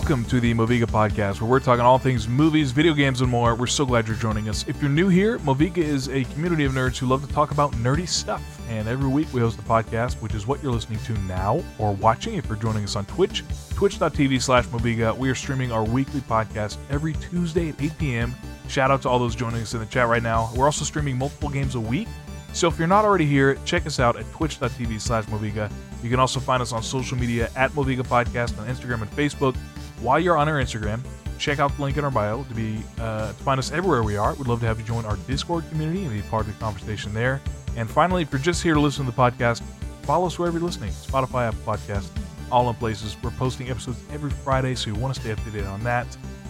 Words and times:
Welcome 0.00 0.24
to 0.24 0.40
the 0.40 0.54
Moviga 0.54 0.84
podcast, 0.84 1.42
where 1.42 1.50
we're 1.50 1.60
talking 1.60 1.84
all 1.84 1.98
things 1.98 2.26
movies, 2.26 2.72
video 2.72 2.94
games, 2.94 3.20
and 3.20 3.30
more. 3.30 3.54
We're 3.54 3.66
so 3.66 3.84
glad 3.84 4.08
you're 4.08 4.16
joining 4.16 4.48
us. 4.48 4.64
If 4.66 4.80
you're 4.80 4.90
new 4.90 5.08
here, 5.08 5.38
Moviga 5.40 5.76
is 5.76 6.08
a 6.08 6.24
community 6.24 6.64
of 6.64 6.72
nerds 6.72 6.96
who 6.96 7.06
love 7.06 7.24
to 7.24 7.32
talk 7.32 7.50
about 7.50 7.72
nerdy 7.72 8.08
stuff. 8.08 8.42
And 8.70 8.88
every 8.88 9.08
week 9.08 9.28
we 9.34 9.40
host 9.40 9.58
a 9.58 9.62
podcast, 9.62 10.14
which 10.22 10.34
is 10.34 10.46
what 10.46 10.62
you're 10.62 10.72
listening 10.72 11.00
to 11.00 11.12
now 11.24 11.62
or 11.78 11.92
watching 11.92 12.34
if 12.34 12.46
you're 12.48 12.56
joining 12.56 12.82
us 12.82 12.96
on 12.96 13.04
Twitch, 13.04 13.44
twitch.tv 13.74 14.40
slash 14.40 14.64
Moviga. 14.68 15.16
We 15.16 15.28
are 15.28 15.34
streaming 15.34 15.70
our 15.70 15.84
weekly 15.84 16.22
podcast 16.22 16.78
every 16.88 17.12
Tuesday 17.12 17.68
at 17.68 17.80
8 17.80 17.98
p.m. 17.98 18.34
Shout 18.68 18.90
out 18.90 19.02
to 19.02 19.08
all 19.10 19.18
those 19.18 19.36
joining 19.36 19.60
us 19.60 19.74
in 19.74 19.80
the 19.80 19.86
chat 19.86 20.08
right 20.08 20.22
now. 20.22 20.50
We're 20.56 20.64
also 20.64 20.86
streaming 20.86 21.18
multiple 21.18 21.50
games 21.50 21.74
a 21.74 21.80
week. 21.80 22.08
So 22.54 22.68
if 22.68 22.78
you're 22.78 22.88
not 22.88 23.04
already 23.04 23.26
here, 23.26 23.56
check 23.66 23.86
us 23.86 24.00
out 24.00 24.16
at 24.16 24.24
twitch.tv 24.32 24.98
slash 25.00 25.26
Moviga. 25.26 25.70
You 26.02 26.08
can 26.08 26.18
also 26.18 26.40
find 26.40 26.62
us 26.62 26.72
on 26.72 26.82
social 26.82 27.18
media 27.18 27.50
at 27.54 27.70
Moviga 27.72 28.00
Podcast 28.00 28.58
on 28.58 28.66
Instagram 28.66 29.02
and 29.02 29.10
Facebook. 29.10 29.56
While 30.00 30.20
you're 30.20 30.36
on 30.36 30.48
our 30.48 30.56
Instagram, 30.56 31.00
check 31.38 31.58
out 31.58 31.74
the 31.76 31.82
link 31.82 31.96
in 31.96 32.04
our 32.04 32.10
bio 32.10 32.44
to 32.44 32.54
be 32.54 32.82
uh, 32.98 33.28
to 33.28 33.34
find 33.34 33.58
us 33.58 33.72
everywhere 33.72 34.02
we 34.02 34.16
are. 34.16 34.34
We'd 34.34 34.46
love 34.46 34.60
to 34.60 34.66
have 34.66 34.78
you 34.78 34.86
join 34.86 35.04
our 35.04 35.16
Discord 35.28 35.64
community 35.70 36.04
and 36.04 36.12
be 36.12 36.22
part 36.28 36.46
of 36.46 36.52
the 36.52 36.60
conversation 36.60 37.12
there. 37.14 37.40
And 37.76 37.88
finally, 37.88 38.22
if 38.22 38.32
you're 38.32 38.40
just 38.40 38.62
here 38.62 38.74
to 38.74 38.80
listen 38.80 39.04
to 39.06 39.10
the 39.10 39.16
podcast, 39.16 39.62
follow 40.02 40.26
us 40.26 40.38
wherever 40.38 40.58
you're 40.58 40.66
listening. 40.66 40.90
Spotify, 40.90 41.48
Apple 41.48 41.74
Podcast, 41.74 42.08
all 42.50 42.68
in 42.68 42.76
places. 42.76 43.16
We're 43.22 43.30
posting 43.32 43.70
episodes 43.70 44.02
every 44.12 44.30
Friday, 44.30 44.74
so 44.74 44.90
you 44.90 44.96
want 44.96 45.14
to 45.14 45.20
stay 45.20 45.32
up 45.32 45.42
to 45.44 45.50
date 45.50 45.66
on 45.66 45.82
that. 45.84 46.06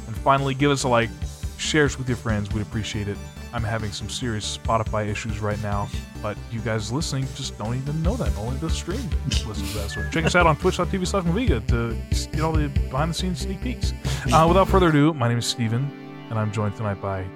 And 0.06 0.16
finally, 0.16 0.54
give 0.54 0.70
us 0.70 0.84
a 0.84 0.88
like, 0.88 1.10
share 1.58 1.84
us 1.84 1.98
with 1.98 2.08
your 2.08 2.16
friends. 2.16 2.52
We'd 2.52 2.62
appreciate 2.62 3.08
it. 3.08 3.18
I'm 3.52 3.64
having 3.64 3.90
some 3.90 4.08
serious 4.08 4.56
Spotify 4.58 5.08
issues 5.08 5.40
right 5.40 5.60
now, 5.62 5.88
but 6.22 6.36
you 6.52 6.60
guys 6.60 6.92
listening 6.92 7.26
just 7.34 7.58
don't 7.58 7.74
even 7.74 8.00
know 8.02 8.14
that. 8.16 8.36
Only 8.38 8.56
the 8.58 8.70
stream 8.70 9.00
listens 9.26 9.72
to 9.72 9.78
that. 9.78 9.90
So 9.90 10.08
check 10.10 10.24
us 10.24 10.34
out 10.36 10.46
on 10.46 10.56
twitch.tv 10.56 11.06
slash 11.06 11.24
Moviga 11.24 11.66
to 11.68 11.96
get 12.30 12.40
all 12.42 12.52
the 12.52 12.68
behind 12.68 13.10
the 13.10 13.14
scenes 13.14 13.40
sneak 13.40 13.60
peeks. 13.60 13.92
Uh, 14.32 14.44
without 14.46 14.68
further 14.68 14.88
ado, 14.88 15.12
my 15.14 15.28
name 15.28 15.38
is 15.38 15.46
Steven, 15.46 15.90
and 16.30 16.38
I'm 16.38 16.52
joined 16.52 16.76
tonight 16.76 17.00
by 17.02 17.26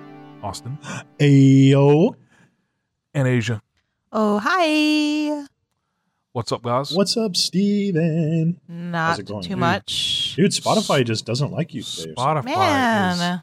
Austin 0.42 0.78
Ayo. 1.18 2.14
and 3.12 3.26
Asia. 3.26 3.60
Oh, 4.12 4.38
hi. 4.38 5.46
What's 6.30 6.52
up, 6.52 6.62
guys? 6.62 6.92
What's 6.92 7.16
up, 7.16 7.34
Steven? 7.34 8.60
Not 8.68 9.16
too 9.18 9.40
dude? 9.40 9.56
much. 9.58 10.34
Dude, 10.36 10.52
Spotify 10.52 11.04
just 11.04 11.26
doesn't 11.26 11.50
like 11.50 11.74
you 11.74 11.82
today. 11.82 12.14
Spotify 12.16 12.44
Man. 12.44 13.42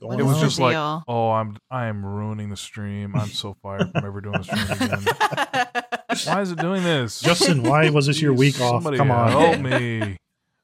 What's 0.00 0.20
It 0.20 0.22
was 0.24 0.36
is 0.36 0.42
on? 0.42 0.48
just 0.48 0.58
like, 0.60 1.02
oh, 1.08 1.30
I'm 1.30 1.56
I 1.70 1.86
am 1.86 2.04
ruining 2.04 2.48
the 2.50 2.56
stream. 2.56 3.14
I'm 3.16 3.28
so 3.28 3.56
fired 3.62 3.90
from 3.92 4.04
ever 4.04 4.20
doing 4.20 4.38
the 4.38 4.44
stream 4.44 4.70
again. 4.80 6.34
Why 6.34 6.40
is 6.40 6.50
it 6.52 6.58
doing 6.58 6.82
this? 6.82 7.20
Justin, 7.20 7.62
why 7.62 7.90
was 7.90 8.06
this 8.06 8.20
your 8.20 8.32
week 8.32 8.60
off? 8.60 8.84
Come 8.84 9.10
on. 9.10 9.30
help 9.30 9.60
me! 9.60 10.16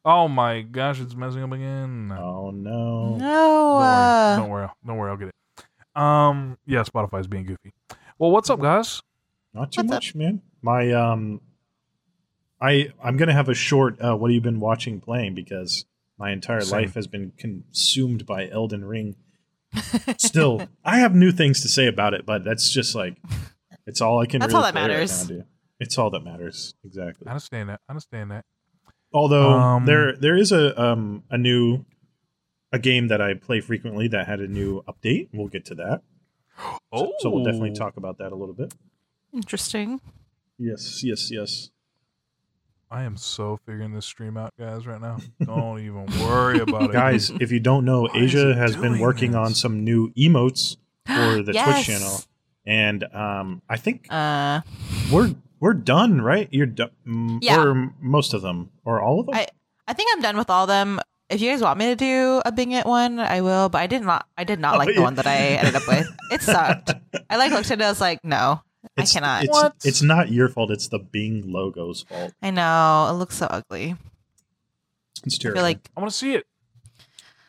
Oh 0.05 0.29
my 0.29 0.63
gosh, 0.63 1.01
it's 1.01 1.15
messing 1.15 1.43
up 1.43 1.53
again. 1.53 2.13
Oh 2.17 2.51
no. 2.51 3.17
no. 3.17 3.19
Don't 3.19 3.23
Uh, 3.23 3.79
worry, 3.79 4.37
don't 4.37 4.49
worry, 4.51 4.69
don't 4.87 4.97
worry. 4.97 5.11
I'll 5.11 5.17
get 5.17 5.29
it. 5.29 5.35
Um, 6.01 6.59
yeah, 6.67 6.83
Spotify's 6.83 7.27
being 7.27 7.45
goofy. 7.47 7.73
Well, 8.19 8.31
what's 8.33 8.51
up, 8.51 8.61
guys? 8.61 9.01
Not 9.53 9.71
too 9.73 9.81
What's 9.83 9.91
up? 9.93 9.97
much, 9.97 10.15
man. 10.15 10.43
My 10.61 10.91
um 10.93 11.41
I 12.61 12.93
I'm 13.03 13.17
gonna 13.17 13.33
have 13.33 13.49
a 13.49 13.55
short 13.55 14.01
uh 14.01 14.17
what 14.17 14.31
have 14.31 14.35
you 14.35 14.41
been 14.41 14.61
watching 14.61 15.01
playing 15.01 15.35
because 15.35 15.85
my 16.25 16.33
entire 16.33 16.63
Same. 16.63 16.81
life 16.81 16.95
has 16.95 17.07
been 17.07 17.33
consumed 17.37 18.25
by 18.25 18.49
Elden 18.49 18.83
Ring. 18.87 19.15
Still, 20.19 20.67
I 20.85 20.99
have 20.99 21.15
new 21.15 21.33
things 21.33 21.61
to 21.63 21.69
say 21.69 21.87
about 21.87 22.15
it, 22.15 22.25
but 22.25 22.45
that's 22.45 22.71
just 22.71 22.95
like 22.95 23.17
it's 23.87 24.01
all 24.01 24.21
I 24.23 24.27
can 24.27 24.41
That's 24.41 24.53
really 24.55 24.57
all 24.67 24.73
that 24.73 24.73
play 24.73 24.83
right 24.83 24.89
matters. 24.89 25.29
now. 25.31 25.45
It's 25.81 25.99
all 25.99 26.09
that 26.11 26.25
matters. 26.25 26.75
Exactly. 26.83 27.27
I 27.27 27.31
understand 27.33 27.69
that. 27.69 27.81
I 27.89 27.93
understand 27.93 28.31
that. 28.31 28.45
Although 29.13 29.51
Um, 29.51 29.85
there 29.85 30.17
there 30.17 30.37
is 30.37 30.51
a 30.51 30.81
um 30.81 31.25
a 31.29 31.37
new 31.37 31.85
a 32.73 32.79
game 32.79 33.09
that 33.09 33.21
I 33.21 33.35
play 33.35 33.61
frequently 33.61 34.09
that 34.09 34.27
had 34.27 34.41
a 34.41 34.49
new 34.49 34.83
update. 34.89 35.29
We'll 35.35 35.49
get 35.49 35.67
to 35.67 35.75
that. 35.75 36.01
So, 36.95 37.13
so 37.19 37.29
we'll 37.31 37.45
definitely 37.45 37.73
Oh. 37.73 37.75
talk 37.75 37.97
about 37.99 38.17
that 38.19 38.33
a 38.33 38.37
little 38.37 38.55
bit. 38.55 38.73
interesting. 39.33 40.01
Yes, 40.59 41.03
yes, 41.05 41.31
yes. 41.31 41.71
I 42.91 43.03
am 43.05 43.17
so 43.17 43.59
figuring 43.67 43.93
this 43.95 44.07
stream 44.07 44.37
out, 44.37 44.53
guys, 44.59 44.87
right 44.87 45.01
now. 45.01 45.19
Don't 45.45 45.81
even 45.81 46.07
worry 46.21 46.59
about 46.61 46.85
it, 46.91 46.93
Guys, 46.93 47.31
if 47.41 47.51
you 47.51 47.61
don't 47.61 47.85
know, 47.85 48.03
Why 48.03 48.11
Asia 48.15 48.55
has 48.55 48.77
been 48.77 48.99
working 49.01 49.33
this? 49.33 49.39
on 49.39 49.55
some 49.55 49.85
new 49.85 50.13
emotes 50.15 50.77
for 51.07 51.43
the 51.43 51.53
Yes. 51.53 51.65
Twitch 51.85 51.87
channel. 51.87 52.21
And 52.67 53.05
um 53.15 53.63
I 53.69 53.77
think 53.77 54.07
Uh, 54.11 54.61
we're 55.13 55.35
we're 55.61 55.75
done, 55.75 56.21
right? 56.21 56.49
You're 56.51 56.67
done 56.67 56.91
Yeah. 57.43 57.63
or 57.63 57.93
most 58.01 58.33
of 58.35 58.43
them 58.43 58.71
or 58.85 59.01
all 59.03 59.21
of 59.21 59.27
them? 59.27 59.35
I 59.35 59.47
I 59.89 59.93
think 59.93 60.11
I'm 60.15 60.23
done 60.23 60.37
with 60.37 60.49
all 60.51 60.65
of 60.65 60.69
them. 60.69 61.01
If 61.31 61.41
you 61.41 61.51
guys 61.51 61.63
want 61.63 61.79
me 61.79 61.87
to 61.87 61.97
do 61.97 62.41
a 62.45 62.53
Bing 62.53 62.73
It 62.73 62.87
one, 62.87 63.19
I 63.19 63.41
will. 63.41 63.69
But 63.71 63.79
I 63.81 63.87
did 63.87 64.03
not. 64.03 64.27
I 64.39 64.45
did 64.45 64.61
not 64.61 64.75
Oh, 64.75 64.79
like 64.79 64.89
yeah. 64.91 64.97
the 64.97 65.03
one 65.03 65.15
that 65.17 65.27
I 65.27 65.37
ended 65.61 65.75
up 65.75 65.87
with. 65.89 66.07
It 66.31 66.43
sucked. 66.43 66.93
I 67.31 67.37
like 67.37 67.51
looked 67.51 67.71
at 67.71 67.81
it. 67.81 67.85
I 67.85 67.89
was 67.89 68.01
like, 68.01 68.23
no, 68.25 68.61
it's, 68.97 69.17
I 69.17 69.21
cannot. 69.21 69.45
It's, 69.45 69.53
What? 69.53 69.75
it's 69.85 70.03
not 70.03 70.31
your 70.33 70.49
fault. 70.49 70.71
It's 70.71 70.89
the 70.89 70.99
Bing 70.99 71.45
logo's 71.53 72.03
fault. 72.03 72.33
I 72.43 72.51
know 72.51 73.09
it 73.11 73.15
looks 73.15 73.37
so 73.37 73.47
ugly. 73.51 73.97
It's 75.25 75.39
I 75.39 75.43
terrible. 75.43 75.59
feel 75.59 75.63
like 75.65 75.91
I 75.97 76.01
want 76.01 76.11
to 76.13 76.17
see 76.17 76.35
it. 76.35 76.47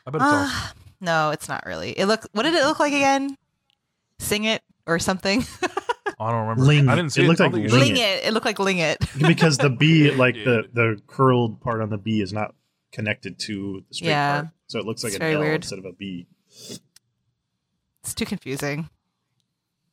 I 0.07 0.12
bet 0.12 0.22
it's 0.22 0.23
awesome. 0.23 0.47
ah, 0.51 0.73
no, 1.01 1.29
it's 1.31 1.50
not 1.50 1.66
really. 1.66 1.91
It 1.91 2.06
look. 2.06 2.25
What 2.34 2.44
did 2.44 2.53
it 2.53 2.63
look 2.63 2.79
like 2.79 2.94
again? 2.94 3.38
Sing 4.19 4.44
it 4.46 4.62
or 4.88 4.97
something. 5.00 5.44
I 6.19 6.31
don't 6.31 6.41
remember. 6.41 6.63
Ling. 6.63 6.88
I 6.88 6.96
didn't 6.96 7.12
see 7.12 7.22
It 7.22 7.25
it. 7.25 7.28
looked 7.28 7.40
like 7.41 7.52
Ling 7.52 7.67
Ling 7.69 7.97
it. 7.97 8.23
It 8.25 8.34
looked 8.34 8.46
like 8.46 8.59
Ling 8.59 8.78
it. 8.78 9.00
because 9.17 9.57
the 9.57 9.69
B, 9.69 10.12
like 10.16 10.35
the 10.35 10.69
the 10.72 11.02
curled 11.07 11.59
part 11.59 11.81
on 11.81 11.90
the 11.90 11.97
B, 11.97 12.22
is 12.22 12.31
not 12.31 12.56
connected 12.94 13.38
to 13.40 13.84
the 13.90 13.94
straight 13.96 14.09
Yeah. 14.09 14.41
part, 14.44 14.53
so 14.67 14.79
it 14.79 14.85
looks 14.85 15.03
like 15.03 15.13
It's 15.13 15.22
an 15.22 15.34
L 15.34 15.40
weird. 15.41 15.56
instead 15.63 15.79
of 15.79 15.85
a 15.85 15.91
B. 15.91 16.28
It's 18.03 18.13
too 18.13 18.25
confusing. 18.25 18.90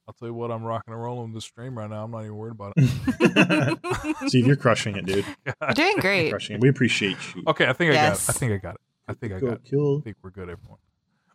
I'll 0.08 0.14
tell 0.14 0.28
you 0.28 0.34
what, 0.34 0.50
I'm 0.50 0.62
rocking 0.64 0.92
and 0.92 1.00
rolling 1.02 1.26
with 1.32 1.34
this 1.34 1.44
stream 1.44 1.78
right 1.78 1.88
now. 1.88 2.04
I'm 2.04 2.10
not 2.10 2.20
even 2.22 2.34
worried 2.36 2.52
about 2.52 2.72
it. 2.76 4.18
Steve, 4.28 4.46
you're 4.46 4.56
crushing 4.56 4.96
it, 4.96 5.06
dude. 5.06 5.24
You're 5.46 5.54
doing 5.74 5.92
You're 5.94 6.00
great. 6.00 6.30
crushing 6.30 6.56
it. 6.56 6.60
We 6.62 6.68
appreciate 6.68 7.16
you. 7.34 7.44
okay, 7.46 7.66
I 7.68 7.72
think 7.72 7.92
I 7.92 7.94
got 7.94 8.14
it. 8.14 8.28
I 8.28 8.32
think 8.32 8.52
I 8.52 8.56
got 8.56 8.74
it. 8.74 8.80
I 9.08 9.14
think 9.14 9.32
I 9.32 9.36
got 9.38 9.46
Cool, 9.46 9.52
it. 9.52 9.60
cool. 9.70 9.98
I 9.98 10.00
think 10.02 10.16
we're 10.22 10.30
good, 10.30 10.48
everyone. 10.48 10.78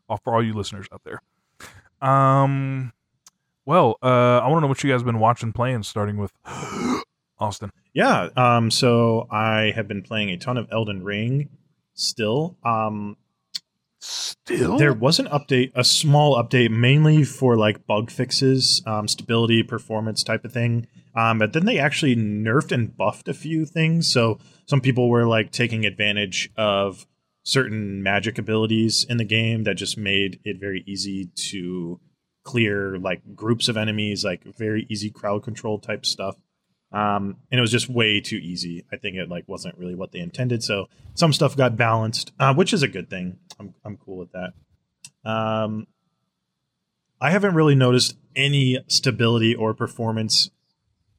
Oh, 0.09 0.17
for 0.17 0.33
all 0.33 0.43
you 0.43 0.53
listeners 0.53 0.85
out 0.93 1.01
there. 1.05 1.21
Um, 2.01 2.91
well, 3.65 3.97
uh, 4.03 4.39
I 4.39 4.47
want 4.47 4.57
to 4.57 4.61
know 4.61 4.67
what 4.67 4.83
you 4.83 4.89
guys 4.91 4.99
have 5.01 5.05
been 5.05 5.19
watching, 5.19 5.51
playing, 5.53 5.83
starting 5.83 6.17
with 6.17 6.31
Austin. 7.39 7.71
Yeah. 7.93 8.29
Um. 8.35 8.69
So 8.71 9.27
I 9.31 9.71
have 9.75 9.87
been 9.87 10.01
playing 10.03 10.29
a 10.29 10.37
ton 10.37 10.57
of 10.57 10.67
Elden 10.71 11.03
Ring. 11.03 11.49
Still, 11.93 12.57
um, 12.63 13.17
Still, 13.99 14.77
there 14.77 14.93
was 14.93 15.19
an 15.19 15.27
update, 15.27 15.71
a 15.75 15.83
small 15.83 16.41
update, 16.41 16.69
mainly 16.69 17.23
for 17.23 17.57
like 17.57 17.87
bug 17.87 18.11
fixes, 18.11 18.81
um, 18.85 19.07
stability, 19.07 19.63
performance 19.63 20.23
type 20.23 20.45
of 20.45 20.53
thing. 20.53 20.87
Um, 21.15 21.39
but 21.39 21.53
then 21.53 21.65
they 21.65 21.79
actually 21.79 22.15
nerfed 22.15 22.71
and 22.71 22.95
buffed 22.95 23.27
a 23.27 23.33
few 23.33 23.65
things. 23.65 24.11
So 24.11 24.39
some 24.67 24.81
people 24.81 25.09
were 25.09 25.25
like 25.25 25.51
taking 25.51 25.85
advantage 25.85 26.51
of 26.55 27.07
certain 27.43 28.03
magic 28.03 28.37
abilities 28.37 29.05
in 29.09 29.17
the 29.17 29.23
game 29.23 29.63
that 29.63 29.75
just 29.75 29.97
made 29.97 30.39
it 30.43 30.59
very 30.59 30.83
easy 30.85 31.31
to 31.35 31.99
clear 32.43 32.97
like 32.97 33.35
groups 33.35 33.67
of 33.67 33.77
enemies, 33.77 34.23
like 34.23 34.43
very 34.43 34.85
easy 34.89 35.09
crowd 35.09 35.43
control 35.43 35.79
type 35.79 36.05
stuff. 36.05 36.35
Um, 36.91 37.37
and 37.51 37.59
it 37.59 37.61
was 37.61 37.71
just 37.71 37.89
way 37.89 38.21
too 38.21 38.37
easy. 38.37 38.85
I 38.91 38.97
think 38.97 39.17
it 39.17 39.29
like 39.29 39.43
wasn't 39.47 39.77
really 39.77 39.95
what 39.95 40.11
they 40.11 40.19
intended. 40.19 40.63
So 40.63 40.87
some 41.15 41.33
stuff 41.33 41.57
got 41.57 41.75
balanced, 41.75 42.31
uh, 42.39 42.53
which 42.53 42.73
is 42.73 42.83
a 42.83 42.87
good 42.87 43.09
thing. 43.09 43.37
I'm 43.59 43.73
I'm 43.83 43.97
cool 43.97 44.17
with 44.17 44.31
that. 44.31 44.53
Um, 45.29 45.87
I 47.19 47.31
haven't 47.31 47.55
really 47.55 47.75
noticed 47.75 48.15
any 48.35 48.79
stability 48.87 49.53
or 49.55 49.73
performance 49.73 50.49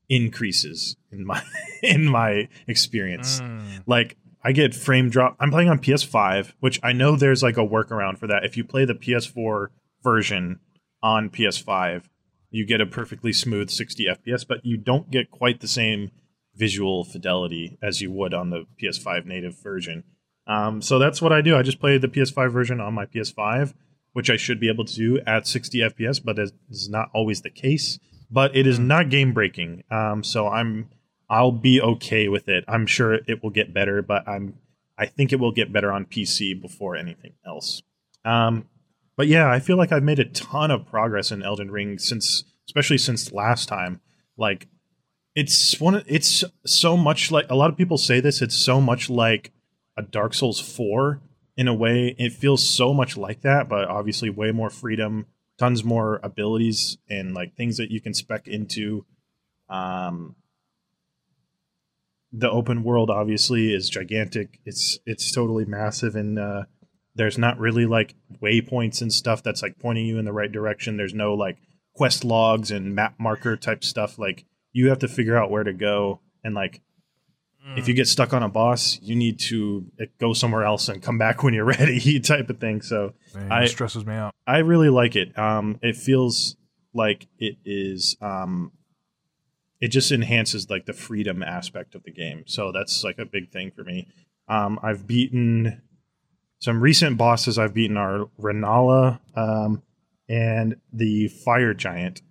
increases 0.08 0.96
in 1.10 1.26
my 1.26 1.42
in 1.82 2.06
my 2.06 2.48
experience. 2.66 3.40
Mm. 3.40 3.82
Like 3.86 4.16
I 4.42 4.52
get 4.52 4.74
frame 4.74 5.10
drop. 5.10 5.36
I'm 5.40 5.50
playing 5.50 5.68
on 5.68 5.78
PS5, 5.78 6.52
which 6.60 6.80
I 6.82 6.92
know 6.92 7.16
there's 7.16 7.42
like 7.42 7.56
a 7.56 7.66
workaround 7.66 8.18
for 8.18 8.26
that. 8.28 8.44
If 8.44 8.56
you 8.56 8.64
play 8.64 8.84
the 8.84 8.94
PS4 8.94 9.68
version 10.02 10.60
on 11.02 11.28
PS5, 11.28 12.04
you 12.50 12.66
get 12.66 12.80
a 12.80 12.86
perfectly 12.86 13.32
smooth 13.32 13.70
60 13.70 14.06
FPS, 14.06 14.46
but 14.46 14.64
you 14.64 14.76
don't 14.76 15.10
get 15.10 15.30
quite 15.30 15.60
the 15.60 15.68
same 15.68 16.10
visual 16.54 17.04
fidelity 17.04 17.78
as 17.82 18.00
you 18.00 18.10
would 18.10 18.34
on 18.34 18.50
the 18.50 18.66
PS5 18.82 19.26
native 19.26 19.56
version. 19.62 20.04
Um, 20.46 20.80
so 20.80 20.98
that's 20.98 21.20
what 21.20 21.32
I 21.32 21.40
do. 21.40 21.56
I 21.56 21.62
just 21.62 21.78
play 21.80 21.98
the 21.98 22.08
PS5 22.08 22.50
version 22.50 22.80
on 22.80 22.94
my 22.94 23.06
PS5, 23.06 23.74
which 24.12 24.30
I 24.30 24.36
should 24.36 24.58
be 24.58 24.68
able 24.68 24.84
to 24.86 24.94
do 24.94 25.20
at 25.26 25.46
60 25.46 25.78
FPS, 25.78 26.20
but 26.24 26.38
it 26.38 26.52
is 26.70 26.88
not 26.88 27.10
always 27.14 27.42
the 27.42 27.50
case. 27.50 27.98
But 28.30 28.56
it 28.56 28.66
is 28.66 28.78
not 28.78 29.08
game 29.08 29.32
breaking. 29.32 29.84
Um, 29.90 30.22
so 30.22 30.48
I'm 30.48 30.90
I'll 31.30 31.52
be 31.52 31.80
okay 31.80 32.28
with 32.28 32.48
it. 32.48 32.64
I'm 32.68 32.86
sure 32.86 33.14
it 33.14 33.42
will 33.42 33.50
get 33.50 33.72
better, 33.72 34.02
but 34.02 34.26
I'm 34.28 34.54
I 34.98 35.06
think 35.06 35.32
it 35.32 35.36
will 35.36 35.52
get 35.52 35.72
better 35.72 35.92
on 35.92 36.04
PC 36.04 36.60
before 36.60 36.96
anything 36.96 37.34
else. 37.46 37.82
Um, 38.24 38.66
but 39.18 39.26
yeah, 39.26 39.50
I 39.50 39.58
feel 39.58 39.76
like 39.76 39.90
I've 39.90 40.04
made 40.04 40.20
a 40.20 40.24
ton 40.24 40.70
of 40.70 40.86
progress 40.86 41.32
in 41.32 41.42
Elden 41.42 41.72
Ring 41.72 41.98
since, 41.98 42.44
especially 42.68 42.98
since 42.98 43.32
last 43.32 43.68
time. 43.68 44.00
Like, 44.36 44.68
it's 45.34 45.80
one. 45.80 46.04
It's 46.06 46.44
so 46.64 46.96
much 46.96 47.32
like 47.32 47.50
a 47.50 47.56
lot 47.56 47.68
of 47.68 47.76
people 47.76 47.98
say 47.98 48.20
this. 48.20 48.40
It's 48.40 48.54
so 48.54 48.80
much 48.80 49.10
like 49.10 49.50
a 49.96 50.02
Dark 50.02 50.34
Souls 50.34 50.60
four, 50.60 51.20
in 51.56 51.66
a 51.66 51.74
way. 51.74 52.14
It 52.16 52.32
feels 52.32 52.62
so 52.62 52.94
much 52.94 53.16
like 53.16 53.40
that, 53.40 53.68
but 53.68 53.88
obviously 53.88 54.30
way 54.30 54.52
more 54.52 54.70
freedom, 54.70 55.26
tons 55.58 55.82
more 55.82 56.20
abilities, 56.22 56.98
and 57.10 57.34
like 57.34 57.56
things 57.56 57.76
that 57.78 57.90
you 57.90 58.00
can 58.00 58.14
spec 58.14 58.46
into. 58.46 59.04
Um, 59.68 60.36
the 62.32 62.48
open 62.48 62.84
world 62.84 63.10
obviously 63.10 63.74
is 63.74 63.90
gigantic. 63.90 64.60
It's 64.64 65.00
it's 65.04 65.32
totally 65.32 65.64
massive, 65.64 66.14
and 66.14 66.38
uh, 66.38 66.62
there's 67.18 67.36
not 67.36 67.58
really 67.58 67.84
like 67.84 68.14
waypoints 68.42 69.02
and 69.02 69.12
stuff 69.12 69.42
that's 69.42 69.60
like 69.62 69.78
pointing 69.78 70.06
you 70.06 70.18
in 70.18 70.24
the 70.24 70.32
right 70.32 70.50
direction. 70.50 70.96
There's 70.96 71.12
no 71.14 71.34
like 71.34 71.58
quest 71.94 72.24
logs 72.24 72.70
and 72.70 72.94
map 72.94 73.14
marker 73.18 73.56
type 73.56 73.84
stuff. 73.84 74.18
Like 74.18 74.44
you 74.72 74.88
have 74.88 75.00
to 75.00 75.08
figure 75.08 75.36
out 75.36 75.50
where 75.50 75.64
to 75.64 75.72
go, 75.72 76.20
and 76.42 76.54
like 76.54 76.80
if 77.76 77.86
you 77.88 77.92
get 77.92 78.08
stuck 78.08 78.32
on 78.32 78.42
a 78.42 78.48
boss, 78.48 78.98
you 79.02 79.14
need 79.14 79.38
to 79.40 79.84
uh, 80.00 80.04
go 80.18 80.32
somewhere 80.32 80.62
else 80.64 80.88
and 80.88 81.02
come 81.02 81.18
back 81.18 81.42
when 81.42 81.52
you're 81.52 81.64
ready, 81.78 82.18
type 82.20 82.48
of 82.48 82.58
thing. 82.58 82.80
So 82.80 83.12
Man, 83.34 83.52
I- 83.52 83.64
it 83.64 83.68
stresses 83.68 84.06
me 84.06 84.14
out. 84.14 84.34
I 84.46 84.58
really 84.58 84.88
like 84.88 85.16
it. 85.16 85.36
Um, 85.38 85.78
it 85.82 85.96
feels 85.96 86.56
like 86.94 87.26
it 87.38 87.56
is. 87.66 88.16
Um, 88.22 88.72
it 89.80 89.88
just 89.88 90.10
enhances 90.10 90.70
like 90.70 90.86
the 90.86 90.92
freedom 90.92 91.42
aspect 91.42 91.94
of 91.94 92.02
the 92.04 92.10
game. 92.10 92.44
So 92.46 92.72
that's 92.72 93.04
like 93.04 93.18
a 93.18 93.26
big 93.26 93.50
thing 93.50 93.70
for 93.70 93.84
me. 93.84 94.08
Um, 94.48 94.78
I've 94.82 95.06
beaten 95.06 95.82
some 96.58 96.80
recent 96.80 97.16
bosses. 97.16 97.58
I've 97.58 97.74
beaten 97.74 97.96
are 97.96 98.28
Renala 98.40 99.20
um, 99.36 99.82
and 100.28 100.76
the 100.92 101.28
Fire 101.28 101.74
Giant, 101.74 102.22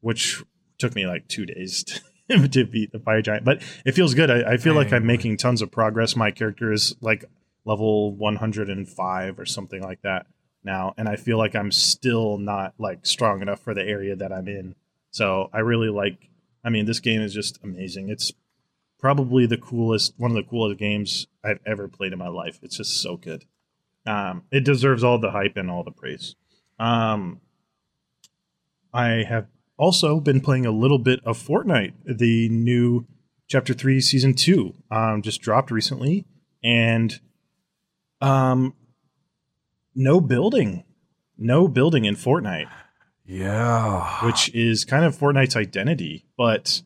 which 0.00 0.42
took 0.78 0.94
me 0.94 1.06
like 1.06 1.28
two 1.28 1.46
days 1.46 1.84
to, 2.30 2.48
to 2.48 2.64
beat 2.64 2.92
the 2.92 3.00
Fire 3.00 3.22
Giant. 3.22 3.44
But 3.44 3.62
it 3.84 3.92
feels 3.92 4.14
good. 4.14 4.30
I, 4.30 4.52
I 4.52 4.56
feel 4.56 4.74
like 4.74 4.92
I'm 4.92 5.06
making 5.06 5.36
tons 5.36 5.62
of 5.62 5.70
progress. 5.70 6.16
My 6.16 6.30
character 6.30 6.72
is 6.72 6.94
like 7.00 7.24
level 7.66 8.14
105 8.14 9.38
or 9.38 9.44
something 9.44 9.82
like 9.82 10.00
that 10.02 10.26
now 10.64 10.94
and 10.96 11.08
i 11.08 11.16
feel 11.16 11.36
like 11.36 11.54
i'm 11.54 11.72
still 11.72 12.38
not 12.38 12.72
like 12.78 13.04
strong 13.04 13.42
enough 13.42 13.60
for 13.60 13.74
the 13.74 13.82
area 13.82 14.14
that 14.14 14.32
i'm 14.32 14.48
in 14.48 14.74
so 15.10 15.50
i 15.52 15.58
really 15.58 15.88
like 15.88 16.30
i 16.64 16.70
mean 16.70 16.86
this 16.86 17.00
game 17.00 17.20
is 17.20 17.34
just 17.34 17.58
amazing 17.62 18.08
it's 18.08 18.32
probably 18.98 19.46
the 19.46 19.58
coolest 19.58 20.14
one 20.16 20.30
of 20.30 20.36
the 20.36 20.48
coolest 20.48 20.78
games 20.78 21.26
i've 21.44 21.60
ever 21.66 21.88
played 21.88 22.12
in 22.12 22.18
my 22.18 22.28
life 22.28 22.58
it's 22.62 22.76
just 22.76 23.02
so 23.02 23.16
good 23.16 23.44
um, 24.06 24.44
it 24.50 24.64
deserves 24.64 25.02
all 25.04 25.18
the 25.18 25.30
hype 25.30 25.56
and 25.56 25.70
all 25.70 25.84
the 25.84 25.90
praise. 25.90 26.34
Um, 26.78 27.40
i 28.92 29.24
have 29.28 29.46
also 29.76 30.20
been 30.20 30.40
playing 30.40 30.64
a 30.64 30.70
little 30.70 30.98
bit 30.98 31.20
of 31.24 31.38
fortnite 31.38 31.92
the 32.06 32.48
new 32.48 33.06
chapter 33.46 33.74
3 33.74 34.00
season 34.00 34.34
2 34.34 34.72
um, 34.90 35.22
just 35.22 35.40
dropped 35.40 35.70
recently. 35.70 36.24
And 36.64 37.20
um 38.20 38.74
no 39.94 40.20
building 40.20 40.84
no 41.38 41.68
building 41.68 42.04
in 42.04 42.16
fortnite. 42.16 42.68
Yeah. 43.26 44.24
which 44.24 44.54
is 44.54 44.84
kind 44.84 45.04
of 45.04 45.16
fortnite's 45.16 45.56
identity 45.56 46.24
but 46.36 46.82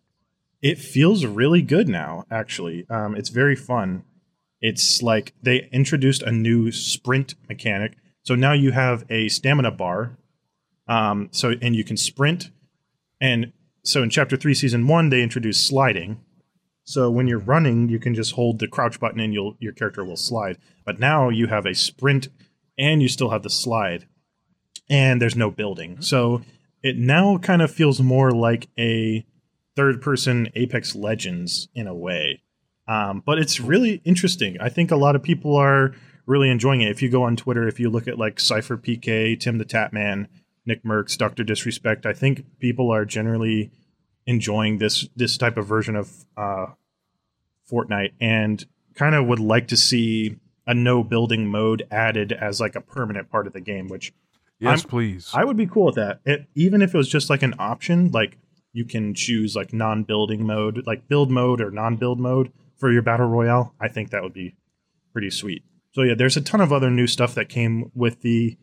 it 0.63 0.79
feels 0.79 1.25
really 1.25 1.63
good 1.63 1.89
now 1.89 2.25
actually. 2.31 2.87
Um, 2.91 3.15
it's 3.15 3.29
very 3.31 3.57
fun 3.57 4.05
it's 4.61 5.03
like 5.03 5.35
they 5.43 5.69
introduced 5.73 6.23
a 6.23 6.33
new 6.33 6.71
sprint 6.71 7.35
mechanic 7.49 7.97
so 8.23 8.35
now 8.35 8.53
you 8.53 8.73
have 8.73 9.05
a 9.11 9.29
stamina 9.29 9.71
bar 9.71 10.17
um, 10.89 11.29
so 11.33 11.55
and 11.63 11.77
you 11.77 11.85
can 11.85 11.97
sprint 11.97 12.51
and 13.21 13.53
so 13.83 14.03
in 14.03 14.11
chapter 14.11 14.37
3 14.37 14.55
season 14.55 14.87
1 14.87 15.09
they 15.11 15.23
introduced 15.23 15.67
sliding 15.67 16.21
so 16.91 17.09
when 17.09 17.29
you're 17.29 17.39
running, 17.39 17.89
you 17.89 18.01
can 18.01 18.17
just 18.17 18.33
hold 18.33 18.59
the 18.59 18.67
crouch 18.67 18.99
button 18.99 19.21
and 19.21 19.33
you'll 19.33 19.57
your 19.61 19.73
character 19.73 20.05
will 20.05 20.17
slide. 20.17 20.59
But 20.85 20.99
now 20.99 21.29
you 21.29 21.47
have 21.47 21.65
a 21.65 21.73
sprint 21.73 22.29
and 22.77 23.01
you 23.01 23.07
still 23.07 23.31
have 23.31 23.45
the 23.45 23.49
slide. 23.49 24.09
And 24.89 25.23
there's 25.23 25.37
no 25.37 25.53
building. 25.53 26.03
So 26.03 26.43
it 26.83 26.97
now 26.97 27.39
kind 27.39 27.63
of 27.63 27.71
feels 27.71 28.01
more 28.01 28.33
like 28.33 28.71
a 28.77 29.25
third 29.77 30.03
person 30.03 30.49
Apex 30.57 30.97
Legends 30.97 31.69
in 31.77 31.87
a 31.87 31.95
way. 31.95 32.43
Um, 32.91 33.23
but 33.25 33.39
it's 33.39 33.61
really 33.61 34.03
interesting. 34.05 34.57
I 34.61 34.69
think 34.69 34.91
a 34.91 34.97
lot 34.97 35.15
of 35.15 35.23
people 35.23 35.55
are 35.55 35.95
really 36.27 36.51
enjoying 36.51 36.81
it. 36.81 36.91
If 36.91 37.03
you 37.03 37.09
go 37.09 37.23
on 37.23 37.37
Twitter, 37.37 37.69
if 37.69 37.79
you 37.79 37.89
look 37.89 38.09
at 38.09 38.19
like 38.19 38.41
Cypher 38.41 38.77
PK, 38.77 39.39
Tim 39.39 39.59
the 39.59 39.65
Tatman, 39.65 40.27
Nick 40.67 40.83
Mercs, 40.83 41.17
Dr. 41.17 41.45
Disrespect, 41.45 42.05
I 42.05 42.13
think 42.13 42.45
people 42.59 42.93
are 42.93 43.05
generally 43.05 43.71
enjoying 44.27 44.79
this 44.79 45.09
this 45.15 45.37
type 45.39 45.57
of 45.57 45.67
version 45.67 45.95
of 45.95 46.25
uh, 46.37 46.67
Fortnite 47.71 48.13
and 48.21 48.67
kind 48.95 49.15
of 49.15 49.25
would 49.27 49.39
like 49.39 49.69
to 49.69 49.77
see 49.77 50.37
a 50.67 50.75
no 50.75 51.05
building 51.05 51.47
mode 51.47 51.87
added 51.93 52.33
as 52.33 52.61
like 52.61 52.75
a 52.75 52.81
permanent 52.81 53.31
part 53.31 53.47
of 53.47 53.53
the 53.53 53.61
game, 53.61 53.87
which 53.87 54.13
yes, 54.59 54.81
I'm- 54.81 54.89
please. 54.91 55.31
I 55.33 55.45
would 55.45 55.57
be 55.57 55.67
cool 55.67 55.87
with 55.87 55.95
that. 55.95 56.23
It, 56.25 56.47
even 56.57 56.83
if 56.83 56.93
it 56.93 56.99
was 56.99 57.09
just 57.09 57.31
like 57.31 57.45
an 57.45 57.55
option, 57.61 58.11
like 58.11 58.37
you 58.73 58.85
can 58.85 59.15
choose 59.15 59.55
like 59.55 59.73
non-building 59.73 60.45
mode, 60.45 60.85
like 60.89 61.07
build 61.07 61.31
mode 61.31 61.61
or 61.61 61.71
non-build 61.71 62.19
mode 62.19 62.51
for 62.81 62.91
your 62.91 63.03
battle 63.03 63.29
royale. 63.29 63.75
I 63.81 63.89
think 63.89 64.11
that 64.11 64.23
would 64.23 64.33
be 64.33 64.57
pretty 65.13 65.31
sweet. 65.31 65.63
So 65.93 66.03
yeah, 66.03 66.15
there's 66.15 66.37
a 66.37 66.41
ton 66.41 66.61
of 66.61 66.73
other 66.73 66.91
new 66.91 67.07
stuff 67.07 67.35
that 67.35 67.49
came 67.49 67.91
with 67.95 68.23
the 68.23 68.57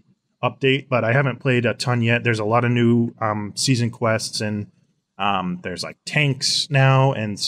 update, 0.43 0.87
but 0.89 1.03
I 1.03 1.13
haven't 1.13 1.39
played 1.39 1.65
a 1.65 1.73
ton 1.73 2.01
yet. 2.01 2.23
There's 2.23 2.39
a 2.39 2.45
lot 2.45 2.65
of 2.65 2.71
new 2.71 3.13
um, 3.21 3.53
season 3.55 3.89
quests 3.89 4.41
and 4.41 4.67
um, 5.17 5.59
there's 5.63 5.83
like 5.83 5.97
tanks 6.05 6.67
now 6.69 7.11
and 7.13 7.39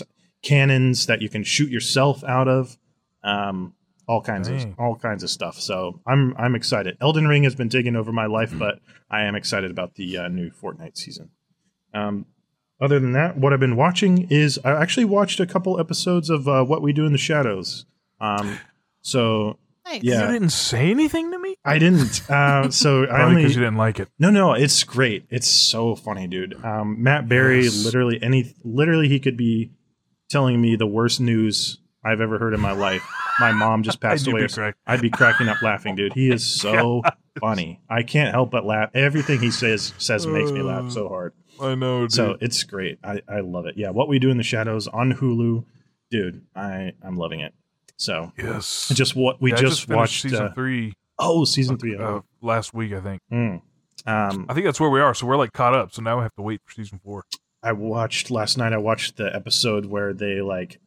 cannons 0.44 1.06
that 1.06 1.22
you 1.22 1.30
can 1.30 1.44
shoot 1.44 1.70
yourself 1.70 2.24
out 2.24 2.48
of. 2.48 2.78
Um, 3.24 3.74
all 4.08 4.22
kinds 4.22 4.48
of 4.48 4.66
all 4.80 4.96
kinds 4.96 5.22
of 5.22 5.30
stuff. 5.30 5.60
So 5.60 6.02
I'm 6.08 6.34
I'm 6.36 6.56
excited. 6.56 6.98
Elden 7.00 7.28
Ring 7.28 7.44
has 7.44 7.54
been 7.54 7.70
taking 7.70 7.96
over 7.96 8.12
my 8.12 8.26
life, 8.26 8.52
but 8.58 8.80
I 9.10 9.22
am 9.22 9.36
excited 9.36 9.70
about 9.70 9.96
the 9.96 10.18
uh, 10.18 10.28
new 10.30 10.50
Fortnite 10.50 10.98
season. 10.98 11.30
Um, 11.94 12.26
other 12.82 13.00
than 13.00 13.12
that, 13.14 13.38
what 13.38 13.54
I've 13.54 13.60
been 13.60 13.76
watching 13.76 14.28
is 14.30 14.60
I 14.64 14.72
actually 14.82 15.06
watched 15.06 15.40
a 15.40 15.46
couple 15.46 15.80
episodes 15.80 16.30
of 16.30 16.48
uh, 16.48 16.64
What 16.64 16.82
We 16.82 16.94
Do 16.94 17.06
in 17.06 17.12
the 17.12 17.18
Shadows. 17.18 17.86
Um, 18.22 18.60
so 19.02 19.58
Nice. 19.86 20.04
Yeah. 20.04 20.26
You 20.28 20.34
didn't 20.34 20.50
say 20.52 20.92
anything 20.92 21.32
to 21.32 21.40
me? 21.40 21.56
I 21.66 21.80
didn't. 21.80 22.30
Uh, 22.30 22.70
so 22.70 23.04
I 23.04 23.08
Probably 23.08 23.24
only 23.26 23.42
because 23.42 23.56
you 23.56 23.62
didn't 23.64 23.78
like 23.78 24.00
it. 24.00 24.08
no, 24.20 24.30
no, 24.30 24.54
it's 24.54 24.84
great. 24.84 25.26
It's 25.32 25.48
so 25.50 25.96
funny, 25.96 26.28
dude. 26.28 26.64
Um, 26.64 27.02
Matt 27.02 27.28
Berry, 27.28 27.64
Yes. 27.64 27.84
literally 27.86 28.20
any, 28.22 28.54
literally 28.64 29.08
he 29.10 29.20
could 29.20 29.36
be 29.36 29.72
telling 30.30 30.62
me 30.62 30.76
the 30.76 30.86
worst 30.86 31.20
news 31.20 31.80
I've 32.06 32.22
ever 32.22 32.38
heard 32.38 32.54
in 32.54 32.60
my 32.60 32.72
life. 32.74 33.02
My 33.40 33.52
mom 33.52 33.82
just 33.82 34.00
passed 34.02 34.28
You'd 34.28 34.34
away. 34.34 34.46
be 34.46 34.54
correct. 34.54 34.78
I'd 34.86 35.02
be 35.02 35.10
cracking 35.10 35.48
up 35.50 35.60
laughing, 35.64 35.96
dude. 35.96 36.14
He 36.14 36.30
is 36.30 36.46
so 36.62 37.02
funny. 37.40 37.80
I 37.90 38.04
can't 38.04 38.32
help 38.32 38.52
but 38.52 38.66
laugh. 38.66 38.92
Everything 38.94 39.40
he 39.40 39.50
says 39.50 39.94
says 39.98 40.28
makes 40.28 40.52
me 40.52 40.62
laugh 40.62 40.92
so 40.92 41.08
hard. 41.10 41.34
I 41.62 41.76
know, 41.76 42.02
dude. 42.02 42.12
So 42.14 42.38
it's 42.42 42.64
great. 42.64 43.00
I, 43.04 43.22
I 43.28 43.40
love 43.42 43.66
it. 43.66 43.76
Yeah, 43.78 43.90
what 43.90 44.08
we 44.08 44.20
do 44.20 44.30
in 44.30 44.38
the 44.38 44.44
shadows 44.44 44.88
on 44.88 45.14
Hulu, 45.14 45.66
dude. 46.12 46.46
I 46.56 46.94
I'm 47.04 47.18
loving 47.18 47.40
it. 47.42 47.54
So 47.98 48.32
yes. 48.38 48.90
just 48.94 49.16
what 49.16 49.42
we 49.42 49.52
Yeah, 49.52 49.58
I 49.58 49.62
just, 49.62 49.90
watched. 49.90 50.22
season 50.22 50.46
uh, 50.48 50.54
three 50.54 50.94
oh, 51.18 51.44
season 51.46 51.78
three. 51.78 51.96
uh, 51.98 52.02
Oh. 52.02 52.24
last 52.42 52.74
week, 52.74 52.94
I 52.94 53.02
think. 53.02 53.22
Mm. 53.32 53.62
Um, 54.06 54.46
I 54.48 54.54
think 54.54 54.66
that's 54.66 54.80
where 54.80 54.90
we 54.90 55.02
are. 55.02 55.14
So 55.14 55.28
we're 55.28 55.36
like 55.38 55.52
caught 55.52 55.74
up. 55.76 55.94
So 55.94 56.02
now 56.02 56.18
we 56.18 56.24
have 56.24 56.34
to 56.36 56.42
wait 56.42 56.62
for 56.66 56.72
season 56.74 57.00
four. 57.04 57.26
I 57.62 57.74
watched 57.74 58.32
last 58.32 58.58
night. 58.58 58.72
I 58.72 58.78
watched 58.78 59.18
the 59.18 59.34
episode 59.36 59.86
where 59.88 60.14
they 60.14 60.40
like 60.42 60.80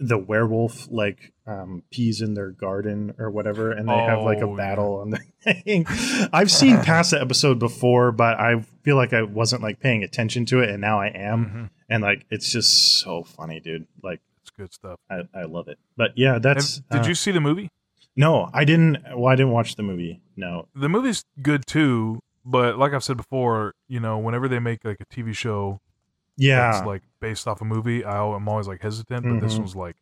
the 0.00 0.18
werewolf 0.18 0.88
like 0.90 1.32
um 1.46 1.82
peas 1.90 2.20
in 2.20 2.34
their 2.34 2.50
garden 2.50 3.14
or 3.18 3.30
whatever, 3.30 3.70
and 3.70 3.88
they 3.88 3.92
have 3.96 4.22
like 4.22 4.38
a 4.38 4.44
Oh, 4.46 4.56
battle 4.56 4.96
on 5.00 5.10
the 5.10 5.20
thing. 5.42 5.86
I've 6.32 6.50
seen 6.50 6.80
past 6.80 7.12
the 7.12 7.20
episode 7.20 7.58
before, 7.58 8.10
but 8.12 8.38
I 8.40 8.60
feel 8.82 8.96
like 8.96 9.12
I 9.12 9.22
wasn't 9.22 9.62
like 9.62 9.78
paying 9.80 10.02
attention 10.02 10.46
to 10.46 10.60
it, 10.60 10.70
and 10.70 10.80
now 10.80 11.00
I 11.00 11.08
am. 11.08 11.44
Mhm. 11.46 11.70
And 11.88 12.02
like 12.02 12.26
it's 12.30 12.50
just 12.50 13.00
so 13.00 13.22
funny, 13.22 13.60
dude. 13.60 13.86
Like 14.02 14.20
It's 14.42 14.50
good 14.50 14.72
stuff. 14.72 14.98
I, 15.10 15.22
I 15.34 15.44
love 15.44 15.68
it. 15.68 15.78
But 15.96 16.10
yeah, 16.16 16.38
that's 16.38 16.76
Have- 16.76 16.88
did 16.90 17.04
uh, 17.06 17.08
you 17.08 17.14
see 17.14 17.30
the 17.30 17.40
movie? 17.40 17.68
No, 18.16 18.48
I 18.52 18.64
didn't. 18.64 18.98
Well, 19.16 19.26
I 19.32 19.36
didn't 19.36 19.52
watch 19.52 19.76
the 19.76 19.82
movie. 19.82 20.20
No. 20.36 20.68
The 20.74 20.88
movie's 20.88 21.24
good 21.42 21.66
too, 21.66 22.20
but 22.44 22.78
like 22.78 22.92
I've 22.92 23.04
said 23.04 23.16
before, 23.16 23.74
you 23.88 24.00
know, 24.00 24.18
whenever 24.18 24.48
they 24.48 24.58
make 24.60 24.84
like 24.84 24.98
a 25.00 25.06
TV 25.06 25.34
show 25.34 25.80
Yeah. 26.36 26.72
that's 26.72 26.86
like 26.86 27.02
based 27.20 27.46
off 27.48 27.60
a 27.60 27.64
movie, 27.64 28.04
I, 28.04 28.22
I'm 28.24 28.48
always 28.48 28.66
like 28.68 28.82
hesitant. 28.82 29.24
But 29.24 29.40
this 29.40 29.54
Mhm. 29.54 29.58
one's 29.60 29.76
like, 29.76 29.96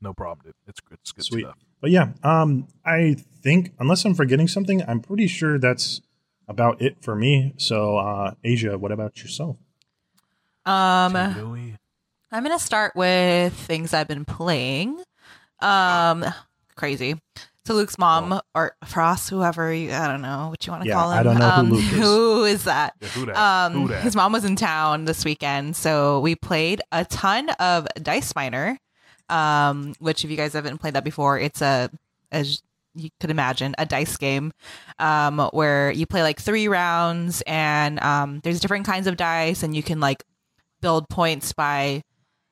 no 0.00 0.12
problem, 0.12 0.44
dude. 0.46 0.54
It's 0.66 0.80
good. 0.80 0.98
It's 1.00 1.12
good 1.12 1.24
Sweet. 1.24 1.42
stuff. 1.42 1.56
But 1.80 1.90
yeah, 1.90 2.12
um, 2.22 2.68
I 2.84 3.16
think 3.42 3.72
unless 3.78 4.04
I'm 4.04 4.14
forgetting 4.14 4.48
something, 4.48 4.82
I'm 4.88 5.00
pretty 5.00 5.26
sure 5.26 5.58
that's 5.58 6.00
about 6.48 6.80
it 6.82 6.96
for 7.02 7.14
me. 7.16 7.54
So, 7.58 7.96
uh, 7.98 8.34
Asia, 8.44 8.78
what 8.78 8.92
about 8.92 9.22
yourself? 9.22 9.56
Um, 10.64 11.12
Louis. 11.12 11.76
I'm 12.32 12.42
gonna 12.42 12.58
start 12.58 12.96
with 12.96 13.52
things 13.54 13.94
I've 13.94 14.08
been 14.08 14.24
playing. 14.24 15.00
Um, 15.60 16.24
crazy. 16.74 17.20
So 17.66 17.74
Luke's 17.74 17.98
mom 17.98 18.40
or 18.54 18.76
Frost, 18.84 19.28
whoever 19.28 19.74
you, 19.74 19.90
I 19.92 20.06
don't 20.06 20.22
know 20.22 20.50
what 20.50 20.64
you 20.64 20.70
want 20.70 20.84
to 20.84 20.88
Yeah, 20.88 20.94
call 20.94 21.10
him. 21.10 21.18
I 21.18 21.22
don't 21.24 21.36
know 21.36 21.50
who 21.50 21.60
um, 21.60 21.70
Luke 21.70 21.92
is. 21.92 21.98
Who 21.98 22.44
is 22.44 22.64
that? 22.64 22.94
Yeah, 23.00 23.08
who 23.08 23.26
dat? 23.26 23.36
Um, 23.36 23.72
Who 23.72 23.88
dat? 23.88 24.02
his 24.02 24.14
mom 24.14 24.32
was 24.32 24.44
in 24.44 24.54
town 24.54 25.04
this 25.04 25.24
weekend, 25.24 25.74
so 25.74 26.20
we 26.20 26.36
played 26.36 26.80
a 26.92 27.04
ton 27.04 27.50
of 27.50 27.88
Dice 28.00 28.36
Miner. 28.36 28.78
Um, 29.28 29.94
which 29.98 30.24
if 30.24 30.30
you 30.30 30.36
guys 30.36 30.52
haven't 30.52 30.78
played 30.78 30.94
that 30.94 31.02
before, 31.02 31.40
it's 31.40 31.60
a, 31.60 31.90
as 32.30 32.62
you 32.94 33.10
could 33.18 33.30
imagine 33.30 33.74
a 33.78 33.84
dice 33.84 34.16
game 34.16 34.52
um, 35.00 35.40
where 35.52 35.90
you 35.90 36.06
play 36.06 36.22
like 36.22 36.40
three 36.40 36.68
rounds 36.68 37.42
and 37.48 38.00
um, 38.00 38.38
there's 38.44 38.60
different 38.60 38.86
kinds 38.86 39.08
of 39.08 39.16
dice 39.16 39.64
and 39.64 39.74
you 39.74 39.82
can 39.82 39.98
like 39.98 40.22
build 40.80 41.08
points 41.08 41.52
by 41.52 42.02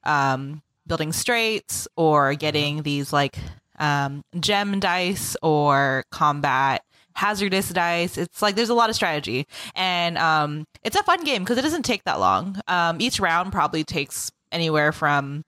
um, 0.03 0.61
building 0.89 1.13
straights 1.13 1.87
or 1.97 2.35
getting 2.35 2.83
these 2.83 3.13
like 3.13 3.39
um, 3.79 4.23
gem 4.41 4.81
dice 4.81 5.37
or 5.43 6.05
combat 6.11 6.83
hazardous 7.17 7.69
dice. 7.71 8.19
It's 8.19 8.43
like 8.43 8.57
there's 8.57 8.71
a 8.71 8.75
lot 8.75 8.91
of 8.91 8.97
strategy, 8.97 9.47
and 9.75 10.19
um, 10.19 10.65
it's 10.83 10.97
a 10.97 11.03
fun 11.03 11.25
game 11.25 11.43
because 11.43 11.59
it 11.59 11.63
doesn't 11.63 11.85
take 11.85 12.05
that 12.05 12.21
long. 12.21 12.61
Um, 12.69 13.01
each 13.01 13.21
round 13.21 13.53
probably 13.53 13.85
takes 13.85 14.31
anywhere 14.53 14.93
from 14.93 15.43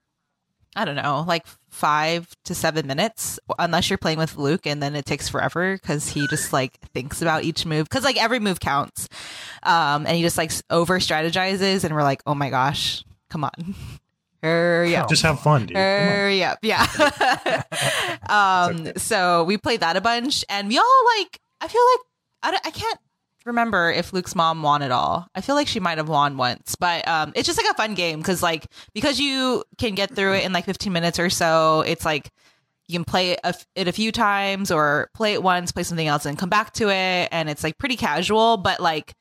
I 0.76 0.84
don't 0.84 0.96
know, 0.96 1.24
like 1.26 1.46
five 1.70 2.28
to 2.44 2.54
seven 2.54 2.86
minutes, 2.86 3.40
unless 3.58 3.88
you're 3.88 3.96
playing 3.96 4.18
with 4.18 4.36
Luke, 4.36 4.66
and 4.66 4.82
then 4.82 4.94
it 4.94 5.06
takes 5.06 5.26
forever 5.26 5.74
because 5.74 6.10
he 6.10 6.28
just 6.28 6.52
like 6.52 6.78
thinks 6.92 7.22
about 7.22 7.44
each 7.44 7.64
move 7.64 7.88
because 7.88 8.04
like 8.04 8.22
every 8.22 8.40
move 8.40 8.60
counts, 8.60 9.08
um, 9.62 10.06
and 10.06 10.16
he 10.16 10.22
just 10.22 10.36
like 10.36 10.52
over 10.68 10.98
strategizes, 10.98 11.82
and 11.82 11.94
we're 11.94 12.02
like, 12.02 12.22
oh 12.26 12.34
my 12.34 12.50
gosh, 12.50 13.04
come 13.30 13.44
on. 13.44 13.74
Hurry 14.46 14.96
up. 14.96 15.08
Just 15.10 15.22
have 15.22 15.40
fun, 15.40 15.66
dude. 15.66 15.76
Hurry 15.76 16.44
up. 16.44 16.58
Yeah. 16.62 16.86
um, 18.28 18.92
so 18.96 19.44
we 19.44 19.58
played 19.58 19.80
that 19.80 19.96
a 19.96 20.00
bunch 20.00 20.44
and 20.48 20.68
we 20.68 20.78
all 20.78 21.04
like, 21.18 21.40
I 21.60 21.68
feel 21.68 21.82
like, 21.92 22.00
I, 22.64 22.68
I 22.68 22.70
can't 22.70 22.98
remember 23.44 23.90
if 23.90 24.12
Luke's 24.12 24.34
mom 24.34 24.62
won 24.62 24.82
it 24.82 24.92
all. 24.92 25.26
I 25.34 25.40
feel 25.40 25.54
like 25.54 25.68
she 25.68 25.80
might 25.80 25.98
have 25.98 26.08
won 26.08 26.36
once, 26.36 26.76
but 26.76 27.06
um, 27.08 27.32
it's 27.34 27.46
just 27.46 27.58
like 27.58 27.70
a 27.70 27.74
fun 27.74 27.94
game 27.94 28.18
because 28.18 28.42
like, 28.42 28.66
because 28.94 29.18
you 29.18 29.64
can 29.78 29.94
get 29.94 30.14
through 30.14 30.34
it 30.34 30.44
in 30.44 30.52
like 30.52 30.64
15 30.64 30.92
minutes 30.92 31.18
or 31.18 31.30
so, 31.30 31.80
it's 31.80 32.04
like, 32.04 32.30
you 32.88 32.94
can 32.94 33.04
play 33.04 33.32
it 33.32 33.40
a, 33.42 33.52
it 33.74 33.88
a 33.88 33.92
few 33.92 34.12
times 34.12 34.70
or 34.70 35.10
play 35.12 35.32
it 35.32 35.42
once, 35.42 35.72
play 35.72 35.82
something 35.82 36.06
else 36.06 36.24
and 36.24 36.38
come 36.38 36.48
back 36.48 36.72
to 36.74 36.88
it. 36.88 37.28
And 37.32 37.50
it's 37.50 37.64
like 37.64 37.78
pretty 37.78 37.96
casual, 37.96 38.58
but 38.58 38.78
like, 38.78 39.14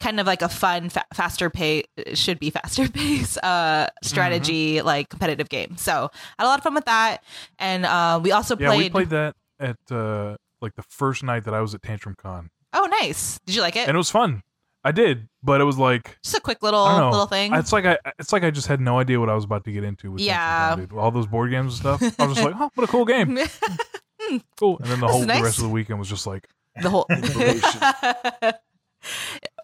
kind 0.00 0.20
of 0.20 0.26
like 0.26 0.42
a 0.42 0.48
fun, 0.48 0.88
fa- 0.90 1.04
faster 1.14 1.48
pace 1.50 1.84
should 2.14 2.38
be 2.38 2.50
faster 2.50 2.88
pace 2.92 3.36
uh, 3.38 3.88
strategy 4.02 4.82
like 4.82 5.08
competitive 5.08 5.48
game. 5.48 5.76
So 5.76 6.10
I 6.38 6.42
had 6.42 6.46
a 6.46 6.48
lot 6.48 6.58
of 6.58 6.64
fun 6.64 6.74
with 6.74 6.84
that, 6.86 7.22
and 7.58 7.84
uh, 7.86 8.20
we 8.22 8.32
also 8.32 8.56
Yeah, 8.58 8.68
played. 8.68 8.78
we 8.78 8.90
played 8.90 9.10
that 9.10 9.34
at 9.58 9.76
uh, 9.90 10.36
like 10.60 10.74
the 10.74 10.82
first 10.82 11.22
night 11.22 11.44
that 11.44 11.54
I 11.54 11.60
was 11.60 11.74
at 11.74 11.82
Tantrum 11.82 12.14
Con, 12.16 12.50
Oh, 12.72 12.86
nice! 13.00 13.38
Did 13.46 13.54
you 13.54 13.62
like 13.62 13.76
it? 13.76 13.88
and 13.88 13.94
it 13.94 13.98
was 13.98 14.10
fun. 14.10 14.42
I 14.84 14.92
did, 14.92 15.28
but 15.42 15.60
it 15.60 15.64
was 15.64 15.78
like 15.78 16.16
Just 16.22 16.36
a 16.36 16.40
quick 16.40 16.62
little 16.62 16.86
know. 16.86 17.10
little 17.10 17.26
thing. 17.26 17.52
It's 17.54 17.72
like 17.72 17.84
I, 17.86 17.98
it's 18.20 18.32
like 18.32 18.44
I 18.44 18.50
just 18.52 18.68
had 18.68 18.80
no 18.80 19.00
idea 19.00 19.18
what 19.18 19.28
I 19.28 19.34
was 19.34 19.42
about 19.44 19.64
to 19.64 19.72
get 19.72 19.82
into 19.82 20.12
with 20.12 20.20
Yeah. 20.20 20.68
Con, 20.76 20.78
dude. 20.78 20.92
All 20.92 21.10
those 21.10 21.26
board 21.26 21.50
games 21.50 21.80
and 21.80 21.98
stuff. 21.98 22.20
I 22.20 22.26
was 22.26 22.36
just 22.36 22.44
like, 22.46 22.54
oh, 22.60 22.70
what 22.74 22.84
a 22.84 22.86
cool 22.92 23.04
game, 23.04 23.36
cool. 24.58 24.78
And 24.78 24.88
then 24.90 25.00
the 25.00 25.06
This 25.08 25.12
whole 25.12 25.20
is 25.22 25.26
the 25.26 25.42
rest 25.42 25.58
of 25.58 25.64
the 25.64 25.70
weekend 25.70 25.98
was 25.98 26.08
just 26.08 26.24
like, 26.26 26.46
the 26.80 26.90
whole. 26.90 27.06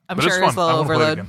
Information. 0.09 0.11
I'm 0.11 0.17
but 0.17 0.25
it's 0.25 0.35
sure 0.35 0.43
it 0.43 0.47
was 0.47 0.55
fun. 0.55 0.65
a 0.65 0.67
I 0.67 0.71
little 0.73 0.85
wanna 0.85 0.99
play 0.99 1.07
it 1.07 1.11
overload. 1.19 1.29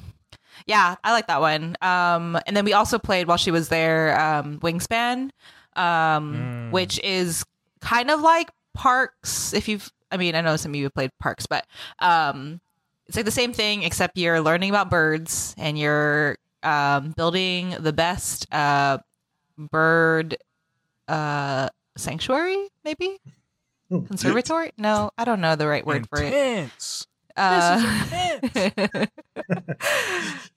Yeah, 0.66 0.96
I 1.04 1.12
like 1.12 1.28
that 1.28 1.42
one. 1.42 1.76
Um, 1.82 2.40
and 2.48 2.56
then 2.56 2.64
we 2.66 2.74
also 2.74 2.98
played 2.98 3.28
while 3.28 3.38
she 3.38 3.52
was 3.52 3.68
there, 3.70 4.18
um, 4.20 4.60
Wingspan, 4.60 5.30
um, 5.76 6.36
Mm. 6.36 6.72
which 6.72 7.00
is 7.04 7.44
kind 7.82 8.10
of 8.10 8.22
like 8.22 8.50
Parks. 8.74 9.54
If 9.54 9.68
you've, 9.68 9.92
I 10.12 10.18
mean, 10.18 10.36
I 10.36 10.42
know 10.42 10.56
some 10.56 10.72
of 10.72 10.76
you 10.76 10.84
have 10.86 10.94
played 10.94 11.12
Parks, 11.20 11.46
but 11.46 11.66
um, 12.00 12.62
it's 13.08 13.18
like 13.18 13.26
the 13.26 13.32
same 13.32 13.52
thing 13.52 13.84
except 13.84 14.18
you're 14.18 14.40
learning 14.40 14.70
about 14.70 14.90
birds 14.90 15.54
and 15.58 15.78
you're 15.78 16.38
um, 16.64 17.12
building 17.12 17.76
the 17.80 17.92
best 17.92 18.48
uh, 18.54 19.00
bird 19.58 20.38
uh, 21.10 21.68
sanctuary, 21.98 22.70
maybe 22.86 23.20
conservatory. 23.90 24.72
No, 24.78 25.12
I 25.18 25.26
don't 25.26 25.42
know 25.42 25.56
the 25.58 25.68
right 25.68 25.86
word 25.86 26.08
for 26.10 26.22
it. 26.24 26.72
Uh, 27.36 28.00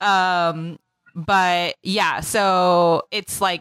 um 0.00 0.78
but 1.14 1.74
yeah 1.82 2.20
so 2.20 3.02
it's 3.10 3.40
like 3.40 3.60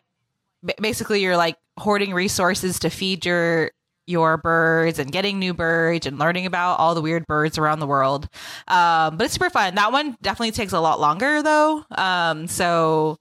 basically 0.82 1.22
you're 1.22 1.38
like 1.38 1.56
hoarding 1.78 2.14
resources 2.14 2.80
to 2.80 2.90
feed 2.90 3.26
your 3.26 3.72
your 4.08 4.38
birds 4.38 5.00
and 5.00 5.12
getting 5.12 5.40
new 5.40 5.54
birds 5.54 6.06
and 6.06 6.20
learning 6.20 6.46
about 6.46 6.80
all 6.80 6.94
the 6.94 7.02
weird 7.02 7.26
birds 7.28 7.58
around 7.58 7.80
the 7.80 7.88
world. 7.88 8.28
Um 8.68 9.18
but 9.18 9.26
it's 9.26 9.34
super 9.34 9.50
fun. 9.50 9.76
That 9.76 9.92
one 9.92 10.16
definitely 10.22 10.52
takes 10.52 10.74
a 10.74 10.80
lot 10.80 11.00
longer 11.00 11.42
though. 11.42 11.84
Um 11.92 12.48
so 12.48 13.18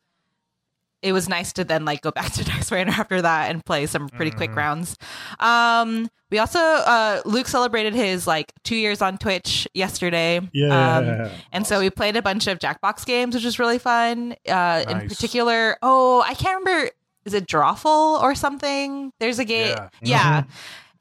it 1.04 1.12
was 1.12 1.28
nice 1.28 1.52
to 1.52 1.64
then 1.64 1.84
like 1.84 2.00
go 2.00 2.11
back 2.11 2.32
to 2.32 2.44
Dice 2.50 2.70
Miner 2.70 2.90
after 2.90 3.20
that 3.23 3.50
and 3.50 3.64
play 3.64 3.87
some 3.87 4.08
pretty 4.08 4.30
quick 4.30 4.50
Mhm. 4.50 4.56
rounds. 4.56 4.96
Um, 5.38 6.08
we 6.30 6.38
also 6.38 6.58
uh, 6.58 7.20
Luke 7.25 7.46
celebrated 7.46 7.94
his 7.94 8.26
like 8.26 8.52
two 8.64 8.75
years 8.75 9.00
on 9.02 9.18
Twitch 9.18 9.68
yesterday. 9.75 10.40
Yeah. 10.52 10.96
Um, 10.96 11.30
and 11.52 11.66
so 11.66 11.78
we 11.78 11.90
played 11.90 12.16
a 12.16 12.23
bunch 12.23 12.46
of 12.46 12.58
Jackbox 12.58 13.04
games, 13.06 13.34
which 13.34 13.44
was 13.44 13.58
really 13.58 13.78
fun. 13.78 14.34
Uh, 14.49 14.84
In 14.88 15.08
particular, 15.08 15.76
oh, 15.82 16.23
I 16.26 16.34
can't 16.34 16.64
remember. 16.64 16.90
Is 17.25 17.34
it 17.34 17.46
Drawful 17.46 18.20
or 18.23 18.34
something? 18.34 19.12
There's 19.20 19.38
a 19.38 19.44
game. 19.44 19.76
Yeah. 19.76 19.88
Yeah. 20.02 20.42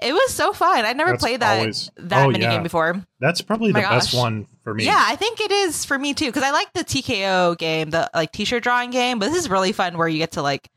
It 0.02 0.14
was 0.14 0.34
so 0.34 0.52
fun. 0.54 0.84
I'd 0.86 0.98
never 0.98 1.12
That's 1.12 1.24
played 1.24 1.40
that 1.40 1.60
always- 1.60 1.90
that 1.98 2.26
oh, 2.26 2.30
mini 2.32 2.44
yeah. 2.44 2.52
game 2.52 2.64
before. 2.64 3.02
That's 3.20 3.42
probably 3.42 3.72
My 3.72 3.82
the 3.82 3.88
best 3.88 4.14
one 4.14 4.48
for 4.64 4.74
me. 4.74 4.86
Yeah, 4.86 5.04
I 5.08 5.16
think 5.16 5.40
it 5.42 5.52
is 5.52 5.86
for 5.86 5.98
me 6.00 6.14
too 6.14 6.26
because 6.28 6.44
I 6.44 6.52
like 6.52 6.72
the 6.74 6.84
Tee 6.84 7.02
K.O. 7.02 7.56
game, 7.56 7.90
the 7.92 8.10
like 8.14 8.32
t-shirt 8.32 8.64
drawing 8.64 8.90
game. 8.92 9.20
But 9.20 9.30
this 9.32 9.38
is 9.38 9.50
really 9.50 9.72
fun 9.72 9.98
where 9.98 10.08
you 10.08 10.18
get 10.18 10.32
to 10.34 10.42
like 10.42 10.70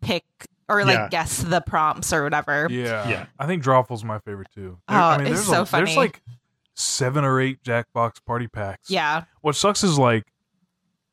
pick 0.00 0.24
or 0.68 0.84
like 0.84 0.94
Yeah. 0.96 1.08
guess 1.08 1.38
the 1.42 1.60
prompts 1.60 2.12
or 2.12 2.22
whatever. 2.24 2.68
Yeah. 2.70 3.08
Yeah. 3.08 3.26
I 3.38 3.46
think 3.46 3.62
Drawful's 3.62 4.04
my 4.04 4.18
favorite 4.18 4.48
too. 4.54 4.78
There- 4.88 4.98
Oh, 4.98 5.02
I 5.02 5.18
mean, 5.18 5.26
it's 5.28 5.36
there's 5.40 5.46
so 5.48 5.62
a, 5.62 5.66
funny. 5.66 5.84
There's 5.86 5.96
like 5.96 6.20
seven 6.74 7.24
or 7.24 7.40
eight 7.40 7.62
Jackbox 7.62 8.24
party 8.24 8.46
packs. 8.48 8.90
Yeah, 8.90 9.24
What 9.40 9.56
sucks 9.56 9.82
is 9.82 9.98
like 9.98 10.24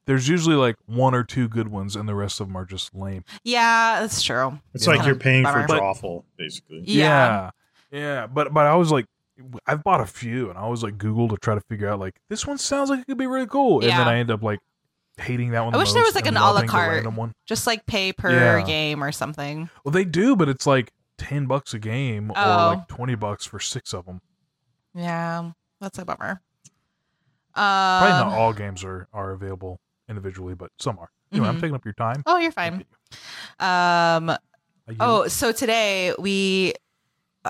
there's 0.05 0.27
usually 0.27 0.55
like 0.55 0.75
one 0.85 1.15
or 1.15 1.23
two 1.23 1.47
good 1.47 1.67
ones, 1.69 1.95
and 1.95 2.07
the 2.07 2.13
rest 2.13 2.39
of 2.39 2.47
them 2.47 2.55
are 2.55 2.65
just 2.65 2.93
lame. 2.93 3.23
yeah, 3.43 4.01
that's 4.01 4.21
true. 4.21 4.59
It's 4.75 4.85
Yeah. 4.85 4.93
like 4.93 5.05
you're 5.05 5.15
paying 5.15 5.43
for 5.45 5.51
Bummer. 5.53 5.67
But- 5.67 5.79
drawful, 5.79 6.23
basically. 6.37 6.83
Yeah. 6.85 7.49
yeah, 7.91 7.99
Yeah. 7.99 8.27
But 8.27 8.53
but 8.53 8.67
I 8.67 8.75
was 8.75 8.91
like, 8.91 9.05
I've 9.67 9.83
bought 9.83 10.01
a 10.01 10.05
few, 10.05 10.49
and 10.49 10.57
I 10.57 10.61
always 10.61 10.81
like 10.83 10.97
Google 10.97 11.27
to 11.29 11.37
try 11.37 11.55
to 11.55 11.61
figure 11.69 11.89
out 11.89 11.99
like 11.99 12.15
this 12.29 12.45
one 12.47 12.57
sounds 12.57 12.89
like 12.89 12.99
it 13.01 13.07
could 13.07 13.17
be 13.17 13.27
really 13.27 13.47
cool, 13.47 13.81
and 13.81 13.89
then 13.89 14.07
I 14.07 14.17
end 14.17 14.31
up 14.31 14.41
like 14.41 14.59
hating 15.17 15.51
that 15.51 15.61
one. 15.65 15.73
I 15.73 15.77
the 15.77 15.83
wish 15.83 15.93
there 15.93 16.03
was, 16.03 16.13
like, 16.15 16.25
an 16.27 16.35
a 16.37 16.51
la 16.51 16.63
carte. 16.63 17.05
one. 17.13 17.33
Just 17.45 17.65
like 17.67 17.85
pay 17.85 18.11
per 18.13 18.31
Yeah. 18.31 18.61
game 18.65 19.03
or 19.03 19.11
something. 19.11 19.69
Well, 19.83 19.91
they 19.91 20.05
do, 20.05 20.35
but 20.35 20.49
it's 20.49 20.65
like 20.67 20.91
ten 21.17 21.45
bucks 21.45 21.73
a 21.73 21.79
game, 21.79 22.31
or 22.31 22.35
Oh. 22.37 22.67
like 22.75 22.87
twenty 22.87 23.15
bucks 23.15 23.45
for 23.45 23.59
six 23.59 23.93
of 23.93 24.05
them. 24.05 24.21
Yeah, 24.93 25.51
that's 25.81 25.97
a 25.99 26.05
bummer. 26.05 26.41
Probably 27.53 28.11
Um, 28.11 28.27
not 28.29 28.37
all 28.37 28.53
games 28.53 28.83
are 28.83 29.07
are 29.13 29.31
available 29.31 29.79
individually, 30.09 30.55
but 30.55 30.71
some 30.79 30.99
are. 30.99 31.09
Anyway, 31.31 31.47
I'm 31.47 31.57
Mhm. 31.57 31.61
taking 31.61 31.75
up 31.75 31.85
your 31.85 31.93
time. 31.93 32.21
oh, 32.25 32.37
you're 32.37 32.51
fine. 32.51 32.85
Um, 33.59 34.29
you- 34.87 34.95
Oh, 34.99 35.27
so 35.27 35.51
today 35.51 36.13
we 36.19 36.73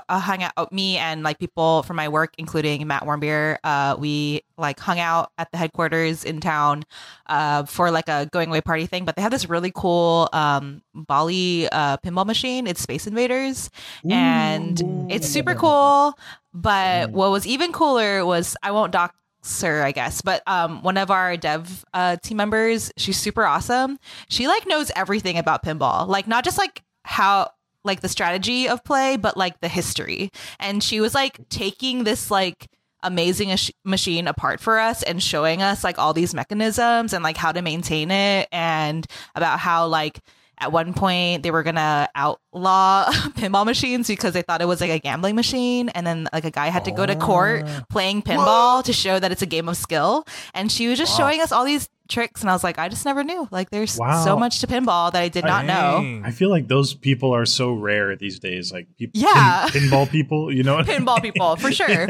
uh, 0.08 0.18
hung 0.18 0.42
out. 0.42 0.52
oh, 0.56 0.68
Me 0.70 0.96
and 0.98 1.22
like 1.22 1.38
people 1.38 1.82
from 1.82 1.96
my 1.96 2.08
work, 2.08 2.34
including 2.38 2.86
Matt 2.86 3.02
Warmbier. 3.02 3.58
Uh, 3.64 3.96
we 3.98 4.42
like 4.58 4.78
hung 4.80 4.98
out 5.00 5.32
at 5.38 5.50
the 5.52 5.58
headquarters 5.58 6.24
in 6.24 6.40
town 6.40 6.84
uh, 7.26 7.64
for 7.64 7.90
like 7.90 8.08
a 8.08 8.26
going 8.32 8.48
away 8.48 8.60
party 8.60 8.86
thing. 8.86 9.04
But 9.04 9.16
they 9.16 9.22
have 9.22 9.32
this 9.32 9.48
really 9.48 9.72
cool 9.74 10.28
um, 10.32 10.82
Bally 10.94 11.68
uh, 11.70 11.96
pinball 11.98 12.26
machine. 12.26 12.66
It's 12.66 12.80
Space 12.80 13.06
Invaders, 13.06 13.70
and 14.08 14.80
it's 15.10 15.28
super 15.28 15.54
cool. 15.54 16.18
But 16.54 17.10
what 17.10 17.30
was 17.30 17.46
even 17.46 17.72
cooler 17.72 18.24
was 18.24 18.56
I 18.62 18.70
won't 18.70 18.92
dox 18.92 19.14
her, 19.60 19.82
I 19.82 19.92
guess, 19.92 20.22
but 20.22 20.42
um, 20.46 20.82
one 20.82 20.96
of 20.96 21.10
our 21.10 21.36
dev 21.36 21.84
uh, 21.94 22.16
team 22.16 22.36
members, 22.36 22.90
she's 22.96 23.16
super 23.16 23.44
awesome. 23.44 23.98
She 24.28 24.48
like 24.48 24.66
knows 24.66 24.90
everything 24.96 25.38
about 25.38 25.62
pinball, 25.62 26.08
like 26.08 26.26
not 26.26 26.44
just 26.44 26.58
like 26.58 26.82
how 27.04 27.50
like 27.86 28.00
the 28.00 28.08
strategy 28.08 28.68
of 28.68 28.84
play, 28.84 29.16
but 29.16 29.36
like 29.36 29.60
the 29.60 29.68
history. 29.68 30.30
And 30.60 30.82
she 30.82 31.00
was 31.00 31.14
like 31.14 31.48
taking 31.48 32.04
this 32.04 32.30
like 32.30 32.68
amazing 33.02 33.52
ash- 33.52 33.70
machine 33.84 34.26
apart 34.26 34.58
for 34.60 34.78
us 34.78 35.02
and 35.02 35.22
showing 35.22 35.62
us 35.62 35.84
like 35.84 35.98
all 35.98 36.12
these 36.12 36.34
mechanisms 36.34 37.12
and 37.12 37.22
like 37.22 37.36
how 37.36 37.52
to 37.52 37.62
maintain 37.62 38.10
it 38.10 38.48
and 38.50 39.06
about 39.34 39.58
how 39.60 39.86
like 39.86 40.18
at 40.58 40.72
one 40.72 40.94
point 40.94 41.42
they 41.42 41.50
were 41.50 41.62
gonna 41.62 42.08
outlaw 42.14 43.04
pinball 43.36 43.64
machines 43.66 44.08
because 44.08 44.32
they 44.32 44.40
thought 44.42 44.62
it 44.62 44.66
was 44.66 44.80
like 44.80 44.90
a 44.90 44.98
gambling 44.98 45.36
machine 45.36 45.90
and 45.90 46.06
then 46.06 46.26
like 46.32 46.46
a 46.46 46.50
guy 46.50 46.68
had 46.68 46.86
to 46.86 46.90
go 46.90 47.04
to 47.06 47.14
court 47.14 47.64
Oh. 47.66 47.82
playing 47.90 48.22
pinball 48.22 48.82
to 48.84 48.92
show 48.92 49.18
that 49.20 49.30
it's 49.30 49.42
a 49.42 49.46
game 49.46 49.68
of 49.68 49.76
skill 49.76 50.26
and 50.54 50.72
she 50.72 50.88
was 50.88 50.98
just 50.98 51.12
Wow. 51.12 51.26
showing 51.28 51.42
us 51.42 51.52
all 51.52 51.64
these 51.66 51.88
tricks 52.08 52.40
and 52.40 52.50
i 52.50 52.52
was 52.52 52.62
like 52.64 52.78
i 52.78 52.88
just 52.88 53.04
never 53.04 53.24
knew 53.24 53.48
like 53.50 53.70
there's 53.70 53.96
Wow. 53.98 54.24
so 54.24 54.38
much 54.38 54.60
to 54.60 54.66
pinball 54.66 55.10
that 55.12 55.22
i 55.22 55.28
did 55.28 55.44
not 55.44 55.64
know 55.64 56.22
I 56.24 56.30
feel 56.30 56.50
like 56.50 56.68
those 56.68 56.94
people 56.94 57.32
are 57.34 57.46
so 57.46 57.72
rare 57.72 58.16
these 58.16 58.38
days. 58.38 58.72
Like 58.72 58.88
people, 58.96 59.20
Yeah. 59.20 59.68
pin- 59.70 59.82
pinball 59.84 60.08
people. 60.10 60.52
You 60.52 60.62
know, 60.62 60.78
pinball 60.82 61.20
people 61.22 61.56
for 61.56 61.70
sure. 61.80 62.08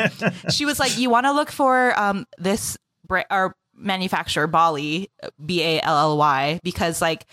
she 0.50 0.64
was 0.64 0.78
like, 0.78 0.98
"You 0.98 1.10
want 1.10 1.26
to 1.26 1.32
look 1.32 1.50
for 1.50 1.98
um 1.98 2.26
this 2.38 2.76
bra- 3.06 3.24
or 3.30 3.54
manufacturer 3.74 4.46
Bally 4.46 5.10
B 5.44 5.62
A 5.62 5.80
L 5.82 5.96
L 5.98 6.16
Y 6.18 6.60
because 6.62 7.00
like 7.02 7.26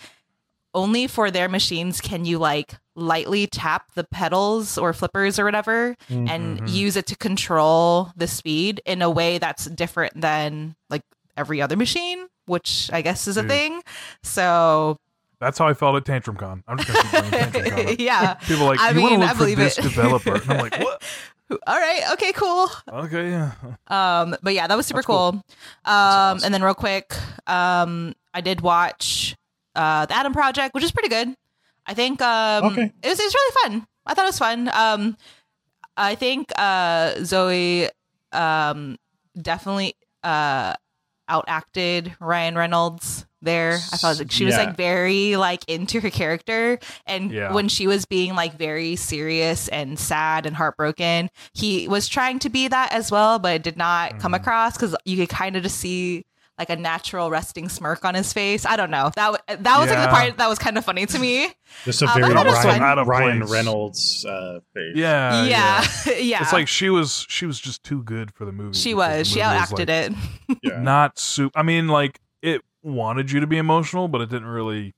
only 0.74 1.06
for 1.06 1.30
their 1.30 1.48
machines 1.48 2.00
can 2.00 2.24
you 2.24 2.38
like 2.38 2.74
lightly 2.96 3.46
tap 3.46 3.92
the 3.94 4.04
pedals 4.04 4.76
or 4.78 4.92
flippers 4.92 5.38
or 5.38 5.44
whatever 5.44 5.96
and 6.10 6.60
Mhm. 6.60 6.72
use 6.72 6.96
it 6.96 7.06
to 7.06 7.16
control 7.16 8.10
the 8.16 8.26
speed 8.26 8.80
in 8.84 9.00
a 9.02 9.10
way 9.10 9.38
that's 9.38 9.66
different 9.66 10.20
than 10.20 10.76
like 10.90 11.02
every 11.36 11.60
other 11.62 11.76
machine, 11.76 12.26
which 12.46 12.90
I 12.92 13.02
guess 13.02 13.26
is 13.26 13.36
a 13.36 13.42
Dude. 13.42 13.50
thing. 13.50 13.82
So 14.22 14.98
That's 15.40 15.58
how 15.58 15.66
I 15.68 15.74
felt 15.74 15.96
at 15.96 16.04
Tantrum 16.04 16.36
Con. 16.36 16.62
I'm 16.68 16.78
just 16.78 16.88
gonna 17.12 17.22
keep 17.22 17.30
Tantrum 17.52 17.86
Con. 17.86 17.96
yeah. 17.98 18.34
People 18.34 18.66
like, 18.66 18.80
I 18.80 18.90
you 18.90 19.00
want 19.02 19.12
mean, 19.12 19.20
to 19.20 19.26
I 19.26 19.28
look 19.28 19.36
for 19.36 19.42
believe 19.44 19.58
this 19.58 19.78
it. 19.78 19.82
developer? 19.82 20.34
And 20.34 20.50
I'm 20.50 20.58
like, 20.58 20.78
what? 20.78 21.02
All 21.66 21.76
right. 21.78 22.02
Okay. 22.14 22.32
Cool. 22.32 22.68
Okay, 22.88 23.30
yeah. 23.30 23.52
Um, 23.88 24.34
but 24.42 24.54
yeah, 24.54 24.66
that 24.66 24.76
was 24.76 24.86
super 24.86 25.02
cool. 25.02 25.32
cool. 25.32 25.38
Um, 25.38 25.42
awesome. 25.84 26.44
and 26.46 26.54
then 26.54 26.62
real 26.62 26.74
quick, 26.74 27.14
um, 27.46 28.14
I 28.32 28.40
did 28.40 28.60
watch 28.62 29.36
uh 29.76 30.06
the 30.06 30.14
Adam 30.16 30.32
Project, 30.32 30.74
which 30.74 30.84
is 30.84 30.90
pretty 30.92 31.08
good. 31.10 31.34
I 31.86 31.92
think 31.94 32.22
um 32.22 32.64
Okay. 32.72 32.90
it 33.02 33.08
was 33.08 33.20
it 33.20 33.24
was 33.24 33.34
really 33.34 33.54
fun. 33.62 33.86
I 34.06 34.14
thought 34.14 34.24
it 34.24 34.28
was 34.28 34.38
fun. 34.38 34.70
Um, 34.72 35.16
I 35.96 36.14
think 36.14 36.50
uh 36.56 37.22
Zoe 37.24 37.88
um 38.32 38.96
definitely 39.40 39.94
uh 40.22 40.74
outacted 41.30 42.14
Ryan 42.20 42.56
Reynolds 42.56 43.26
there. 43.42 43.74
I 43.74 43.96
thought 43.98 44.18
like, 44.18 44.30
she 44.32 44.44
was 44.46 44.54
Yeah. 44.54 44.64
like 44.64 44.76
very 44.76 45.36
like 45.36 45.64
into 45.68 46.00
her 46.00 46.10
character 46.10 46.78
and 47.06 47.30
Yeah. 47.30 47.52
when 47.52 47.68
she 47.68 47.86
was 47.86 48.06
being 48.06 48.34
like 48.34 48.56
very 48.56 48.96
serious 48.96 49.68
and 49.68 49.98
sad 49.98 50.46
and 50.46 50.56
heartbroken, 50.56 51.28
he 51.52 51.86
was 51.86 52.08
trying 52.08 52.38
to 52.40 52.48
be 52.48 52.68
that 52.68 52.92
as 52.92 53.10
well, 53.10 53.38
but 53.38 53.56
it 53.56 53.62
did 53.62 53.76
not 53.76 54.18
come 54.18 54.32
Mhm. 54.32 54.36
across 54.36 54.78
cuz 54.78 54.94
you 55.04 55.16
could 55.18 55.28
kind 55.28 55.56
of 55.56 55.62
just 55.62 55.78
see 55.78 56.24
like 56.58 56.70
a 56.70 56.76
natural 56.76 57.30
resting 57.30 57.68
smirk 57.68 58.04
on 58.04 58.14
his 58.14 58.32
face. 58.32 58.64
I 58.64 58.76
don't 58.76 58.90
know. 58.90 59.10
That 59.16 59.42
that 59.48 59.78
was 59.78 59.90
like 59.90 60.02
the 60.02 60.08
part 60.08 60.36
that 60.38 60.48
was 60.48 60.58
kind 60.58 60.78
of 60.78 60.84
funny 60.84 61.04
to 61.06 61.18
me. 61.18 61.48
Just 61.84 62.02
a 62.02 62.06
Um, 62.06 62.20
very 62.20 62.32
I 62.32 62.34
thought 62.34 62.46
Ryan, 62.46 62.62
fun. 62.78 62.82
Out 62.82 62.98
of 62.98 63.08
Ryan 63.08 63.38
place. 63.40 63.50
Reynolds 63.50 64.24
uh, 64.24 64.60
face. 64.72 64.94
Yeah, 64.94 65.44
yeah. 65.46 65.84
yeah. 66.18 66.42
It's 66.42 66.52
like 66.52 66.68
she 66.68 66.90
was 66.90 67.26
she 67.28 67.46
was 67.46 67.58
just 67.58 67.82
too 67.82 68.02
good 68.04 68.32
for 68.32 68.44
the 68.44 68.52
movie. 68.52 68.78
she 68.78 68.94
because 68.94 69.12
the 69.12 69.18
was. 69.18 69.28
She 69.28 69.38
movie 69.40 69.48
outacted 69.48 70.14
like, 70.48 70.62
it. 70.64 70.78
Not 70.78 71.18
soup. 71.18 71.52
I 71.56 71.62
mean, 71.64 71.88
like 71.88 72.20
it 72.42 72.62
wanted 72.82 73.32
you 73.32 73.40
to 73.40 73.46
be 73.48 73.58
emotional, 73.58 74.06
but 74.06 74.20
it 74.20 74.28
didn't 74.30 74.46
really 74.48 74.94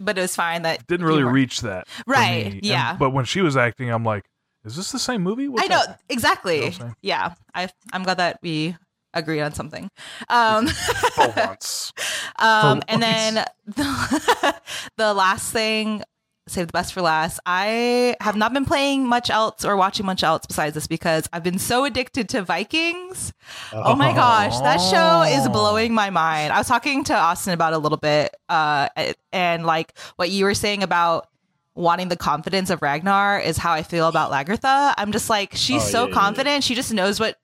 But 0.00 0.18
it 0.18 0.22
was 0.22 0.34
fine 0.34 0.62
that 0.62 0.84
didn't 0.88 1.06
really 1.06 1.22
reach 1.22 1.60
that. 1.60 1.86
Right, 2.06 2.46
me. 2.46 2.52
And- 2.54 2.64
yeah. 2.64 2.96
but 2.98 3.10
when 3.10 3.24
she 3.24 3.40
was 3.40 3.56
acting, 3.56 3.90
I'm 3.90 4.04
like, 4.04 4.24
is 4.64 4.74
this 4.74 4.90
the 4.90 4.98
same 4.98 5.22
movie? 5.22 5.46
What's 5.46 5.62
I 5.62 5.68
know 5.68 5.82
that? 5.86 6.00
exactly. 6.08 6.64
You 6.64 6.70
know 6.80 6.86
I'm 6.86 6.96
yeah, 7.02 7.34
I 7.54 7.68
I'm 7.92 8.02
glad 8.02 8.16
that 8.16 8.40
we 8.42 8.76
agreed 9.14 9.40
on 9.40 9.52
something. 9.54 9.90
Um, 10.28 10.66
For 11.14 11.32
once. 11.36 11.92
um, 12.38 12.80
For 12.80 12.84
and 12.88 13.02
then 13.02 13.34
the, 13.66 14.54
the 14.96 15.14
last 15.14 15.52
thing, 15.52 16.02
save 16.46 16.66
the 16.66 16.72
best 16.72 16.92
for 16.92 17.00
last. 17.00 17.40
I 17.46 18.16
have 18.20 18.36
not 18.36 18.52
been 18.52 18.66
playing 18.66 19.06
much 19.06 19.30
else 19.30 19.64
or 19.64 19.76
watching 19.76 20.04
much 20.04 20.22
else 20.22 20.44
besides 20.46 20.74
this 20.74 20.86
because 20.86 21.26
I've 21.32 21.42
been 21.42 21.58
so 21.58 21.84
addicted 21.86 22.28
to 22.30 22.42
Vikings. 22.42 23.32
Oh 23.72 23.94
my 23.94 24.12
gosh, 24.12 24.58
that 24.60 24.76
show 24.76 25.22
is 25.22 25.46
Oh. 25.46 25.50
blowing 25.50 25.94
my 25.94 26.10
mind. 26.10 26.52
I 26.52 26.58
was 26.58 26.68
talking 26.68 27.02
to 27.04 27.14
Austin 27.14 27.54
about 27.54 27.72
a 27.72 27.78
little 27.78 27.96
bit, 27.96 28.36
uh, 28.50 28.88
and 29.32 29.64
like 29.64 29.96
what 30.16 30.28
you 30.30 30.44
were 30.44 30.54
saying 30.54 30.82
about 30.82 31.28
wanting 31.74 32.08
the 32.08 32.16
confidence 32.16 32.68
of 32.70 32.82
Ragnar 32.82 33.40
is 33.40 33.56
how 33.56 33.72
I 33.72 33.82
feel 33.82 34.06
about 34.06 34.30
Lagertha. 34.30 34.94
I'm 34.98 35.12
just 35.12 35.30
like 35.30 35.54
she's 35.54 35.82
Oh, 35.82 35.86
so 35.88 35.98
yeah, 36.00 36.04
yeah, 36.04 36.08
yeah. 36.14 36.20
confident. 36.20 36.64
She 36.64 36.74
just 36.74 36.92
knows 36.92 37.18
what 37.18 37.36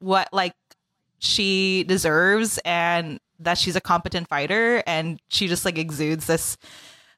what 0.00 0.28
like 0.32 0.54
she 1.18 1.84
deserves 1.84 2.58
and 2.64 3.18
that 3.40 3.58
she's 3.58 3.76
a 3.76 3.80
competent 3.80 4.28
fighter 4.28 4.82
and 4.86 5.20
she 5.28 5.48
just 5.48 5.64
like 5.64 5.76
exudes 5.78 6.26
this 6.26 6.56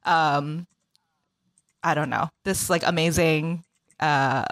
um 0.05 0.67
I 1.83 1.95
don't 1.95 2.11
know, 2.11 2.29
this 2.45 2.69
like 2.71 2.83
amazing 2.87 3.65
uh 4.01 4.45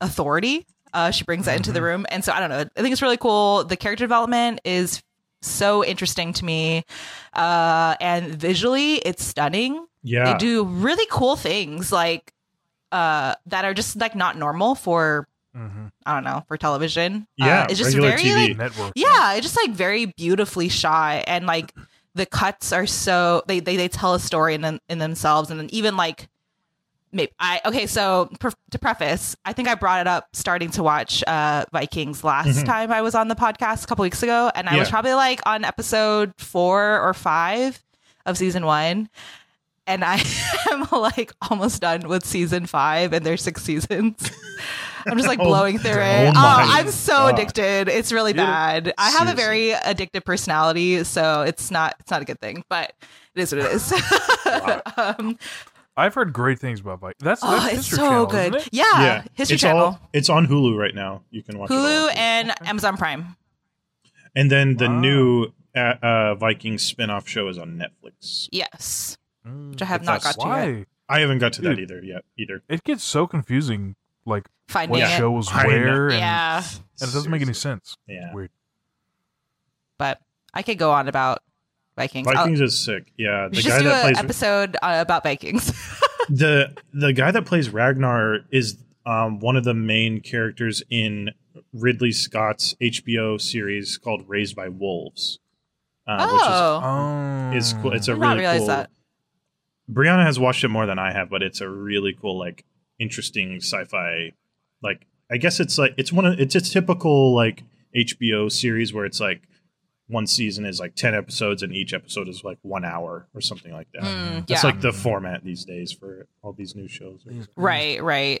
authority. 0.00 0.66
Uh 0.92 1.10
she 1.10 1.24
brings 1.24 1.46
that 1.46 1.56
into 1.56 1.72
the 1.72 1.82
room. 1.82 2.06
And 2.10 2.24
so 2.24 2.32
I 2.32 2.40
don't 2.40 2.50
know. 2.50 2.64
I 2.76 2.82
think 2.82 2.92
it's 2.92 3.02
really 3.02 3.16
cool. 3.16 3.64
The 3.64 3.76
character 3.76 4.04
development 4.04 4.60
is 4.64 5.02
so 5.42 5.84
interesting 5.84 6.32
to 6.34 6.44
me. 6.44 6.84
Uh 7.32 7.96
and 8.00 8.34
visually 8.34 8.94
it's 8.96 9.24
stunning 9.24 9.86
Yeah. 10.02 10.32
they 10.32 10.38
do 10.38 10.64
really 10.64 11.06
cool 11.10 11.36
things 11.36 11.90
like 11.92 12.32
uh 12.92 13.34
that 13.46 13.64
are 13.64 13.74
just 13.74 13.96
like 13.96 14.14
not 14.14 14.36
normal 14.38 14.74
for 14.74 15.26
hmm 15.54 15.86
i 16.04 16.14
don't 16.14 16.24
know 16.24 16.44
for 16.48 16.56
television 16.56 17.26
Yeah, 17.36 17.62
uh, 17.62 17.66
it's 17.70 17.78
just 17.78 17.96
very 17.96 18.20
TV. 18.22 18.48
like 18.48 18.56
Network. 18.56 18.92
yeah 18.96 19.34
it's 19.34 19.42
just 19.46 19.56
like 19.56 19.70
very 19.70 20.06
beautifully 20.06 20.68
shot 20.68 21.24
and 21.26 21.46
like 21.46 21.72
the 22.16 22.26
cuts 22.26 22.72
are 22.72 22.86
so 22.86 23.42
they 23.46 23.60
they, 23.60 23.76
they 23.76 23.88
tell 23.88 24.14
a 24.14 24.20
story 24.20 24.54
in 24.54 24.80
in 24.88 24.98
themselves 24.98 25.50
and 25.50 25.60
then 25.60 25.68
even 25.72 25.96
like 25.96 26.28
maybe 27.12 27.30
i 27.38 27.60
okay 27.64 27.86
so 27.86 28.28
pre- 28.40 28.50
to 28.72 28.78
preface 28.78 29.36
i 29.44 29.52
think 29.52 29.68
i 29.68 29.74
brought 29.76 30.00
it 30.00 30.08
up 30.08 30.26
starting 30.32 30.70
to 30.70 30.82
watch 30.82 31.22
uh 31.28 31.64
vikings 31.72 32.24
last 32.24 32.58
Mhm. 32.58 32.64
time 32.66 32.90
i 32.92 33.00
was 33.02 33.14
on 33.14 33.28
the 33.28 33.36
podcast 33.36 33.84
a 33.84 33.86
couple 33.86 34.02
weeks 34.02 34.22
ago 34.24 34.50
and 34.56 34.68
i 34.68 34.76
was 34.78 34.90
probably 34.90 35.14
like 35.14 35.40
on 35.46 35.64
episode 35.64 36.32
four 36.38 37.00
or 37.00 37.14
five 37.14 37.80
of 38.26 38.36
season 38.36 38.66
one 38.66 39.08
and 39.86 40.02
I 40.02 40.18
am 40.72 40.86
like 40.90 41.30
almost 41.50 41.82
done 41.82 42.08
with 42.08 42.24
season 42.24 42.64
five, 42.64 43.12
and 43.12 43.22
there's 43.26 43.42
six 43.42 43.62
seasons. 43.62 44.16
I'm 45.06 45.16
just 45.16 45.28
like 45.28 45.38
Oh, 45.40 45.44
blowing 45.44 45.78
through 45.78 45.92
oh 45.92 45.96
it. 46.24 46.28
Oh, 46.30 46.32
my 46.32 46.66
I'm 46.70 46.90
so 46.90 47.12
God. 47.12 47.34
addicted. 47.38 47.88
It's 47.88 48.12
really 48.12 48.32
Yeah. 48.34 48.44
bad. 48.46 48.94
I 48.98 49.10
have 49.10 49.28
a 49.28 49.34
very 49.34 49.70
addictive 49.70 50.24
personality, 50.24 51.04
so 51.04 51.42
it's 51.42 51.70
not 51.70 51.94
it's 52.00 52.10
not 52.10 52.22
a 52.22 52.24
good 52.24 52.40
thing, 52.40 52.64
but 52.68 52.92
it 53.34 53.40
is 53.42 53.54
what 53.54 53.64
it 53.64 53.72
is. 53.72 53.92
um, 54.96 55.38
I've 55.96 56.14
heard 56.14 56.32
great 56.32 56.58
things 56.58 56.80
about 56.80 57.00
Vikings. 57.00 57.22
That's, 57.22 57.40
oh, 57.44 57.50
that's 57.52 57.74
it's 57.78 57.86
so 57.88 57.96
Channel, 57.98 58.26
good. 58.26 58.54
isn't 58.56 58.66
it? 58.66 58.68
Yeah, 58.72 59.22
History 59.34 59.54
it's 59.54 59.60
Channel, 59.62 59.80
All, 59.82 60.00
it's 60.12 60.28
on 60.28 60.46
Hulu 60.48 60.76
right 60.76 60.94
now. 60.94 61.22
You 61.30 61.42
can 61.42 61.56
watch 61.58 61.70
it. 61.70 61.74
all. 61.74 61.84
Hulu, 61.84 62.16
and 62.16 62.52
Amazon 62.66 62.96
Prime. 62.96 63.36
and 64.34 64.50
then 64.50 64.76
the 64.76 64.88
Wow. 64.88 65.00
new 65.00 65.46
uh, 65.76 65.94
uh, 66.02 66.34
Vikings 66.36 66.82
spin-off 66.82 67.28
show 67.28 67.46
is 67.48 67.58
on 67.58 67.76
Netflix. 67.80 68.48
Yes, 68.52 69.16
Mm. 69.46 69.70
which 69.72 69.82
I 69.82 69.84
have 69.84 70.02
not 70.02 70.22
that's 70.22 70.36
got 70.36 70.62
to 70.64 70.78
yet. 70.78 70.86
I 71.08 71.20
haven't 71.20 71.38
got 71.38 71.52
to 71.54 71.62
that 71.62 71.78
either 71.78 72.00
yet 72.02 72.24
either. 72.38 72.62
It 72.68 72.82
gets 72.82 73.04
so 73.04 73.26
confusing, 73.26 73.94
like 74.26 74.46
Finding 74.68 74.90
what 74.92 75.02
it. 75.02 75.16
show 75.16 75.30
was 75.30 75.48
I 75.52 75.66
where, 75.66 76.08
and, 76.08 76.18
Yeah, 76.18 76.58
and 77.00 77.10
it 77.10 77.12
doesn't 77.12 77.30
make 77.30 77.42
any 77.42 77.52
sense. 77.52 77.96
Yeah. 78.08 78.32
Weird. 78.32 78.50
but 79.98 80.20
I 80.52 80.62
could 80.62 80.78
go 80.78 80.90
on 80.92 81.08
about 81.08 81.40
Vikings. 81.96 82.26
I'll- 82.28 82.34
Vikings 82.34 82.60
is 82.60 82.78
sick. 82.78 83.12
Yeah, 83.16 83.46
we 83.48 83.56
the 83.56 83.62
should 83.62 83.68
guy 83.70 83.78
just 83.78 83.82
do 83.82 83.88
that 83.88 84.06
an 84.06 84.14
plays 84.14 84.24
episode 84.24 84.76
uh, 84.82 84.98
about 85.00 85.22
Vikings. 85.22 85.66
the 86.28 86.74
the 86.92 87.12
guy 87.12 87.30
that 87.30 87.44
plays 87.44 87.70
Ragnar 87.70 88.40
is 88.50 88.78
um, 89.06 89.38
one 89.40 89.56
of 89.56 89.64
the 89.64 89.74
main 89.74 90.20
characters 90.20 90.82
in 90.90 91.30
Ridley 91.72 92.12
Scott's 92.12 92.74
HBO 92.80 93.40
series 93.40 93.98
called 93.98 94.24
Raised 94.28 94.56
by 94.56 94.68
Wolves. 94.68 95.38
Uh, 96.06 96.26
oh, 96.30 96.80
Oh, 96.82 97.48
which 97.50 97.58
is, 97.58 97.66
is 97.68 97.72
cool. 97.80 97.92
It's 97.92 98.08
a 98.08 98.12
Did 98.12 98.20
not 98.20 98.28
really 98.30 98.40
realize 98.40 98.58
cool. 98.60 98.66
that. 98.68 98.90
Brianna 99.90 100.24
has 100.24 100.38
watched 100.38 100.64
it 100.64 100.68
more 100.68 100.86
than 100.86 100.98
I 100.98 101.12
have, 101.12 101.28
but 101.30 101.42
it's 101.42 101.60
a 101.60 101.68
really 101.68 102.16
cool, 102.18 102.38
like 102.38 102.64
interesting 102.98 103.56
sci-fi. 103.56 104.32
Like 104.82 105.06
I 105.30 105.36
guess 105.36 105.60
it's 105.60 105.78
like 105.78 105.94
it's 105.96 106.12
one 106.12 106.26
of 106.26 106.38
it's 106.38 106.54
a 106.54 106.60
typical 106.60 107.34
like 107.34 107.62
HBO 107.96 108.50
series 108.50 108.92
where 108.92 109.04
it's 109.04 109.20
like 109.20 109.42
one 110.08 110.26
season 110.26 110.66
is 110.66 110.80
like 110.80 110.94
ten 110.94 111.14
episodes 111.14 111.62
and 111.62 111.74
each 111.74 111.94
episode 111.94 112.28
is 112.28 112.42
like 112.44 112.58
one 112.62 112.84
hour 112.84 113.26
or 113.34 113.40
something 113.40 113.72
like 113.72 113.88
that. 113.94 114.02
Mm, 114.02 114.46
That's 114.46 114.62
yeah. 114.62 114.70
like 114.70 114.80
the 114.80 114.92
format 114.92 115.44
these 115.44 115.64
days 115.64 115.92
for 115.92 116.26
all 116.42 116.52
these 116.52 116.74
new 116.74 116.88
shows. 116.88 117.24
right, 117.56 118.02
right. 118.02 118.40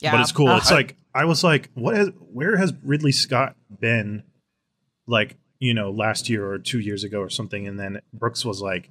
Yeah, 0.00 0.12
But 0.12 0.20
it's 0.22 0.32
cool. 0.32 0.48
Uh, 0.48 0.56
it's 0.56 0.70
like 0.70 0.96
I 1.14 1.26
was 1.26 1.44
like, 1.44 1.70
what? 1.74 1.94
Has, 1.94 2.10
where 2.18 2.56
has 2.56 2.72
Ridley 2.82 3.12
Scott 3.12 3.54
been? 3.80 4.24
Like 5.06 5.36
you 5.62 5.74
know, 5.74 5.92
last 5.92 6.28
year 6.28 6.50
or 6.50 6.58
two 6.58 6.80
years 6.80 7.04
ago 7.04 7.20
or 7.20 7.30
something. 7.30 7.68
And 7.68 7.78
then 7.78 8.00
Brooks 8.12 8.44
was 8.44 8.60
like, 8.60 8.90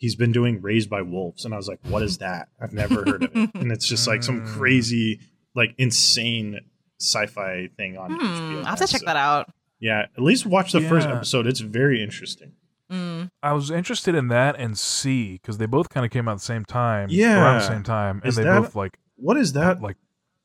he's 0.00 0.16
been 0.16 0.32
doing 0.32 0.60
Raised 0.60 0.90
by 0.90 1.02
Wolves, 1.02 1.44
and 1.44 1.54
I 1.54 1.56
was 1.56 1.68
like, 1.68 1.78
what 1.88 2.02
is 2.02 2.18
that? 2.18 2.48
I've 2.60 2.72
never 2.72 2.96
heard 3.04 3.22
of 3.24 3.36
it. 3.36 3.50
And 3.54 3.70
it's 3.70 3.86
just 3.86 4.06
like 4.08 4.22
some 4.22 4.40
Mm. 4.40 4.46
crazy, 4.56 5.20
like 5.54 5.74
insane 5.78 6.58
sci-fi 7.00 7.68
thing 7.76 7.96
on 7.96 8.10
hmm, 8.12 8.18
HBO. 8.26 8.58
I'll 8.60 8.64
have 8.64 8.78
to 8.80 8.86
check 8.86 9.00
So, 9.00 9.06
that 9.06 9.16
out. 9.16 9.50
Yeah, 9.78 10.06
at 10.16 10.22
least 10.22 10.44
watch 10.46 10.72
the 10.72 10.80
first 10.80 11.06
episode. 11.06 11.46
It's 11.46 11.60
very 11.60 12.02
interesting. 12.02 12.52
Mm. 12.92 13.30
I 13.42 13.52
was 13.52 13.70
interested 13.70 14.14
in 14.14 14.28
that 14.28 14.56
and 14.58 14.76
See 14.76 15.34
because 15.34 15.58
they 15.58 15.66
both 15.66 15.88
kind 15.90 16.04
of 16.04 16.10
came 16.10 16.26
out 16.28 16.32
at 16.32 16.38
the 16.38 16.44
same 16.44 16.64
time. 16.64 17.08
Yeah. 17.10 17.40
around 17.40 17.60
the 17.60 17.66
same 17.68 17.82
time, 17.84 18.16
and 18.22 18.28
Is 18.28 18.36
they 18.36 18.42
that- 18.42 18.60
both 18.60 18.74
like 18.74 18.98
What 19.16 19.36
is 19.36 19.52
that 19.52 19.80
like 19.80 19.96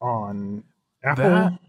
on 0.02 0.64
Apple? 1.04 1.30
That- 1.30 1.60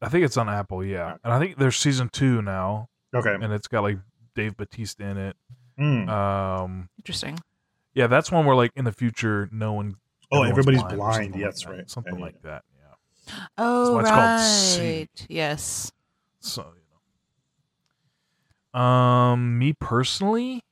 I 0.00 0.08
think 0.08 0.24
it's 0.24 0.36
on 0.36 0.48
Apple, 0.48 0.84
yeah, 0.84 1.16
and 1.24 1.32
I 1.32 1.38
think 1.40 1.58
there's 1.58 1.76
season 1.76 2.08
two 2.08 2.40
now, 2.42 2.88
Okay. 3.14 3.34
and 3.40 3.52
it's 3.52 3.66
got 3.66 3.82
like 3.82 3.98
Dave 4.36 4.56
Batista 4.56 5.04
in 5.04 5.16
it. 5.16 5.36
Mm. 5.78 6.08
Um, 6.08 6.88
Interesting. 6.98 7.38
yeah, 7.94 8.06
that's 8.08 8.32
one 8.32 8.44
where 8.46 8.56
like 8.56 8.72
in 8.76 8.84
the 8.84 8.92
future, 8.92 9.48
no 9.52 9.72
one. 9.74 9.94
Oh, 10.30 10.42
everyone's 10.42 10.50
everybody's 10.68 10.82
or 10.82 10.96
blind. 10.96 11.34
Yes, 11.36 11.64
like 11.64 11.74
right. 11.76 11.88
Something 11.90 12.14
Okay, 12.14 12.22
like 12.22 12.42
that. 12.42 12.64
Yeah. 12.76 12.94
Oh, 13.58 13.94
why 13.94 14.00
it's 14.00 14.10
called 14.10 14.40
right. 14.84 15.26
Yes. 15.28 15.92
So 16.40 16.72
you 16.74 16.82
know, 18.74 18.80
um, 18.80 19.58
me 19.58 19.72
personally, 19.72 20.62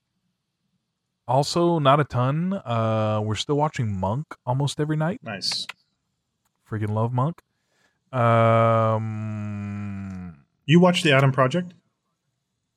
also 1.29 1.79
not 1.79 2.01
a 2.01 2.05
ton. 2.05 2.53
Uh, 2.53 3.21
we're 3.23 3.35
still 3.37 3.57
watching 3.57 3.99
Monk 3.99 4.27
almost 4.45 4.79
every 4.81 4.97
night. 4.97 5.21
Nice. 5.23 5.67
Freaking 6.71 6.91
love 6.91 7.13
Monk. 7.13 7.41
Um, 9.07 10.37
You 10.67 10.81
watched 10.81 11.05
the 11.05 11.13
Adam 11.13 11.31
Project? 11.33 11.73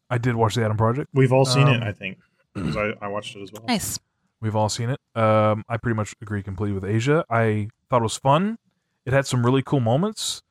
I 0.09 0.17
did 0.17 0.35
watch 0.35 0.55
the 0.55 0.63
Adam 0.65 0.77
Project. 0.77 1.09
We've 1.13 1.31
all 1.33 1.45
seen 1.45 1.67
it, 1.67 1.77
Um, 1.81 1.83
I 1.83 1.91
think. 1.91 2.17
'Cause 2.55 2.75
I, 2.75 2.93
I 3.01 3.07
watched 3.07 3.35
it 3.35 3.41
as 3.43 3.51
well. 3.53 3.63
Nice. 3.67 3.99
We've 4.41 4.55
all 4.55 4.69
seen 4.69 4.89
it. 4.89 4.99
Um, 5.15 5.63
I 5.69 5.77
pretty 5.77 5.95
much 5.95 6.15
agree 6.21 6.41
completely 6.41 6.73
with 6.73 6.83
Asia. 6.85 7.23
I 7.29 7.69
thought 7.89 7.99
it 8.01 8.03
was 8.03 8.17
fun. 8.17 8.57
It 9.05 9.13
had 9.13 9.25
some 9.27 9.45
really 9.45 9.61
cool 9.61 9.79
moments. 9.81 10.41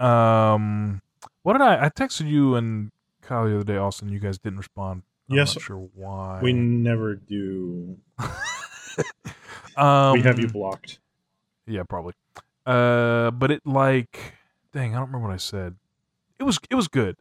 Um, 0.00 1.02
what 1.42 1.52
did 1.54 1.62
I? 1.62 1.86
I 1.86 1.88
texted 1.90 2.28
you 2.28 2.54
and 2.56 2.90
Kyle 3.22 3.44
the 3.46 3.54
other 3.56 3.64
day, 3.64 3.76
Austin. 3.76 4.08
You 4.08 4.18
guys 4.18 4.38
didn't 4.38 4.58
respond. 4.58 5.02
I'm 5.30 5.36
Yes. 5.36 5.54
not 5.56 5.62
sure 5.62 5.88
why. 5.94 6.40
We 6.42 6.52
never 6.52 7.14
do. 7.14 7.96
um, 9.76 10.12
we 10.14 10.22
have 10.22 10.38
you 10.38 10.48
blocked. 10.48 10.98
Yeah, 11.66 11.82
probably. 11.84 12.14
Uh, 12.64 13.30
but 13.32 13.50
it 13.50 13.62
like, 13.66 14.34
dang, 14.72 14.94
I 14.94 14.98
don't 14.98 15.08
remember 15.08 15.28
what 15.28 15.34
I 15.34 15.38
said. 15.38 15.76
It 16.38 16.44
was 16.44 16.58
it 16.70 16.74
was 16.74 16.88
good, 16.88 17.16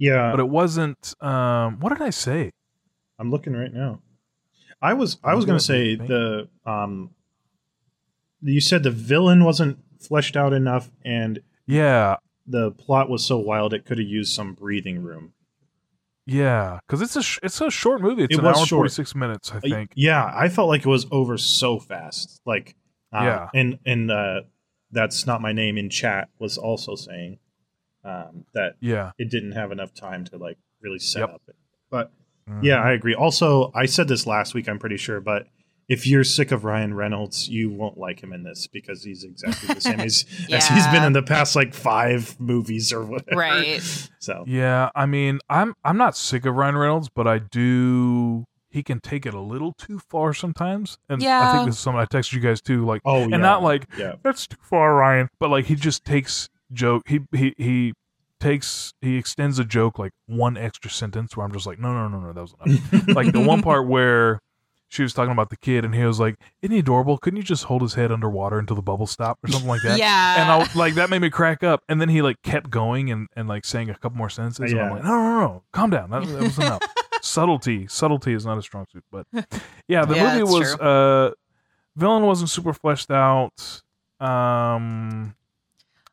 Yeah, 0.00 0.30
but 0.32 0.40
it 0.40 0.48
wasn't. 0.48 1.14
Um, 1.22 1.78
what 1.78 1.90
did 1.90 2.00
I 2.02 2.10
say? 2.10 2.50
I'm 3.18 3.30
looking 3.30 3.52
right 3.52 3.72
now. 3.72 4.00
I 4.82 4.94
was 4.94 5.18
I 5.22 5.34
was 5.34 5.44
going 5.44 5.58
to 5.58 5.64
say 5.64 5.92
it, 5.92 6.08
the 6.08 6.48
um 6.64 7.10
you 8.40 8.60
said 8.62 8.82
the 8.82 8.90
villain 8.90 9.44
wasn't 9.44 9.78
fleshed 10.00 10.36
out 10.36 10.54
enough 10.54 10.90
and 11.04 11.40
Yeah, 11.66 12.16
the 12.46 12.70
plot 12.70 13.10
was 13.10 13.22
so 13.24 13.36
wild 13.38 13.74
it 13.74 13.84
could 13.84 13.98
have 13.98 14.06
used 14.08 14.34
some 14.34 14.54
breathing 14.54 15.02
room. 15.02 15.34
yeah, 16.26 16.78
because 16.86 17.02
it's 17.02 17.16
a 17.16 17.22
sh- 17.22 17.38
it's 17.42 17.60
a 17.60 17.70
short 17.70 18.00
movie. 18.00 18.24
It's 18.24 18.34
It 18.34 18.38
an 18.38 18.46
was 18.46 18.58
hour 18.58 18.66
forty 18.66 18.88
six 18.90 19.14
minutes, 19.14 19.52
I 19.52 19.56
Uh, 19.58 19.60
think. 19.60 19.92
Yeah, 19.94 20.24
I 20.34 20.48
felt 20.48 20.68
like 20.68 20.80
it 20.80 20.88
was 20.88 21.06
over 21.10 21.36
so 21.36 21.78
fast. 21.78 22.40
Like 22.46 22.74
uh, 23.12 23.22
Yeah. 23.24 23.48
and 23.52 23.78
and 23.84 24.10
uh 24.10 24.40
that's 24.92 25.26
not 25.26 25.42
my 25.42 25.52
name 25.52 25.76
in 25.76 25.90
chat 25.90 26.30
was 26.38 26.56
also 26.56 26.94
saying 26.94 27.38
um 28.04 28.44
that 28.54 28.74
Yeah, 28.80 29.12
it 29.18 29.30
didn't 29.30 29.52
have 29.52 29.72
enough 29.72 29.94
time 29.94 30.24
to 30.26 30.36
like 30.38 30.58
really 30.80 30.98
set 30.98 31.20
Yep. 31.20 31.30
up 31.30 31.42
it. 31.48 31.56
But 31.90 32.12
Mhm. 32.48 32.64
Yeah, 32.64 32.82
I 32.82 32.92
agree. 32.92 33.14
Also, 33.14 33.70
I 33.74 33.86
said 33.86 34.08
this 34.08 34.26
last 34.26 34.54
week, 34.54 34.68
I'm 34.68 34.78
pretty 34.78 34.96
sure, 34.96 35.20
but 35.20 35.46
if 35.88 36.06
you're 36.06 36.22
sick 36.24 36.52
of 36.52 36.64
Ryan 36.64 36.94
Reynolds, 36.94 37.48
you 37.48 37.68
won't 37.68 37.98
like 37.98 38.22
him 38.22 38.32
in 38.32 38.44
this 38.44 38.68
because 38.68 39.02
he's 39.02 39.24
exactly 39.24 39.74
the 39.74 39.80
same 39.80 39.98
as, 40.00 40.24
as 40.52 40.68
he's 40.68 40.86
been 40.86 41.02
in 41.02 41.12
the 41.12 41.22
past 41.22 41.56
like 41.56 41.74
five 41.74 42.38
movies 42.40 42.92
or 42.92 43.04
whatever. 43.04 43.36
Right. 43.38 43.82
So 44.20 44.44
Yeah, 44.46 44.90
I 44.94 45.06
mean, 45.06 45.40
I'm 45.48 45.74
I'm 45.82 45.96
not 45.96 46.14
sick 46.14 46.44
of 46.44 46.54
Ryan 46.54 46.76
Reynolds, 46.76 47.08
but 47.08 47.26
I 47.26 47.38
do. 47.38 48.44
He 48.68 48.82
can 48.82 49.00
take 49.00 49.24
it 49.24 49.32
a 49.32 49.40
little 49.40 49.72
too 49.72 49.98
far 49.98 50.34
sometimes, 50.34 50.98
and 51.08 51.22
yeah. 51.22 51.48
I 51.48 51.52
think 51.52 51.66
this 51.66 51.76
is 51.76 51.80
something 51.80 51.98
I 52.00 52.04
texted 52.04 52.34
you 52.34 52.40
guys 52.40 52.60
too. 52.60 52.84
Like, 52.84 53.00
oh 53.06 53.22
and 53.22 53.30
yeah. 53.30 53.36
not 53.38 53.62
like 53.62 53.86
yeah. 53.96 54.16
that's 54.22 54.46
too 54.46 54.58
far, 54.62 54.94
Ryan, 54.94 55.28
but 55.38 55.48
like 55.48 55.64
he 55.64 55.74
just 55.74 56.04
takes 56.04 56.50
joke. 56.72 57.02
He 57.08 57.20
he 57.32 57.54
he 57.58 57.92
takes 58.38 58.92
he 59.00 59.16
extends 59.16 59.58
a 59.58 59.64
joke 59.64 59.98
like 59.98 60.12
one 60.26 60.56
extra 60.56 60.90
sentence 60.90 61.36
where 61.36 61.44
I'm 61.44 61.52
just 61.52 61.66
like, 61.66 61.78
no 61.78 61.92
no 61.92 62.08
no 62.08 62.20
no, 62.20 62.32
that 62.32 62.40
was 62.40 62.54
enough. 62.64 63.08
like 63.16 63.32
the 63.32 63.40
one 63.40 63.62
part 63.62 63.86
where 63.86 64.40
she 64.88 65.02
was 65.04 65.12
talking 65.14 65.30
about 65.30 65.50
the 65.50 65.56
kid 65.56 65.84
and 65.84 65.94
he 65.94 66.02
was 66.04 66.18
like, 66.18 66.34
"Isn't 66.62 66.72
he 66.72 66.80
adorable? 66.80 67.16
Couldn't 67.16 67.36
you 67.36 67.42
just 67.44 67.64
hold 67.64 67.80
his 67.82 67.94
head 67.94 68.10
underwater 68.10 68.58
until 68.58 68.74
the 68.74 68.82
bubbles 68.82 69.12
stop 69.12 69.38
or 69.44 69.48
something 69.48 69.68
like 69.68 69.82
that?" 69.82 69.98
Yeah. 69.98 70.40
and 70.42 70.50
I 70.50 70.68
like 70.76 70.94
that 70.94 71.08
made 71.10 71.20
me 71.20 71.30
crack 71.30 71.62
up. 71.62 71.82
And 71.88 72.00
then 72.00 72.08
he 72.08 72.22
like 72.22 72.42
kept 72.42 72.70
going 72.70 73.10
and, 73.10 73.28
and 73.36 73.46
like 73.46 73.64
saying 73.64 73.88
a 73.90 73.94
couple 73.94 74.18
more 74.18 74.30
sentences. 74.30 74.72
And 74.72 74.80
I'm 74.80 74.88
Yeah. 74.88 74.94
like, 74.94 75.04
no, 75.04 75.10
no, 75.10 75.40
no, 75.40 75.62
calm 75.72 75.90
down. 75.90 76.10
That, 76.10 76.26
that 76.26 76.42
was 76.42 76.58
enough. 76.58 76.82
subtlety, 77.22 77.86
subtlety 77.86 78.32
is 78.32 78.44
not 78.46 78.58
a 78.58 78.62
strong 78.62 78.86
suit. 78.92 79.04
But 79.12 79.26
yeah, 79.86 80.04
the 80.06 80.16
Yeah, 80.16 80.32
movie 80.38 80.42
was 80.52 80.74
true. 80.74 80.84
uh, 80.84 81.30
villain 81.94 82.24
wasn't 82.24 82.50
super 82.50 82.72
fleshed 82.72 83.10
out. 83.12 83.82
Um, 84.18 85.36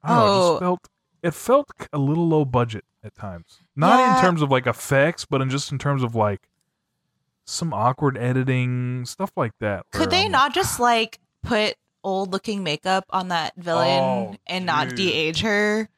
I 0.03 0.09
don't 0.09 0.17
know, 0.17 0.25
it 0.25 0.29
Oh. 0.29 0.49
just 0.51 0.59
felt 0.61 0.89
it 1.23 1.33
felt 1.33 1.71
a 1.91 1.97
little 1.97 2.27
low 2.27 2.45
budget 2.45 2.85
at 3.03 3.15
times. 3.15 3.59
Not 3.75 4.17
in 4.17 4.23
terms 4.23 4.41
of 4.41 4.51
like 4.51 4.67
effects, 4.67 5.25
but 5.25 5.41
in 5.41 5.49
just 5.49 5.71
in 5.71 5.77
terms 5.77 6.03
of 6.03 6.15
like 6.15 6.47
some 7.45 7.73
awkward 7.73 8.17
editing 8.17 9.05
stuff 9.05 9.31
like 9.35 9.53
that. 9.59 9.85
Could 9.91 10.09
they 10.11 10.25
I'm 10.25 10.31
not 10.31 10.53
just 10.53 10.79
ah. 10.79 10.83
like 10.83 11.19
put 11.43 11.75
old 12.03 12.31
looking 12.31 12.63
makeup 12.63 13.05
on 13.09 13.29
that 13.29 13.53
villain 13.57 13.99
Oh, 13.99 14.35
and 14.45 14.65
not 14.65 14.95
de-age 14.95 15.41
her? 15.41 15.89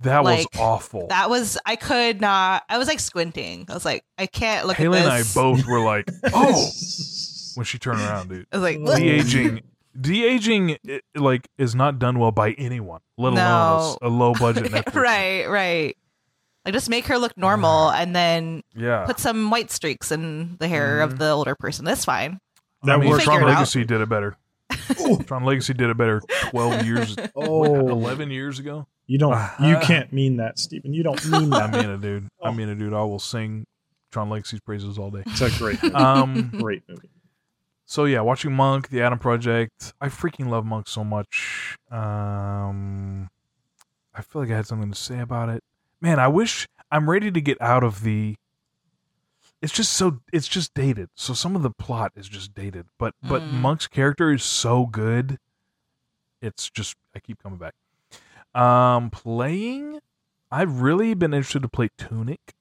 That 0.00 0.24
was 0.24 0.46
awful. 0.58 1.08
That 1.08 1.28
was 1.28 1.58
I 1.66 1.76
could 1.76 2.20
not. 2.20 2.62
I 2.68 2.78
was 2.78 2.88
like 2.88 3.00
squinting. 3.00 3.66
I 3.68 3.74
was 3.74 3.84
like, 3.84 4.02
I 4.16 4.26
can't 4.26 4.66
look 4.66 4.80
at 4.80 4.90
this. 4.90 4.94
Haley 4.94 4.98
and 5.00 5.08
I 5.12 5.22
both 5.34 5.66
were 5.66 5.80
like, 5.80 6.08
"Oh!" 6.32 6.70
when 7.54 7.64
she 7.66 7.78
turned 7.78 8.00
around, 8.00 8.30
dude. 8.30 8.46
I 8.50 8.56
was 8.56 8.62
like. 8.62 8.78
De 8.98 9.08
aging, 9.10 9.60
de 9.98 10.24
aging, 10.24 10.76
like 11.14 11.48
is 11.58 11.74
not 11.74 11.98
done 11.98 12.18
well 12.18 12.32
by 12.32 12.52
anyone, 12.52 13.00
let 13.18 13.32
alone 13.32 13.96
a, 14.02 14.04
No. 14.04 14.08
low 14.08 14.34
budget 14.34 14.64
Netflix. 14.72 14.94
right, 14.94 15.48
right. 15.48 15.96
Like 16.64 16.74
just 16.74 16.90
make 16.90 17.06
her 17.06 17.18
look 17.18 17.36
normal 17.38 17.90
and 17.90 18.14
then 18.14 18.62
Yeah. 18.74 19.04
put 19.06 19.18
some 19.18 19.50
white 19.50 19.70
streaks 19.70 20.12
in 20.12 20.56
the 20.60 20.68
hair 20.68 21.00
of 21.00 21.18
the 21.18 21.30
older 21.30 21.54
person. 21.54 21.84
That's 21.84 22.04
fine. 22.04 22.38
That 22.84 22.96
I 22.96 23.00
mean, 23.00 23.08
worked. 23.10 23.24
Tron 23.24 23.36
Figure 23.38 23.48
it 23.48 23.52
out. 23.52 23.56
Legacy 23.56 23.84
did 23.84 24.00
it 24.00 24.08
better. 24.08 24.36
Tron 25.26 25.44
Legacy 25.44 25.74
did 25.74 25.90
it 25.90 25.96
better 25.96 26.20
12 26.50 26.84
years, 26.86 27.16
Oh. 27.34 27.88
11 27.88 28.30
years 28.30 28.58
ago. 28.58 28.86
You 29.06 29.18
don't 29.18 29.30
you 29.32 29.36
Uh-huh. 29.76 29.80
can't 29.82 30.12
mean 30.12 30.36
that, 30.36 30.58
Stephen. 30.58 30.92
You 30.94 31.02
don't 31.02 31.24
mean 31.28 31.50
that. 31.50 31.74
I 31.74 31.80
mean 31.80 31.90
it, 31.90 32.00
dude. 32.00 32.28
I 32.42 32.52
mean 32.52 32.68
it, 32.68 32.78
dude. 32.78 32.92
I 32.94 33.02
will 33.02 33.18
sing 33.18 33.64
Tron 34.12 34.28
Legacy's 34.30 34.60
praises 34.60 34.98
all 34.98 35.10
day. 35.10 35.22
It's 35.26 35.40
a 35.40 35.50
great 35.58 35.82
movie. 35.82 35.94
Um, 35.94 36.50
great 36.58 36.82
movie. 36.88 37.08
So 37.90 38.04
yeah, 38.04 38.20
watching 38.20 38.52
Monk, 38.52 38.88
The 38.90 39.02
Adam 39.02 39.18
Project. 39.18 39.94
I 40.00 40.06
freaking 40.10 40.48
love 40.48 40.64
Monk 40.64 40.86
so 40.86 41.02
much. 41.02 41.76
Um, 41.90 43.28
I 44.14 44.22
feel 44.22 44.42
like 44.42 44.50
I 44.52 44.54
had 44.54 44.66
something 44.68 44.92
to 44.92 44.96
say 44.96 45.18
about 45.18 45.48
it. 45.48 45.64
Man, 46.00 46.20
I 46.20 46.28
wish 46.28 46.68
I'm 46.92 47.10
ready 47.10 47.32
to 47.32 47.40
get 47.40 47.60
out 47.60 47.82
of 47.82 48.04
the. 48.04 48.36
It's 49.60 49.72
just 49.72 49.92
so 49.92 50.20
it's 50.32 50.46
just 50.46 50.72
dated. 50.72 51.08
So 51.16 51.34
some 51.34 51.56
of 51.56 51.62
the 51.62 51.70
plot 51.72 52.12
is 52.14 52.28
just 52.28 52.54
dated, 52.54 52.86
but 52.96 53.14
but 53.24 53.42
Mm. 53.42 53.54
Monk's 53.54 53.88
character 53.88 54.32
is 54.32 54.44
so 54.44 54.86
good. 54.86 55.38
It's 56.40 56.70
just 56.70 56.94
I 57.16 57.18
keep 57.18 57.42
coming 57.42 57.58
back. 57.58 57.74
Um, 58.54 59.10
playing. 59.10 59.98
I've 60.52 60.80
really 60.80 61.14
been 61.14 61.34
interested 61.34 61.62
to 61.62 61.68
play 61.68 61.88
Tunic. 61.98 62.54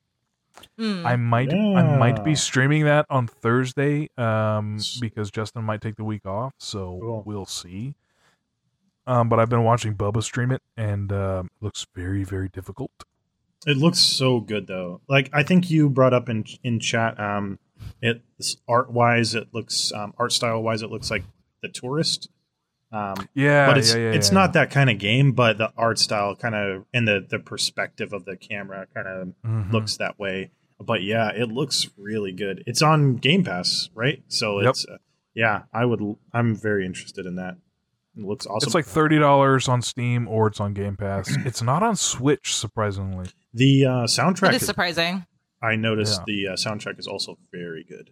Mm. 0.79 1.05
I 1.05 1.15
might 1.17 1.53
I 1.53 1.97
might 1.97 2.23
be 2.23 2.35
streaming 2.35 2.85
that 2.85 3.05
on 3.09 3.27
Thursday 3.27 4.09
um 4.17 4.77
because 5.01 5.29
Justin 5.29 5.63
might 5.65 5.81
take 5.81 5.95
the 5.97 6.03
week 6.05 6.25
off, 6.25 6.53
so 6.57 6.97
Cool. 7.01 7.23
we'll 7.25 7.45
see. 7.45 7.95
Um 9.05 9.27
but 9.29 9.39
I've 9.39 9.49
been 9.49 9.63
watching 9.63 9.95
Bubba 9.95 10.23
stream 10.23 10.51
it 10.51 10.61
and 10.77 11.11
um 11.11 11.47
it 11.47 11.63
looks 11.65 11.85
very 11.95 12.23
very 12.23 12.47
difficult. 12.49 12.91
It 13.67 13.75
looks 13.75 13.99
so 13.99 14.39
good 14.39 14.67
though. 14.67 15.01
Like 15.09 15.29
I 15.33 15.43
think 15.43 15.69
you 15.69 15.89
brought 15.89 16.13
up 16.13 16.29
in 16.29 16.45
in 16.63 16.79
chat. 16.79 17.19
Um, 17.19 17.59
it 18.01 18.21
art 18.67 18.91
wise, 18.91 19.35
it 19.35 19.49
looks 19.53 19.91
um, 19.93 20.13
art 20.17 20.31
style 20.31 20.61
wise, 20.63 20.81
it 20.81 20.89
looks 20.89 21.11
like 21.11 21.23
the 21.61 21.67
tourist. 21.69 22.29
Um, 22.91 23.15
Yeah, 23.33 23.67
but 23.67 23.77
it's 23.77 23.93
yeah, 23.93 23.99
yeah, 24.01 24.11
it's 24.13 24.29
yeah, 24.29 24.33
not 24.33 24.53
that 24.53 24.71
kind 24.71 24.89
of 24.89 24.97
game. 24.97 25.33
But 25.33 25.57
the 25.57 25.71
art 25.77 25.99
style 25.99 26.35
kind 26.35 26.55
of 26.55 26.85
and 26.93 27.05
the 27.07 27.25
the 27.29 27.39
perspective 27.39 28.13
of 28.13 28.23
the 28.25 28.37
camera 28.37 28.87
kind 28.93 29.07
of 29.07 29.33
Mhm. 29.45 29.71
looks 29.73 29.97
that 29.97 30.17
way. 30.17 30.51
But 30.81 31.03
yeah, 31.03 31.29
it 31.29 31.49
looks 31.51 31.89
really 31.97 32.31
good. 32.31 32.63
It's 32.65 32.81
on 32.81 33.15
Game 33.17 33.43
Pass, 33.43 33.89
right? 33.93 34.23
So 34.27 34.61
Yep. 34.61 34.69
it's 34.69 34.85
uh, 34.85 34.97
yeah. 35.33 35.63
I 35.73 35.85
would. 35.85 36.01
I'm 36.33 36.55
very 36.55 36.85
interested 36.85 37.25
in 37.25 37.35
that. 37.35 37.55
It 38.17 38.23
looks 38.23 38.45
awesome. 38.47 38.67
It's 38.67 38.75
like 38.75 38.85
thirty 38.85 39.19
dollars 39.19 39.67
on 39.67 39.81
Steam 39.81 40.27
or 40.27 40.47
it's 40.47 40.59
on 40.59 40.73
Game 40.73 40.95
Pass. 40.97 41.29
it's 41.45 41.61
not 41.61 41.83
on 41.83 41.95
Switch, 41.95 42.55
surprisingly. 42.55 43.27
the 43.53 43.85
uh, 43.85 43.91
soundtrack. 44.05 44.53
is 44.55 44.61
Is, 44.61 44.67
surprising. 44.67 45.25
I 45.61 45.75
noticed 45.75 46.21
Yeah. 46.25 46.33
the 46.45 46.47
uh, 46.49 46.55
soundtrack 46.55 46.97
is 46.99 47.07
also 47.07 47.37
very 47.51 47.83
good. 47.87 48.11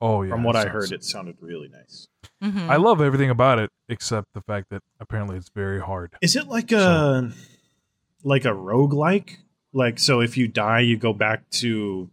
Oh 0.00 0.22
yeah. 0.22 0.30
From 0.30 0.42
what 0.44 0.56
I 0.56 0.64
sounds- 0.64 0.72
heard, 0.72 0.92
it 0.92 1.04
sounded 1.04 1.36
really 1.40 1.68
nice. 1.68 2.08
Mhm. 2.42 2.68
I 2.68 2.76
love 2.76 3.00
everything 3.00 3.30
about 3.30 3.58
it 3.58 3.70
except 3.88 4.34
the 4.34 4.40
fact 4.42 4.68
that 4.70 4.82
apparently 5.00 5.36
it's 5.36 5.48
very 5.54 5.80
hard. 5.80 6.12
Is 6.20 6.36
it 6.36 6.48
like 6.48 6.72
a 6.72 7.30
like 8.24 8.44
a 8.44 8.52
rogue 8.54 8.92
Like 8.92 9.38
so 9.98 10.20
if 10.20 10.36
you 10.36 10.48
die 10.48 10.80
you 10.80 10.96
go 10.96 11.12
back 11.12 11.48
to 11.50 12.10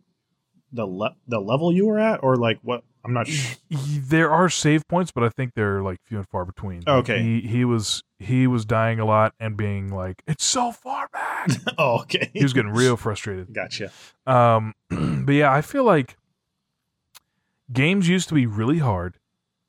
the 0.72 0.86
le- 0.86 1.15
the 1.28 1.39
level 1.39 1.72
you 1.72 1.86
were 1.86 2.00
at 2.00 2.24
or 2.24 2.36
like 2.36 2.60
what 2.62 2.84
I'm 3.04 3.13
not 3.13 3.28
sure. 3.28 3.56
there 3.69 4.30
are 4.30 4.50
save 4.50 4.86
points, 4.89 5.12
but 5.12 5.24
I 5.24 5.30
think 5.30 5.54
they're 5.56 5.82
like 5.82 6.00
few 6.04 6.17
and 6.17 6.28
far 6.28 6.43
between. 6.43 6.82
Like, 6.86 7.10
Okay. 7.10 7.22
he 7.24 7.41
he 7.41 7.63
was 7.65 8.04
he 8.19 8.45
was 8.45 8.65
dying 8.65 9.00
a 9.00 9.06
lot 9.06 9.34
and 9.39 9.56
being 9.56 9.89
like, 9.89 10.22
"It's 10.28 10.43
so 10.43 10.74
far 10.74 11.08
back." 11.13 11.48
oh, 11.78 12.02
okay. 12.02 12.30
he 12.34 12.43
was 12.43 12.52
getting 12.52 12.72
real 12.72 12.98
frustrated. 12.98 13.54
Gotcha. 13.54 13.89
Um, 14.28 14.74
but 14.89 15.32
yeah, 15.32 15.52
I 15.52 15.62
feel 15.62 15.86
like 15.86 16.17
games 17.72 18.08
used 18.10 18.28
to 18.30 18.36
be 18.36 18.45
really 18.45 18.80
hard, 18.80 19.17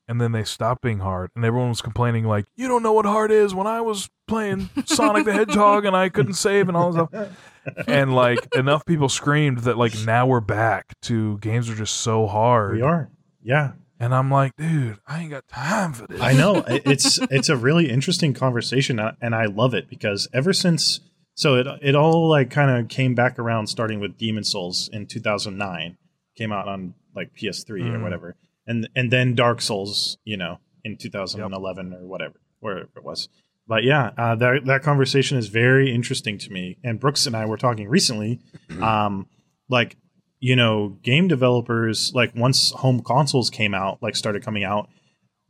and 0.08 0.20
then 0.20 0.32
they 0.32 0.44
stopped 0.44 0.82
being 0.82 0.98
hard, 0.98 1.30
and 1.36 1.44
everyone 1.44 1.68
was 1.68 1.82
complaining 1.82 2.24
like, 2.24 2.46
"You 2.56 2.68
don't 2.68 2.82
know 2.82 2.92
what 2.92 3.06
hard 3.06 3.30
is." 3.30 3.54
When 3.54 3.66
I 3.68 3.80
was 3.80 4.10
playing 4.26 4.70
Sonic 4.86 5.24
the 5.24 5.32
Hedgehog 5.32 5.84
and 5.84 5.96
I 5.96 6.08
couldn't 6.08 6.34
save 6.34 6.68
and 6.68 6.76
all 6.76 6.92
this 6.92 7.06
stuff, 7.08 7.28
and 7.86 8.14
like 8.14 8.38
enough 8.54 8.84
people 8.86 9.08
screamed 9.08 9.58
that 9.60 9.76
like 9.78 9.94
now 10.04 10.26
we're 10.26 10.40
back 10.40 10.92
to 11.02 11.38
games 11.38 11.68
are 11.70 11.74
just 11.74 11.96
so 11.98 12.26
hard. 12.26 12.74
We 12.76 12.82
are. 12.82 13.10
Yeah. 13.42 13.72
And 13.98 14.14
I'm 14.14 14.30
like, 14.30 14.56
dude, 14.56 14.98
I 15.06 15.20
ain't 15.20 15.30
got 15.30 15.46
time 15.48 15.92
for 15.92 16.06
this. 16.06 16.20
I 16.22 16.32
know 16.32 16.64
it's 16.66 17.18
it's 17.30 17.50
a 17.50 17.56
really 17.56 17.90
interesting 17.90 18.32
conversation, 18.32 18.98
uh, 18.98 19.12
and 19.20 19.34
I 19.34 19.44
love 19.44 19.74
it 19.74 19.88
because 19.90 20.26
ever 20.32 20.54
since 20.54 21.00
so 21.34 21.56
it 21.56 21.66
it 21.82 21.94
all 21.94 22.28
like 22.28 22.50
kind 22.50 22.70
of 22.70 22.88
came 22.88 23.14
back 23.14 23.38
around, 23.38 23.66
starting 23.66 24.00
with 24.00 24.16
Demon's 24.16 24.50
Souls 24.50 24.88
in 24.90 25.06
2009, 25.06 25.98
came 26.34 26.50
out 26.50 26.66
on 26.66 26.94
like 27.14 27.34
PS3 27.34 27.70
or 27.94 27.98
Mm. 27.98 28.02
whatever, 28.02 28.36
and 28.66 28.88
and 28.96 29.10
then 29.12 29.34
Dark 29.34 29.60
Souls, 29.60 30.16
you 30.24 30.38
know, 30.38 30.60
in 30.82 30.96
2011 30.96 31.92
or 31.92 32.06
whatever, 32.06 32.40
wherever 32.60 32.88
it 32.96 33.04
was. 33.04 33.28
But 33.70 33.84
yeah, 33.84 34.10
uh, 34.18 34.34
that 34.34 34.64
that 34.64 34.82
conversation 34.82 35.38
is 35.38 35.46
very 35.46 35.94
interesting 35.94 36.38
to 36.38 36.50
me. 36.50 36.78
And 36.82 36.98
Brooks 36.98 37.28
and 37.28 37.36
I 37.36 37.46
were 37.46 37.56
talking 37.56 37.88
recently, 37.88 38.40
um, 38.82 39.28
like 39.68 39.96
you 40.40 40.56
know, 40.56 40.98
game 41.04 41.28
developers 41.28 42.10
like 42.12 42.34
once 42.34 42.72
home 42.72 43.00
consoles 43.00 43.48
came 43.48 43.72
out, 43.72 44.02
like 44.02 44.16
started 44.16 44.42
coming 44.42 44.64
out, 44.64 44.88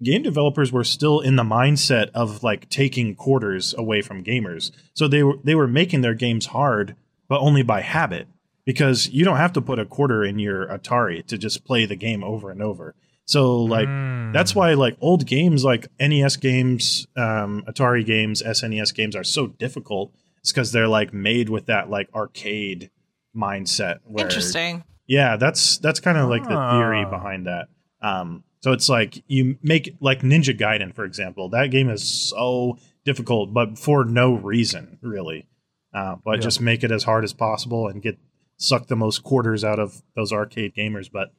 game 0.02 0.22
developers 0.22 0.70
were 0.70 0.84
still 0.84 1.20
in 1.20 1.36
the 1.36 1.42
mindset 1.42 2.10
of 2.12 2.42
like 2.42 2.68
taking 2.68 3.14
quarters 3.14 3.74
away 3.78 4.02
from 4.02 4.22
gamers. 4.22 4.70
So 4.92 5.08
they 5.08 5.22
were 5.22 5.38
they 5.42 5.54
were 5.54 5.66
making 5.66 6.02
their 6.02 6.12
games 6.12 6.44
hard, 6.44 6.96
but 7.26 7.40
only 7.40 7.62
by 7.62 7.80
habit 7.80 8.28
because 8.66 9.08
you 9.08 9.24
don't 9.24 9.38
have 9.38 9.54
to 9.54 9.62
put 9.62 9.78
a 9.78 9.86
quarter 9.86 10.22
in 10.22 10.38
your 10.38 10.66
Atari 10.66 11.24
to 11.28 11.38
just 11.38 11.64
play 11.64 11.86
the 11.86 11.96
game 11.96 12.22
over 12.22 12.50
and 12.50 12.60
over. 12.60 12.94
So 13.30 13.62
like 13.62 13.86
Mm. 13.88 14.32
that's 14.32 14.54
why 14.56 14.74
like 14.74 14.96
old 15.00 15.24
games 15.26 15.64
like 15.64 15.86
NES 16.00 16.36
games, 16.36 17.06
um, 17.16 17.62
Atari 17.68 18.04
games, 18.04 18.42
SNES 18.42 18.92
games 18.94 19.14
are 19.14 19.22
so 19.24 19.46
difficult. 19.46 20.12
It's 20.38 20.50
because 20.52 20.72
they're 20.72 20.88
like 20.88 21.14
made 21.14 21.48
with 21.48 21.66
that 21.66 21.88
like 21.90 22.08
arcade 22.14 22.90
mindset. 23.36 23.98
Where, 24.04 24.24
Interesting. 24.26 24.82
Yeah, 25.06 25.36
that's 25.36 25.78
that's 25.78 26.00
kind 26.00 26.18
of 26.18 26.28
like 26.28 26.42
the 26.42 26.48
theory 26.72 27.04
Ah. 27.06 27.10
behind 27.10 27.46
that. 27.46 27.68
Um, 28.02 28.42
so 28.60 28.72
it's 28.72 28.88
like 28.88 29.22
you 29.28 29.58
make 29.62 29.94
like 30.00 30.22
Ninja 30.22 30.56
Gaiden, 30.58 30.94
for 30.94 31.04
example. 31.04 31.48
That 31.50 31.70
game 31.70 31.88
is 31.88 32.02
so 32.02 32.78
difficult, 33.04 33.52
but 33.54 33.78
for 33.78 34.04
no 34.04 34.34
reason 34.34 34.98
really. 35.02 35.46
Uh, 35.94 36.16
but 36.24 36.36
Yeah. 36.36 36.40
just 36.40 36.60
make 36.60 36.82
it 36.84 36.90
as 36.92 37.04
hard 37.04 37.24
as 37.24 37.32
possible 37.32 37.86
and 37.88 38.02
get 38.02 38.18
suck 38.56 38.86
the 38.88 38.96
most 38.96 39.22
quarters 39.22 39.64
out 39.64 39.78
of 39.78 40.02
those 40.16 40.32
arcade 40.32 40.74
gamers. 40.74 41.08
But 41.12 41.32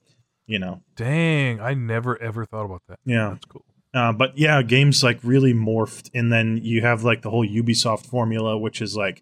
you 0.51 0.59
know, 0.59 0.81
Dang, 0.95 1.59
I 1.59 1.73
never 1.73 2.21
ever 2.21 2.45
thought 2.45 2.65
about 2.65 2.81
that. 2.89 2.99
yeah. 3.05 3.29
That's 3.31 3.45
cool. 3.45 3.65
Uh, 3.93 4.11
but 4.13 4.37
yeah, 4.37 4.61
games 4.61 5.03
like 5.03 5.19
really 5.23 5.53
morphed, 5.53 6.09
and 6.13 6.31
then 6.31 6.59
you 6.63 6.81
have 6.81 7.03
like 7.03 7.21
the 7.23 7.29
whole 7.29 7.45
Ubisoft 7.45 8.05
formula, 8.05 8.57
which 8.57 8.81
is 8.81 8.95
like 8.95 9.21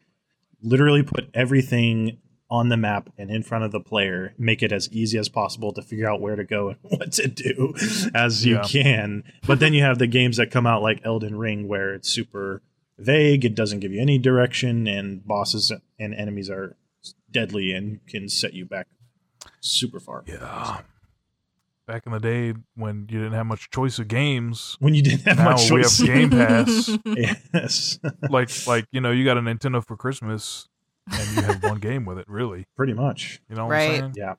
literally 0.61 1.01
put 1.03 1.29
everything 1.33 2.17
on 2.51 2.69
the 2.69 2.77
map 2.77 3.09
and 3.17 3.29
in 3.29 3.43
front 3.43 3.63
of 3.63 3.71
the 3.71 3.79
player, 3.79 4.33
make 4.37 4.61
it 4.63 4.71
as 4.71 4.89
easy 4.91 5.17
as 5.19 5.29
possible 5.29 5.71
to 5.71 5.81
figure 5.83 6.09
out 6.09 6.19
where 6.21 6.35
to 6.35 6.43
go 6.43 6.69
and 6.69 6.77
what 6.83 7.11
to 7.13 7.27
do 7.27 7.73
as 8.15 8.45
you 8.45 8.55
Yeah. 8.55 8.63
can. 8.63 9.23
But 9.47 9.59
then 9.59 9.73
you 9.73 9.83
have 9.83 9.99
the 9.99 10.07
games 10.07 10.37
that 10.37 10.49
come 10.51 10.65
out 10.67 10.81
like 10.81 10.99
Elden 11.03 11.35
Ring, 11.37 11.67
where 11.67 11.93
it's 11.93 12.09
super 12.09 12.61
vague, 12.97 13.45
it 13.45 13.55
doesn't 13.55 13.79
give 13.81 13.91
you 13.93 14.01
any 14.01 14.17
direction, 14.17 14.87
and 14.87 15.25
bosses 15.25 15.71
and 15.99 16.13
enemies 16.13 16.49
are 16.49 16.75
deadly 17.31 17.71
and 17.71 18.05
can 18.07 18.27
set 18.29 18.53
you 18.53 18.65
back 18.65 18.87
super 19.61 19.99
far. 19.99 20.23
Yeah. 20.27 20.81
Back 21.89 22.05
in 22.05 22.11
the 22.11 22.19
day 22.19 22.53
when 22.75 23.07
you 23.09 23.17
didn't 23.17 23.33
have 23.33 23.47
much 23.47 23.71
choice 23.71 23.97
of 23.97 24.07
games, 24.07 24.77
When 24.79 24.93
you 24.93 25.01
didn't 25.01 25.21
have 25.21 25.37
now 25.39 25.43
much 25.51 25.71
we 25.71 25.81
have 25.81 25.97
Game 25.97 26.29
Pass. 26.29 26.87
yes. 27.05 27.97
like 28.29 28.51
like 28.67 28.85
you 28.91 29.01
know, 29.01 29.09
you 29.09 29.25
got 29.25 29.37
a 29.37 29.41
Nintendo 29.41 29.83
for 29.83 29.97
Christmas 29.97 30.67
and 31.11 31.35
you 31.35 31.41
have 31.41 31.63
one 31.63 31.79
game 31.79 32.05
with 32.05 32.19
it, 32.19 32.29
really. 32.29 32.67
Pretty 32.77 32.93
much. 32.93 33.41
You 33.49 33.55
know 33.55 33.65
what 33.65 33.71
Right. 33.71 34.03
I'm 34.03 34.13
saying? 34.13 34.13
Yeah. 34.17 34.35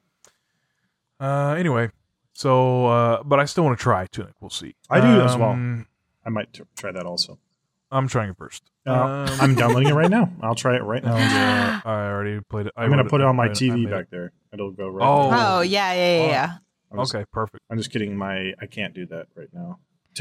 Uh 1.18 1.54
anyway. 1.58 1.90
So 2.34 2.86
uh 2.86 3.22
but 3.24 3.40
I 3.40 3.46
still 3.46 3.64
want 3.64 3.76
to 3.76 3.82
try 3.82 4.06
Tunic. 4.06 4.34
We'll 4.40 4.50
see. 4.50 4.76
I 4.88 5.00
do 5.00 5.20
as 5.20 5.36
well. 5.36 5.50
Um, 5.50 5.88
I 6.24 6.30
might 6.30 6.52
t- 6.52 6.62
try 6.76 6.92
that 6.92 7.04
also. 7.04 7.40
I'm 7.90 8.06
trying 8.06 8.30
it 8.30 8.36
first. 8.36 8.62
Uh, 8.86 8.92
Um, 8.92 9.28
I'm 9.40 9.54
downloading 9.56 9.88
it 9.88 9.94
right 9.94 10.08
now. 10.10 10.30
I'll 10.40 10.54
try 10.54 10.76
it 10.76 10.84
right 10.84 11.02
now. 11.02 11.16
yeah, 11.16 11.80
I 11.84 12.06
already 12.06 12.38
played 12.42 12.66
it. 12.66 12.72
I 12.76 12.84
I'm 12.84 12.90
gonna 12.90 13.04
put 13.08 13.20
it 13.20 13.26
on 13.26 13.34
my 13.34 13.46
I- 13.46 13.48
I 13.48 13.50
TV 13.50 13.70
made 13.74 13.86
it. 13.86 13.90
back 13.90 14.10
there. 14.10 14.30
It'll 14.52 14.70
go 14.70 14.88
right. 14.88 15.04
Oh. 15.04 15.30
there. 15.30 15.38
Oh 15.40 15.60
yeah, 15.62 15.92
yeah, 15.94 16.26
yeah. 16.26 16.52
Yeah. 16.90 16.98
I'm 16.98 17.02
just, 17.02 17.14
Okay, 17.14 17.24
perfect. 17.32 17.64
I'm 17.70 17.78
just 17.78 17.90
kidding. 17.90 18.16
My 18.16 18.52
I 18.60 18.66
can't 18.66 18.94
do 18.94 19.06
that 19.06 19.26
right 19.34 19.48
now. 19.52 19.78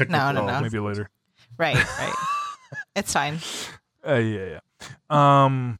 No, 0.08 0.32
no, 0.32 0.42
oh, 0.42 0.46
no. 0.46 0.60
maybe 0.60 0.78
later. 0.78 1.10
Right, 1.58 1.74
right. 1.74 2.14
it's 2.96 3.12
fine. 3.12 3.38
Uh, 4.06 4.14
yeah, 4.14 4.60
yeah. 5.10 5.44
Um, 5.44 5.78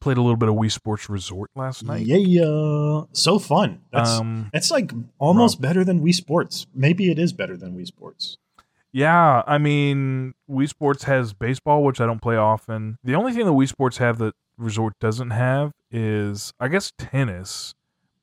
played 0.00 0.18
a 0.18 0.20
little 0.20 0.36
bit 0.36 0.48
of 0.48 0.56
Wii 0.56 0.70
Sports 0.70 1.08
Resort 1.08 1.50
last 1.54 1.84
night. 1.84 2.04
Yeah, 2.04 2.16
yeah. 2.16 3.02
so 3.12 3.38
fun. 3.38 3.80
That's 3.92 4.10
Um, 4.10 4.50
it's 4.52 4.70
like 4.70 4.92
almost 5.18 5.60
better 5.60 5.84
than 5.84 6.00
Wii 6.00 6.14
Sports. 6.14 6.66
Maybe 6.74 7.10
it 7.10 7.18
is 7.18 7.32
better 7.32 7.56
than 7.56 7.76
Wii 7.76 7.86
Sports. 7.86 8.36
yeah, 8.90 9.42
I 9.46 9.56
mean, 9.58 10.34
Wii 10.50 10.68
Sports 10.68 11.04
has 11.04 11.32
baseball, 11.32 11.84
which 11.84 12.00
I 12.00 12.06
don't 12.06 12.20
play 12.20 12.36
often. 12.36 12.98
The 13.02 13.14
only 13.14 13.32
thing 13.32 13.46
that 13.46 13.52
Wii 13.52 13.68
Sports 13.68 13.98
have 13.98 14.18
that 14.18 14.34
Resort 14.58 14.98
doesn't 15.00 15.30
have 15.30 15.72
is, 15.90 16.52
I 16.60 16.68
guess, 16.68 16.92
tennis, 16.98 17.74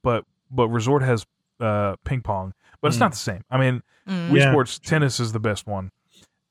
but 0.04 0.26
but 0.52 0.68
Resort 0.68 1.02
has 1.04 1.26
uh 1.60 1.95
ping 2.06 2.22
pong, 2.22 2.54
but 2.82 2.88
it's 2.89 2.98
Mm. 2.98 3.02
not 3.02 3.12
the 3.12 3.17
same. 3.17 3.41
I 3.50 3.58
mean, 3.58 3.82
Mm. 4.08 4.30
Wii 4.32 4.38
Yeah. 4.39 4.52
Sports 4.52 4.80
tennis 4.80 5.19
is 5.19 5.32
the 5.34 5.39
best 5.39 5.67
one. 5.67 5.91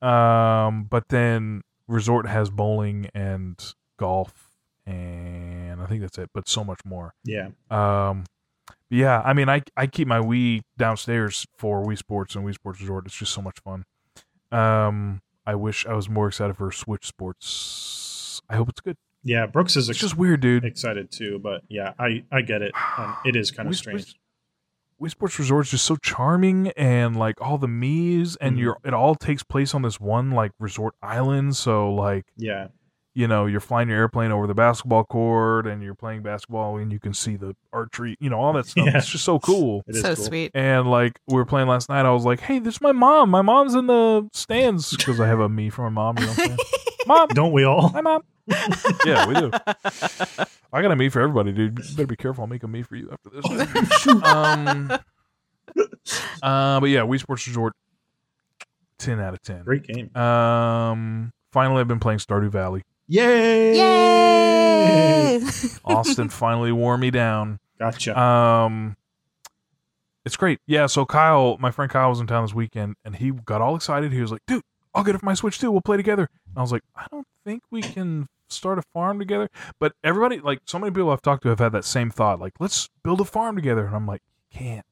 Um, 0.01 0.85
but 0.85 1.09
then 1.09 1.63
Resort 1.89 2.27
has 2.29 2.51
bowling 2.51 3.09
and 3.15 3.59
golf, 3.99 4.51
and 4.87 5.81
I 5.83 5.87
think 5.87 6.03
that's 6.03 6.19
it. 6.19 6.31
But 6.33 6.49
so 6.49 6.63
much 6.63 6.81
more. 6.85 7.15
Yeah, 7.25 7.49
Um, 7.71 8.25
yeah, 8.91 9.23
I 9.25 9.33
mean, 9.33 9.49
I 9.49 9.63
I 9.77 9.87
keep 9.89 10.07
my 10.07 10.19
Wii 10.21 10.61
downstairs 10.77 11.47
for 11.57 11.83
Wii 11.85 11.99
Sports 11.99 12.37
and 12.37 12.45
Wii 12.47 12.55
Sports 12.55 12.81
Resort. 12.81 13.07
It's 13.07 13.17
just 13.17 13.33
so 13.33 13.43
much 13.43 13.59
fun. 13.61 13.85
Um, 14.53 15.21
I 15.47 15.55
wish 15.55 15.85
I 15.87 15.95
was 15.95 16.09
more 16.09 16.29
excited 16.29 16.57
for 16.57 16.71
Switch 16.71 17.07
Sports. 17.07 18.41
I 18.49 18.57
hope 18.57 18.69
it's 18.69 18.81
good. 18.81 18.97
yeah. 19.25 19.47
Brooks 19.47 19.77
is 19.77 19.89
It's 19.89 19.97
ex- 19.97 20.01
just 20.03 20.17
weird, 20.17 20.41
dude. 20.41 20.65
excited 20.65 21.11
too, 21.11 21.39
but 21.43 21.63
yeah, 21.69 21.95
I 21.99 22.25
I 22.31 22.43
get 22.43 22.63
it. 22.63 22.73
Um, 22.99 23.17
it 23.25 23.35
is 23.35 23.51
kind 23.51 23.69
of 23.69 23.75
Wii 23.75 23.79
strange. 23.79 24.15
Sports- 24.99 25.03
Wii 25.03 25.11
Sports 25.11 25.39
Resort 25.39 25.67
is 25.67 25.71
just 25.71 25.85
so 25.87 25.97
charming, 25.97 26.69
and 26.77 27.17
like 27.17 27.41
all 27.41 27.59
the 27.59 27.67
Mii's, 27.69 28.37
and 28.37 28.57
Mhm. 28.57 28.61
you're 28.61 28.77
it 28.85 28.95
all 28.95 29.15
takes 29.15 29.43
place 29.43 29.75
on 29.75 29.83
this 29.83 30.01
one 30.01 30.31
like 30.33 30.53
resort 30.59 30.95
island. 31.03 31.57
So 31.57 31.93
like 31.93 32.25
Yeah, 32.37 32.69
you 33.15 33.27
know 33.29 33.47
you're 33.47 33.61
flying 33.61 33.89
your 33.89 33.99
airplane 33.99 34.31
over 34.33 34.47
the 34.47 34.55
basketball 34.55 35.05
court, 35.05 35.67
and 35.67 35.83
you're 35.83 35.95
playing 35.95 36.23
basketball, 36.23 36.77
and 36.79 36.93
you 36.93 36.99
can 37.01 37.15
see 37.15 37.37
the 37.37 37.55
archery, 37.73 38.17
you 38.21 38.29
know 38.31 38.39
all 38.41 38.53
that 38.55 38.67
stuff. 38.67 38.87
Yeah. 38.87 38.99
It's 38.99 39.09
just 39.09 39.25
so 39.25 39.39
cool. 39.39 39.83
it 39.87 39.97
is 39.97 40.03
So 40.03 40.15
cool. 40.15 40.25
sweet. 40.25 40.51
And 40.55 40.91
like 40.91 41.19
we 41.29 41.35
were 41.37 41.47
playing 41.47 41.69
last 41.69 41.89
night, 41.89 42.05
I 42.07 42.11
was 42.13 42.25
like, 42.25 42.41
"Hey, 42.41 42.59
this 42.59 42.75
is 42.77 42.81
my 42.81 42.93
mom. 42.93 43.31
My 43.31 43.43
mom's 43.43 43.75
in 43.75 43.87
the 43.87 44.29
stands 44.33 44.97
because 44.97 45.21
I 45.21 45.27
have 45.27 45.41
a 45.41 45.49
Mii 45.49 45.73
from 45.73 45.95
my 45.95 46.03
mom." 46.03 46.19
You 46.19 46.27
know 46.27 46.33
what 46.33 46.39
I'm 46.41 46.47
saying? 46.47 46.59
mom, 47.07 47.29
Don't 47.29 47.53
we 47.53 47.65
all? 47.65 47.89
hi, 47.89 48.01
mom. 48.01 48.23
Yeah, 49.05 49.27
we 49.27 49.35
do. 49.35 49.51
I 50.73 50.83
got 50.83 50.93
a 50.93 50.97
Mii 50.97 51.11
for 51.11 51.21
everybody, 51.21 51.53
dude. 51.53 51.79
You 51.79 51.97
better 51.97 52.07
be 52.07 52.17
careful. 52.17 52.43
I'll 52.43 52.49
make 52.49 52.63
a 52.63 52.67
Mii 52.67 52.87
for 52.87 52.97
you 52.97 53.11
after 53.11 53.31
this. 53.31 54.07
um, 54.25 54.91
uh, 56.43 56.81
but 56.81 56.87
yeah, 56.87 57.01
Wii 57.01 57.21
Sports 57.21 57.47
Resort, 57.47 57.75
ten 58.99 59.21
out 59.21 59.35
of 59.35 59.43
ten. 59.43 59.65
Great 59.65 59.87
game. 59.87 60.15
Um, 60.17 61.33
finally, 61.53 61.81
I've 61.81 61.89
been 61.89 62.01
playing 62.01 62.19
Stardew 62.19 62.51
Valley. 62.51 62.83
Yay! 63.07 63.77
Yay! 63.77 65.41
Austin 65.85 66.29
finally 66.29 66.73
wore 66.73 66.99
me 66.99 67.11
down. 67.11 67.59
Gotcha. 67.79 68.19
Um, 68.19 68.97
it's 70.27 70.37
great. 70.37 70.61
Yeah. 70.67 70.87
So 70.87 71.07
Kyle, 71.07 71.57
my 71.59 71.71
friend 71.71 71.91
Kyle, 71.91 72.11
was 72.11 72.21
in 72.21 72.27
town 72.27 72.45
this 72.45 72.55
weekend, 72.55 72.97
and 73.05 73.17
he 73.17 73.31
got 73.31 73.63
all 73.63 73.77
excited. 73.77 74.13
He 74.13 74.21
was 74.21 74.31
like, 74.31 74.43
"Dude, 74.47 74.63
I'll 74.95 75.05
get 75.05 75.15
it 75.15 75.19
for 75.19 75.27
my 75.27 75.35
Switch 75.35 75.59
too. 75.59 75.71
We'll 75.71 75.81
play 75.81 75.97
together." 75.97 76.29
And 76.49 76.59
I 76.59 76.61
was 76.61 76.73
like, 76.73 76.83
"I 76.95 77.07
don't 77.11 77.27
think 77.45 77.63
we 77.71 77.81
can 77.81 78.29
start 78.51 78.79
a 78.79 78.83
farm 78.95 79.19
together." 79.19 79.49
But 79.79 79.95
everybody, 80.03 80.41
like, 80.41 80.61
so 80.65 80.79
many 80.79 80.91
people 80.93 81.11
I've 81.11 81.23
talked 81.23 81.43
to 81.45 81.49
have 81.49 81.59
had 81.59 81.73
that 81.73 81.85
same 81.85 82.11
thought. 82.11 82.41
Like, 82.41 82.55
let's 82.61 82.89
build 83.03 83.21
a 83.21 83.25
farm 83.25 83.57
together. 83.57 83.87
And 83.87 83.95
I'm 83.97 84.07
like, 84.07 84.23
you 84.51 84.59
can't. 84.59 84.87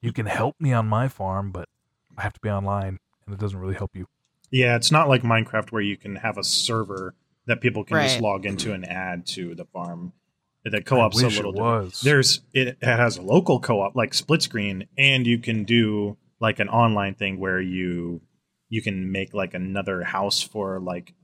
You 0.00 0.12
can 0.12 0.26
help 0.26 0.56
me 0.60 0.72
on 0.72 0.86
my 0.88 1.08
farm, 1.08 1.52
but 1.52 1.68
I 2.16 2.22
have 2.22 2.32
to 2.32 2.40
be 2.40 2.50
online, 2.50 2.98
and 3.26 3.34
it 3.34 3.38
doesn't 3.38 3.58
really 3.58 3.74
help 3.74 3.94
you. 3.94 4.08
Yeah, 4.50 4.76
it's 4.76 4.90
not 4.92 5.08
like 5.08 5.22
Minecraft 5.22 5.72
where 5.72 5.82
you 5.82 5.96
can 5.96 6.16
have 6.16 6.36
a 6.36 6.44
server 6.44 7.14
that 7.46 7.60
people 7.60 7.84
can 7.84 8.02
just 8.02 8.20
log 8.20 8.44
into 8.46 8.72
and 8.72 8.86
add 8.86 9.26
to 9.28 9.54
the 9.54 9.64
farm. 9.64 10.12
The 10.64 10.82
co-op's 10.82 11.18
I 11.18 11.22
a 11.22 11.26
wish 11.26 11.36
little 11.36 11.52
it 11.52 11.56
different. 11.56 11.84
was. 11.84 12.00
There's 12.02 12.40
it, 12.52 12.68
it 12.80 12.84
has 12.84 13.16
a 13.16 13.22
local 13.22 13.58
co-op 13.58 13.96
like 13.96 14.14
split 14.14 14.42
screen, 14.42 14.86
and 14.96 15.26
you 15.26 15.38
can 15.38 15.64
do 15.64 16.16
like 16.38 16.60
an 16.60 16.68
online 16.68 17.14
thing 17.14 17.40
where 17.40 17.60
you 17.60 18.20
you 18.68 18.80
can 18.82 19.10
make 19.10 19.34
like 19.34 19.54
another 19.54 20.02
house 20.02 20.40
for 20.40 20.78
like 20.78 21.14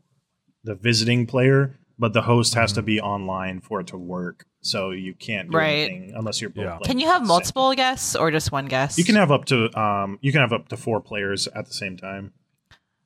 the 0.65 0.75
visiting 0.75 1.27
player, 1.27 1.75
but 1.99 2.13
the 2.13 2.23
host 2.23 2.55
has 2.55 2.73
to 2.75 2.83
Mhm. 2.83 2.87
be 2.87 3.01
online 3.01 3.61
for 3.61 3.81
it 3.81 3.87
to 3.89 3.97
work. 3.97 4.45
So 4.61 4.91
you 4.91 5.15
can't 5.15 5.51
do 5.51 5.57
Right. 5.57 5.91
anything 5.91 6.13
unless 6.17 6.41
you're 6.41 6.51
both. 6.51 6.65
Yeah. 6.65 6.71
playing 6.77 6.83
Can 6.85 6.99
you 6.99 7.07
have 7.07 7.17
at 7.17 7.21
the 7.21 7.27
same- 7.27 7.29
multiple 7.29 7.75
guests 7.75 8.17
or 8.17 8.31
just 8.31 8.51
one 8.53 8.67
guest? 8.67 8.99
You 8.99 9.05
can 9.05 9.15
have 9.15 9.31
up 9.31 9.45
to 9.47 9.77
um 9.81 10.19
you 10.21 10.33
can 10.33 10.41
have 10.41 10.53
up 10.53 10.69
to 10.69 10.77
four 10.77 11.01
players 11.01 11.47
at 11.49 11.67
the 11.67 11.73
same 11.75 11.97
time. 11.97 12.33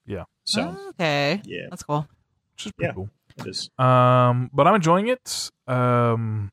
Yeah. 0.07 0.25
So 0.45 0.77
okay, 0.91 1.41
yeah, 1.45 1.67
that's 1.71 1.83
cool. 1.83 2.09
which 2.55 2.67
is 2.67 2.73
pretty 2.73 2.89
Yeah. 2.89 2.95
cool. 2.95 3.11
it 3.39 3.47
is. 3.47 3.71
Um, 3.79 4.51
but 4.53 4.67
I'm 4.67 4.75
enjoying 4.75 5.09
it. 5.09 5.51
Um, 5.67 6.51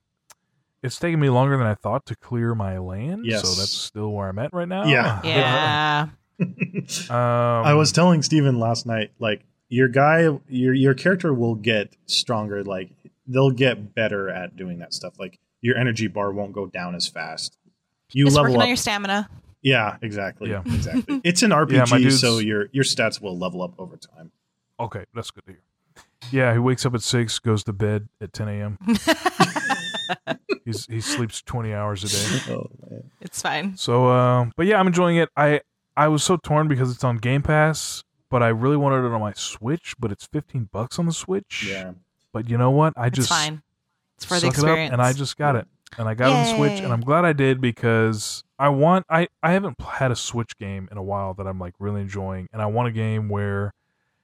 it's 0.82 0.98
taken 0.98 1.20
me 1.20 1.30
longer 1.30 1.58
than 1.58 1.68
I 1.68 1.76
thought 1.76 2.06
to 2.06 2.16
clear 2.16 2.56
my 2.56 2.78
land. 2.78 3.26
Yes. 3.26 3.42
So 3.42 3.60
that's 3.60 3.74
still 3.74 4.12
where 4.14 4.30
I'm 4.30 4.40
at 4.40 4.54
right 4.54 4.68
now. 4.68 4.86
Yeah. 4.86 5.22
Yeah. 5.26 6.08
Um, 7.10 7.66
I 7.66 7.74
was 7.74 7.92
telling 7.92 8.22
Steven 8.22 8.60
last 8.60 8.86
night, 8.86 9.12
like 9.20 9.44
your 9.70 9.88
guy, 9.88 10.28
your 10.48 10.74
your 10.74 10.94
character 10.94 11.34
will 11.34 11.56
get 11.56 11.96
stronger. 12.08 12.64
Like 12.64 12.90
they'll 13.28 13.52
get 13.52 13.94
better 13.96 14.30
at 14.30 14.56
doing 14.58 14.80
that 14.80 14.94
stuff. 14.94 15.20
Like 15.20 15.40
your 15.62 15.78
energy 15.78 16.08
bar 16.08 16.32
won't 16.32 16.54
go 16.54 16.66
down 16.66 16.96
as 16.96 17.08
fast. 17.08 17.58
You 18.12 18.26
it's 18.28 18.36
level 18.36 18.56
up. 18.56 18.62
on 18.62 18.68
your 18.68 18.78
stamina. 18.78 19.30
yeah, 19.62 19.98
exactly. 20.02 20.50
Yeah. 20.50 20.64
exactly. 20.66 21.22
It's 21.24 21.44
an 21.44 21.52
RPG, 21.52 22.02
Yeah, 22.04 22.10
so 22.10 22.40
your 22.40 22.68
your 22.72 22.84
stats 22.84 23.22
will 23.22 23.38
level 23.38 23.62
up 23.62 23.74
over 23.80 23.98
time. 23.98 24.32
Okay, 24.80 25.06
that's 25.14 25.30
good 25.32 25.46
to 25.46 25.52
hear. 25.52 25.62
Yeah, 26.32 26.54
he 26.54 26.60
wakes 26.60 26.86
up 26.86 26.94
at 26.96 27.02
six, 27.02 27.38
goes 27.40 27.64
to 27.66 27.74
bed 27.74 28.08
at 28.22 28.34
10 28.34 28.48
a.m. 28.50 28.78
He's 30.66 30.86
he 30.88 31.02
sleeps 31.02 31.42
20 31.42 31.74
hours 31.74 32.04
a 32.04 32.08
day. 32.08 32.42
Oh 32.56 32.70
man. 32.90 33.04
It's 33.22 33.42
fine. 33.42 33.78
So, 33.78 34.08
uh, 34.08 34.46
but 34.56 34.66
yeah, 34.66 34.80
I'm 34.80 34.88
enjoying 34.88 35.18
it. 35.18 35.30
I 35.36 35.62
I 35.96 36.08
was 36.08 36.24
so 36.24 36.38
torn 36.38 36.68
because 36.68 36.92
it's 36.92 37.04
on 37.04 37.18
Game 37.18 37.42
Pass, 37.42 38.04
but 38.30 38.44
I 38.44 38.48
really 38.50 38.78
wanted 38.78 39.06
it 39.06 39.12
on 39.12 39.20
my 39.22 39.34
Switch. 39.34 39.96
But 40.00 40.12
it's 40.12 40.26
15 40.28 40.70
bucks 40.72 41.00
on 41.00 41.06
the 41.06 41.14
Switch. 41.14 41.66
Yeah. 41.70 41.94
But 42.34 42.50
you 42.50 42.58
know 42.58 42.72
what? 42.72 42.94
I 42.96 43.08
It's 43.08 43.16
just 43.18 43.30
fine. 43.30 43.62
It's 44.18 44.26
for 44.26 44.36
the 44.36 44.40
suck 44.42 44.50
it 44.50 44.58
up, 44.60 44.64
experience. 44.66 44.94
and 44.94 45.02
I 45.02 45.14
just 45.14 45.38
got 45.38 45.56
it, 45.56 45.68
and 45.98 46.08
I 46.10 46.14
got 46.14 46.30
it 46.30 46.34
on 46.36 46.44
the 46.46 46.56
Switch, 46.58 46.80
and 46.84 46.92
I'm 46.92 47.02
glad 47.02 47.24
I 47.26 47.34
did 47.34 47.62
because 47.62 48.44
I 48.60 48.68
want 48.70 49.06
I 49.10 49.28
I 49.42 49.52
haven't 49.54 49.80
had 49.82 50.12
a 50.12 50.16
Switch 50.16 50.58
game 50.58 50.88
in 50.92 50.98
a 50.98 51.04
while 51.04 51.34
that 51.36 51.48
I'm 51.48 51.58
like 51.60 51.74
really 51.80 52.02
enjoying, 52.02 52.50
and 52.52 52.62
I 52.62 52.66
want 52.66 52.90
a 52.90 52.92
game 52.92 53.30
where 53.30 53.74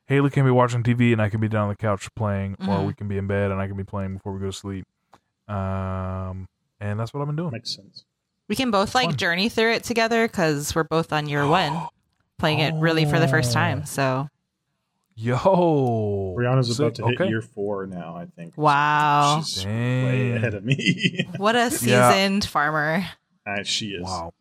Haley 0.07 0.29
can 0.29 0.43
be 0.45 0.51
watching 0.51 0.83
TV 0.83 1.13
and 1.13 1.21
I 1.21 1.29
can 1.29 1.39
be 1.39 1.47
down 1.47 1.63
on 1.63 1.69
the 1.69 1.75
couch 1.75 2.13
playing, 2.13 2.57
or 2.59 2.65
Mhm. 2.79 2.87
we 2.87 2.93
can 2.93 3.07
be 3.07 3.17
in 3.17 3.25
bed 3.25 3.49
and 3.51 3.59
I 3.61 3.67
can 3.67 3.75
be 3.77 3.83
playing 3.85 4.15
before 4.15 4.33
we 4.33 4.39
go 4.41 4.47
to 4.47 4.53
sleep. 4.53 4.85
Um, 5.47 6.47
and 6.79 6.99
that's 6.99 7.13
what 7.13 7.21
I've 7.21 7.27
been 7.27 7.35
doing. 7.35 7.51
Makes 7.51 7.75
sense. 7.75 8.03
we 8.47 8.55
can 8.55 8.69
both 8.69 8.93
like 8.93 9.09
Fun. 9.09 9.15
journey 9.17 9.49
through 9.49 9.71
it 9.71 9.83
together 9.83 10.27
because 10.27 10.75
we're 10.75 10.83
both 10.83 11.11
on 11.11 11.27
year 11.27 11.47
one, 11.47 11.87
playing 12.37 12.59
it 12.59 12.73
really 12.75 13.05
for 13.05 13.19
the 13.19 13.27
first 13.27 13.51
Oh. 13.51 13.53
time. 13.53 13.85
So 13.85 14.27
Yo, 15.17 15.37
Brianna's 16.37 16.67
Sick. 16.67 16.79
about 16.79 16.95
to 16.95 17.05
hit 17.07 17.21
okay. 17.21 17.29
year 17.29 17.41
four 17.41 17.85
now. 17.87 18.17
I 18.17 18.25
think. 18.25 18.57
wow, 18.57 19.41
She's 19.45 19.65
way 19.65 20.33
ahead 20.33 20.53
of 20.53 20.65
me. 20.65 21.25
what 21.37 21.55
a 21.55 21.59
Yeah. 21.81 22.11
seasoned 22.11 22.43
farmer. 22.45 23.05
Uh, 23.47 23.63
she 23.63 23.89
is. 23.91 24.03
Wow. 24.03 24.33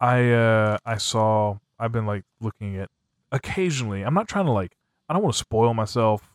I 0.00 0.30
uh 0.30 0.78
I 0.86 0.98
saw 0.98 1.58
I've 1.80 1.90
been 1.90 2.06
like 2.06 2.22
looking 2.40 2.76
at 2.76 2.90
occasionally. 3.32 4.02
I'm 4.02 4.14
not 4.14 4.28
trying 4.28 4.44
to 4.46 4.52
like 4.52 4.76
I 5.08 5.14
don't 5.14 5.22
want 5.22 5.34
to 5.34 5.38
spoil 5.38 5.74
myself 5.74 6.32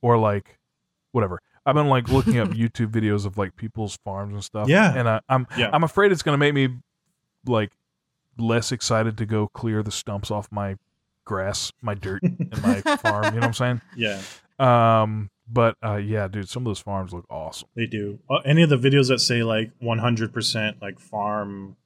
or 0.00 0.16
like 0.16 0.58
whatever. 1.10 1.40
I've 1.66 1.74
been 1.74 1.88
like 1.88 2.08
looking 2.08 2.38
up 2.38 2.48
YouTube 2.50 2.92
videos 2.92 3.26
of 3.26 3.36
like 3.36 3.56
people's 3.56 3.96
farms 4.04 4.32
and 4.34 4.44
stuff. 4.44 4.68
Yeah. 4.68 4.94
And 4.94 5.08
I, 5.08 5.20
I'm 5.28 5.48
Yeah. 5.56 5.70
I'm 5.72 5.82
afraid 5.82 6.12
it's 6.12 6.22
gonna 6.22 6.38
make 6.38 6.54
me 6.54 6.68
like 7.46 7.72
less 8.40 8.72
excited 8.72 9.16
to 9.18 9.26
go 9.26 9.48
clear 9.48 9.82
the 9.82 9.90
stumps 9.92 10.30
off 10.30 10.48
my 10.50 10.76
grass, 11.24 11.72
my 11.82 11.94
dirt 11.94 12.22
in 12.22 12.50
my 12.62 12.80
farm. 12.96 13.24
You 13.26 13.30
know 13.32 13.36
what 13.40 13.44
I'm 13.44 13.52
saying? 13.54 13.80
Yeah, 13.96 14.20
Um 14.58 15.30
but 15.52 15.76
uh 15.84 15.96
yeah, 15.96 16.28
dude, 16.28 16.48
some 16.48 16.62
of 16.62 16.66
those 16.66 16.80
farms 16.80 17.12
look 17.12 17.26
awesome. 17.30 17.68
they 17.74 17.86
do. 17.86 18.18
Uh, 18.28 18.36
any 18.44 18.62
of 18.62 18.68
the 18.70 18.76
videos 18.78 19.08
that 19.08 19.20
say 19.20 19.42
like 19.42 19.70
100% 19.82 20.80
like 20.80 20.98
farm 21.00 21.76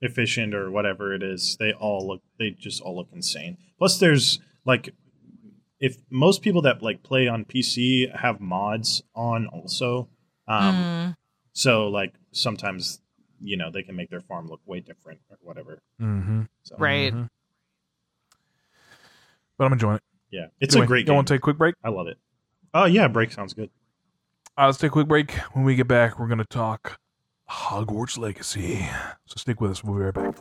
efficient 0.00 0.54
or 0.54 0.70
whatever 0.70 1.14
it 1.14 1.22
is, 1.22 1.56
they 1.60 1.72
all 1.72 2.06
look. 2.06 2.22
They 2.38 2.50
just 2.50 2.82
all 2.82 2.96
look 2.96 3.08
insane. 3.12 3.56
Plus, 3.78 3.98
there's 3.98 4.40
like 4.64 4.90
if 5.78 5.96
most 6.10 6.42
people 6.42 6.62
that 6.62 6.82
like 6.82 7.02
play 7.02 7.28
on 7.28 7.44
PC 7.44 8.14
have 8.16 8.40
mods 8.40 9.02
on 9.14 9.46
also. 9.46 10.08
Um, 10.48 10.74
Mm. 10.74 11.16
So 11.54 11.88
like 11.88 12.14
sometimes 12.32 13.00
you 13.42 13.56
know 13.56 13.70
they 13.70 13.82
can 13.82 13.96
make 13.96 14.10
their 14.10 14.20
farm 14.20 14.48
look 14.48 14.60
way 14.66 14.80
different 14.80 15.20
or 15.30 15.36
whatever. 15.40 15.82
Mm-hmm. 16.00 16.42
So, 16.62 16.76
Right. 16.78 17.12
But 19.58 19.64
I'm 19.66 19.72
enjoying 19.72 19.96
it. 19.96 20.02
Yeah, 20.30 20.46
it's 20.60 20.74
Anyway, 20.74 20.84
a 20.84 20.88
great 20.88 21.06
You 21.06 21.14
want 21.14 21.28
to 21.28 21.34
take 21.34 21.40
a 21.40 21.42
quick 21.42 21.58
break? 21.58 21.74
I 21.84 21.90
love 21.90 22.06
it. 22.06 22.18
Oh 22.74 22.86
yeah, 22.86 23.06
break 23.08 23.32
sounds 23.32 23.52
good. 23.52 23.70
Uh, 24.56 24.66
let's 24.66 24.78
take 24.78 24.88
a 24.88 24.92
quick 24.92 25.08
break. 25.08 25.32
When 25.52 25.64
we 25.64 25.74
get 25.74 25.88
back, 25.88 26.18
we're 26.18 26.26
going 26.26 26.38
to 26.38 26.44
talk 26.44 26.98
Hogwarts 27.50 28.18
Legacy. 28.18 28.86
So 29.26 29.34
stick 29.36 29.60
with 29.60 29.70
us. 29.70 29.84
We'll 29.84 29.98
be 29.98 30.04
right 30.04 30.14
back. 30.14 30.34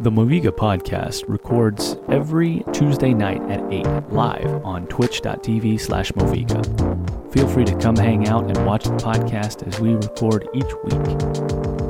The 0.00 0.10
Moviga 0.10 0.50
podcast 0.50 1.24
records 1.28 1.96
every 2.08 2.64
Tuesday 2.72 3.12
night 3.12 3.42
at 3.50 3.60
8 3.72 3.86
live 4.12 4.64
on 4.64 4.86
twitch.tv 4.86 5.80
slash 5.80 6.10
Moviga. 6.12 7.32
Feel 7.32 7.46
free 7.48 7.64
to 7.64 7.76
come 7.78 7.96
hang 7.96 8.28
out 8.28 8.44
and 8.44 8.66
watch 8.66 8.84
the 8.84 8.90
podcast 8.92 9.66
as 9.66 9.78
we 9.80 9.94
record 9.94 10.48
each 10.54 10.72
week. 10.84 11.89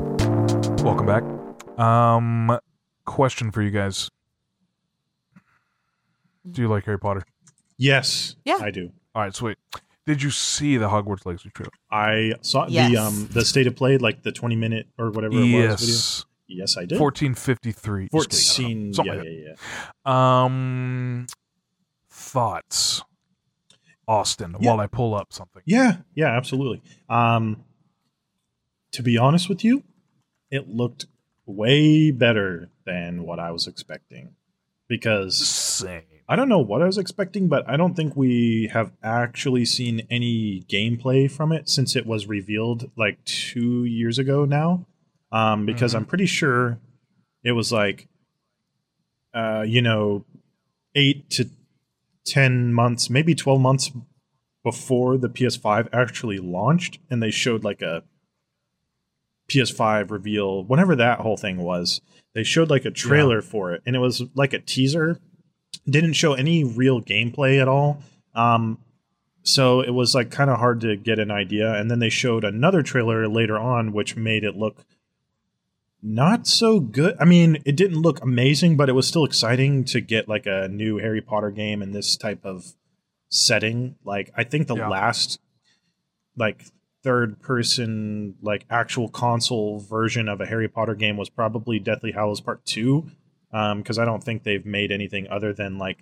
Welcome 0.83 1.05
back. 1.05 1.23
Um, 1.79 2.57
question 3.05 3.51
for 3.51 3.61
you 3.61 3.69
guys. 3.69 4.09
Do 6.49 6.61
you 6.61 6.67
like 6.67 6.85
Harry 6.85 6.97
Potter? 6.99 7.23
Yes, 7.77 8.35
Yeah. 8.45 8.57
I 8.61 8.71
do. 8.71 8.91
All 9.13 9.21
right, 9.21 9.33
sweet. 9.35 9.57
Did 10.07 10.23
you 10.23 10.31
see 10.31 10.77
the 10.77 10.89
Hogwarts 10.89 11.25
Legacy 11.25 11.51
trailer? 11.53 11.71
I 11.91 12.33
saw 12.41 12.65
Yes. 12.67 12.89
the 12.91 12.97
um 12.97 13.27
the 13.31 13.45
state 13.45 13.67
of 13.67 13.75
play, 13.75 13.97
like 13.97 14.23
the 14.23 14.31
twenty 14.31 14.55
minute 14.55 14.87
or 14.97 15.11
whatever 15.11 15.35
it 15.35 15.37
was 15.37 15.45
video. 15.45 15.59
Yes. 15.69 16.25
Yes, 16.47 16.77
I 16.77 16.85
did. 16.85 16.99
1453. 16.99 18.09
Just 18.11 18.57
kidding, 18.57 18.77
I 18.77 18.81
don't 18.81 18.87
know. 18.87 18.91
Fourteen. 18.91 18.93
Something 18.93 19.13
Yeah, 19.13 19.19
like 19.19 19.27
yeah, 19.27 19.47
yeah. 19.49 19.55
that. 20.05 20.11
Um, 20.11 21.27
thoughts, 22.09 23.03
Austin, 24.07 24.55
Yeah. 24.59 24.71
while 24.71 24.79
I 24.81 24.87
pull 24.87 25.13
up 25.13 25.31
something. 25.31 25.61
Yeah, 25.65 25.97
yeah, 26.15 26.35
absolutely. 26.35 26.81
Um, 27.07 27.63
to 28.91 29.03
be 29.03 29.17
honest 29.17 29.47
with 29.47 29.63
you, 29.63 29.83
it 30.51 30.69
looked 30.69 31.07
way 31.45 32.11
better 32.11 32.69
than 32.85 33.23
what 33.23 33.39
I 33.39 33.51
was 33.51 33.67
expecting 33.67 34.35
because 34.87 35.37
Same. 35.37 36.03
I 36.27 36.35
don't 36.35 36.49
know 36.49 36.59
what 36.59 36.81
I 36.81 36.85
was 36.85 36.97
expecting, 36.97 37.47
but 37.47 37.67
I 37.67 37.77
don't 37.77 37.95
think 37.95 38.15
we 38.15 38.69
have 38.71 38.91
actually 39.03 39.65
seen 39.65 40.05
any 40.09 40.63
gameplay 40.69 41.29
from 41.31 41.51
it 41.51 41.67
since 41.67 41.95
it 41.95 42.05
was 42.05 42.27
revealed 42.27 42.91
like 42.95 43.23
two 43.25 43.83
years 43.85 44.19
ago 44.19 44.45
now. 44.45 44.85
Um, 45.31 45.65
because 45.65 45.93
Mhm. 45.93 45.97
I'm 45.97 46.05
pretty 46.05 46.25
sure 46.25 46.79
it 47.43 47.53
was 47.53 47.71
like, 47.71 48.07
uh, 49.33 49.63
you 49.65 49.81
know, 49.81 50.25
eight 50.95 51.29
to 51.31 51.49
10 52.25 52.73
months, 52.73 53.09
maybe 53.09 53.33
12 53.33 53.61
months 53.61 53.91
before 54.63 55.17
the 55.17 55.29
PS5 55.29 55.87
actually 55.91 56.37
launched, 56.37 56.99
and 57.09 57.23
they 57.23 57.31
showed 57.31 57.63
like 57.63 57.81
a 57.81 58.03
PS5 59.51 60.11
reveal, 60.11 60.63
whenever 60.63 60.95
that 60.95 61.19
whole 61.19 61.37
thing 61.37 61.57
was. 61.57 62.01
They 62.33 62.43
showed 62.43 62.69
like 62.69 62.85
a 62.85 62.91
trailer 62.91 63.41
for 63.41 63.73
it, 63.73 63.81
and 63.85 63.95
it 63.95 63.99
was 63.99 64.23
like 64.35 64.53
a 64.53 64.59
teaser 64.59 65.19
didn't 65.89 66.13
show 66.13 66.33
any 66.33 66.63
real 66.63 67.01
gameplay 67.01 67.61
at 67.61 67.67
all. 67.67 68.01
Um, 68.35 68.77
so 69.43 69.81
it 69.81 69.89
was 69.91 70.13
like 70.13 70.29
kind 70.29 70.49
of 70.49 70.59
hard 70.59 70.79
to 70.81 70.95
get 70.95 71.17
an 71.17 71.31
idea. 71.31 71.73
And 71.73 71.89
then 71.89 71.99
they 71.99 72.09
showed 72.09 72.43
another 72.43 72.83
trailer 72.83 73.27
later 73.27 73.57
on, 73.57 73.91
which 73.91 74.15
made 74.15 74.43
it 74.43 74.55
look 74.55 74.85
not 76.03 76.45
so 76.47 76.79
good. 76.79 77.15
I 77.19 77.25
mean, 77.25 77.57
it 77.65 77.75
didn't 77.75 78.01
look 78.01 78.21
amazing, 78.21 78.77
but 78.77 78.89
it 78.89 78.93
was 78.93 79.07
still 79.07 79.25
exciting 79.25 79.83
to 79.85 80.01
get 80.01 80.27
like 80.29 80.45
a 80.45 80.67
new 80.67 80.97
Harry 80.97 81.21
Potter 81.21 81.51
game 81.51 81.81
in 81.81 81.91
this 81.91 82.15
type 82.15 82.45
of 82.45 82.73
setting. 83.29 83.95
Like, 84.03 84.31
I 84.35 84.43
think 84.43 84.67
the 84.67 84.75
Yeah. 84.75 84.87
last 84.89 85.39
like 86.37 86.65
third 87.03 87.39
person 87.41 88.35
like 88.41 88.65
actual 88.69 89.09
console 89.09 89.79
version 89.79 90.27
of 90.29 90.39
a 90.41 90.45
Harry 90.45 90.67
Potter 90.67 90.95
game 90.95 91.17
was 91.17 91.29
probably 91.29 91.79
Deathly 91.79 92.11
Hallows 92.11 92.41
Part 92.41 92.63
2 92.65 93.09
because 93.77 93.97
I 93.99 94.05
don't 94.05 94.23
think 94.23 94.43
they've 94.43 94.65
made 94.65 94.91
anything 94.91 95.27
other 95.29 95.53
than 95.53 95.77
like 95.77 95.99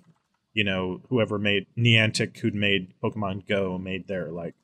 you 0.54 0.64
know 0.64 1.02
whoever 1.10 1.38
made 1.39 1.68
Niantic 1.78 2.38
who'd 2.39 2.56
made 2.56 2.93
Pokemon 3.04 3.47
Go 3.47 3.78
made 3.78 4.08
their 4.08 4.30
like 4.32 4.56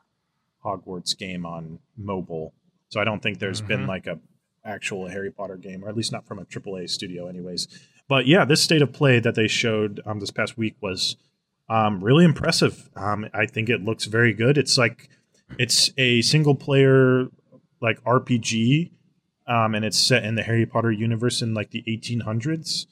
Hogwarts 0.63 1.17
game 1.17 1.45
on 1.45 1.79
mobile. 1.97 2.53
So 2.89 2.99
I 2.99 3.03
don't 3.03 3.21
think 3.21 3.39
there's 3.39 3.61
been 3.61 3.81
Mhm. 3.81 3.87
like 3.87 4.07
a 4.07 4.19
actual 4.63 5.07
Harry 5.09 5.31
Potter 5.31 5.57
game, 5.57 5.83
or 5.85 5.89
at 5.89 5.95
least 5.95 6.11
not 6.11 6.25
from 6.27 6.39
a 6.39 6.45
AAA 6.45 6.87
studio, 6.89 7.27
anyways. 7.27 7.67
But 8.07 8.25
yeah, 8.27 8.45
this 8.45 8.63
state 8.63 8.81
of 8.81 8.91
play 8.93 9.19
that 9.19 9.35
they 9.35 9.47
showed 9.47 10.01
um, 10.05 10.19
this 10.19 10.31
past 10.31 10.57
week 10.57 10.75
was 10.81 11.17
um, 11.69 12.03
really 12.03 12.25
impressive. 12.25 12.89
Um, 12.95 13.27
I 13.33 13.45
think 13.47 13.69
it 13.69 13.81
looks 13.83 14.05
very 14.05 14.33
good. 14.33 14.57
It's 14.57 14.77
like 14.77 15.09
it's 15.57 15.91
a 15.97 16.21
single 16.21 16.55
player 16.55 17.27
like 17.81 18.03
RPG 18.03 18.91
um, 19.47 19.75
and 19.75 19.85
it's 19.85 19.99
set 19.99 20.23
in 20.23 20.35
the 20.35 20.43
Harry 20.43 20.65
Potter 20.65 20.91
universe 20.91 21.41
in 21.41 21.53
like 21.53 21.71
the 21.71 21.83
1800s. 21.87 22.87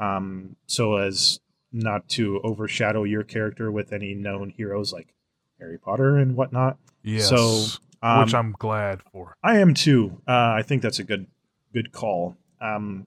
Um, 0.00 0.56
so 0.66 0.96
as 0.96 1.40
not 1.72 2.08
to 2.08 2.40
overshadow 2.42 3.04
your 3.04 3.24
character 3.24 3.70
with 3.70 3.92
any 3.92 4.14
known 4.14 4.50
heroes 4.50 4.92
like 4.92 5.14
Harry 5.58 5.78
Potter 5.78 6.16
and 6.16 6.36
whatnot. 6.36 6.78
Yes. 7.02 7.28
So, 7.28 7.66
um, 8.02 8.20
which 8.20 8.34
I'm 8.34 8.54
glad 8.58 9.02
for. 9.12 9.36
I 9.42 9.58
am 9.58 9.74
too. 9.74 10.22
Uh, 10.26 10.54
I 10.56 10.62
think 10.62 10.82
that's 10.82 10.98
a 10.98 11.04
good 11.04 11.26
good 11.72 11.92
call. 11.92 12.36
Um, 12.60 13.06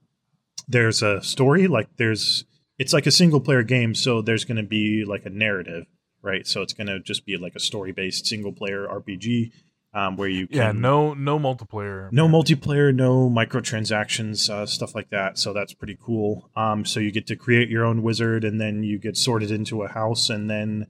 there's 0.68 1.02
a 1.02 1.22
story 1.22 1.66
like 1.66 1.88
there's 1.96 2.44
it's 2.78 2.92
like 2.92 3.06
a 3.06 3.10
single 3.10 3.40
player 3.40 3.62
game, 3.62 3.94
so 3.94 4.22
there's 4.22 4.44
going 4.44 4.56
to 4.56 4.62
be 4.62 5.04
like 5.04 5.26
a 5.26 5.30
narrative, 5.30 5.86
right? 6.22 6.46
So 6.46 6.62
it's 6.62 6.72
going 6.72 6.86
to 6.86 7.00
just 7.00 7.26
be 7.26 7.36
like 7.36 7.54
a 7.54 7.60
story 7.60 7.92
based 7.92 8.26
single 8.26 8.52
player 8.52 8.86
RPG. 8.86 9.52
um, 9.94 10.16
where 10.16 10.28
you 10.28 10.46
can 10.46 10.56
Yeah, 10.56 10.72
no 10.72 11.12
no 11.12 11.38
multiplayer. 11.38 12.10
no 12.12 12.26
multiplayer, 12.26 12.94
no 12.94 13.28
microtransactions, 13.28 14.48
uh, 14.48 14.64
stuff 14.64 14.94
like 14.94 15.10
that. 15.10 15.36
So 15.38 15.52
that's 15.52 15.74
pretty 15.74 15.98
cool. 16.02 16.48
Um, 16.56 16.84
so 16.86 16.98
you 17.00 17.10
get 17.10 17.26
to 17.26 17.36
create 17.36 17.68
your 17.68 17.84
own 17.84 18.02
wizard, 18.02 18.42
and 18.44 18.58
then 18.60 18.82
you 18.82 18.98
get 18.98 19.16
sorted 19.18 19.50
into 19.50 19.82
a 19.82 19.88
house, 19.88 20.30
and 20.30 20.48
then 20.48 20.86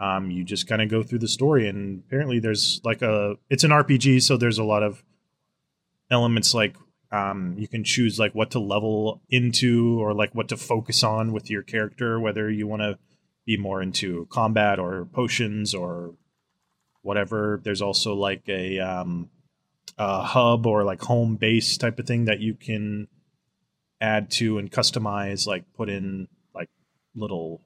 um, 0.00 0.30
you 0.32 0.42
just 0.42 0.66
kind 0.66 0.82
of 0.82 0.88
go 0.88 1.04
through 1.04 1.20
the 1.20 1.28
story. 1.28 1.68
And 1.68 2.02
apparently, 2.06 2.40
there's 2.40 2.80
like 2.82 3.00
a 3.02 3.36
it's 3.48 3.62
an 3.64 3.70
RPG, 3.70 4.22
so 4.22 4.36
there's 4.36 4.58
a 4.58 4.64
lot 4.64 4.82
of 4.82 5.04
elements 6.10 6.52
like 6.54 6.74
um, 7.12 7.54
you 7.58 7.68
can 7.68 7.84
choose 7.84 8.18
like 8.18 8.34
what 8.34 8.50
to 8.52 8.58
level 8.58 9.20
into 9.28 10.00
or 10.00 10.14
like 10.14 10.34
what 10.34 10.48
to 10.48 10.56
focus 10.56 11.02
on 11.04 11.32
with 11.32 11.50
your 11.50 11.62
character, 11.62 12.18
whether 12.18 12.50
you 12.50 12.66
want 12.66 12.82
to 12.82 12.98
be 13.46 13.56
more 13.56 13.82
into 13.82 14.26
combat 14.30 14.78
or 14.78 15.04
potions 15.06 15.74
or 15.74 16.14
whatever. 17.02 17.60
There's 17.64 17.82
also 17.82 18.14
like 18.14 18.48
a 18.48 18.78
um, 18.78 19.30
a 19.98 20.22
hub 20.22 20.66
or 20.66 20.84
like 20.84 21.02
home 21.02 21.36
base 21.36 21.76
type 21.76 21.98
of 21.98 22.06
thing 22.06 22.24
that 22.26 22.40
you 22.40 22.54
can 22.54 23.08
add 24.00 24.30
to 24.32 24.58
and 24.58 24.70
customize 24.70 25.46
like 25.46 25.64
put 25.74 25.88
in 25.88 26.26
like 26.54 26.68
little 27.14 27.60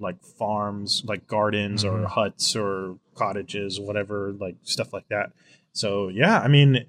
like 0.00 0.20
farms 0.24 1.02
like 1.06 1.26
gardens 1.28 1.84
or 1.84 1.98
Mhm. 2.00 2.06
huts 2.06 2.56
or 2.56 2.98
cottages 3.14 3.78
whatever 3.78 4.32
like 4.32 4.56
stuff 4.64 4.92
like 4.92 5.06
that 5.08 5.30
so 5.72 6.08
yeah 6.08 6.40
i 6.40 6.48
mean 6.48 6.84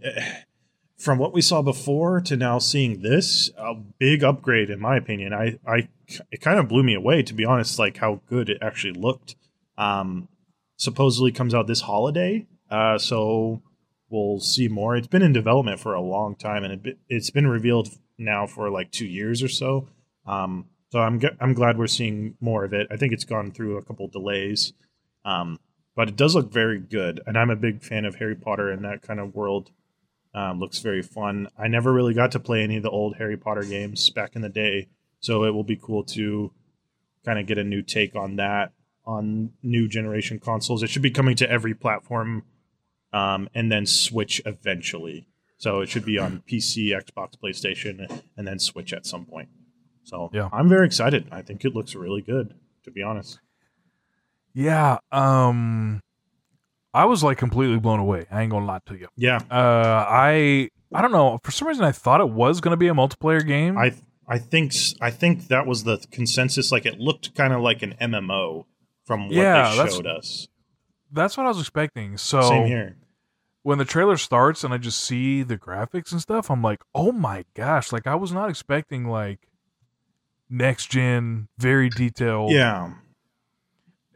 from 1.03 1.17
what 1.17 1.33
we 1.33 1.41
saw 1.41 1.61
before 1.61 2.21
to 2.21 2.35
now 2.37 2.59
seeing 2.59 3.01
this 3.01 3.51
a 3.57 3.73
big 3.99 4.23
upgrade 4.23 4.69
in 4.69 4.79
my 4.79 4.95
opinion 4.95 5.33
i 5.33 5.57
i 5.67 5.87
it 6.31 6.41
kind 6.41 6.59
of 6.59 6.67
blew 6.67 6.83
me 6.83 6.93
away 6.93 7.21
to 7.21 7.33
be 7.33 7.45
honest 7.45 7.77
like 7.77 7.97
how 7.97 8.21
good 8.27 8.49
it 8.49 8.57
actually 8.61 8.93
looked 8.93 9.35
um 9.77 10.27
supposedly 10.77 11.31
comes 11.31 11.53
out 11.53 11.67
this 11.67 11.81
holiday 11.81 12.45
uh 12.69 12.97
so 12.97 13.61
we'll 14.13 14.39
see 14.39 14.67
more. 14.67 14.95
It's 14.95 15.07
been 15.07 15.23
in 15.23 15.33
development 15.33 15.79
for 15.79 15.93
a 15.93 16.01
long 16.01 16.35
time, 16.35 16.63
and 16.63 16.85
it 16.85 16.97
it's 17.09 17.31
been 17.31 17.47
revealed 17.47 17.89
now 18.17 18.45
for 18.45 18.69
like 18.69 18.91
two 18.91 19.07
years 19.07 19.41
or 19.43 19.49
so. 19.49 19.87
Um, 20.25 20.67
so 20.91 20.99
I'm 20.99 21.19
I'm 21.41 21.53
glad 21.53 21.77
we're 21.77 21.87
seeing 21.87 22.37
more 22.39 22.63
of 22.63 22.73
it. 22.73 22.87
I 22.91 22.95
think 22.95 23.11
it's 23.11 23.25
gone 23.25 23.51
through 23.51 23.77
a 23.77 23.81
couple 23.81 24.07
delays, 24.07 24.73
um, 25.25 25.59
but 25.95 26.07
it 26.07 26.15
does 26.15 26.35
look 26.35 26.53
very 26.53 26.79
good, 26.79 27.19
and 27.25 27.37
I'm 27.37 27.49
a 27.49 27.55
big 27.55 27.83
fan 27.83 28.05
of 28.05 28.15
Harry 28.15 28.35
Potter 28.35 28.69
and 28.69 28.85
that 28.85 29.01
kind 29.01 29.19
of 29.19 29.35
world. 29.35 29.71
Um, 30.35 30.59
looks 30.59 30.79
very 30.79 31.03
fun. 31.03 31.47
I 31.57 31.67
never 31.67 31.93
really 31.93 32.13
got 32.13 32.31
to 32.31 32.39
play 32.39 32.63
any 32.63 32.77
of 32.77 32.83
the 32.83 32.89
old 32.89 33.17
Harry 33.17 33.37
Potter 33.37 33.63
games 33.63 34.09
back 34.09 34.35
in 34.35 34.41
the 34.41 34.49
day, 34.49 34.87
so 35.19 35.43
it 35.43 35.51
will 35.51 35.63
be 35.63 35.75
cool 35.75 36.03
to 36.05 36.51
kind 37.23 37.37
of 37.39 37.45
get 37.45 37.57
a 37.57 37.63
new 37.63 37.81
take 37.81 38.15
on 38.15 38.37
that 38.37 38.71
on 39.05 39.51
new 39.61 39.87
generation 39.87 40.39
consoles. 40.39 40.81
It 40.81 40.89
should 40.89 41.01
be 41.01 41.11
coming 41.11 41.35
to 41.35 41.49
every 41.49 41.73
platform 41.73 42.43
um, 43.11 43.49
and 43.53 43.71
then 43.71 43.85
Switch 43.85 44.41
eventually. 44.45 45.27
So 45.57 45.81
it 45.81 45.89
should 45.89 46.05
be 46.05 46.17
on 46.17 46.41
PC, 46.49 46.89
Xbox, 46.89 47.33
PlayStation, 47.41 48.21
and 48.35 48.47
then 48.47 48.59
Switch 48.59 48.91
at 48.91 49.05
some 49.05 49.25
point. 49.25 49.49
So 50.03 50.29
Yeah. 50.33 50.49
I'm 50.51 50.67
very 50.67 50.85
excited. 50.85 51.27
I 51.31 51.41
think 51.41 51.63
it 51.63 51.75
looks 51.75 51.95
really 51.95 52.21
good, 52.21 52.53
to 52.83 52.91
be 52.91 53.01
honest. 53.01 53.39
Yeah, 54.53 54.97
um 55.11 56.01
I 56.93 57.05
was 57.05 57.23
like 57.23 57.37
completely 57.37 57.79
blown 57.79 57.99
away. 57.99 58.25
I 58.31 58.41
ain't 58.41 58.51
gonna 58.51 58.65
lie 58.65 58.81
to 58.87 58.95
you. 58.95 59.07
Yeah, 59.15 59.39
Uh 59.49 60.05
I 60.07 60.69
I 60.93 61.01
don't 61.01 61.11
know, 61.11 61.39
for 61.43 61.51
some 61.51 61.67
reason 61.67 61.83
I 61.83 61.91
thought 61.91 62.21
it 62.21 62.29
was 62.29 62.61
gonna 62.61 62.77
be 62.77 62.87
a 62.87 62.93
multiplayer 62.93 63.45
game. 63.45 63.77
I 63.77 63.93
I 64.27 64.37
think 64.37 64.73
I 65.01 65.09
think 65.11 65.47
that 65.47 65.65
was 65.65 65.83
the 65.83 65.97
consensus. 66.11 66.71
Like 66.71 66.85
it 66.85 66.99
looked 66.99 67.35
kind 67.35 67.51
of 67.53 67.61
like 67.61 67.81
an 67.83 67.95
MMO 67.99 68.65
from 69.05 69.25
what 69.27 69.35
Yeah, 69.35 69.75
they 69.75 69.89
showed 69.89 70.07
us. 70.07 70.47
That's 71.11 71.35
what 71.37 71.45
I 71.45 71.49
was 71.49 71.59
expecting. 71.59 72.17
So 72.17 72.41
Same 72.41 72.67
here. 72.67 72.95
when 73.63 73.77
the 73.77 73.85
trailer 73.85 74.17
starts 74.17 74.63
and 74.63 74.73
I 74.73 74.77
just 74.77 74.99
see 75.01 75.43
the 75.43 75.57
graphics 75.57 76.11
and 76.11 76.21
stuff, 76.21 76.49
I'm 76.49 76.61
like, 76.61 76.81
oh 76.95 77.11
my 77.11 77.45
gosh! 77.53 77.91
Like 77.91 78.07
I 78.07 78.15
was 78.15 78.31
not 78.31 78.49
expecting 78.49 79.07
like 79.07 79.47
next 80.49 80.87
gen, 80.91 81.49
very 81.57 81.89
detailed. 81.89 82.51
Yeah, 82.51 82.93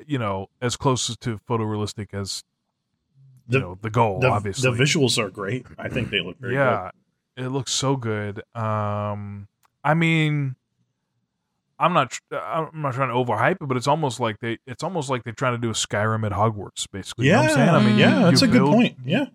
you 0.05 0.17
know, 0.19 0.47
as 0.61 0.75
close 0.78 1.15
to 1.15 1.39
photorealistic 1.49 2.13
as 2.13 2.43
The- 3.48 3.58
you 3.60 3.64
know 3.64 3.78
the 3.82 3.89
goal. 3.89 4.20
the, 4.20 4.30
obviously, 4.30 4.70
the 4.70 4.76
visuals 4.78 5.18
are 5.18 5.30
great. 5.30 5.66
I 5.78 5.89
think 5.89 6.10
they 6.10 6.22
look 6.22 6.38
very 6.39 6.54
yeah, 6.56 6.91
it 7.36 7.48
looks 7.48 7.72
so 7.72 7.95
good. 7.95 8.41
Um, 8.56 9.48
I 9.84 9.93
mean, 9.93 10.56
I'm 11.80 11.93
not, 11.93 12.12
tr- 12.12 12.36
I'm 12.36 12.82
not 12.82 12.93
trying 12.95 13.10
to 13.10 13.14
overhype 13.16 13.58
it, 13.62 13.68
but 13.68 13.78
it's 13.78 13.88
almost 13.88 14.20
like 14.20 14.39
they, 14.39 14.58
it's 14.66 14.84
almost 14.84 15.10
like 15.10 15.24
they're 15.24 15.34
trying 15.34 15.54
to 15.54 15.60
do 15.62 15.70
a 15.70 15.74
Skyrim 15.74 16.26
at 16.26 16.32
Hogwarts, 16.32 16.88
basically. 16.91 17.28
Yeah, 17.28 17.41
You 17.43 17.48
know 17.48 17.54
what 17.54 17.60
I'm 17.60 17.68
saying? 17.68 17.70
I 17.70 17.88
mean, 17.88 17.98
yeah, 18.00 18.20
you- 18.20 18.26
that's 18.26 18.41
you 18.41 18.48
a 18.48 18.52
good 18.52 18.62
point. 18.64 18.98
Yeah, 19.06 19.26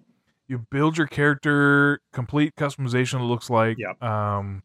you 0.49 0.67
build 0.71 0.99
your 0.99 1.07
character 1.07 2.01
complete 2.13 2.55
customization 2.57 3.21
it 3.21 3.25
looks 3.25 3.49
like 3.49 3.79
yeah. 3.79 3.93
um 4.37 4.63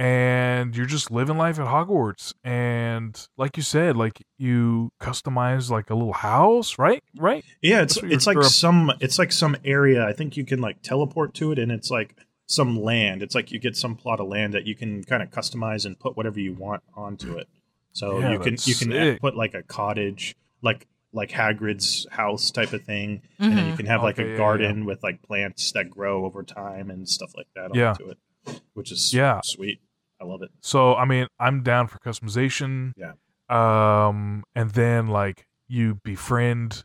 and 0.00 0.74
you're 0.74 0.86
just 0.86 1.10
living 1.10 1.36
life 1.36 1.58
at 1.58 1.66
hogwarts 1.66 2.32
and 2.42 3.28
like 3.36 3.58
you 3.58 3.62
said 3.62 3.96
like 3.98 4.22
you 4.38 4.90
customize 4.98 5.68
like 5.70 5.90
a 5.90 5.94
little 5.94 6.14
house 6.14 6.78
right 6.78 7.04
right 7.18 7.44
Yeah, 7.60 7.82
it's 7.82 7.98
it's 7.98 8.26
like 8.26 8.38
or 8.38 8.44
some 8.44 8.90
it's 9.00 9.18
like 9.18 9.30
some 9.30 9.56
area. 9.64 10.06
I 10.06 10.14
think 10.14 10.36
you 10.38 10.44
can 10.46 10.60
like 10.60 10.80
teleport 10.82 11.34
to 11.34 11.52
it, 11.52 11.58
and 11.58 11.70
it's 11.70 11.90
like 11.90 12.16
some 12.46 12.80
land. 12.82 13.22
It's 13.22 13.34
like 13.34 13.52
you 13.52 13.58
get 13.58 13.76
some 13.76 13.94
plot 13.94 14.20
of 14.20 14.28
land 14.28 14.54
that 14.54 14.66
you 14.66 14.74
can 14.74 15.04
kind 15.04 15.22
of 15.22 15.30
customize 15.30 15.84
and 15.84 15.98
put 15.98 16.16
whatever 16.16 16.40
you 16.40 16.54
want 16.54 16.82
onto 16.96 17.36
it. 17.36 17.46
So 17.92 18.20
Yeah, 18.20 18.32
you 18.32 18.38
can 18.38 18.52
you 18.64 18.74
can 18.74 18.90
sick. 18.90 19.20
put 19.20 19.36
like 19.36 19.52
a 19.52 19.62
cottage, 19.62 20.34
like 20.62 20.86
like 21.12 21.30
Hagrid's 21.30 22.06
house 22.10 22.50
type 22.50 22.72
of 22.72 22.84
thing, 22.84 23.20
and 23.38 23.52
then 23.58 23.66
you 23.66 23.72
Mhm. 23.74 23.76
can 23.76 23.86
have 23.86 24.02
like 24.02 24.18
Okay, 24.18 24.28
a 24.28 24.30
yeah, 24.30 24.36
garden 24.36 24.86
with 24.86 25.02
like 25.02 25.20
plants 25.22 25.72
that 25.72 25.90
grow 25.90 26.24
over 26.24 26.42
time 26.42 26.88
and 26.90 27.06
stuff 27.08 27.32
like 27.36 27.48
that 27.54 27.74
Yeah. 27.74 27.90
onto 27.90 28.08
it, 28.08 28.18
which 28.72 28.90
is 28.92 29.12
Yeah. 29.12 29.40
sweet. 29.44 29.80
I 30.20 30.24
love 30.24 30.42
it. 30.42 30.50
so 30.60 30.94
i 30.96 31.04
mean 31.04 31.26
i'm 31.38 31.62
down 31.62 31.86
for 31.88 31.98
customization 31.98 32.92
Yeah. 32.96 33.12
um 33.48 34.44
and 34.54 34.70
then 34.70 35.06
like 35.08 35.46
you 35.68 35.94
befriend 36.04 36.84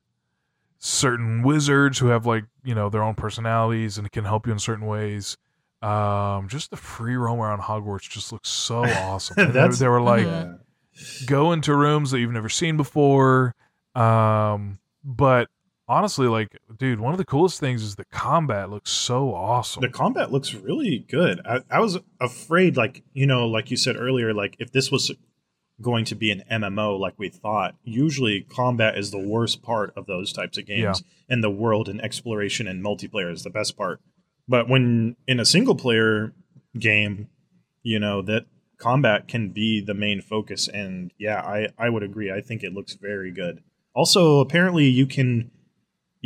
certain 0.79 1.41
wizards 1.43 1.97
who 1.99 2.07
have 2.07 2.25
like 2.25 2.45
you 2.63 2.75
know 2.75 2.89
their 2.89 3.03
own 3.03 3.15
personalities 3.15 3.97
and 3.97 4.11
can 4.11 4.25
help 4.25 4.45
you 4.47 4.53
in 4.53 4.59
certain 4.59 4.86
ways 4.86 5.38
um 5.81 6.47
just 6.47 6.69
the 6.71 6.77
free 6.77 7.15
roam 7.15 7.39
around 7.39 7.61
hogwarts 7.61 8.09
just 8.09 8.31
looks 8.31 8.49
so 8.49 8.83
awesome 8.86 9.36
And 9.38 9.49
they, 9.49 9.53
That's- 9.53 9.79
they 9.79 9.88
were 9.88 10.01
like. 10.01 10.25
Yeah. 10.25 10.53
go 11.27 11.51
into 11.51 11.75
rooms 11.75 12.11
that 12.11 12.19
you've 12.21 12.31
never 12.31 12.47
seen 12.47 12.77
before. 12.77 13.53
Um, 13.95 14.79
but 15.03 15.49
honestly, 15.88 16.27
like, 16.27 16.57
dude, 16.77 16.99
one 16.99 17.13
of 17.13 17.17
the 17.17 17.25
coolest 17.25 17.59
things 17.59 17.83
is 17.83 17.95
the 17.95 18.05
combat 18.05 18.69
looks 18.69 18.91
so 18.91 19.33
awesome. 19.33 19.81
The 19.81 19.89
combat 19.89 20.31
looks 20.31 20.53
really 20.53 21.05
good. 21.09 21.41
I, 21.45 21.61
I 21.69 21.79
was 21.79 21.97
afraid, 22.19 22.77
like 22.77 23.03
you 23.13 23.25
know, 23.27 23.47
like 23.47 23.71
you 23.71 23.77
said 23.77 23.95
earlier, 23.95 24.33
like 24.33 24.55
if 24.59 24.71
this 24.71 24.91
was 24.91 25.11
going 25.81 26.05
to 26.05 26.15
be 26.15 26.31
an 26.31 26.43
MMO, 26.49 26.97
like 26.97 27.15
we 27.17 27.29
thought, 27.29 27.75
usually 27.83 28.41
combat 28.41 28.97
is 28.97 29.11
the 29.11 29.19
worst 29.19 29.61
part 29.61 29.93
of 29.95 30.05
those 30.05 30.31
types 30.31 30.57
of 30.57 30.65
games, 30.65 31.03
and 31.29 31.43
the 31.43 31.49
world 31.49 31.89
and 31.89 32.01
exploration 32.01 32.67
and 32.67 32.83
multiplayer 32.83 33.31
is 33.31 33.43
the 33.43 33.49
best 33.49 33.77
part. 33.77 33.99
But 34.47 34.69
when 34.69 35.15
in 35.27 35.39
a 35.39 35.45
single 35.45 35.75
player 35.75 36.33
game, 36.77 37.29
you 37.83 37.99
know 37.99 38.21
that 38.23 38.45
combat 38.77 39.27
can 39.27 39.49
be 39.49 39.81
the 39.81 39.93
main 39.93 40.21
focus, 40.21 40.67
and 40.67 41.11
yeah, 41.17 41.41
I 41.41 41.69
I 41.77 41.89
would 41.89 42.03
agree. 42.03 42.31
I 42.31 42.41
think 42.41 42.63
it 42.63 42.73
looks 42.73 42.93
very 42.93 43.31
good. 43.31 43.61
Also, 43.93 44.41
apparently, 44.41 44.86
you 44.86 45.07
can 45.07 45.51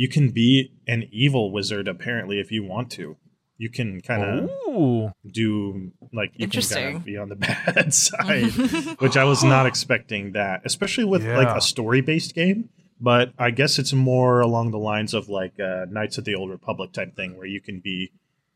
you 0.00 0.08
can 0.08 0.26
be 0.30 0.72
an 0.94 1.00
evil 1.12 1.44
wizard 1.56 1.86
apparently 1.94 2.36
if 2.40 2.50
you 2.50 2.62
want 2.64 2.90
to. 2.98 3.16
You 3.58 3.68
can 3.68 4.00
kind 4.00 4.22
of 4.24 5.12
do 5.30 5.92
like 6.18 6.30
you 6.34 6.48
can 6.48 6.50
kind 6.50 6.54
Interesting. 6.54 6.96
of 6.96 7.04
be 7.04 7.16
on 7.18 7.28
the 7.28 7.36
bad 7.48 7.92
side 7.92 8.52
which 9.04 9.16
i 9.18 9.24
was 9.32 9.44
not 9.44 9.66
expecting 9.66 10.32
that 10.32 10.62
especially 10.64 11.04
with 11.04 11.22
like 11.26 11.54
a 11.56 11.60
story 11.60 12.00
based 12.00 12.34
game. 12.34 12.70
But 13.10 13.32
i 13.38 13.50
guess 13.50 13.78
it's 13.78 13.92
more 13.92 14.40
along 14.40 14.70
the 14.70 14.78
lines 14.78 15.12
of 15.12 15.28
like 15.28 15.60
uh, 15.60 15.84
knights 15.90 16.16
of 16.18 16.24
the 16.24 16.34
old 16.34 16.48
republic 16.50 16.92
type 16.92 17.14
thing 17.16 17.36
where 17.36 17.46
you 17.46 17.60
can 17.60 17.80
be 17.80 17.98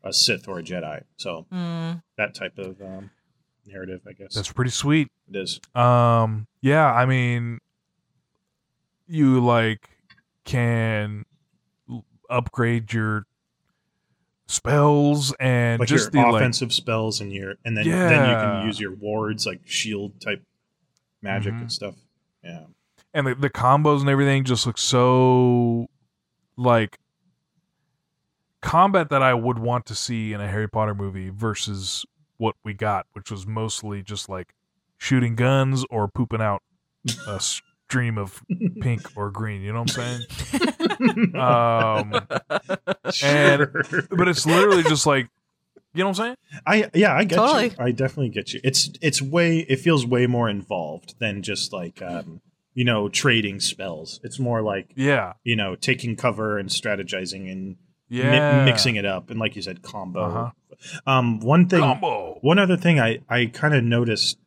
a 0.03 0.11
sith 0.11 0.47
or 0.47 0.57
a 0.59 0.63
jedi. 0.63 1.03
So 1.17 1.45
Mm. 1.53 2.01
that 2.17 2.33
type 2.33 2.57
of 2.57 2.81
um, 2.81 3.11
narrative 3.67 4.01
i 4.09 4.13
guess. 4.13 4.33
That's 4.33 4.51
pretty 4.51 4.71
sweet. 4.71 5.07
it 5.31 5.35
is. 5.37 5.59
Um, 5.75 6.47
yeah, 6.61 6.91
I 6.91 7.05
mean, 7.05 7.59
you 9.07 9.39
like 9.39 9.89
can 10.45 11.09
l- 11.19 11.25
upgrade 12.29 12.91
your 12.93 13.25
spells 14.47 15.33
and 15.39 15.79
like 15.79 15.89
just 15.89 16.13
your 16.13 16.23
the 16.23 16.29
like 16.31 16.41
offensive 16.41 16.71
spells 16.71 17.19
and 17.19 17.33
your 17.33 17.55
and 17.65 17.75
then 17.75 17.87
then 17.89 18.29
you 18.29 18.35
can 18.35 18.65
use 18.67 18.79
your 18.79 18.93
wards 18.93 19.45
like 19.45 19.59
shield 19.65 20.19
type 20.21 20.43
magic 21.21 21.53
Mhm. 21.53 21.61
and 21.61 21.71
stuff. 21.71 21.95
Yeah. 22.43 22.65
And 23.13 23.25
the, 23.27 23.35
the 23.35 23.49
combos 23.49 24.01
and 24.01 24.09
everything 24.09 24.43
just 24.43 24.67
look 24.67 24.77
so 24.77 25.87
like 26.57 26.99
combat 28.61 29.09
that 29.09 29.21
I 29.23 29.33
would 29.33 29.57
want 29.59 29.85
to 29.87 29.95
see 29.95 30.33
in 30.33 30.41
a 30.41 30.47
Harry 30.47 30.67
Potter 30.69 30.93
movie 30.95 31.29
versus 31.29 32.05
what 32.37 32.55
we 32.63 32.73
got, 32.73 33.05
which 33.13 33.31
was 33.31 33.47
mostly 33.47 34.03
just 34.03 34.27
like 34.29 34.53
shooting 34.97 35.35
guns 35.35 35.85
or 35.89 36.07
pooping 36.07 36.41
out 36.41 36.61
uh, 37.27 37.35
s- 37.35 37.61
dream 37.87 38.17
of 38.17 38.41
pink 38.81 39.01
or 39.15 39.29
green. 39.31 39.61
You 39.61 39.73
know 39.73 39.81
what 39.83 39.97
I'm 39.97 40.19
saying? 40.19 41.35
um, 41.35 42.13
Sure. 43.11 43.67
but 44.09 44.27
it's 44.27 44.45
literally 44.45 44.83
just 44.83 45.05
like, 45.05 45.29
you 45.93 46.03
know 46.03 46.09
what 46.09 46.19
I'm 46.19 46.25
saying? 46.25 46.35
I 46.65 46.89
yeah, 46.93 47.13
I 47.15 47.23
get 47.23 47.35
Totally. 47.37 47.65
you. 47.69 47.75
I 47.79 47.91
definitely 47.91 48.29
get 48.29 48.53
you. 48.53 48.59
It's 48.63 48.89
it's 49.01 49.21
way 49.21 49.59
it 49.59 49.79
feels 49.79 50.05
way 50.05 50.27
more 50.27 50.49
involved 50.49 51.15
than 51.19 51.41
just 51.41 51.71
like 51.71 52.01
um, 52.01 52.41
you 52.73 52.83
know, 52.83 53.07
trading 53.07 53.61
spells. 53.61 54.19
It's 54.23 54.37
more 54.37 54.61
like, 54.61 54.91
Yeah, 54.95 55.33
you 55.43 55.55
know, 55.55 55.75
taking 55.75 56.17
cover 56.17 56.57
and 56.57 56.67
strategizing 56.69 57.49
and 57.49 57.77
mi- 58.09 58.19
yeah, 58.19 58.65
mixing 58.65 58.97
it 58.97 59.05
up 59.05 59.29
and 59.29 59.39
like 59.39 59.55
you 59.55 59.61
said 59.61 59.81
combo. 59.83 60.21
Uh-huh. 60.23 60.51
Um 61.07 61.39
one 61.39 61.69
thing 61.69 61.79
combo. 61.79 62.39
one 62.41 62.59
other 62.59 62.75
thing 62.75 62.99
I 62.99 63.19
I 63.29 63.45
kind 63.45 63.73
of 63.73 63.83
noticed 63.83 64.37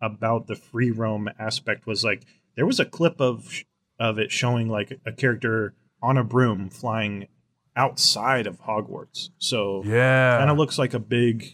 about 0.00 0.46
the 0.46 0.54
free 0.54 0.92
roam 0.92 1.28
aspect 1.38 1.86
was 1.88 2.04
like 2.04 2.22
there 2.56 2.66
was 2.66 2.80
a 2.80 2.84
clip 2.84 3.20
of 3.20 3.64
of 3.98 4.18
it 4.18 4.30
showing 4.32 4.68
like 4.68 4.98
a 5.06 5.12
character 5.12 5.74
on 6.02 6.18
a 6.18 6.24
broom 6.24 6.68
flying 6.68 7.28
outside 7.76 8.46
of 8.46 8.60
Hogwarts. 8.62 9.30
So 9.38 9.82
Yeah, 9.84 10.38
kind 10.38 10.50
of 10.50 10.56
looks 10.58 10.78
like 10.78 10.94
a 10.94 10.98
big, 10.98 11.46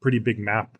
pretty 0.00 0.18
big 0.18 0.38
map. 0.38 0.76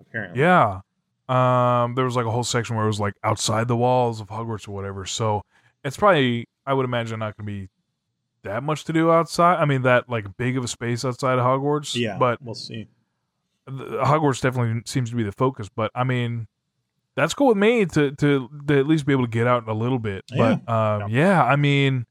Apparently, 0.00 0.40
Yeah. 0.40 0.80
Um, 1.28 1.94
there 1.94 2.04
was 2.06 2.16
like 2.16 2.24
a 2.26 2.30
whole 2.30 2.42
section 2.44 2.74
where 2.76 2.84
it 2.86 2.88
was 2.88 3.00
like 3.00 3.14
outside 3.22 3.68
the 3.68 3.76
walls 3.76 4.20
of 4.20 4.28
Hogwarts 4.28 4.66
or 4.66 4.72
whatever. 4.72 5.04
So 5.04 5.42
it's 5.84 5.96
probably, 5.96 6.46
I 6.64 6.72
would 6.72 6.84
imagine, 6.86 7.18
not 7.18 7.36
going 7.36 7.46
to 7.46 7.52
be 7.64 7.68
that 8.44 8.62
much 8.62 8.84
to 8.84 8.92
do 8.94 9.10
outside. 9.10 9.56
I 9.60 9.64
mean, 9.66 9.82
that 9.82 10.08
like 10.08 10.36
big 10.38 10.56
of 10.56 10.64
a 10.64 10.68
space 10.68 11.04
outside 11.04 11.38
of 11.38 11.44
Hogwarts. 11.44 11.94
yeah. 11.94 12.16
But 12.18 12.40
we'll 12.42 12.54
see. 12.54 12.88
the- 13.66 14.02
Hogwarts 14.04 14.40
definitely 14.40 14.80
seems 14.86 15.10
to 15.10 15.16
be 15.16 15.22
the 15.22 15.32
focus. 15.32 15.68
But 15.68 15.90
I 15.94 16.04
mean, 16.04 16.46
that's 17.20 17.34
cool 17.34 17.48
with 17.48 17.56
me 17.58 17.84
to 17.86 18.12
to, 18.12 18.48
to 18.68 18.78
at 18.78 18.86
least 18.86 19.04
be 19.06 19.12
able 19.12 19.24
to 19.24 19.30
get 19.30 19.46
out 19.46 19.68
a 19.68 19.74
little 19.74 19.98
bit. 19.98 20.24
But 20.36 20.68
um, 20.68 21.10
yeah, 21.10 21.42
I 21.44 21.56
mean, 21.56 22.06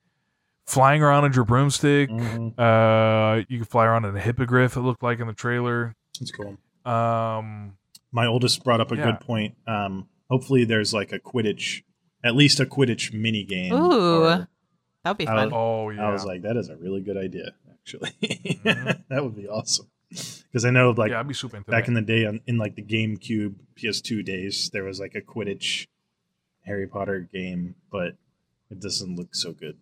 flying 0.66 1.01
around 1.01 1.24
on 1.24 1.34
your 1.34 1.45
broomstick. 1.45 2.10
Mhm. 2.10 2.53
Uh, 2.60 3.43
you 3.47 3.58
can 3.60 3.66
fly 3.66 3.86
around 3.86 4.05
in 4.05 4.16
a 4.16 4.20
hippogriff. 4.20 4.76
It 4.76 4.82
looked 4.82 5.01
like 5.03 5.20
in 5.20 5.28
the 5.28 5.34
trailer. 5.34 5.95
That's 6.20 6.32
cool. 6.32 6.58
Um, 6.91 7.78
My 8.12 8.26
oldest 8.26 8.64
brought 8.64 8.82
up 8.82 8.91
a 8.91 8.95
Yeah. 8.95 9.05
good 9.12 9.20
point. 9.22 9.55
Um, 9.68 10.08
hopefully, 10.30 10.64
there's 10.66 10.93
like 10.93 11.12
a 11.12 11.20
Quidditch, 11.20 11.84
at 12.24 12.36
least 12.36 12.60
a 12.60 12.66
Quidditch 12.66 13.14
mini 13.14 13.43
game. 13.43 13.74
Ooh. 13.74 14.24
or- 14.24 14.47
That 15.03 15.12
would 15.12 15.18
be 15.18 15.28
I 15.28 15.36
fun. 15.36 15.51
oh 15.53 15.89
yeah. 15.89 16.08
I 16.08 16.12
was 16.12 16.26
like, 16.26 16.41
that 16.41 16.58
is 16.58 16.70
a 16.70 16.76
really 16.76 17.01
good 17.01 17.18
idea. 17.18 17.51
Actually, 17.72 18.12
Mhm. 18.22 19.03
that 19.10 19.24
would 19.24 19.36
be 19.36 19.47
awesome. 19.47 19.88
Because 20.51 20.65
I 20.65 20.69
know, 20.71 20.91
like 20.91 21.11
yeah, 21.11 21.19
I'd 21.19 21.27
be 21.27 21.33
super 21.33 21.57
into 21.57 21.69
back 21.69 21.83
that. 21.85 21.87
in 21.89 21.93
the 21.93 22.01
day, 22.01 22.25
on, 22.25 22.41
in 22.47 22.57
like 22.57 22.75
the 22.75 22.81
GameCube 22.81 23.55
PS2 23.75 24.23
days, 24.25 24.69
there 24.71 24.83
was 24.83 24.99
like 24.99 25.13
a 25.15 25.21
Quidditch 25.21 25.87
Harry 26.65 26.87
Potter 26.87 27.19
game, 27.31 27.75
but 27.91 28.13
it 28.69 28.79
doesn't 28.79 29.15
look 29.15 29.35
so 29.35 29.51
good. 29.53 29.77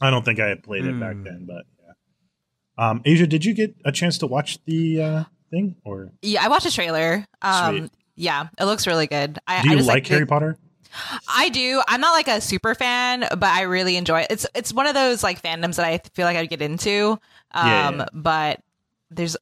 I 0.00 0.10
don't 0.10 0.24
think 0.24 0.40
I 0.40 0.48
had 0.48 0.62
played 0.62 0.84
it 0.84 0.98
back 1.00 1.14
Hmm. 1.14 1.22
then, 1.24 1.44
but 1.46 1.64
yeah. 1.82 1.92
Um, 2.90 3.02
Asia, 3.04 3.26
did 3.26 3.44
you 3.44 3.54
get 3.54 3.74
a 3.84 3.92
chance 3.92 4.18
to 4.18 4.26
watch 4.26 4.58
the 4.64 5.02
uh, 5.02 5.24
thing, 5.50 5.76
or 5.84 6.12
Yeah, 6.22 6.44
I 6.44 6.48
watched 6.48 6.66
a 6.66 6.70
trailer. 6.70 7.24
Um, 7.42 7.78
Sweet. 7.78 7.90
yeah, 8.16 8.48
it 8.58 8.64
looks 8.64 8.86
really 8.86 9.06
good. 9.06 9.38
I, 9.46 9.62
do 9.62 9.68
I 9.68 9.72
you 9.72 9.76
just 9.78 9.88
like 9.88 10.04
the- 10.04 10.14
Harry 10.14 10.26
Potter? 10.26 10.58
I 11.28 11.50
do. 11.50 11.82
I'm 11.88 12.00
not 12.00 12.12
like 12.12 12.28
a 12.28 12.40
super 12.40 12.74
fan, 12.74 13.20
but 13.30 13.44
I 13.44 13.62
really 13.62 13.96
enjoy 13.96 14.20
it. 14.22 14.28
It's 14.30 14.46
it's 14.54 14.72
one 14.72 14.86
of 14.86 14.94
those 14.94 15.22
like 15.22 15.42
fandoms 15.42 15.76
that 15.76 15.84
I 15.84 15.98
feel 16.14 16.24
like 16.24 16.38
I'd 16.38 16.48
get 16.48 16.62
into. 16.62 17.18
Um, 17.52 17.66
Yeah, 17.66 17.90
yeah. 17.96 18.06
but 18.14 18.60
there's 19.10 19.36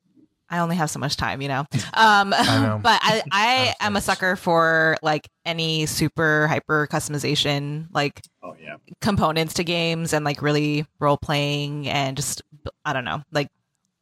I 0.50 0.58
only 0.58 0.76
have 0.76 0.90
so 0.90 0.98
much 0.98 1.16
time, 1.16 1.42
you 1.42 1.48
know. 1.48 1.66
Um, 1.94 2.30
know. 2.30 2.80
but 2.82 3.00
I 3.02 3.22
I 3.30 3.74
am 3.80 3.96
a 3.96 4.00
sucker 4.00 4.36
for 4.36 4.96
like 5.02 5.28
any 5.44 5.86
super 5.86 6.46
hyper 6.48 6.88
customization, 6.90 7.86
like 7.92 8.20
Oh 8.42 8.54
yeah, 8.60 8.76
components 9.00 9.54
to 9.54 9.64
games 9.64 10.12
and 10.12 10.24
like 10.24 10.42
really 10.42 10.86
role 10.98 11.16
playing 11.16 11.88
and 11.88 12.16
just 12.16 12.42
I 12.84 12.92
don't 12.92 13.04
know, 13.04 13.22
like 13.32 13.48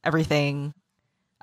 everything 0.03 0.73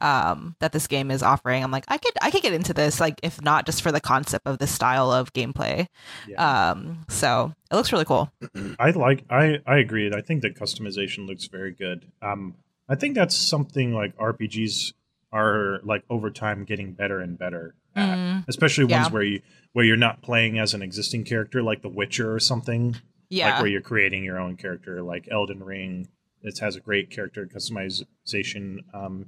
um 0.03 0.57
that 0.61 0.73
this 0.73 0.87
game 0.87 1.11
is 1.11 1.23
offering. 1.23 1.63
I'm 1.63 1.71
like 1.71 1.85
I 1.89 1.99
could 1.99 2.13
I 2.21 2.31
could 2.31 2.43
get 2.43 2.53
into 2.53 2.75
this 2.75 3.01
like 3.01 3.21
if 3.23 3.41
not 3.41 3.67
just 3.67 3.83
for 3.83 3.93
the 3.93 4.01
concept 4.01 4.47
of 4.47 4.59
this 4.59 4.73
style 4.73 5.13
of 5.13 5.33
gameplay. 5.33 5.87
yeah. 6.27 6.71
Um 6.71 7.05
so 7.09 7.53
it 7.71 7.77
looks 7.77 7.93
really 7.93 8.05
cool. 8.05 8.33
I 8.79 8.91
like. 8.91 9.25
I 9.31 9.59
I 9.67 9.79
agree. 9.79 10.11
I 10.13 10.21
think 10.21 10.43
the 10.43 10.51
customization 10.51 11.29
looks 11.29 11.47
very 11.47 11.71
good. 11.71 12.07
Um, 12.21 12.55
I 12.91 12.97
think 12.97 13.15
that's 13.15 13.37
something 13.37 13.95
like 13.95 14.17
RPGs 14.19 14.93
are 15.33 15.79
like 15.85 16.03
over 16.11 16.29
time 16.31 16.65
getting 16.65 16.93
better 16.93 17.21
and 17.21 17.39
better 17.39 17.77
at. 17.97 18.19
Mm, 18.19 18.45
especially 18.49 18.87
Yeah. 18.87 19.03
ones 19.03 19.13
where 19.13 19.23
you 19.23 19.41
where 19.73 19.85
you're 19.85 19.97
not 19.97 20.21
playing 20.23 20.59
as 20.59 20.75
an 20.75 20.83
existing 20.83 21.25
character 21.25 21.63
like 21.63 21.83
The 21.83 21.89
Witcher 21.89 22.35
or 22.35 22.41
something. 22.41 22.97
yeah. 23.29 23.51
Like 23.53 23.61
where 23.61 23.71
you're 23.71 23.81
creating 23.81 24.25
your 24.25 24.39
own 24.41 24.57
character, 24.57 25.01
like 25.03 25.29
Elden 25.31 25.63
Ring. 25.63 26.09
It 26.43 26.59
has 26.59 26.75
a 26.75 26.81
great 26.81 27.11
character 27.11 27.47
customization 27.47 28.79
um, 28.95 29.27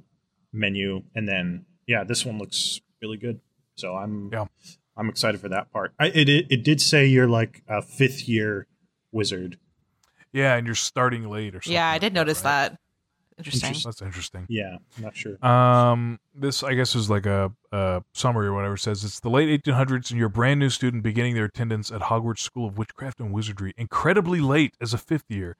menu, 0.52 1.02
and 1.14 1.28
then 1.28 1.66
yeah, 1.86 2.04
this 2.04 2.24
one 2.24 2.38
looks 2.38 2.80
really 3.00 3.16
good. 3.16 3.40
So 3.76 3.94
I'm 3.94 4.30
Yeah. 4.32 4.46
I'm 4.96 5.08
excited 5.08 5.40
for 5.40 5.48
that 5.48 5.72
part. 5.72 5.92
I, 5.98 6.06
it, 6.08 6.28
it 6.28 6.46
it 6.50 6.64
did 6.64 6.80
say 6.80 7.06
you're 7.06 7.28
like 7.28 7.62
a 7.68 7.80
fifth 7.80 8.28
year 8.28 8.66
wizard. 9.10 9.58
Yeah, 10.32 10.56
and 10.56 10.66
you're 10.66 10.74
starting 10.74 11.28
late 11.30 11.54
or 11.54 11.60
something. 11.60 11.72
yeah, 11.74 11.88
I 11.88 11.92
like 11.92 12.00
did 12.00 12.12
that, 12.12 12.18
notice 12.20 12.42
right? 12.44 12.70
That. 13.36 13.46
Interesting. 13.46 13.74
That's 13.84 14.02
interesting. 14.02 14.46
Yeah, 14.48 14.76
I'm 14.96 15.02
not 15.02 15.16
sure. 15.16 15.44
Um, 15.44 16.18
this 16.34 16.62
I 16.62 16.74
guess 16.74 16.94
is 16.94 17.10
like 17.10 17.26
a, 17.26 17.52
a 17.72 18.02
summary 18.12 18.46
or 18.46 18.54
whatever. 18.54 18.74
It 18.74 18.80
says 18.80 19.04
it's 19.04 19.20
the 19.20 19.30
late 19.30 19.62
1800s 19.64 20.10
and 20.10 20.18
you're 20.18 20.28
a 20.28 20.30
brand 20.30 20.60
new 20.60 20.70
student 20.70 21.02
beginning 21.02 21.34
their 21.34 21.46
attendance 21.46 21.90
at 21.90 22.02
Hogwarts 22.02 22.40
School 22.40 22.68
of 22.68 22.78
Witchcraft 22.78 23.20
and 23.20 23.32
Wizardry, 23.32 23.74
incredibly 23.76 24.40
late 24.40 24.74
as 24.80 24.94
a 24.94 24.98
fifth 24.98 25.26
year. 25.28 25.56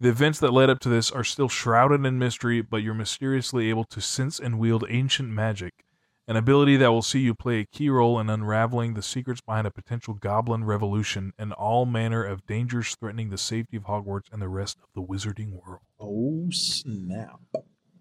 The 0.00 0.08
events 0.08 0.40
that 0.40 0.52
led 0.52 0.68
up 0.68 0.80
to 0.80 0.88
this 0.88 1.12
are 1.12 1.22
still 1.22 1.48
shrouded 1.48 2.04
in 2.04 2.18
mystery, 2.18 2.60
but 2.60 2.78
you're 2.78 2.92
mysteriously 2.92 3.70
able 3.70 3.84
to 3.84 4.00
sense 4.00 4.40
and 4.40 4.58
wield 4.58 4.84
ancient 4.88 5.28
magic, 5.28 5.84
an 6.32 6.38
ability 6.38 6.78
that 6.78 6.90
will 6.90 7.02
see 7.02 7.20
you 7.20 7.34
play 7.34 7.60
a 7.60 7.66
key 7.66 7.90
role 7.90 8.18
in 8.18 8.30
unraveling 8.30 8.94
the 8.94 9.02
secrets 9.02 9.42
behind 9.42 9.66
a 9.66 9.70
potential 9.70 10.14
goblin 10.14 10.64
revolution 10.64 11.34
and 11.38 11.52
all 11.52 11.84
manner 11.84 12.24
of 12.24 12.46
dangers 12.46 12.94
threatening 12.98 13.28
the 13.28 13.36
safety 13.36 13.76
of 13.76 13.82
Hogwarts 13.84 14.32
and 14.32 14.40
the 14.40 14.48
rest 14.48 14.78
of 14.82 14.88
the 14.94 15.02
wizarding 15.02 15.52
world. 15.52 15.82
Oh 16.00 16.46
snap! 16.50 17.38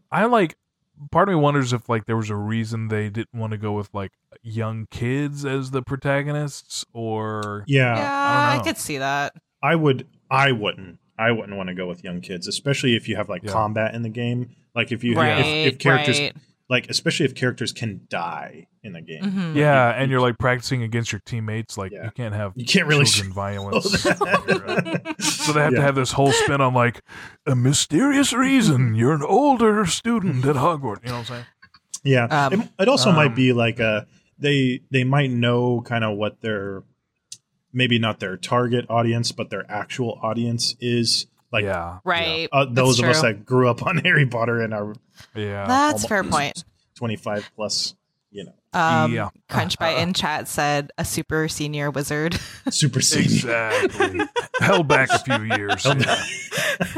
I 0.09 0.23
like 0.25 0.55
part 1.11 1.27
of 1.27 1.35
me 1.35 1.41
wonders 1.41 1.73
if 1.73 1.89
like 1.89 2.05
there 2.05 2.15
was 2.15 2.29
a 2.29 2.37
reason 2.37 2.87
they 2.87 3.09
didn't 3.09 3.33
want 3.33 3.51
to 3.51 3.57
go 3.57 3.73
with 3.73 3.89
like 3.93 4.13
young 4.41 4.87
kids 4.89 5.43
as 5.43 5.71
the 5.71 5.81
protagonists 5.81 6.85
or 6.93 7.65
Yeah, 7.67 7.97
yeah, 7.97 8.49
I 8.53 8.59
I, 8.59 8.63
could 8.63 8.77
see 8.77 8.97
that. 8.97 9.33
I 9.61 9.75
would. 9.75 10.07
I 10.29 10.53
wouldn't. 10.53 10.99
I 11.19 11.31
wouldn't 11.31 11.57
want 11.57 11.67
to 11.67 11.75
go 11.75 11.85
with 11.85 12.01
young 12.01 12.21
kids, 12.21 12.47
especially 12.47 12.95
if 12.95 13.09
you 13.09 13.17
have 13.17 13.27
like 13.27 13.43
Yeah. 13.43 13.51
combat 13.51 13.93
in 13.93 14.03
the 14.03 14.09
game. 14.09 14.55
Like 14.73 14.93
if 14.93 15.03
you 15.03 15.15
right. 15.15 15.39
if, 15.39 15.73
if 15.73 15.79
characters 15.79 16.17
right. 16.17 16.33
Like 16.71 16.89
especially 16.89 17.25
if 17.27 17.35
characters 17.35 17.71
can 17.71 18.01
die 18.09 18.65
in 18.81 18.93
the 18.93 19.01
game. 19.01 19.21
Mhm. 19.23 19.55
yeah, 19.55 19.89
you- 19.89 19.95
and 20.01 20.09
you 20.09 20.13
you're 20.15 20.21
like 20.27 20.39
practicing 20.39 20.81
against 20.81 21.11
your 21.11 21.21
teammates 21.25 21.77
like 21.77 21.91
Yeah. 21.91 22.05
you 22.05 22.11
can't 22.11 22.33
have 22.33 22.53
You 22.55 22.65
can't 22.65 22.87
really 22.87 23.05
children 23.05 23.31
show 23.31 23.35
violence. 23.35 23.91
that. 24.03 25.15
so 25.19 25.51
they 25.53 25.61
have 25.61 25.75
to 25.75 25.81
have 25.81 25.93
this 25.95 26.13
whole 26.13 26.31
spin 26.31 26.61
on 26.61 26.73
like 26.73 27.01
a 27.45 27.55
mysterious 27.55 28.33
reason 28.33 28.95
you're 28.99 29.13
an 29.13 29.21
older 29.21 29.85
student 29.85 30.43
at 30.45 30.55
Hogwarts. 30.55 31.03
You 31.03 31.09
know 31.09 31.17
what 31.19 31.19
I'm 31.19 31.25
saying? 31.25 31.45
Yeah, 32.03 32.23
Um, 32.25 32.53
it, 32.61 32.69
it 32.79 32.87
also 32.87 33.09
um, 33.11 33.15
might 33.15 33.35
be 33.35 33.53
like 33.53 33.79
a 33.79 34.07
they 34.39 34.81
they 34.89 35.03
might 35.03 35.29
know 35.29 35.81
kind 35.81 36.03
of 36.03 36.17
what 36.17 36.41
their 36.41 36.81
maybe 37.73 37.99
not 37.99 38.19
their 38.19 38.37
target 38.37 38.85
audience, 38.89 39.31
but 39.31 39.49
their 39.49 39.69
actual 39.69 40.19
audience 40.23 40.75
is. 40.79 41.27
Like 41.51 41.63
yeah, 41.65 41.99
Right. 42.05 42.47
uh, 42.51 42.65
those 42.69 42.99
of 42.99 43.05
us 43.05 43.21
that 43.21 43.45
grew 43.45 43.69
up 43.69 43.83
on 43.85 43.97
Harry 44.05 44.25
Potter 44.25 44.61
and 44.61 44.73
are 44.73 44.93
yeah. 45.35 45.65
That's 45.67 46.03
almo- 46.03 46.07
fair 46.07 46.23
point. 46.23 46.63
twenty 46.95 47.15
five 47.17 47.49
plus, 47.55 47.93
you 48.31 48.45
know, 48.45 48.53
Um, 48.73 49.13
Yeah. 49.13 49.29
Crunchbite 49.49 49.97
in 50.01 50.13
chat 50.13 50.47
said 50.47 50.91
a 50.97 51.03
super 51.03 51.47
senior 51.49 51.91
wizard. 51.91 52.39
super 52.69 53.01
senior. 53.01 53.25
Exactly. 53.25 54.21
Held 54.61 54.87
back 54.87 55.09
a 55.11 55.19
few 55.19 55.43
years. 55.57 55.83
Held 55.83 56.05
yeah. 56.05 56.23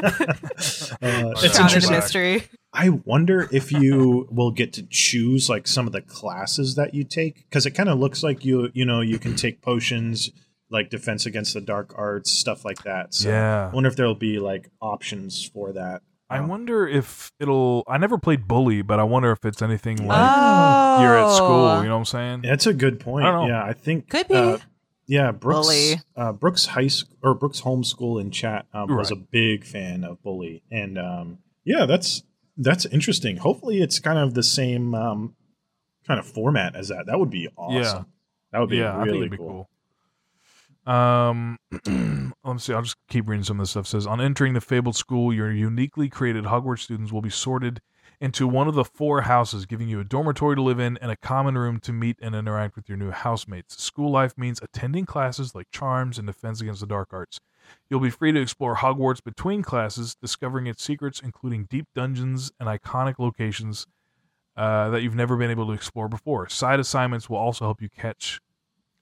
Uh, 0.04 0.14
it's 0.52 0.78
Shrouded 1.02 1.02
Shrouded 1.02 1.56
interesting. 1.84 1.92
mystery. 1.92 2.44
I 2.74 2.90
wonder 2.90 3.48
if 3.52 3.72
you 3.72 4.28
will 4.32 4.52
get 4.52 4.74
to 4.74 4.84
choose 4.84 5.50
like 5.50 5.68
some 5.68 5.86
of 5.88 5.94
the 5.94 6.02
classes 6.02 6.76
that 6.76 6.94
you 6.94 7.04
take 7.04 7.46
because 7.50 7.66
it 7.66 7.72
kind 7.72 7.90
of 7.90 8.00
looks 8.00 8.24
like 8.24 8.44
you 8.46 8.70
you 8.74 8.86
know 8.86 9.02
you 9.02 9.20
can 9.20 9.36
take 9.36 9.62
potions 9.62 10.32
like 10.70 10.90
defense 10.90 11.26
against 11.26 11.54
the 11.54 11.62
dark 11.62 11.94
arts 11.98 12.32
stuff 12.32 12.66
like 12.66 12.84
that. 12.84 13.14
So 13.14 13.30
Yeah. 13.30 13.70
I 13.72 13.74
wonder 13.76 13.90
if 13.90 13.96
there'll 13.96 14.16
be 14.16 14.40
like 14.40 14.70
options 14.82 15.44
for 15.54 15.74
that. 15.74 16.02
I 16.30 16.38
Um, 16.40 16.48
wonder 16.48 16.88
if 16.88 17.32
it'll. 17.40 17.84
I 17.88 17.98
never 18.00 18.18
played 18.18 18.48
Bully, 18.48 18.82
but 18.82 19.00
I 19.00 19.04
wonder 19.04 19.32
if 19.32 19.46
it's 19.46 19.62
anything 19.62 19.98
like 20.08 20.18
oh, 20.20 21.02
you're 21.02 21.18
at 21.18 21.36
school. 21.36 21.84
You 21.84 21.90
know 21.90 21.96
what 21.96 22.00
I'm 22.00 22.06
saying? 22.06 22.42
That's 22.44 22.66
a 22.66 22.74
good 22.74 23.00
point. 23.00 23.26
I 23.26 23.32
don't 23.32 23.48
know. 23.50 23.54
Yeah, 23.56 23.64
I 23.64 23.74
think 23.74 24.10
Could 24.10 24.28
be. 24.30 24.34
uh, 24.36 24.58
yeah, 25.06 25.32
Brooks 25.32 25.68
Bully. 25.68 26.00
uh, 26.16 26.32
Brooks 26.32 26.66
High 26.68 26.88
School 26.88 27.18
or 27.22 27.36
Brooks 27.36 27.62
Homeschool 27.62 28.20
in 28.22 28.32
chat 28.32 28.66
um, 28.74 28.96
was 28.96 29.12
a 29.12 29.16
big 29.18 29.64
fan 29.66 30.04
of 30.06 30.24
Bully, 30.24 30.64
and 30.72 30.98
um, 30.98 31.40
yeah, 31.66 31.86
that's 31.86 32.24
that's 32.58 32.86
interesting. 32.86 33.38
Hopefully, 33.38 33.82
it's 33.82 34.00
kind 34.00 34.18
of 34.18 34.34
the 34.34 34.44
same 34.44 34.96
um, 34.96 35.36
kind 36.08 36.20
of 36.20 36.26
format 36.26 36.74
as 36.76 36.88
that. 36.88 37.06
That 37.08 37.20
would 37.20 37.30
be 37.32 37.50
awesome. 37.58 37.82
Yeah. 37.98 38.04
That 38.54 38.60
would 38.60 38.70
be 38.70 38.78
yeah, 38.78 39.04
really 39.04 39.28
be 39.30 39.38
cool. 39.38 39.48
cool. 39.48 39.70
Um, 40.86 41.58
let 41.72 42.54
me 42.54 42.60
see. 42.60 42.74
I'll 42.74 42.82
just 42.82 42.98
keep 43.08 43.28
reading 43.28 43.44
some 43.44 43.60
of 43.60 43.64
this 43.64 43.72
stuff. 43.72 43.86
It 43.86 43.90
says 43.90 44.08
on 44.08 44.20
entering 44.22 44.54
the 44.54 44.62
fabled 44.62 44.96
school, 44.96 45.34
your 45.34 45.52
uniquely 45.52 46.10
created 46.10 46.46
Hogwarts 46.46 46.80
students 46.80 47.12
will 47.12 47.22
be 47.22 47.30
sorted 47.30 47.82
into 48.20 48.48
one 48.48 48.68
of 48.68 48.76
the 48.76 48.86
four 48.86 49.22
houses, 49.22 49.66
giving 49.66 49.90
you 49.90 50.00
a 50.00 50.04
dormitory 50.04 50.56
to 50.56 50.62
live 50.62 50.80
in 50.80 50.98
and 50.98 51.12
a 51.12 51.16
common 51.16 51.58
room 51.58 51.80
to 51.82 51.92
meet 51.92 52.18
and 52.22 52.36
interact 52.36 52.76
with 52.76 52.88
your 52.88 52.98
new 52.98 53.12
housemates. 53.12 53.82
School 53.82 54.12
life 54.12 54.38
means 54.38 54.60
attending 54.62 55.06
classes 55.06 55.54
like 55.54 55.70
charms 55.72 56.18
and 56.18 56.28
defense 56.28 56.62
against 56.62 56.82
the 56.82 56.88
dark 56.88 57.10
arts. 57.12 57.40
You'll 57.90 58.00
be 58.00 58.10
free 58.10 58.32
to 58.32 58.42
explore 58.42 58.78
Hogwarts 58.78 59.24
between 59.24 59.62
classes, 59.62 60.16
discovering 60.16 60.68
its 60.68 60.84
secrets, 60.84 61.22
including 61.22 61.66
deep 61.66 61.88
dungeons 61.96 62.52
and 62.60 62.68
iconic 62.70 63.20
locations 63.20 63.88
uh, 64.56 64.90
that 64.90 65.02
you've 65.02 65.16
never 65.16 65.36
been 65.36 65.52
able 65.52 65.68
to 65.68 65.74
explore 65.74 66.08
before. 66.08 66.48
Side 66.50 66.80
assignments 66.80 67.30
will 67.30 67.38
also 67.38 67.66
help 67.66 67.82
you 67.82 67.90
catch 67.90 68.40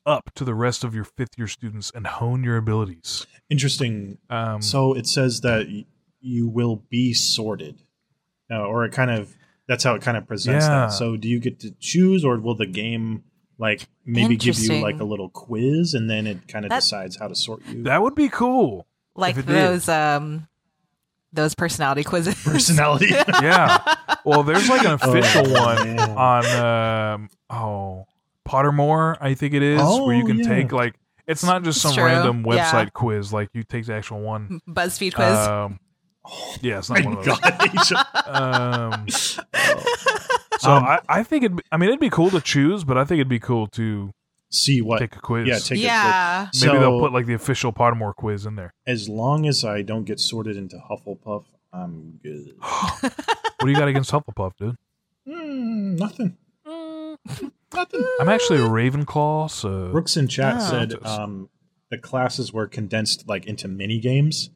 up 0.06 0.32
to 0.36 0.44
the 0.44 0.54
rest 0.56 0.84
of 0.84 0.96
your 0.96 1.04
fifth 1.04 1.38
year 1.38 1.48
students 1.48 1.92
and 1.94 2.08
hone 2.08 2.44
your 2.44 2.58
abilities. 2.58 3.26
Interesting. 3.50 4.18
Um, 4.30 4.62
So 4.62 4.94
it 4.94 5.08
says 5.08 5.42
that 5.42 5.68
y- 5.68 5.86
you 6.20 6.48
will 6.48 6.84
be 6.90 7.14
sorted, 7.14 7.82
uh, 8.52 8.60
or 8.62 8.86
it 8.86 8.92
kind 8.92 9.12
of 9.12 9.36
that's 9.68 9.84
how 9.84 9.94
it 9.96 10.02
kind 10.02 10.18
of 10.18 10.28
presents 10.28 10.66
Yeah. 10.66 10.70
that. 10.88 10.88
So 10.94 11.16
do 11.16 11.28
you 11.30 11.40
get 11.40 11.60
to 11.62 11.72
choose, 11.80 12.26
or 12.26 12.38
will 12.40 12.56
the 12.56 12.66
game 12.66 13.24
like 13.58 13.88
maybe 14.06 14.36
give 14.38 14.58
you 14.60 14.82
like 14.82 15.00
a 15.00 15.04
little 15.04 15.30
quiz, 15.30 15.94
and 15.94 16.10
then 16.10 16.26
it 16.28 16.48
kind 16.48 16.66
of 16.66 16.70
That- 16.70 16.82
decides 16.82 17.18
how 17.18 17.28
to 17.28 17.36
sort 17.36 17.62
you? 17.68 17.84
that 17.84 18.02
would 18.02 18.16
be 18.16 18.28
cool. 18.30 18.88
Like 19.16 19.38
it 19.38 19.46
did. 19.46 19.56
those 19.56 19.88
um 19.90 20.48
those 21.34 21.56
personality 21.56 22.04
quizzes. 22.04 22.36
Personality. 22.44 23.08
Yeah. 23.08 23.78
Well, 24.26 24.44
there's 24.44 24.68
like 24.68 24.84
an 24.86 24.92
official 25.02 25.44
Oh, 25.48 25.64
one 25.66 25.96
man. 25.96 26.10
on 26.18 27.14
um, 27.14 27.30
oh 27.50 28.06
Pottermore, 28.48 29.18
I 29.22 29.34
think 29.34 29.54
it 29.54 29.64
is, 29.64 29.80
where 29.82 30.16
you 30.16 30.24
Oh, 30.24 30.28
can 30.28 30.40
yeah. 30.40 30.48
take 30.48 30.72
like 30.72 30.96
it's 31.28 31.44
not 31.44 31.64
just 31.64 31.82
some 31.82 31.94
true. 31.94 32.04
random 32.04 32.44
Yeah. 32.46 32.66
website 32.72 32.94
quiz. 32.94 33.32
Like 33.32 33.50
you 33.54 33.64
take 33.64 33.86
the 33.86 33.94
actual 33.94 34.22
one. 34.22 34.60
BuzzFeed 34.68 35.14
quiz. 35.14 35.28
Um, 35.48 35.80
yeah, 36.62 36.80
it's 36.80 36.90
not 36.90 37.00
My 37.04 37.06
one 37.10 37.18
of 37.20 37.26
those. 37.26 37.40
God, 37.92 38.06
Um, 38.28 39.08
so 39.10 40.72
Um, 40.72 40.84
I, 40.84 41.00
I 41.10 41.24
think 41.24 41.44
it. 41.46 41.52
I 41.72 41.78
mean, 41.78 41.90
it'd 41.90 42.00
be 42.00 42.10
cool 42.10 42.30
to 42.32 42.42
choose, 42.42 42.84
but 42.84 42.98
I 42.98 43.06
think 43.06 43.18
it'd 43.20 43.28
be 43.30 43.40
cool 43.40 43.68
to 43.68 44.12
See 44.50 44.82
what? 44.82 45.00
take 45.00 45.16
a 45.16 45.20
quiz. 45.20 45.48
Yeah, 45.48 45.60
take 45.60 45.78
a 45.80 45.82
yeah. 45.82 46.48
Maybe 46.56 46.74
so, 46.74 46.80
they'll 46.80 47.00
put 47.00 47.14
like 47.14 47.26
the 47.26 47.34
official 47.34 47.72
Pottermore 47.72 48.14
quiz 48.16 48.46
in 48.46 48.56
there. 48.56 48.74
as 48.86 49.08
long 49.08 49.46
as 49.48 49.64
I 49.64 49.82
don't 49.82 50.04
get 50.04 50.20
sorted 50.20 50.58
into 50.58 50.78
Hufflepuff, 50.90 51.46
I'm 51.74 52.20
good. 52.22 52.56
What 53.62 53.68
do 53.68 53.72
you 53.74 53.78
got 53.78 53.88
against 53.90 54.12
Hufflepuff, 54.12 54.54
dude? 54.58 54.76
Mm, 55.28 56.00
nothing. 56.00 56.36
Mm, 57.28 57.52
Nothing. 57.74 58.06
I'm 58.20 58.28
actually 58.30 58.60
a 58.60 58.68
Ravenclaw, 58.68 59.50
so 59.50 59.92
Brooks 59.92 60.18
in 60.18 60.28
chat 60.28 60.56
Ah. 60.56 60.60
said 60.60 60.94
um, 61.06 61.50
the 61.90 61.98
classes 61.98 62.52
were 62.52 62.68
condensed 62.68 63.28
like 63.30 63.46
into 63.46 63.68
mini 63.68 64.00
games. 64.00 64.50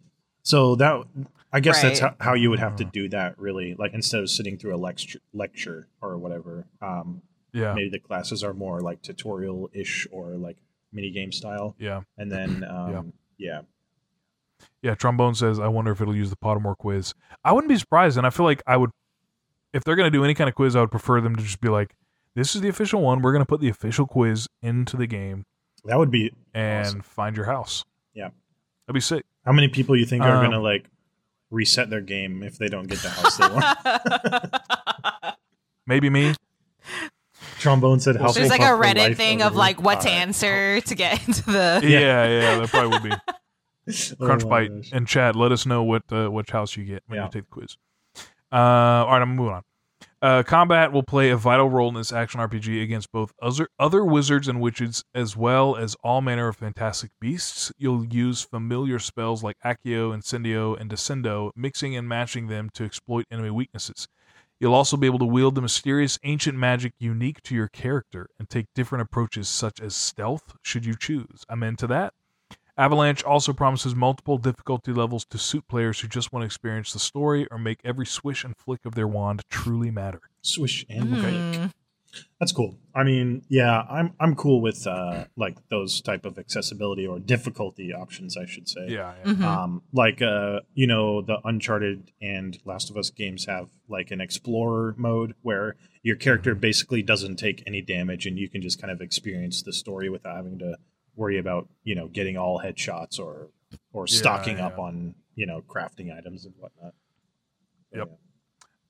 So 0.43 0.75
that 0.75 1.05
I 1.53 1.59
guess 1.61 1.81
that's 1.81 1.99
how, 1.99 2.15
how 2.19 2.33
you 2.33 2.49
would 2.49 2.59
have 2.59 2.75
to 2.77 2.83
do 2.83 3.07
that 3.09 3.39
really. 3.39 3.75
Like 3.79 3.93
instead 3.93 4.21
of 4.21 4.29
sitting 4.29 4.57
through 4.57 4.75
a 4.75 4.77
lecture 4.77 5.19
lecture 5.33 5.87
or 6.01 6.17
whatever, 6.17 6.67
um, 6.81 7.21
yeah, 7.53 7.73
maybe 7.73 7.89
the 7.89 7.99
classes 7.99 8.43
are 8.43 8.53
more 8.53 8.81
like 8.81 9.01
tutorial 9.01 9.69
ish 9.73 10.07
or 10.11 10.31
like 10.35 10.57
mini 10.91 11.11
game 11.11 11.31
style. 11.31 11.75
yeah, 11.79 12.01
And 12.17 12.29
then 12.31 12.63
um, 12.69 13.13
yeah. 13.37 13.61
yeah. 14.81 14.95
Trombone 14.95 15.35
says, 15.35 15.59
"I 15.59 15.67
wonder 15.67 15.91
if 15.91 16.01
it'll 16.01 16.15
use 16.15 16.29
the 16.29 16.35
Pottermore 16.35 16.77
quiz." 16.77 17.13
I 17.43 17.53
wouldn't 17.53 17.69
be 17.69 17.77
surprised, 17.77 18.17
and 18.17 18.27
I 18.27 18.29
feel 18.29 18.45
like 18.45 18.61
I 18.67 18.75
would, 18.77 18.91
if 19.73 19.83
they're 19.85 19.95
going 19.95 20.11
to 20.11 20.15
do 20.17 20.23
any 20.25 20.33
kind 20.33 20.49
of 20.49 20.55
quiz, 20.55 20.75
I 20.75 20.81
would 20.81 20.91
prefer 20.91 21.21
them 21.21 21.35
to 21.37 21.41
just 21.43 21.61
be 21.61 21.69
like, 21.69 21.95
"This 22.35 22.55
is 22.55 22.61
the 22.61 22.67
official 22.69 23.01
one. 23.01 23.21
We're 23.21 23.31
going 23.31 23.41
to 23.41 23.47
put 23.47 23.61
the 23.61 23.69
official 23.69 24.05
quiz 24.05 24.47
into 24.61 24.97
the 24.97 25.07
game 25.07 25.45
that 25.85 25.97
would 25.97 26.11
be 26.11 26.31
and 26.53 26.85
Awesome. 26.87 27.01
find 27.01 27.35
your 27.35 27.45
house." 27.45 27.83
Yeah. 28.13 28.29
that'd 28.87 28.93
be 28.95 28.99
sick. 29.01 29.25
how 29.45 29.51
many 29.51 29.67
people 29.67 29.95
you 29.95 30.05
think 30.05 30.23
are 30.23 30.35
Um, 30.37 30.43
gonna 30.45 30.59
like 30.61 30.89
reset 31.51 31.89
their 31.89 32.01
game 32.01 32.43
if 32.43 32.57
they 32.57 32.67
don't 32.67 32.87
get 32.87 32.99
the 32.99 33.09
house 33.09 33.37
they 33.37 33.47
want. 33.47 35.35
Maybe 35.87 36.09
me. 36.09 36.33
Trombone 37.59 37.99
said 37.99 38.19
Well, 38.19 38.31
There's 38.33 38.49
like 38.49 38.61
a 38.61 38.65
Reddit 38.65 39.15
thing 39.15 39.41
of 39.41 39.55
like 39.55 39.81
what 39.81 40.01
to 40.01 40.09
answer 40.09 40.81
to 40.81 40.95
get 40.95 41.27
into 41.27 41.43
the. 41.45 41.79
Yeah, 41.83 42.27
yeah, 42.27 42.59
that 42.59 42.69
probably 42.69 42.89
would 42.89 43.03
be. 43.03 43.11
Oh 43.87 43.91
Crunchbite 44.25 44.75
gosh. 44.81 44.89
and 44.93 45.07
Chad, 45.07 45.35
let 45.35 45.51
us 45.51 45.67
know 45.67 45.83
what 45.83 46.01
uh, 46.11 46.27
which 46.29 46.49
house 46.49 46.75
you 46.75 46.85
get 46.85 47.03
when 47.05 47.17
Yeah. 47.17 47.25
you 47.25 47.31
take 47.31 47.43
the 47.43 47.51
quiz. 47.51 47.77
Uh, 48.51 48.55
all 48.55 49.11
right, 49.11 49.21
I'm 49.21 49.35
moving 49.35 49.53
on. 49.53 49.61
Uh, 50.25 50.41
combat 50.41 50.91
will 50.91 51.03
play 51.03 51.29
a 51.29 51.37
vital 51.37 51.69
role 51.69 51.87
in 51.87 51.93
this 51.93 52.11
action 52.11 52.41
RPG 52.41 52.81
against 52.81 53.11
both 53.11 53.31
other 53.43 53.67
other 53.77 54.03
wizards 54.03 54.47
and 54.47 54.59
witches, 54.59 55.03
as 55.13 55.37
well 55.37 55.75
as 55.75 55.95
all 56.03 56.19
manner 56.19 56.47
of 56.47 56.55
fantastic 56.55 57.11
beasts. 57.21 57.71
You'll 57.77 58.07
use 58.07 58.41
familiar 58.41 58.97
spells 58.97 59.43
like 59.43 59.55
Accio, 59.63 60.17
Incendio, 60.17 60.81
and 60.81 60.89
Descendo, 60.89 61.51
mixing 61.55 61.95
and 61.95 62.09
matching 62.09 62.47
them 62.47 62.71
to 62.73 62.83
exploit 62.83 63.25
enemy 63.29 63.51
weaknesses. 63.51 64.07
You'll 64.59 64.73
also 64.73 64.97
be 64.97 65.05
able 65.05 65.19
to 65.19 65.25
wield 65.25 65.53
the 65.53 65.61
mysterious 65.61 66.17
ancient 66.23 66.57
magic 66.57 66.93
unique 66.97 67.43
to 67.43 67.53
your 67.53 67.67
character 67.67 68.25
and 68.39 68.49
take 68.49 68.65
different 68.73 69.03
approaches, 69.03 69.47
such 69.47 69.79
as 69.79 69.95
stealth, 69.95 70.55
should 70.63 70.87
you 70.87 70.95
choose. 70.99 71.43
I'm 71.47 71.61
into 71.61 71.85
that. 71.85 72.14
Avalanche 72.77 73.23
also 73.23 73.53
promises 73.53 73.95
multiple 73.95 74.37
difficulty 74.37 74.91
levels 74.91 75.23
to 75.25 75.37
suit 75.37 75.67
players 75.67 75.99
who 76.01 76.07
just 76.07 76.33
want 76.33 76.41
to 76.41 76.45
experience 76.45 76.91
the 76.93 76.99
story 76.99 77.47
or 77.49 77.57
make 77.57 77.79
every 77.85 78.05
swish 78.05 78.43
and 78.43 78.55
flick 78.57 78.85
of 78.85 78.95
their 78.95 79.07
wand 79.07 79.41
truly 79.49 79.91
matter. 79.91 80.19
Swish 80.41 80.85
and 80.89 81.05
Mm. 81.09 81.53
flick. 81.55 81.71
That's 82.39 82.53
cool. 82.53 82.77
I 82.93 83.03
mean, 83.03 83.41
yeah, 83.49 83.81
I'm 83.89 84.13
I'm 84.21 84.35
cool 84.35 84.61
with 84.61 84.87
uh 84.87 85.25
like 85.35 85.57
those 85.69 85.99
type 85.99 86.25
of 86.25 86.37
accessibility 86.37 87.05
or 87.05 87.19
difficulty 87.19 87.91
options, 87.93 88.37
I 88.37 88.45
should 88.45 88.69
say. 88.69 88.87
Yeah, 88.87 89.13
yeah. 89.25 89.33
Mhm. 89.33 89.41
Um, 89.43 89.81
like 89.91 90.21
uh, 90.21 90.61
you 90.73 90.87
know, 90.87 91.21
the 91.21 91.39
Uncharted 91.43 92.11
and 92.21 92.57
Last 92.63 92.89
of 92.89 92.95
Us 92.95 93.09
games 93.09 93.45
have 93.47 93.67
like 93.89 94.11
an 94.11 94.21
explorer 94.21 94.95
mode 94.97 95.35
where 95.41 95.75
your 96.03 96.15
character 96.15 96.51
Mm-hmm. 96.53 96.61
basically 96.61 97.01
doesn't 97.01 97.35
take 97.35 97.63
any 97.67 97.81
damage 97.81 98.25
and 98.25 98.37
you 98.39 98.47
can 98.49 98.61
just 98.61 98.79
kind 98.79 98.91
of 98.91 99.01
experience 99.01 99.61
the 99.61 99.73
story 99.73 100.09
without 100.09 100.37
having 100.37 100.57
to 100.59 100.77
worry 101.15 101.37
about 101.37 101.67
you 101.83 101.95
know 101.95 102.07
getting 102.07 102.37
all 102.37 102.59
headshots 102.59 103.19
or 103.19 103.49
or 103.93 104.05
Yeah, 104.07 104.17
stocking 104.17 104.59
up 104.59 104.79
on 104.79 105.15
you 105.35 105.45
know 105.45 105.61
crafting 105.67 106.15
items 106.15 106.45
and 106.45 106.53
whatnot. 106.57 106.93
Yep. 107.93 108.19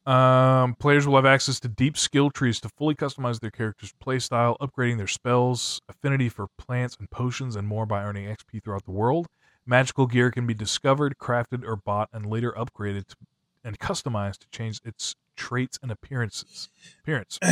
Um, 0.06 0.76
players 0.76 1.08
will 1.08 1.16
have 1.16 1.26
access 1.26 1.60
to 1.62 1.68
deep 1.68 1.98
skill 1.98 2.30
trees 2.30 2.60
to 2.62 2.70
fully 2.70 2.94
customize 2.94 3.40
their 3.40 3.50
character's 3.50 3.92
playstyle, 3.94 4.56
upgrading 4.60 4.98
their 4.98 5.08
spells, 5.08 5.82
affinity 5.90 6.30
for 6.30 6.48
plants 6.58 6.96
and 7.00 7.10
potions, 7.10 7.56
and 7.56 7.68
more 7.68 7.88
by 7.88 8.04
earning 8.04 8.28
XP 8.28 8.64
throughout 8.64 8.86
the 8.86 8.92
world. 8.92 9.28
Magical 9.66 10.06
gear 10.06 10.30
can 10.30 10.46
be 10.46 10.54
discovered, 10.54 11.18
crafted, 11.18 11.64
or 11.66 11.76
bought, 11.76 12.10
and 12.14 12.28
later 12.28 12.52
upgraded 12.52 13.08
to, 13.08 13.16
and 13.64 13.80
customized 13.80 14.40
to 14.40 14.48
change 14.52 14.80
its 14.86 15.16
traits 15.36 15.80
and 15.82 15.92
appearances. 15.92 16.70
Appearance. 17.02 17.40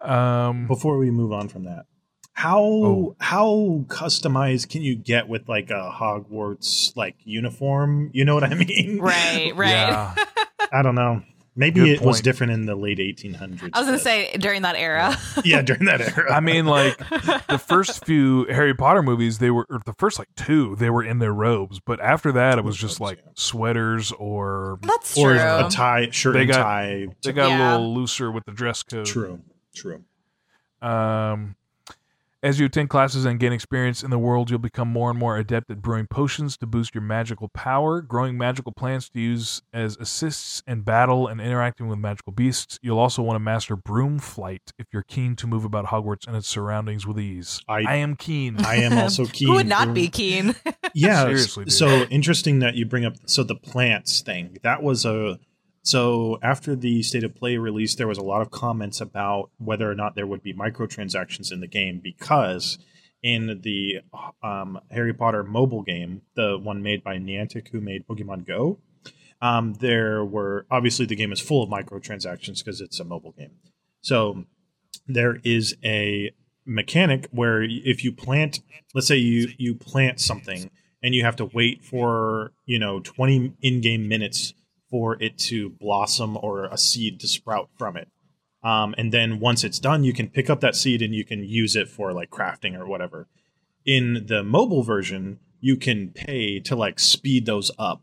Um, 0.00 0.68
before 0.68 0.96
we 0.96 1.10
move 1.10 1.32
on 1.32 1.48
from 1.48 1.64
that 1.64 1.86
how 2.38 2.60
Oh. 2.60 3.16
how 3.18 3.84
customized 3.88 4.68
can 4.70 4.82
you 4.82 4.94
get 4.94 5.26
with 5.28 5.48
like 5.48 5.70
a 5.70 5.90
hogwarts 5.92 6.96
like 6.96 7.16
uniform 7.24 8.10
you 8.12 8.24
know 8.24 8.34
what 8.34 8.44
i 8.44 8.54
mean 8.54 8.98
Right, 9.02 9.52
right. 9.56 9.70
Yeah. 9.70 10.14
i 10.72 10.82
don't 10.82 10.94
know 10.94 11.22
maybe 11.56 11.80
Good 11.80 11.88
it 11.88 12.00
was 12.02 12.20
different 12.20 12.52
in 12.52 12.66
the 12.66 12.76
late 12.76 12.98
1800s 12.98 13.70
I 13.72 13.80
was 13.80 13.88
gonna 13.88 13.98
say 13.98 14.30
during 14.38 14.62
that 14.62 14.76
era. 14.76 15.16
yeah 15.44 15.62
during 15.62 15.86
that 15.86 16.00
era 16.16 16.32
I 16.32 16.38
mean, 16.38 16.66
like 16.66 16.96
the 17.48 17.58
first 17.66 18.04
few 18.06 18.44
Harry 18.46 18.74
Potter 18.74 19.02
movies, 19.02 19.38
they 19.38 19.50
were 19.50 19.66
or 19.68 19.80
the 19.84 19.94
first 19.98 20.20
like 20.20 20.28
two, 20.36 20.76
they 20.76 20.88
were 20.90 21.02
in 21.02 21.18
their 21.18 21.32
robes, 21.32 21.80
but 21.80 21.98
after 22.00 22.30
that, 22.32 22.58
it 22.58 22.64
was 22.64 22.76
just 22.76 23.00
like 23.00 23.18
sweaters 23.34 24.12
or 24.12 24.78
That's 24.82 25.18
or 25.18 25.32
true. 25.32 25.40
a 25.40 25.68
tie 25.68 26.10
shirt 26.12 26.34
They 26.34 26.42
and 26.42 26.50
got- 26.52 26.62
tie 26.62 27.06
they 27.24 27.32
got 27.32 27.48
Yeah. 27.48 27.58
a 27.58 27.78
little 27.78 27.92
looser 27.94 28.30
with 28.30 28.44
the 28.44 28.52
dress 28.52 28.84
code. 28.84 29.06
true 29.06 29.40
true 29.74 30.04
Um, 30.80 31.56
as 32.42 32.60
you 32.60 32.66
attend 32.66 32.88
classes 32.88 33.24
and 33.24 33.40
gain 33.40 33.52
experience 33.52 34.02
in 34.02 34.10
the 34.10 34.18
world, 34.18 34.48
you'll 34.50 34.58
become 34.60 34.86
more 34.88 35.10
and 35.10 35.18
more 35.18 35.36
adept 35.36 35.70
at 35.70 35.82
brewing 35.82 36.06
potions 36.06 36.56
to 36.58 36.66
boost 36.66 36.94
your 36.94 37.02
magical 37.02 37.48
power, 37.48 38.00
growing 38.00 38.38
magical 38.38 38.70
plants 38.72 39.08
to 39.10 39.20
use 39.20 39.60
as 39.72 39.96
assists 39.96 40.62
in 40.66 40.82
battle, 40.82 41.26
and 41.26 41.40
interacting 41.40 41.88
with 41.88 41.98
magical 41.98 42.32
beasts. 42.32 42.78
You'll 42.80 42.98
also 43.00 43.22
want 43.22 43.34
to 43.36 43.40
master 43.40 43.74
broom 43.74 44.18
flight 44.20 44.72
if 44.78 44.86
you're 44.92 45.02
keen 45.02 45.34
to 45.36 45.46
move 45.46 45.64
about 45.64 45.86
Hogwarts 45.86 46.26
and 46.26 46.36
its 46.36 46.46
surroundings 46.48 47.06
with 47.06 47.18
ease. 47.18 47.60
I- 47.68 47.84
I 47.88 47.94
am 47.96 48.14
keen. 48.16 48.64
i 48.64 48.76
am 48.76 48.96
also 48.98 49.24
keen 49.26 49.48
Who 49.48 49.54
would 49.54 49.66
not 49.66 49.92
be 49.94 50.08
keen? 50.08 50.54
yeah 50.94 51.22
Seriously, 51.24 51.64
dude. 51.64 51.72
so 51.72 52.04
interesting 52.10 52.60
that 52.60 52.74
you 52.74 52.84
bring 52.86 53.04
up 53.04 53.14
so 53.26 53.42
the 53.42 53.54
plants 53.56 54.20
thing 54.20 54.58
that 54.62 54.82
was 54.82 55.04
a 55.04 55.38
so 55.82 56.38
after 56.42 56.74
the 56.76 57.02
state 57.02 57.24
of 57.24 57.34
play 57.34 57.56
release 57.56 57.94
there 57.94 58.08
was 58.08 58.18
a 58.18 58.22
lot 58.22 58.42
of 58.42 58.50
comments 58.50 59.00
about 59.00 59.50
whether 59.58 59.90
or 59.90 59.94
not 59.94 60.14
there 60.14 60.26
would 60.26 60.42
be 60.42 60.52
microtransactions 60.52 61.52
in 61.52 61.60
the 61.60 61.66
game 61.66 62.00
because 62.02 62.78
in 63.22 63.60
the 63.62 63.98
um, 64.42 64.78
harry 64.90 65.12
potter 65.12 65.42
mobile 65.42 65.82
game 65.82 66.22
the 66.36 66.58
one 66.58 66.82
made 66.82 67.02
by 67.02 67.16
niantic 67.16 67.68
who 67.68 67.80
made 67.80 68.06
pokemon 68.06 68.46
go 68.46 68.78
um, 69.40 69.74
there 69.74 70.24
were 70.24 70.66
obviously 70.70 71.06
the 71.06 71.16
game 71.16 71.32
is 71.32 71.40
full 71.40 71.62
of 71.62 71.70
microtransactions 71.70 72.58
because 72.58 72.80
it's 72.80 72.98
a 72.98 73.04
mobile 73.04 73.32
game. 73.32 73.52
So 74.00 74.44
there 75.06 75.38
is 75.44 75.76
a 75.84 76.32
mechanic 76.66 77.28
where 77.30 77.62
if 77.62 78.04
you 78.04 78.12
plant, 78.12 78.60
let's 78.94 79.06
say 79.06 79.16
you 79.16 79.48
you 79.56 79.74
plant 79.74 80.20
something 80.20 80.70
and 81.02 81.14
you 81.14 81.24
have 81.24 81.36
to 81.36 81.44
wait 81.46 81.84
for 81.84 82.52
you 82.66 82.78
know 82.78 83.00
20 83.00 83.54
in-game 83.62 84.08
minutes 84.08 84.54
for 84.90 85.20
it 85.22 85.38
to 85.38 85.70
blossom 85.70 86.36
or 86.40 86.66
a 86.66 86.78
seed 86.78 87.20
to 87.20 87.28
sprout 87.28 87.68
from 87.76 87.96
it. 87.96 88.08
Um, 88.62 88.94
and 88.98 89.12
then 89.12 89.38
once 89.38 89.62
it's 89.64 89.78
done, 89.78 90.02
you 90.04 90.12
can 90.12 90.28
pick 90.28 90.50
up 90.50 90.60
that 90.60 90.74
seed 90.74 91.00
and 91.02 91.14
you 91.14 91.24
can 91.24 91.44
use 91.44 91.76
it 91.76 91.88
for 91.88 92.12
like 92.12 92.30
crafting 92.30 92.76
or 92.78 92.86
whatever. 92.86 93.28
In 93.84 94.24
the 94.26 94.42
mobile 94.42 94.82
version, 94.82 95.38
you 95.60 95.76
can 95.76 96.10
pay 96.10 96.58
to 96.60 96.74
like 96.76 96.98
speed 96.98 97.46
those 97.46 97.70
up. 97.78 98.02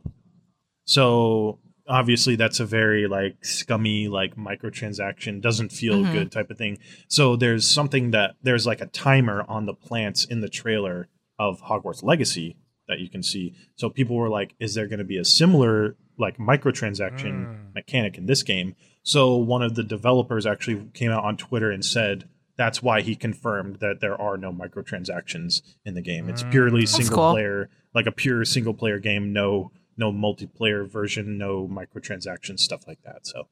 So 0.85 1.59
obviously 1.87 2.35
that's 2.35 2.59
a 2.59 2.65
very 2.65 3.07
like 3.07 3.43
scummy 3.45 4.07
like 4.07 4.35
microtransaction 4.35 5.39
doesn't 5.41 5.71
feel 5.71 5.99
Mhm. 6.03 6.11
good 6.11 6.31
type 6.31 6.49
of 6.49 6.57
thing 6.57 6.79
so 7.07 7.35
there's 7.35 7.67
something 7.69 8.09
that 8.09 8.35
there's 8.41 8.65
like 8.65 8.81
a 8.81 8.87
timer 8.87 9.45
on 9.47 9.67
the 9.67 9.73
plants 9.75 10.25
in 10.25 10.41
the 10.41 10.49
trailer 10.49 11.07
of 11.37 11.61
hogwarts 11.61 12.01
legacy 12.01 12.57
that 12.87 12.97
you 12.99 13.07
can 13.07 13.21
see 13.21 13.53
so 13.75 13.87
people 13.87 14.15
were 14.15 14.29
like 14.29 14.55
is 14.59 14.73
there 14.73 14.87
going 14.87 14.97
to 14.97 15.05
be 15.05 15.19
a 15.19 15.23
similar 15.23 15.95
like 16.17 16.37
microtransaction 16.37 17.45
Mm. 17.45 17.73
mechanic 17.75 18.17
in 18.17 18.25
this 18.25 18.43
game 18.43 18.75
so 19.03 19.35
one 19.35 19.61
of 19.61 19.75
the 19.75 19.83
developers 19.83 20.45
actually 20.45 20.87
came 20.93 21.11
out 21.11 21.23
on 21.23 21.37
twitter 21.37 21.71
and 21.71 21.83
said 21.85 22.27
that's 22.57 22.81
why 22.81 23.01
he 23.01 23.15
confirmed 23.15 23.77
that 23.81 23.99
there 23.99 24.19
are 24.19 24.37
no 24.37 24.51
microtransactions 24.51 25.61
in 25.83 25.93
the 25.93 26.01
game 26.01 26.29
it's 26.29 26.43
purely 26.43 26.81
Mm. 26.83 26.85
That's 26.85 26.95
single 26.95 27.15
cool. 27.17 27.31
player 27.33 27.69
like 27.93 28.05
a 28.07 28.11
pure 28.11 28.45
single 28.45 28.73
player 28.73 28.99
game 28.99 29.33
no 29.33 29.71
no 29.97 30.11
multiplayer 30.11 30.85
version, 30.89 31.37
no 31.37 31.65
microtransactions, 31.69 32.59
stuff 32.59 32.85
like 32.85 33.01
that. 33.03 33.25
So 33.25 33.47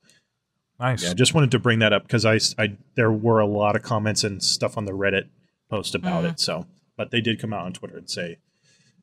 Nice. 0.78 1.01
yeah, 1.01 1.14
just 1.14 1.34
wanted 1.34 1.51
to 1.51 1.59
bring 1.59 1.80
that 1.80 1.93
up 1.93 2.03
because 2.03 2.26
I, 2.26 2.38
I 2.61 2.76
there 2.95 3.14
were 3.14 3.39
a 3.39 3.45
lot 3.45 3.78
of 3.78 3.82
comments 3.84 4.26
and 4.26 4.43
stuff 4.43 4.78
on 4.78 4.84
the 4.84 4.91
Reddit 4.91 5.30
post 5.70 5.95
about 5.95 6.26
Mhm. 6.26 6.32
it. 6.34 6.39
So, 6.41 6.66
but 6.97 7.11
they 7.11 7.22
did 7.22 7.39
come 7.39 7.53
out 7.53 7.66
on 7.66 7.72
Twitter 7.72 7.95
and 7.97 8.09
say, 8.09 8.39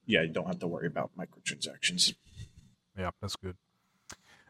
yeah, 0.05 0.21
you 0.21 0.29
don't 0.29 0.49
have 0.49 0.59
to 0.59 0.67
worry 0.67 0.87
about 0.87 1.13
microtransactions. 1.17 2.13
Yeah, 2.99 3.11
that's 3.21 3.37
good. 3.37 3.57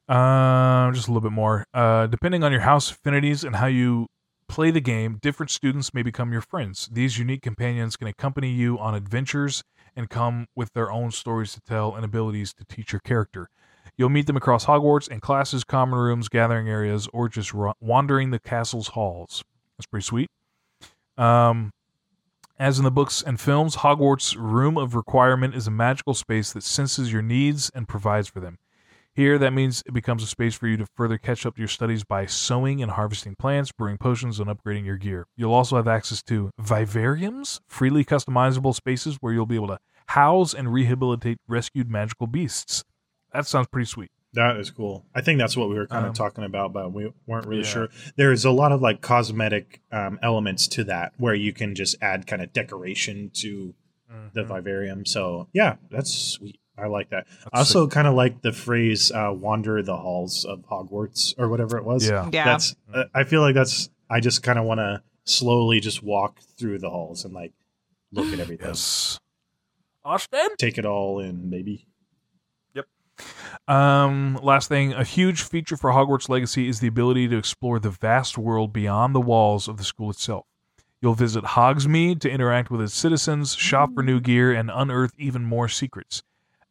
Uh, 0.09 0.91
just 0.93 1.07
a 1.07 1.12
little 1.12 1.20
bit 1.20 1.32
more. 1.32 1.66
Uh, 1.72 2.07
depending 2.07 2.43
on 2.43 2.51
your 2.51 2.62
house 2.62 2.91
affinities 2.91 3.45
and 3.45 3.57
how 3.57 3.66
you 3.66 4.07
play 4.49 4.70
the 4.72 4.80
game, 4.80 5.18
different 5.22 5.51
students 5.51 5.95
may 5.95 6.03
become 6.03 6.32
your 6.32 6.41
friends. 6.41 6.88
These 6.93 7.18
unique 7.18 7.43
companions 7.43 7.97
can 7.97 8.09
accompany 8.09 8.51
you 8.51 8.78
on 8.78 8.95
adventures 8.95 9.62
and 9.95 10.11
come 10.11 10.47
with 10.57 10.72
their 10.72 10.91
own 10.91 11.12
stories 11.12 11.53
to 11.53 11.61
tell 11.61 11.95
and 11.95 12.05
abilities 12.05 12.53
to 12.55 12.64
teach 12.64 12.93
your 12.93 13.01
character. 13.01 13.49
You'll 13.97 14.09
meet 14.09 14.26
them 14.26 14.36
across 14.36 14.66
Hogwarts 14.66 15.09
in 15.09 15.20
classes, 15.20 15.62
common 15.62 15.99
rooms, 15.99 16.28
gathering 16.28 16.68
areas, 16.68 17.09
or 17.12 17.28
just 17.28 17.53
wandering 17.80 18.30
the 18.30 18.38
castle's 18.38 18.88
halls. 18.88 19.45
That's 19.76 19.86
pretty 19.86 20.05
sweet. 20.05 20.28
Um, 21.16 21.70
as 22.61 22.78
in 22.78 22.84
the 22.84 22.90
books 22.90 23.22
and 23.22 23.40
films, 23.40 23.76
Hogwarts' 23.76 24.36
Room 24.38 24.76
of 24.76 24.94
Requirement 24.94 25.54
is 25.54 25.66
a 25.66 25.70
magical 25.70 26.12
space 26.12 26.52
that 26.52 26.62
senses 26.62 27.11
your 27.11 27.22
needs 27.22 27.70
and 27.74 27.88
provides 27.88 28.28
for 28.28 28.38
them. 28.38 28.58
Here, 29.14 29.38
that 29.38 29.54
means 29.54 29.82
it 29.86 29.94
becomes 29.94 30.22
a 30.22 30.26
space 30.26 30.54
for 30.54 30.66
you 30.66 30.76
to 30.76 30.86
further 30.94 31.16
catch 31.16 31.46
up 31.46 31.54
to 31.54 31.61
your 31.62 31.68
studies 31.68 32.04
by 32.04 32.26
sowing 32.26 32.82
and 32.82 32.92
harvesting 32.92 33.34
plants, 33.34 33.72
brewing 33.72 33.96
potions, 33.96 34.38
and 34.38 34.50
upgrading 34.50 34.84
your 34.84 34.98
gear. 34.98 35.26
You'll 35.36 35.54
also 35.54 35.76
have 35.76 35.88
access 35.88 36.22
to 36.24 36.50
vivariums, 36.61 37.61
freely 37.66 38.04
customizable 38.04 38.74
spaces 38.74 39.16
where 39.22 39.32
you'll 39.32 39.46
be 39.46 39.56
able 39.56 39.68
to 39.68 39.78
house 40.08 40.52
and 40.52 40.70
rehabilitate 40.70 41.38
rescued 41.48 41.90
magical 41.90 42.26
beasts. 42.26 42.84
That 43.32 43.46
sounds 43.46 43.68
pretty 43.68 43.86
sweet. 43.86 44.11
That 44.35 44.57
is 44.59 44.70
cool. 44.70 45.05
I 45.14 45.20
think 45.22 45.39
that's 45.41 45.57
what 45.57 45.68
we 45.68 45.74
were 45.74 45.87
kind 45.89 46.05
Um, 46.05 46.11
of 46.11 46.16
talking 46.16 46.45
about, 46.45 46.72
but 46.72 46.93
we 46.93 47.12
weren't 47.26 47.47
really 47.47 47.62
yeah. 47.62 47.68
sure. 47.68 47.89
There's 48.16 48.45
a 48.45 48.51
lot 48.53 48.70
of 48.70 48.81
like 48.81 49.01
cosmetic 49.01 49.81
um, 49.91 50.18
elements 50.22 50.68
to 50.68 50.85
that 50.85 51.12
where 51.18 51.35
you 51.35 51.53
can 51.53 51.74
just 51.74 51.97
add 52.01 52.26
kind 52.28 52.41
of 52.41 52.53
decoration 52.53 53.31
to 53.35 53.74
the 54.33 54.43
Mhm. 54.43 54.47
vivarium. 54.49 55.05
So 55.07 55.49
yeah, 55.53 55.76
that's 55.91 56.12
sweet. 56.12 56.59
I 56.78 56.87
like 56.87 57.11
that. 57.11 57.26
That's 57.28 57.49
I 57.53 57.59
also 57.59 57.87
kind 57.89 58.07
of 58.09 58.14
like 58.14 58.43
the 58.43 58.53
phrase 58.53 59.11
uh, 59.12 59.33
"wander 59.37 59.83
the 59.83 59.97
halls 59.97 60.45
of 60.45 60.64
Hogwarts" 60.70 61.35
or 61.37 61.49
whatever 61.49 61.76
it 61.76 61.85
was. 61.85 62.09
yeah. 62.09 62.28
Yeah. 62.33 62.45
That's. 62.45 62.74
Uh, 62.93 63.05
I 63.14 63.24
feel 63.24 63.41
like 63.41 63.55
that's. 63.55 63.91
I 64.09 64.20
just 64.20 64.43
kind 64.43 64.59
of 64.59 64.64
want 64.64 64.78
to 64.78 65.03
slowly 65.24 65.81
just 65.81 66.03
walk 66.03 66.41
through 66.59 66.78
the 66.78 66.89
halls 66.91 67.24
and 67.24 67.35
like 67.35 67.53
look 68.12 68.33
at 68.33 68.41
everything, 68.41 68.66
Yes. 68.68 69.18
Austin? 70.05 70.49
take 70.59 70.78
it 70.78 70.87
all 70.87 71.20
in, 71.20 71.51
maybe. 71.51 71.87
Um, 73.70 74.36
last 74.42 74.68
thing, 74.68 74.94
a 74.94 75.04
huge 75.04 75.42
feature 75.42 75.76
for 75.76 75.90
Hogwarts 75.90 76.28
Legacy 76.28 76.68
is 76.68 76.80
the 76.80 76.88
ability 76.88 77.28
to 77.28 77.38
explore 77.38 77.78
the 77.78 77.90
vast 77.90 78.36
world 78.36 78.72
beyond 78.72 79.14
the 79.14 79.20
walls 79.20 79.68
of 79.68 79.76
the 79.76 79.84
school 79.84 80.10
itself. 80.10 80.44
You'll 81.00 81.14
visit 81.14 81.44
Hogsmeade 81.44 82.20
to 82.22 82.30
interact 82.30 82.72
with 82.72 82.80
its 82.80 82.94
citizens, 82.94 83.54
shop 83.54 83.90
for 83.94 84.02
new 84.02 84.18
gear, 84.18 84.52
and 84.52 84.72
unearth 84.74 85.12
even 85.16 85.44
more 85.44 85.68
secrets. 85.68 86.24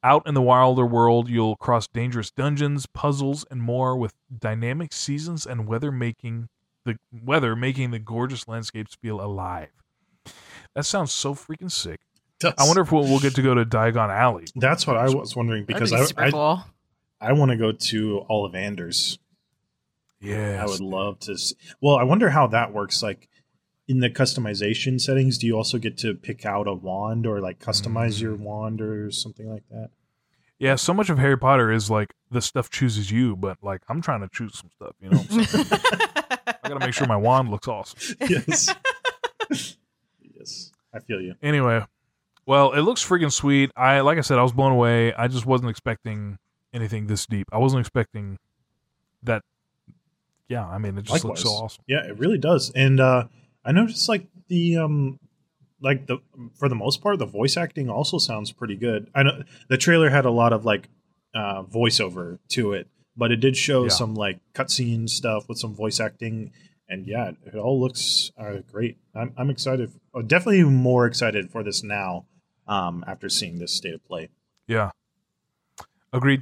Out 0.03 0.27
in 0.27 0.33
the 0.33 0.41
wilder 0.41 0.85
world, 0.85 1.29
you'll 1.29 1.55
cross 1.55 1.87
dangerous 1.87 2.31
dungeons, 2.31 2.85
puzzles, 2.85 3.45
and 3.49 3.61
more 3.61 3.95
with 3.95 4.13
dynamic 4.37 4.91
seasons 4.91 5.45
and 5.45 5.67
weather 5.67 5.93
making 5.93 6.49
the 6.83 6.97
weather 7.11 7.55
making 7.55 7.91
the 7.91 7.99
gorgeous 7.99 8.45
landscapes 8.45 8.95
feel 8.95 9.21
alive. 9.21 9.69
That 10.75 10.85
sounds 10.85 11.13
so 11.13 11.33
freaking 11.33 11.71
sick. 11.71 12.01
I 12.43 12.65
wonder 12.65 12.81
if 12.81 12.91
we'll, 12.91 13.03
we'll 13.03 13.19
get 13.19 13.35
to 13.35 13.41
go 13.41 13.53
to 13.53 13.65
Diagon 13.65 14.09
Alley. 14.09 14.45
That's 14.55 14.85
what 14.85 14.97
I 14.97 15.09
was 15.09 15.35
wondering 15.35 15.63
because 15.63 15.91
be 15.91 15.97
I 15.97 16.03
super 16.05 16.21
I, 16.23 16.31
cool. 16.31 16.63
I 17.21 17.33
want 17.33 17.51
to 17.51 17.57
go 17.57 17.71
to 17.71 18.25
Ollivanders. 18.29 19.17
Yeah, 20.21 20.61
I 20.61 20.65
would 20.65 20.79
love 20.81 21.19
to. 21.21 21.33
s 21.33 21.53
well, 21.81 21.95
I 21.97 22.03
wonder 22.03 22.29
how 22.29 22.47
that 22.47 22.73
works. 22.73 23.01
Like 23.01 23.29
in 23.87 23.99
the 23.99 24.09
customization 24.09 24.99
settings, 24.99 25.37
do 25.37 25.47
you 25.47 25.55
also 25.55 25.77
get 25.77 25.97
to 25.99 26.13
pick 26.13 26.45
out 26.45 26.67
a 26.67 26.73
wand 26.73 27.25
or 27.25 27.39
like 27.39 27.59
customize 27.59 28.21
your 28.21 28.35
Mm. 28.35 28.41
wand 28.41 28.81
or 28.81 29.11
something 29.11 29.49
like 29.49 29.63
that? 29.71 29.89
Yeah, 30.59 30.75
so 30.75 30.93
much 30.93 31.09
of 31.09 31.17
Harry 31.17 31.37
Potter 31.37 31.71
is 31.71 31.89
like 31.89 32.13
the 32.31 32.41
stuff 32.41 32.69
chooses 32.69 33.09
you, 33.09 33.37
but 33.37 33.57
like 33.61 33.81
I'm 33.87 34.01
trying 34.01 34.19
to 34.21 34.29
choose 34.31 34.57
some 34.57 34.69
stuff, 34.71 34.93
you 35.01 35.09
know. 35.09 35.23
I 36.47 36.67
gotta 36.67 36.79
make 36.85 36.93
sure 36.93 37.07
my 37.07 37.15
wand 37.15 37.49
looks 37.49 37.67
awesome. 37.69 38.17
yes. 38.29 38.73
yes. 40.37 40.71
I 40.93 40.99
feel 40.99 41.21
you. 41.21 41.35
Anyway, 41.41 41.81
well, 42.45 42.73
it 42.73 42.81
looks 42.81 43.07
freaking 43.07 43.31
sweet. 43.31 43.71
I 43.77 44.01
like 44.01 44.17
I 44.17 44.21
said, 44.21 44.37
I 44.37 44.43
was 44.43 44.51
blown 44.51 44.71
away. 44.73 45.13
I 45.13 45.27
just 45.29 45.45
wasn't 45.45 45.69
expecting 45.69 46.37
anything 46.73 47.07
this 47.07 47.25
deep. 47.25 47.47
I 47.51 47.57
wasn't 47.57 47.81
expecting 47.81 48.37
that. 49.23 49.41
Yeah, 50.47 50.65
I 50.67 50.77
mean, 50.79 50.97
it 50.97 51.03
just 51.03 51.23
looks 51.23 51.43
so 51.43 51.49
awesome. 51.49 51.83
Yeah, 51.87 52.05
it 52.07 52.17
really 52.17 52.37
does. 52.37 52.71
And 52.75 52.99
uh 52.99 53.25
I 53.63 53.71
noticed 53.71 54.09
like 54.09 54.27
the 54.47 54.77
um 54.77 55.19
like 55.81 56.07
the 56.07 56.17
for 56.57 56.67
the 56.67 56.75
most 56.75 57.01
part 57.01 57.19
the 57.19 57.25
voice 57.25 57.55
acting 57.57 57.89
also 57.89 58.17
sounds 58.17 58.51
pretty 58.51 58.75
good. 58.75 59.09
I 59.13 59.23
know 59.23 59.43
the 59.69 59.77
trailer 59.77 60.09
had 60.09 60.25
a 60.25 60.31
lot 60.31 60.53
of 60.53 60.65
like 60.65 60.89
uh 61.35 61.63
voiceover 61.63 62.39
to 62.49 62.73
it, 62.73 62.87
but 63.15 63.31
it 63.31 63.37
did 63.37 63.55
show 63.57 63.83
Yeah. 63.83 63.89
some 63.89 64.15
like 64.15 64.39
cutscene 64.53 65.07
stuff 65.07 65.47
with 65.47 65.59
some 65.59 65.75
voice 65.75 65.99
acting 65.99 66.51
and 66.91 67.05
yeah, 67.05 67.31
it 67.45 67.53
all 67.55 67.79
looks 67.79 68.31
uh, 68.35 68.57
great. 68.71 68.97
I'm 69.13 69.31
I'm 69.37 69.51
excited. 69.51 69.91
Uh, 70.15 70.23
definitely 70.23 70.63
more 70.63 71.05
excited 71.05 71.51
for 71.51 71.63
this 71.63 71.83
now 71.83 72.25
um 72.67 73.03
after 73.07 73.29
seeing 73.29 73.59
this 73.59 73.73
state 73.75 73.93
of 73.93 74.03
play. 74.03 74.29
Yeah, 74.65 74.89
agreed. 76.11 76.41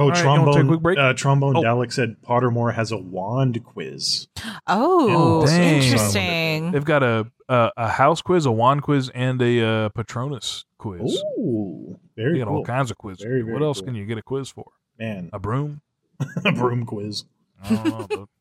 Oh, 0.00 0.04
All 0.04 0.10
right, 0.10 0.18
you 0.22 0.26
wanna 0.26 0.38
take 0.38 0.46
a 0.46 0.52
trombone 0.54 0.68
quick 0.68 0.80
break? 0.80 0.98
uh 0.98 1.12
trombone 1.12 1.56
Oh. 1.56 1.62
Dalek 1.62 1.92
said 1.92 2.16
Pottermore 2.22 2.74
has 2.74 2.90
a 2.90 2.96
wand 2.96 3.62
quiz. 3.64 4.28
Oh, 4.66 5.42
Oh, 5.46 5.48
interesting. 5.48 6.70
They've 6.72 6.84
got 6.84 7.02
a 7.02 7.30
a, 7.48 7.70
a 7.76 7.88
house 7.88 8.22
quiz, 8.22 8.46
a 8.46 8.52
wand 8.52 8.82
quiz, 8.82 9.10
and 9.14 9.42
a 9.42 9.66
uh, 9.66 9.88
Patronus 9.90 10.64
quiz. 10.78 11.20
Ooh, 11.38 11.98
They 12.16 12.22
very 12.22 12.38
got 12.38 12.48
all 12.48 12.64
kinds 12.64 12.90
of 12.90 12.96
quizzes. 12.98 13.24
Very, 13.24 13.42
what 13.42 13.60
else 13.62 13.78
cool. 13.80 13.86
can 13.86 13.94
you 13.96 14.06
get 14.06 14.16
a 14.18 14.22
quiz 14.22 14.48
for? 14.50 14.66
Man, 14.98 15.30
A 15.32 15.38
broom? 15.38 15.80
a 16.44 16.52
broom 16.52 16.86
quiz. 16.86 17.24
I 17.62 17.74
know. 17.74 18.28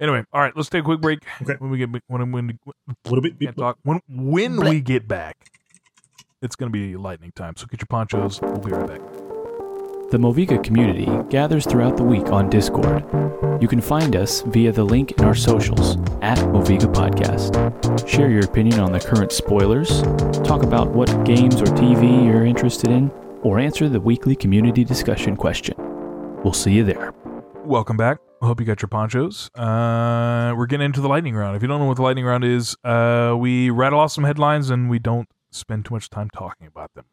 Anyway, 0.00 0.22
all 0.32 0.40
right, 0.40 0.56
let's 0.56 0.68
take 0.68 0.82
a 0.82 0.84
quick 0.84 1.00
break. 1.00 1.18
Okay. 1.42 1.54
When 1.58 1.72
we 1.72 1.78
get 1.78 1.88
when 2.06 2.30
when 2.30 2.56
A 2.88 2.92
little 3.08 3.20
bit. 3.20 3.40
can't 3.40 3.56
talk 3.56 3.78
when 3.82 4.00
when 4.08 4.54
we 4.60 4.80
get 4.80 5.08
back, 5.08 5.50
it's 6.40 6.54
gonna 6.54 6.70
be 6.70 6.96
lightning 6.96 7.32
time. 7.34 7.56
So 7.56 7.66
get 7.66 7.80
your 7.80 7.88
ponchos. 7.88 8.40
We'll 8.40 8.58
be 8.58 8.70
right 8.70 8.86
back. 8.86 9.27
The 10.10 10.16
Moviga 10.16 10.64
community 10.64 11.06
gathers 11.28 11.66
throughout 11.66 11.98
the 11.98 12.02
week 12.02 12.28
on 12.28 12.48
Discord. 12.48 13.04
You 13.60 13.68
can 13.68 13.82
find 13.82 14.16
us 14.16 14.40
via 14.40 14.72
the 14.72 14.82
link 14.82 15.12
in 15.12 15.24
our 15.26 15.34
socials 15.34 15.98
at 16.22 16.38
Moviga 16.38 16.90
Podcast. 16.90 18.08
Share 18.08 18.30
your 18.30 18.42
opinion 18.46 18.80
on 18.80 18.90
the 18.90 19.00
current 19.00 19.32
spoilers, 19.32 20.00
talk 20.46 20.62
about 20.62 20.88
what 20.88 21.08
games 21.26 21.60
or 21.60 21.66
TV 21.66 22.24
you're 22.24 22.46
interested 22.46 22.88
in, 22.90 23.10
or 23.42 23.58
answer 23.58 23.86
the 23.86 24.00
weekly 24.00 24.34
community 24.34 24.82
discussion 24.82 25.36
question. 25.36 25.74
We'll 26.42 26.54
see 26.54 26.72
you 26.72 26.84
there. 26.84 27.12
Welcome 27.66 27.98
back. 27.98 28.16
I 28.40 28.46
hope 28.46 28.60
you 28.60 28.66
got 28.66 28.80
your 28.80 28.88
ponchos. 28.88 29.50
Uh, 29.54 30.54
we're 30.56 30.64
getting 30.68 30.86
into 30.86 31.02
the 31.02 31.08
lightning 31.08 31.34
round. 31.34 31.54
If 31.54 31.60
you 31.60 31.68
don't 31.68 31.80
know 31.80 31.86
what 31.86 31.98
the 31.98 32.02
lightning 32.02 32.24
round 32.24 32.44
is, 32.44 32.78
uh, 32.82 33.36
we 33.38 33.68
rattle 33.68 34.00
off 34.00 34.12
some 34.12 34.24
headlines 34.24 34.70
and 34.70 34.88
we 34.88 34.98
don't 34.98 35.28
spend 35.50 35.84
too 35.84 35.92
much 35.92 36.08
time 36.08 36.30
talking 36.30 36.66
about 36.66 36.94
them, 36.94 37.04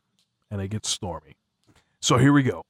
and 0.50 0.62
it 0.62 0.70
gets 0.70 0.88
stormy. 0.88 1.36
So 2.06 2.20
here 2.20 2.32
we 2.32 2.43
go. 2.43 2.62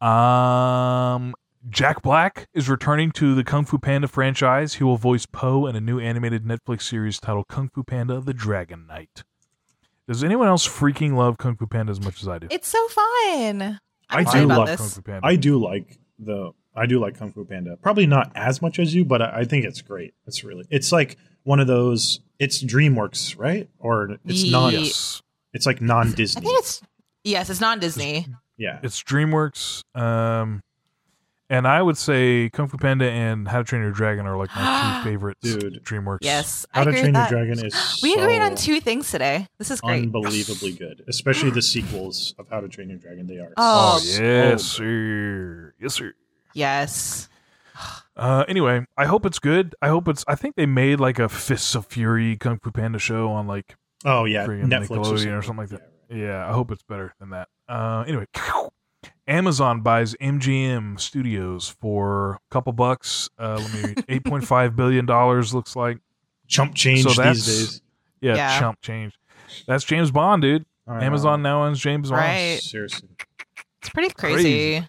Um, 0.00 1.34
Jack 1.68 2.00
Black 2.00 2.48
is 2.54 2.66
returning 2.66 3.10
to 3.12 3.34
the 3.34 3.44
Kung 3.44 3.66
Fu 3.66 3.76
Panda 3.76 4.08
franchise. 4.08 4.76
He 4.76 4.84
will 4.84 4.96
voice 4.96 5.26
Po 5.26 5.66
in 5.66 5.76
a 5.76 5.80
new 5.82 5.98
animated 6.00 6.44
Netflix 6.46 6.84
series 6.84 7.20
titled 7.20 7.46
Kung 7.48 7.68
Fu 7.68 7.82
Panda: 7.82 8.20
The 8.22 8.32
Dragon 8.32 8.86
Knight. 8.86 9.22
Does 10.06 10.24
anyone 10.24 10.48
else 10.48 10.66
freaking 10.66 11.14
love 11.14 11.36
Kung 11.36 11.56
Fu 11.56 11.66
Panda 11.66 11.90
as 11.90 12.00
much 12.00 12.22
as 12.22 12.28
I 12.28 12.38
do? 12.38 12.46
It's 12.50 12.68
so 12.68 12.88
fun. 12.88 13.78
I'm 14.08 14.26
I 14.26 14.32
do 14.32 14.44
about 14.46 14.58
love 14.60 14.68
this. 14.68 14.78
Kung 14.80 14.88
Fu 14.88 15.02
Panda. 15.02 15.26
I 15.26 15.36
do 15.36 15.62
like 15.62 15.98
the 16.18 16.52
I 16.74 16.86
do 16.86 16.98
like 17.00 17.18
Kung 17.18 17.32
Fu 17.34 17.44
Panda. 17.44 17.76
Probably 17.82 18.06
not 18.06 18.32
as 18.34 18.62
much 18.62 18.78
as 18.78 18.94
you, 18.94 19.04
but 19.04 19.20
I, 19.20 19.40
I 19.40 19.44
think 19.44 19.66
it's 19.66 19.82
great. 19.82 20.14
It's 20.26 20.42
really 20.42 20.64
it's 20.70 20.90
like 20.90 21.18
one 21.42 21.60
of 21.60 21.66
those. 21.66 22.20
It's 22.38 22.64
DreamWorks, 22.64 23.38
right? 23.38 23.68
Or 23.78 24.16
it's 24.24 24.44
Ye- 24.44 24.52
non. 24.52 24.72
yes, 24.72 25.20
It's 25.52 25.66
like 25.66 25.82
non 25.82 26.08
I 26.08 26.14
Disney. 26.14 26.40
think 26.46 26.58
it's 26.60 26.80
yes, 27.28 27.50
it's 27.50 27.60
not 27.60 27.80
Disney. 27.80 28.26
Yeah. 28.56 28.80
it's 28.82 29.02
DreamWorks. 29.02 29.82
Um, 29.94 30.62
and 31.50 31.66
I 31.66 31.80
would 31.80 31.96
say 31.96 32.50
Kung 32.52 32.68
Fu 32.68 32.76
Panda 32.76 33.08
and 33.10 33.46
How 33.48 33.58
to 33.58 33.64
Train 33.64 33.82
Your 33.82 33.90
Dragon 33.92 34.26
are 34.26 34.36
like 34.36 34.50
my 34.54 35.00
two 35.02 35.10
favorites. 35.10 35.40
Dude. 35.40 35.82
DreamWorks. 35.84 36.18
Yes, 36.22 36.66
How 36.72 36.80
I 36.80 36.84
to 36.84 36.90
agree 36.90 37.00
Train 37.02 37.14
Your. 37.14 37.28
Dragon 37.28 37.66
is 37.66 38.00
We 38.02 38.14
agreed 38.14 38.40
on 38.40 38.54
two 38.56 38.80
things 38.80 39.10
today. 39.10 39.46
This 39.58 39.70
is 39.70 39.80
great. 39.80 40.02
unbelievably 40.04 40.72
good, 40.72 41.04
especially 41.08 41.50
the 41.50 41.62
sequels 41.62 42.34
of 42.38 42.48
How 42.50 42.60
to 42.60 42.68
Train 42.68 42.90
Your 42.90 42.98
Dragon. 42.98 43.26
They 43.26 43.38
are. 43.38 43.52
Oh, 43.56 43.94
Oh, 43.94 43.98
so 44.00 44.22
yes, 44.22 44.50
good. 44.52 44.60
sir. 44.60 45.74
Yes, 45.80 45.94
sir. 45.94 46.12
Yes. 46.54 47.28
Uh, 48.16 48.44
anyway, 48.48 48.84
I 48.96 49.04
hope 49.04 49.24
it's 49.24 49.38
good. 49.38 49.76
I 49.80 49.86
hope 49.86 50.08
it's. 50.08 50.24
I 50.26 50.34
think 50.34 50.56
they 50.56 50.66
made 50.66 50.98
like 50.98 51.20
a 51.20 51.28
Fists 51.28 51.76
of 51.76 51.86
Fury 51.86 52.36
Kung 52.36 52.58
Fu 52.58 52.72
Panda 52.72 52.98
show 52.98 53.28
on 53.30 53.46
like 53.46 53.76
Oh 54.04 54.24
yeah, 54.24 54.44
friggin' 54.44 54.64
Netflix 54.64 54.88
Nickelodeon 54.88 55.38
or 55.38 55.42
something 55.42 55.56
like 55.58 55.68
that. 55.68 55.82
Yeah, 55.82 55.97
I 56.10 56.52
hope 56.52 56.70
it's 56.70 56.82
better 56.82 57.14
than 57.20 57.30
that. 57.30 57.48
Uh, 57.68 58.04
anyway, 58.06 58.26
Amazon 59.26 59.82
buys 59.82 60.14
MGM 60.20 60.98
Studios 60.98 61.68
for 61.68 62.32
a 62.34 62.38
couple 62.50 62.72
bucks. 62.72 63.28
Uh, 63.38 63.60
let 63.62 63.74
me 63.74 63.82
read. 63.82 64.04
Eight 64.08 64.24
point 64.24 64.46
five 64.46 64.74
billion 64.74 65.06
dollars 65.06 65.54
looks 65.54 65.76
like. 65.76 65.98
Chump 66.46 66.74
change 66.74 67.02
So 67.02 67.08
these 67.10 67.16
that's- 67.16 67.46
days. 67.46 67.82
Yeah, 68.20 68.34
Yeah. 68.36 68.58
chump 68.58 68.80
change. 68.80 69.14
That's 69.66 69.84
James 69.84 70.10
Bond, 70.10 70.42
dude. 70.42 70.64
I 70.86 70.98
know. 70.98 71.06
Amazon 71.06 71.42
now 71.42 71.64
owns 71.64 71.78
James 71.78 72.10
Bond. 72.10 72.20
Right. 72.22 72.58
Seriously. 72.60 73.08
It's 73.80 73.90
pretty 73.90 74.12
crazy. 74.14 74.42
Crazy. 74.80 74.88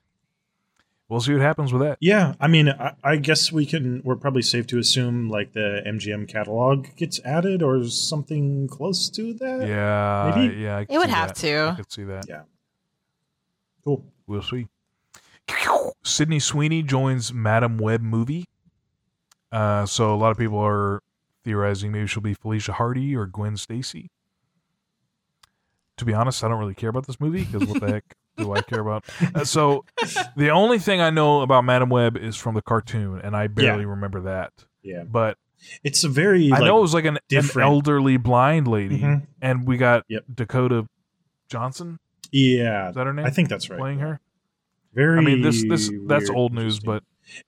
We'll 1.09 1.19
see 1.21 1.33
what 1.33 1.41
happens 1.41 1.73
with 1.73 1.81
that. 1.81 1.97
Yeah, 1.99 2.35
I 2.39 2.47
mean, 2.47 2.69
I, 2.69 2.93
I 3.03 3.15
guess 3.15 3.51
we 3.51 3.65
can. 3.65 4.01
We're 4.03 4.15
probably 4.15 4.43
safe 4.43 4.67
to 4.67 4.77
assume 4.77 5.27
like 5.27 5.53
the 5.53 5.81
MGM 5.87 6.27
catalog 6.27 6.87
gets 6.97 7.19
added 7.25 7.63
or 7.63 7.83
something 7.85 8.67
close 8.67 9.09
to 9.09 9.33
that. 9.33 9.67
Yeah, 9.67 10.33
Maybe? 10.35 10.55
yeah. 10.61 10.77
I 10.77 10.85
could 10.85 10.93
It 10.95 10.97
would 10.99 11.09
have 11.09 11.29
that. 11.29 11.35
to. 11.37 11.69
I 11.71 11.75
could 11.77 11.91
see 11.91 12.03
that. 12.03 12.25
Yeah. 12.29 12.43
Cool. 13.83 14.05
We'll 14.27 14.43
see. 14.43 14.67
Sydney 16.03 16.39
Sweeney 16.39 16.83
joins 16.83 17.33
Madame 17.33 17.77
Web 17.79 18.01
movie. 18.01 18.45
Uh, 19.51 19.87
so 19.87 20.13
a 20.13 20.15
lot 20.17 20.29
of 20.29 20.37
people 20.37 20.59
are 20.59 21.01
theorizing 21.43 21.91
maybe 21.91 22.05
she'll 22.05 22.21
be 22.21 22.35
Felicia 22.35 22.73
Hardy 22.73 23.15
or 23.15 23.25
Gwen 23.25 23.57
Stacy. 23.57 24.11
To 25.97 26.05
be 26.05 26.13
honest, 26.13 26.43
I 26.43 26.47
don't 26.49 26.59
really 26.59 26.75
care 26.75 26.89
about 26.89 27.07
this 27.07 27.19
movie 27.19 27.45
because 27.45 27.67
what 27.67 27.81
the 27.81 27.87
heck 27.93 28.15
do 28.39 28.53
I 28.53 28.61
care 28.61 28.79
about? 28.79 29.05
Uh, 29.35 29.43
so 29.45 29.85
the 30.35 30.49
only 30.49 30.79
thing 30.79 31.01
I 31.01 31.09
know 31.11 31.41
about 31.41 31.63
Madame 31.65 31.89
Web 31.89 32.17
is 32.17 32.35
from 32.35 32.55
the 32.55 32.61
cartoon, 32.61 33.19
and 33.23 33.35
I 33.35 33.47
barely 33.47 33.85
remember 33.85 34.21
that. 34.21 34.53
Yeah, 34.81 35.03
But 35.03 35.37
it's 35.83 36.03
a 36.03 36.09
very. 36.09 36.47
I 36.51 36.57
like, 36.59 36.63
know 36.63 36.77
it 36.79 36.81
was 36.81 36.93
like 36.93 37.05
an, 37.05 37.19
an 37.31 37.49
elderly 37.59 38.17
blind 38.17 38.67
lady, 38.67 38.99
Mhm. 39.01 39.27
and 39.41 39.67
we 39.67 39.77
got 39.77 40.05
Yep. 40.07 40.23
Dakota 40.33 40.87
Johnson. 41.49 41.99
Yeah, 42.31 42.89
Is 42.89 42.95
that 42.95 43.05
her 43.05 43.13
name? 43.13 43.25
I 43.25 43.29
think 43.29 43.49
that's 43.49 43.69
right. 43.69 43.77
playing 43.79 43.99
her. 43.99 44.19
Very. 44.93 45.17
I 45.17 45.21
mean, 45.21 45.41
this 45.41 45.63
this 45.67 45.91
that's 46.07 46.29
old 46.29 46.53
news, 46.53 46.79
but 46.79 47.03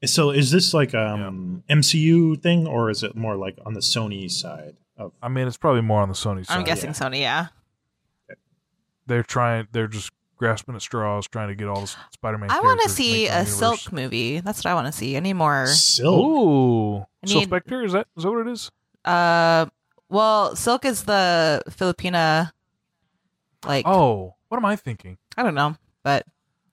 So 0.06 0.30
is 0.32 0.52
this 0.52 0.74
like 0.74 0.94
um 0.94 1.64
MCU 1.70 2.36
thing 2.42 2.68
or 2.68 2.90
is 2.90 3.02
it 3.02 3.16
more 3.16 3.36
like 3.36 3.58
on 3.66 3.74
the 3.74 3.80
Sony 3.80 4.30
side 4.30 4.76
of 4.98 5.14
I 5.22 5.30
mean, 5.30 5.48
it's 5.48 5.58
probably 5.58 5.82
more 5.82 6.02
on 6.02 6.10
the 6.10 6.16
Sony 6.16 6.46
side. 6.46 6.58
I'm 6.58 6.64
guessing 6.66 6.90
yeah. 6.90 6.94
Sony, 6.94 7.20
yeah. 7.22 7.48
they're 9.08 9.24
trying. 9.24 9.68
They're 9.72 9.88
just 9.88 10.12
grasping 10.42 10.76
at 10.76 10.82
straws, 10.82 11.28
trying 11.28 11.48
to 11.48 11.56
get 11.56 11.68
all 11.70 11.80
the 11.82 11.96
Spider-Man. 12.12 12.52
I 12.52 12.60
want 12.60 12.82
to 12.82 12.90
see 12.90 13.28
a 13.28 13.40
universe. 13.44 13.56
Silk 13.56 13.94
movie. 13.94 14.40
That's 14.42 14.60
what 14.60 14.66
I 14.70 14.74
want 14.74 14.88
to 14.88 14.92
see. 14.92 15.16
Any 15.16 15.32
more? 15.34 15.68
Silk? 15.68 16.20
Ooh, 16.20 17.06
Silk 17.26 17.44
Spectre 17.46 17.84
is 17.86 17.94
that 17.94 18.08
is 18.18 18.24
that 18.24 18.32
what 18.32 18.46
it 18.48 18.52
is? 18.52 18.70
Uh, 19.06 19.68
well, 20.10 20.56
Silk 20.58 20.84
is 20.84 21.04
the 21.06 21.62
Filipina. 21.70 22.52
Like, 23.66 23.88
Oh, 23.88 24.34
what 24.50 24.58
am 24.58 24.66
I 24.66 24.76
thinking? 24.76 25.18
I 25.38 25.44
don't 25.44 25.54
know, 25.56 25.78
but 26.04 26.26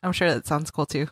I'm 0.02 0.12
sure 0.12 0.32
that 0.32 0.46
sounds 0.46 0.70
cool 0.70 0.86
too. 0.86 1.06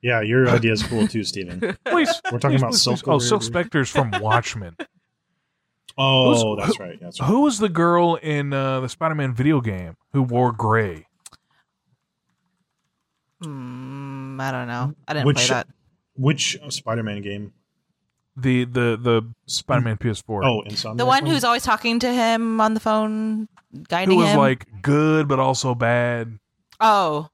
Yeah, 0.00 0.20
your 0.22 0.48
idea 0.56 0.72
is 0.72 0.82
cool 0.84 1.06
too, 1.08 1.24
Steven. 1.24 1.58
Please, 1.84 2.22
We're 2.32 2.38
talking 2.38 2.50
please, 2.56 2.62
about 2.62 2.70
please, 2.70 2.82
Silk. 2.82 3.02
please. 3.02 3.08
Oh, 3.12 3.18
Silk 3.18 3.42
here, 3.42 3.46
dude. 3.48 3.52
Spectre's 3.52 3.90
from 3.90 4.10
Watchmen. 4.20 4.76
Oh, 5.98 6.54
Who's- 6.56 6.66
that's 6.66 6.78
right. 6.80 6.98
That's 7.00 7.20
right. 7.20 7.26
Who 7.28 7.40
was 7.40 7.58
the 7.58 7.68
girl 7.68 8.14
in 8.14 8.52
uh, 8.52 8.80
the 8.80 8.88
Spider-Man 8.88 9.34
video 9.34 9.60
game 9.60 9.96
who 10.12 10.22
wore 10.22 10.52
gray? 10.52 11.06
Mm, 13.42 14.40
I 14.40 14.52
don't 14.52 14.68
know. 14.68 14.94
I 15.08 15.12
didn't 15.14 15.26
Which- 15.26 15.36
play 15.36 15.46
that. 15.48 15.66
Which 16.16 16.58
Spider-Man 16.68 17.22
game? 17.22 17.52
The 18.36 18.64
the 18.64 18.96
the 19.00 19.22
Spider-Man 19.46 19.96
PS4. 19.98 20.44
Oh, 20.44 20.62
Insomniac. 20.68 20.98
The 20.98 21.06
one 21.06 21.26
who's 21.26 21.44
always 21.44 21.62
talking 21.62 21.98
to 22.00 22.12
him 22.12 22.60
on 22.60 22.74
the 22.74 22.80
phone, 22.80 23.48
guiding 23.88 24.10
who 24.14 24.16
was 24.22 24.30
him. 24.30 24.38
like 24.38 24.66
good 24.82 25.28
but 25.28 25.38
also 25.38 25.74
bad. 25.74 26.38
oh, 26.80 27.28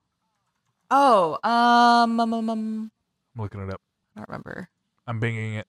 oh, 0.91 1.39
um, 1.49 2.19
um, 2.21 2.33
um, 2.35 2.51
um, 2.51 2.91
I'm 3.37 3.43
looking 3.43 3.61
it 3.61 3.71
up. 3.73 3.81
I 4.17 4.21
don't 4.21 4.29
remember 4.29 4.69
I'm 5.07 5.21
binging 5.21 5.59
it. 5.59 5.67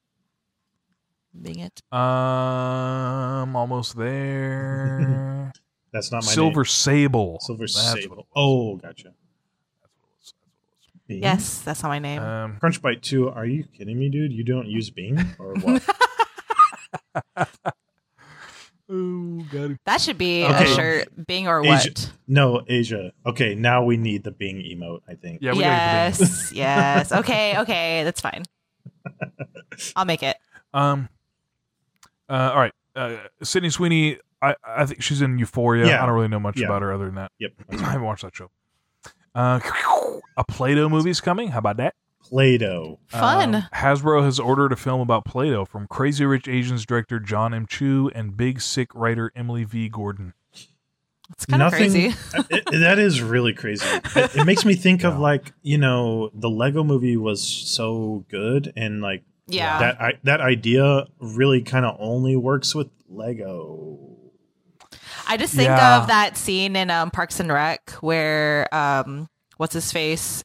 being 1.39 1.59
it. 1.59 1.81
Um, 1.91 3.55
almost 3.55 3.97
there. 3.97 5.51
That's 5.93 6.11
not 6.11 6.23
my 6.23 6.31
Silver 6.31 6.61
name. 6.61 6.65
Sable. 6.65 7.38
Silver 7.41 7.63
That's 7.63 7.91
Sable. 7.93 8.27
Oh, 8.35 8.77
gotcha. 8.77 9.13
That's 11.08 11.20
Bing? 11.20 11.24
Yes, 11.24 11.60
that's 11.62 11.84
not 11.84 11.89
my 11.89 11.99
name. 11.99 12.22
what 12.22 12.28
it 12.28 12.32
was. 12.32 12.45
Um, 12.45 12.60
Crunchbite 12.62 13.01
2. 13.01 13.30
Are 13.30 13.45
you 13.45 13.64
kidding 13.78 13.97
me, 13.97 14.10
dude? 14.10 14.32
You 14.34 14.43
don't 14.43 14.68
use 14.68 14.89
Bing 14.89 15.18
or 15.39 15.53
what? 15.55 15.84
oh, 18.89 19.41
got 19.51 19.72
that 19.86 20.01
should 20.01 20.18
be 20.18 20.45
Okay. 20.45 20.72
a 20.72 20.76
shirt. 20.76 21.28
Bing 21.28 21.47
or 21.47 21.62
Asia- 21.66 21.89
what? 21.89 22.12
no, 22.28 22.62
Asia. 22.68 23.12
Okay, 23.26 23.55
now 23.55 23.84
we 23.84 23.97
need 23.97 24.24
the 24.24 24.32
Bing 24.32 24.58
emote. 24.58 25.01
I 25.08 25.16
think. 25.16 25.39
Yeah, 25.41 25.53
we 25.53 25.60
gotta 25.62 26.12
get 26.12 26.18
the 26.18 26.26
yes, 26.26 26.51
yes. 26.53 27.12
Okay, 27.12 27.58
okay, 27.60 28.03
that's 28.03 28.22
fine. 28.22 28.43
I'll 29.95 30.05
make 30.05 30.24
it. 30.24 30.38
Um. 30.74 31.10
Uh, 32.30 32.51
all 32.53 32.60
right. 32.60 32.74
Uh, 32.95 33.18
Sydney 33.43 33.70
Sweeney. 33.70 34.18
I 34.41 34.55
I 34.66 34.86
think 34.86 35.01
she's 35.01 35.22
in 35.22 35.39
Euphoria. 35.39 35.88
Yeah. 35.88 36.03
I 36.03 36.05
don't 36.05 36.16
really 36.16 36.28
know 36.28 36.39
much 36.39 36.58
Yeah. 36.60 36.66
about 36.68 36.82
her 36.82 36.91
other 36.93 37.05
than 37.05 37.16
that. 37.16 37.32
Yep. 37.39 37.51
I 37.72 37.76
haven't 37.78 38.03
watched 38.03 38.24
that 38.24 38.36
show. 38.36 38.49
Uh, 39.34 39.60
a 40.38 40.43
Play-Doh 40.43 40.89
movie's 40.89 41.22
coming. 41.22 41.49
How 41.49 41.59
about 41.59 41.78
that? 41.78 41.95
Play-Doh. 42.24 42.99
Fun. 43.07 43.55
Um, 43.55 43.63
Hasbro 43.74 44.24
has 44.24 44.39
ordered 44.39 44.72
a 44.72 44.76
film 44.76 44.99
about 45.01 45.24
Play-Doh 45.26 45.65
from 45.65 45.88
Crazy 45.88 46.26
Rich 46.26 46.47
Asians 46.47 46.86
director 46.86 47.20
John 47.20 47.53
M. 47.53 47.65
Chu 47.65 48.11
and 48.13 48.36
Big 48.36 48.59
Sick 48.61 48.93
writer 48.93 49.32
Emily 49.36 49.63
V. 49.63 49.88
Gordon. 49.89 50.34
It's 51.32 51.45
kind 51.45 51.61
of 51.61 51.74
crazy. 51.74 52.13
it- 52.49 52.65
that 52.72 52.99
is 52.99 53.22
really 53.22 53.53
crazy. 53.53 53.86
It, 54.15 54.36
it 54.38 54.45
makes 54.45 54.63
me 54.65 54.76
think 54.76 55.03
of 55.03 55.20
like 55.20 55.51
you 55.61 55.78
know 55.78 56.30
the 56.34 56.49
Lego 56.49 56.84
Movie 56.84 57.18
was 57.18 57.41
so 57.43 58.26
good 58.30 58.72
and 58.78 59.01
like 59.01 59.24
Yeah. 59.47 59.78
that 59.80 60.01
I, 60.01 60.13
that 60.24 60.39
idea 60.41 61.05
really 61.20 61.61
kind 61.61 61.86
of 61.86 61.97
only 61.99 62.36
works 62.38 62.74
with 62.74 62.88
Lego. 63.09 63.99
I 65.28 65.36
just 65.38 65.53
think 65.53 65.68
Yeah. 65.68 65.99
of 66.01 66.07
that 66.07 66.38
scene 66.38 66.76
in 66.78 66.89
um, 66.89 67.11
Parks 67.11 67.39
and 67.41 67.51
Rec 67.51 67.89
where 67.99 68.74
um, 68.74 69.28
what's 69.58 69.74
his 69.74 69.91
face 69.91 70.43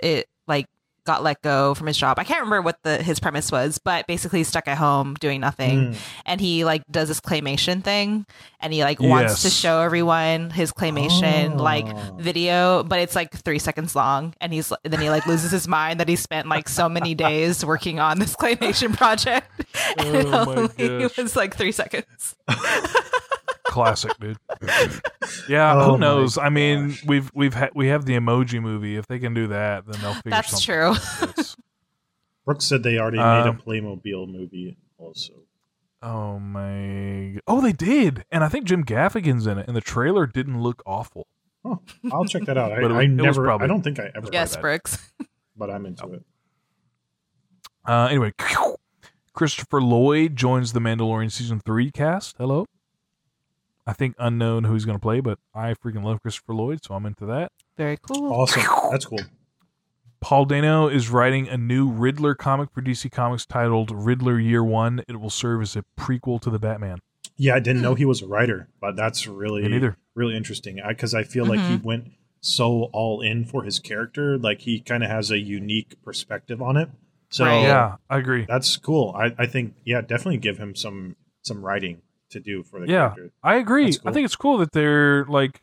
it 0.00 0.26
like 0.48 0.66
got 1.04 1.20
let 1.24 1.42
go 1.42 1.74
from 1.74 1.88
his 1.88 1.96
job. 1.96 2.16
I 2.20 2.22
can't 2.22 2.38
remember 2.42 2.62
what 2.62 2.78
the 2.84 3.02
his 3.02 3.18
premise 3.18 3.50
was, 3.50 3.78
but 3.82 4.06
basically 4.06 4.38
he's 4.38 4.46
stuck 4.46 4.68
at 4.68 4.78
home 4.78 5.14
doing 5.14 5.40
nothing, 5.40 5.92
Mm. 5.92 5.96
and 6.26 6.40
he 6.40 6.64
like 6.64 6.82
does 6.92 7.08
this 7.08 7.20
claymation 7.20 7.82
thing, 7.82 8.24
and 8.60 8.72
he 8.72 8.84
like 8.84 9.00
wants 9.00 9.42
to 9.42 9.50
show 9.50 9.80
everyone 9.80 10.50
his 10.50 10.70
claymation 10.72 11.58
like 11.58 11.86
Oh. 11.88 12.16
video, 12.20 12.84
but 12.84 13.00
it's 13.00 13.16
like 13.16 13.32
three 13.32 13.58
seconds 13.58 13.96
long, 13.96 14.34
and 14.40 14.52
he's 14.52 14.72
then 14.84 15.00
he 15.00 15.10
like 15.10 15.26
loses 15.26 15.50
his 15.50 15.66
mind 15.66 15.98
that 15.98 16.08
he 16.08 16.14
spent 16.14 16.46
like 16.46 16.68
so 16.68 16.88
many 16.88 17.14
days 17.26 17.64
working 17.66 17.98
on 17.98 18.20
this 18.20 18.36
claymation 18.36 18.96
project, 18.96 19.50
and 19.98 20.16
it 20.16 20.26
Oh 20.26 20.44
my 20.44 20.54
only 20.78 21.08
gosh. 21.08 21.16
was 21.16 21.34
like 21.34 21.56
three 21.56 21.72
seconds. 21.72 22.36
Classic, 23.72 24.12
dude. 24.20 24.36
Yeah, 25.48 25.74
Oh 25.74 25.92
who 25.92 25.98
knows? 25.98 26.36
I 26.36 26.50
mean, 26.50 26.88
gosh. 26.90 27.04
we've 27.06 27.30
we've 27.34 27.54
ha- 27.54 27.70
we 27.74 27.88
have 27.88 28.04
the 28.04 28.12
Emoji 28.14 28.60
movie. 28.60 28.96
If 28.96 29.06
they 29.06 29.18
can 29.18 29.32
do 29.32 29.46
that, 29.48 29.86
then 29.86 30.00
they'll 30.02 30.12
figure 30.14 30.30
That's 30.30 30.50
something 30.50 30.66
true. 30.66 31.28
out. 31.28 31.56
Brooks 32.44 32.64
said 32.66 32.82
they 32.82 32.98
already 32.98 33.16
made 33.18 33.24
a 33.24 33.48
Um, 33.48 33.58
Playmobil 33.64 34.30
movie 34.30 34.76
also. 34.98 35.32
Oh 36.02 36.38
my! 36.38 37.38
Oh, 37.46 37.60
they 37.62 37.72
did, 37.72 38.24
and 38.30 38.44
I 38.44 38.48
think 38.48 38.66
Jim 38.66 38.84
Gaffigan's 38.84 39.46
in 39.46 39.56
it, 39.58 39.66
and 39.68 39.76
the 39.76 39.80
trailer 39.80 40.26
didn't 40.26 40.60
look 40.60 40.82
awful. 40.84 41.26
Oh, 41.64 41.80
I'll 42.12 42.24
check 42.24 42.44
that 42.44 42.58
out. 42.58 42.72
I, 42.72 42.80
But 42.82 42.90
it 42.90 42.94
I 42.94 43.06
never. 43.06 43.44
probably- 43.44 43.64
I 43.64 43.68
don't 43.68 43.82
think 43.82 43.98
I 44.00 44.10
ever. 44.14 44.28
Yes, 44.32 44.56
Brooks. 44.56 45.10
but 45.56 45.70
I'm 45.70 45.86
into 45.86 46.12
it. 46.12 46.24
Uh, 47.86 48.08
anyway, 48.10 48.32
Christopher 49.32 49.80
Lloyd 49.80 50.36
joins 50.36 50.72
the 50.72 50.80
Mandalorian 50.80 51.30
season 51.32 51.60
three 51.64 51.90
cast. 51.90 52.36
Hello. 52.36 52.66
I 53.86 53.92
think 53.92 54.14
unknown 54.18 54.64
who 54.64 54.74
he's 54.74 54.84
going 54.84 54.96
to 54.98 55.02
play, 55.02 55.20
but 55.20 55.38
I 55.54 55.74
freaking 55.74 56.04
love 56.04 56.22
Christopher 56.22 56.54
Lloyd, 56.54 56.80
so 56.84 56.94
I'm 56.94 57.04
into 57.06 57.26
that. 57.26 57.50
Very 57.76 57.98
cool. 58.00 58.32
Awesome. 58.32 58.62
That's 58.90 59.04
cool. 59.04 59.18
Paul 60.20 60.44
Dano 60.44 60.86
is 60.88 61.10
writing 61.10 61.48
a 61.48 61.56
new 61.56 61.88
Riddler 61.90 62.34
comic 62.36 62.70
for 62.72 62.80
DC 62.80 63.10
Comics 63.10 63.44
titled 63.44 63.90
Riddler 63.90 64.38
Year 64.38 64.62
One. 64.62 65.02
It 65.08 65.20
will 65.20 65.30
serve 65.30 65.62
as 65.62 65.74
a 65.74 65.84
prequel 65.98 66.40
to 66.42 66.50
the 66.50 66.60
Batman. 66.60 66.98
Yeah, 67.36 67.56
I 67.56 67.58
didn't 67.60 67.82
know 67.82 67.94
he 67.94 68.04
was 68.04 68.22
a 68.22 68.26
writer, 68.28 68.68
but 68.80 68.94
that's 68.94 69.26
really 69.26 69.90
really 70.14 70.36
interesting 70.36 70.78
because 70.86 71.14
I 71.14 71.24
feel 71.24 71.44
like 71.46 71.58
he 71.60 71.76
Mhm. 71.78 71.82
went 71.82 72.12
so 72.40 72.84
all 72.92 73.20
in 73.20 73.44
for 73.44 73.64
his 73.64 73.78
character. 73.80 74.38
Like 74.38 74.60
he 74.60 74.78
kind 74.80 75.02
of 75.02 75.10
has 75.10 75.30
a 75.32 75.38
unique 75.38 75.96
perspective 76.04 76.62
on 76.62 76.76
it. 76.76 76.90
So 77.30 77.44
Right. 77.46 77.62
Yeah, 77.62 77.96
I 78.10 78.18
agree. 78.18 78.44
that's 78.46 78.76
cool. 78.76 79.14
I, 79.18 79.34
I 79.38 79.46
think 79.46 79.74
yeah, 79.84 80.02
definitely 80.02 80.36
give 80.38 80.58
him 80.58 80.76
some 80.76 81.16
some 81.42 81.64
writing 81.64 82.02
to 82.32 82.40
do 82.40 82.62
for 82.62 82.80
the 82.80 82.86
Yeah, 82.88 83.10
character. 83.14 83.30
I 83.42 83.56
agree. 83.56 83.86
That's 83.92 84.00
I 84.06 84.12
think 84.12 84.24
it's 84.26 84.36
cool 84.36 84.58
that 84.58 84.72
they're 84.72 85.24
like 85.26 85.60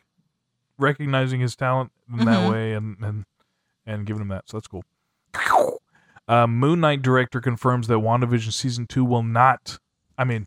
recognizing 0.78 1.40
his 1.40 1.54
talent 1.56 1.92
in 2.10 2.18
that 2.24 2.26
Mhm. 2.48 2.50
way 2.50 2.72
and 2.72 2.96
and 3.02 3.24
and 3.86 4.06
giving 4.06 4.22
him 4.22 4.28
that. 4.28 4.48
So 4.48 4.56
that's 4.58 4.68
cool. 4.68 4.84
Uh, 6.28 6.46
Moon 6.46 6.78
Knight 6.78 7.02
director 7.02 7.40
confirms 7.40 7.88
that 7.88 7.94
WandaVision 7.94 8.52
season 8.52 8.86
two 8.86 9.04
will 9.04 9.24
not. 9.24 9.80
I 10.16 10.22
mean, 10.22 10.46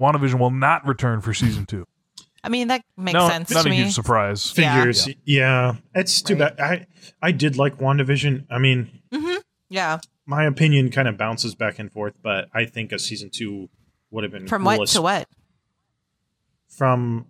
WandaVision 0.00 0.38
will 0.38 0.52
not 0.52 0.86
return 0.86 1.20
for 1.22 1.34
season 1.34 1.66
two. 1.66 1.86
I 2.44 2.48
mean, 2.48 2.68
that 2.68 2.82
makes 2.96 3.14
no, 3.14 3.28
sense 3.28 3.50
not 3.50 3.62
to 3.62 3.68
a 3.68 3.70
me. 3.70 3.78
huge 3.78 3.94
surprise. 3.94 4.56
Yeah. 4.56 4.76
Figures, 4.78 5.08
yeah. 5.24 5.74
It's 5.92 6.22
too 6.22 6.36
Right. 6.36 6.56
bad. 6.56 6.60
I 6.60 6.86
I 7.20 7.32
did 7.32 7.56
like 7.56 7.78
WandaVision. 7.78 8.46
I 8.48 8.58
mean, 8.58 8.90
Yeah. 9.68 9.98
my 10.24 10.44
opinion 10.44 10.88
kind 10.92 11.08
of 11.08 11.18
bounces 11.18 11.56
back 11.56 11.80
and 11.80 11.90
forth, 11.90 12.14
but 12.22 12.48
I 12.54 12.64
think 12.64 12.92
a 12.92 12.98
season 13.00 13.28
two 13.30 13.70
would 14.12 14.22
have 14.22 14.32
been 14.32 14.46
From 14.46 14.62
cool 14.62 14.78
what 14.78 14.88
to 14.90 15.02
what? 15.02 15.28
From 16.78 17.26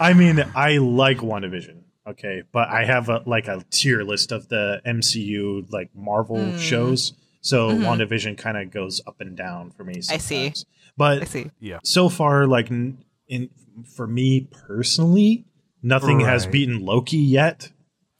I 0.00 0.12
mean, 0.14 0.44
I 0.54 0.78
like 0.78 1.18
WandaVision, 1.18 1.82
okay, 2.08 2.42
but 2.52 2.68
I 2.68 2.84
have 2.84 3.08
a 3.08 3.22
like 3.26 3.48
a 3.48 3.64
tier 3.70 4.02
list 4.02 4.32
of 4.32 4.48
the 4.48 4.80
MCU 4.86 5.66
like 5.70 5.90
Marvel 5.94 6.36
Mm. 6.36 6.58
shows. 6.58 7.12
So 7.40 7.70
Mhm. 7.70 7.80
WandaVision 7.84 8.38
kind 8.38 8.56
of 8.56 8.70
goes 8.70 9.00
up 9.06 9.20
and 9.20 9.36
down 9.36 9.70
for 9.70 9.84
me 9.84 9.94
I 10.10 10.18
see. 10.18 10.52
But 10.96 11.22
I 11.22 11.24
see. 11.24 11.50
Yeah. 11.60 11.78
So 11.84 12.08
far 12.08 12.46
like 12.46 12.70
in 12.70 13.50
for 13.96 14.06
me 14.06 14.48
personally, 14.66 15.44
nothing 15.82 16.20
has 16.20 16.46
beaten 16.46 16.80
Loki 16.84 17.16
yet. 17.18 17.70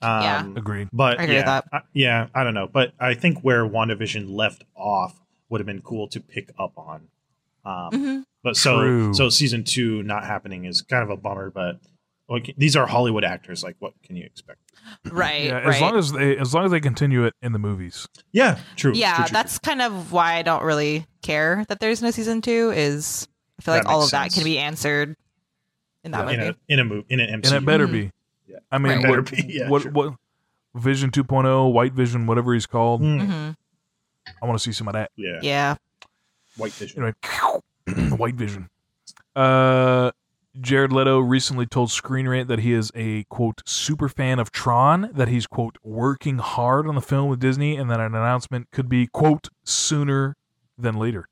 Um, 0.00 0.22
Yeah. 0.22 0.46
Agreed. 0.56 0.88
but 0.92 1.20
I 1.20 1.22
agree 1.24 1.34
yeah, 1.36 1.40
with 1.40 1.46
that. 1.46 1.64
I- 1.72 1.80
yeah, 1.92 2.26
I 2.34 2.42
don't 2.42 2.54
know, 2.54 2.66
but 2.66 2.92
I 2.98 3.14
think 3.14 3.40
where 3.44 3.64
WandaVision 3.64 4.28
left 4.28 4.64
off 4.74 5.20
would 5.52 5.60
have 5.60 5.66
been 5.66 5.82
cool 5.82 6.08
to 6.08 6.18
pick 6.20 6.50
up 6.58 6.72
on. 6.76 7.08
Um, 7.64 7.90
hmm 7.92 8.20
But 8.42 8.56
so 8.56 8.80
True. 8.80 9.14
so 9.14 9.28
season 9.28 9.62
two 9.62 10.02
not 10.02 10.24
happening 10.24 10.64
is 10.64 10.82
kind 10.82 11.04
of 11.04 11.10
a 11.10 11.16
bummer. 11.16 11.50
But 11.50 11.78
like, 12.28 12.52
these 12.58 12.74
are 12.74 12.86
Hollywood 12.86 13.22
actors. 13.22 13.62
Like, 13.62 13.76
what 13.78 13.92
can 14.02 14.16
you 14.16 14.24
expect? 14.24 14.58
Right. 15.12 15.44
Yeah, 15.44 15.52
right. 15.58 15.66
as 15.76 15.80
long 15.80 15.96
as 15.96 16.10
they 16.12 16.36
as 16.36 16.52
long 16.54 16.64
as 16.64 16.70
they 16.72 16.80
continue 16.80 17.24
it 17.24 17.34
in 17.40 17.52
the 17.52 17.58
movies. 17.60 18.08
Yeah, 18.32 18.58
true. 18.74 18.92
yeah, 18.94 19.14
true, 19.16 19.24
true, 19.26 19.32
that's 19.32 19.58
kind 19.60 19.80
of 19.80 20.10
why 20.10 20.34
I 20.34 20.42
don't 20.42 20.64
really 20.64 21.06
care 21.22 21.64
that 21.68 21.78
there's 21.78 22.02
no 22.02 22.10
season 22.10 22.40
two. 22.40 22.72
Is 22.74 23.28
I 23.60 23.62
feel 23.62 23.74
That 23.74 23.84
like 23.84 23.92
all 23.92 24.00
makes 24.00 24.06
of 24.08 24.10
that 24.12 24.32
can 24.32 24.42
be 24.44 24.58
answered 24.58 25.14
in 26.02 26.10
that 26.10 26.24
true. 26.24 26.32
in 26.34 26.40
a 26.40 26.56
in 26.68 26.78
a 26.80 26.84
movie 26.84 27.06
in 27.10 27.20
an 27.20 27.40
MCU. 27.42 27.46
And 27.52 27.62
it 27.62 27.64
better 27.66 27.86
Mhm. 27.86 27.92
be. 27.92 28.10
Yeah. 28.48 28.58
I 28.72 28.78
mean, 28.78 29.02
Right. 29.02 29.08
What, 29.10 29.30
be, 29.30 29.44
yeah, 29.48 29.68
what, 29.68 29.82
sure. 29.82 29.92
what, 29.92 30.14
Vision 30.74 31.10
2.0, 31.10 31.72
White 31.72 31.92
Vision, 31.92 32.26
whatever 32.26 32.54
he's 32.54 32.66
called. 32.66 33.02
Mm, 33.02 33.26
hmm 33.26 33.50
I 34.40 34.46
want 34.46 34.58
to 34.58 34.62
see 34.62 34.72
some 34.72 34.88
of 34.88 34.94
that. 34.94 35.10
Yeah, 35.16 35.38
Yeah. 35.42 35.74
White 36.56 36.72
Vision. 36.72 37.02
Anyway, 37.88 38.10
White 38.16 38.34
Vision. 38.34 38.68
Uh, 39.34 40.10
Jared 40.60 40.92
Leto 40.92 41.18
recently 41.18 41.64
told 41.64 41.90
Screen 41.90 42.28
Rant 42.28 42.48
that 42.48 42.58
he 42.58 42.72
is 42.74 42.92
a 42.94 43.24
quote 43.24 43.62
super 43.64 44.08
fan 44.08 44.38
of 44.38 44.50
Tron, 44.52 45.10
that 45.14 45.28
he's 45.28 45.46
quote 45.46 45.78
working 45.82 46.38
hard 46.38 46.86
on 46.86 46.94
the 46.94 47.00
film 47.00 47.28
with 47.30 47.40
Disney, 47.40 47.76
and 47.76 47.90
that 47.90 48.00
an 48.00 48.14
announcement 48.14 48.70
could 48.70 48.88
be 48.88 49.06
quote 49.06 49.48
sooner 49.64 50.36
than 50.76 50.96
later. 50.96 51.28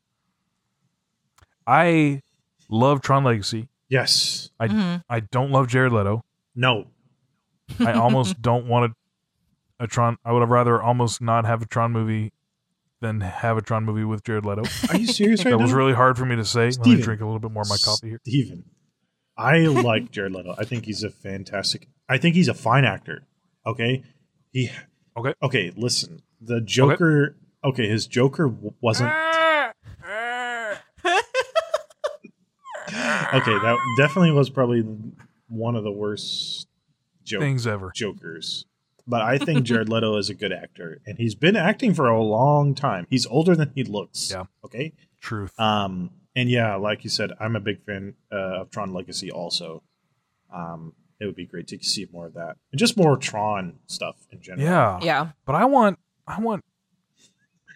I 1.66 2.22
love 2.68 3.01
Tron 3.03 3.24
Legacy. 3.24 3.68
Yes. 3.88 4.51
I 4.59 4.68
hmm 4.68 4.97
I 5.09 5.20
don't 5.20 5.51
love 5.51 5.68
Jared 5.68 5.93
Leto. 5.93 6.24
No. 6.55 6.86
I 7.78 7.93
almost 7.93 8.41
don't 8.43 8.66
want 8.66 8.93
a, 9.78 9.84
a 9.84 9.86
Tron. 9.86 10.16
I 10.24 10.32
would 10.32 10.41
have 10.41 10.51
rather 10.51 10.80
almost 10.80 11.20
not 11.20 11.45
have 11.45 11.62
a 11.62 11.66
Tron 11.66 11.93
movie 11.93 12.32
than 13.01 13.20
have 13.20 13.57
a 13.57 13.62
Tron 13.62 13.84
movie 13.84 14.05
with 14.05 14.22
Jared 14.24 14.44
Leto. 14.44 14.62
Are 14.90 14.96
you 14.96 15.07
serious 15.07 15.44
right 15.44 15.51
That 15.53 15.57
now? 15.59 15.62
was 15.62 15.72
really 15.72 15.94
hard 15.94 16.16
for 16.18 16.26
me 16.26 16.36
to 16.36 16.44
say. 16.44 16.61
Let 16.66 16.66
me 16.66 16.82
Steven. 16.82 17.01
drink 17.03 17.20
a 17.20 17.24
little 17.24 17.40
bit 17.40 17.51
more 17.51 17.62
of 17.62 17.68
my 17.68 17.76
coffee 17.82 18.09
here. 18.11 18.20
Steven. 18.26 18.64
I 19.36 19.59
like 19.61 20.11
Jared 20.11 20.32
Leto. 20.32 20.55
I 20.59 20.64
think 20.64 20.84
he's 20.84 21.03
a 21.03 21.11
fantastic. 21.11 21.88
I 22.09 22.18
think 22.18 22.34
he's 22.34 22.48
a 22.48 22.55
fine 22.55 22.84
actor. 22.84 23.26
Okay. 23.66 24.03
He. 24.53 24.70
Okay. 25.16 25.32
Okay. 25.42 25.72
Listen, 25.76 26.20
the 26.40 26.61
Joker. 26.61 27.36
Okay, 27.64 27.88
his 27.88 28.07
Joker 28.07 28.48
w- 28.48 28.74
wasn't. 28.80 29.12
Okay, 33.32 33.53
that 33.53 33.76
definitely 33.96 34.32
was 34.32 34.51
probably 34.51 34.84
one 35.48 35.76
of 35.76 35.84
the 35.84 35.92
worst 35.92 36.66
joke, 37.22 37.40
Things 37.40 37.64
ever. 37.66 37.92
Jokers. 37.94 38.66
But 39.11 39.22
I 39.22 39.38
think 39.38 39.64
Jared 39.64 39.88
Leto 39.90 40.16
is 40.16 40.30
a 40.30 40.34
good 40.34 40.52
actor, 40.52 41.02
and 41.04 41.18
he's 41.18 41.34
been 41.34 41.56
acting 41.56 41.92
for 41.92 42.06
a 42.06 42.22
long 42.22 42.74
time. 42.74 43.06
He's 43.11 43.26
older 43.26 43.56
than 43.56 43.72
he 43.74 43.82
looks. 43.82 44.30
Yeah. 44.30 44.44
Okay. 44.64 44.92
Truth. 45.20 45.58
Um, 45.58 46.11
and 46.36 46.48
yeah, 46.48 46.76
like 46.76 47.02
you 47.02 47.11
said, 47.11 47.32
I'm 47.40 47.56
a 47.56 47.61
big 47.61 47.84
fan 47.84 48.14
uh, 48.32 48.61
of 48.61 48.70
Tron 48.70 48.94
Legacy. 48.94 49.32
Also, 49.32 49.82
um, 50.54 50.94
it 51.18 51.26
would 51.26 51.34
be 51.34 51.44
great 51.44 51.66
to 51.68 51.78
see 51.82 52.06
more 52.12 52.26
of 52.26 52.34
that, 52.34 52.56
and 52.70 52.78
just 52.78 52.96
more 52.96 53.16
Tron 53.16 53.80
stuff 53.86 54.16
in 54.30 54.40
general. 54.40 54.64
yeah. 54.64 55.00
Yeah. 55.02 55.28
But 55.44 55.56
I 55.56 55.64
want. 55.64 55.98
I 56.26 56.40
want. 56.40 56.64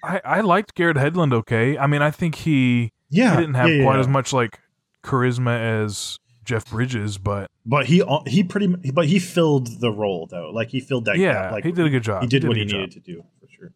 I 0.05 0.21
I 0.25 0.41
liked 0.41 0.75
Garrett 0.75 0.97
Hedlund. 0.97 1.35
Okay. 1.35 1.77
I 1.77 1.89
mean, 1.89 2.01
I 2.01 2.13
think 2.13 2.37
he 2.37 2.93
yeah. 3.11 3.33
he 3.33 3.41
didn't 3.41 3.55
have 3.55 3.69
yeah, 3.69 3.75
yeah, 3.77 3.85
quite 3.85 3.95
yeah. 3.95 4.01
as 4.01 4.09
much 4.09 4.33
like 4.33 4.61
charisma 5.03 5.83
as 5.83 6.19
Jeff 6.45 6.71
Bridges, 6.71 7.19
but 7.19 7.51
but 7.67 7.87
he 7.87 8.03
he 8.27 8.45
pretty 8.45 8.67
but 8.93 9.07
he 9.07 9.19
filled 9.19 9.81
the 9.81 9.91
role 9.91 10.27
though. 10.31 10.51
Like 10.51 10.69
he 10.69 10.81
filled 10.81 11.07
that. 11.07 11.17
yeah, 11.19 11.33
gap. 11.35 11.53
Like 11.53 11.65
he 11.65 11.73
did 11.73 11.87
a 11.87 11.91
good 11.91 12.03
job. 12.03 12.23
He 12.23 12.29
did, 12.29 12.45
a 12.45 12.49
what 12.49 12.57
he 12.57 12.65
good 12.65 12.71
job. 12.71 12.81
needed 12.81 12.93
to 13.05 13.13
do 13.13 13.25
for 13.41 13.49
sure. 13.49 13.73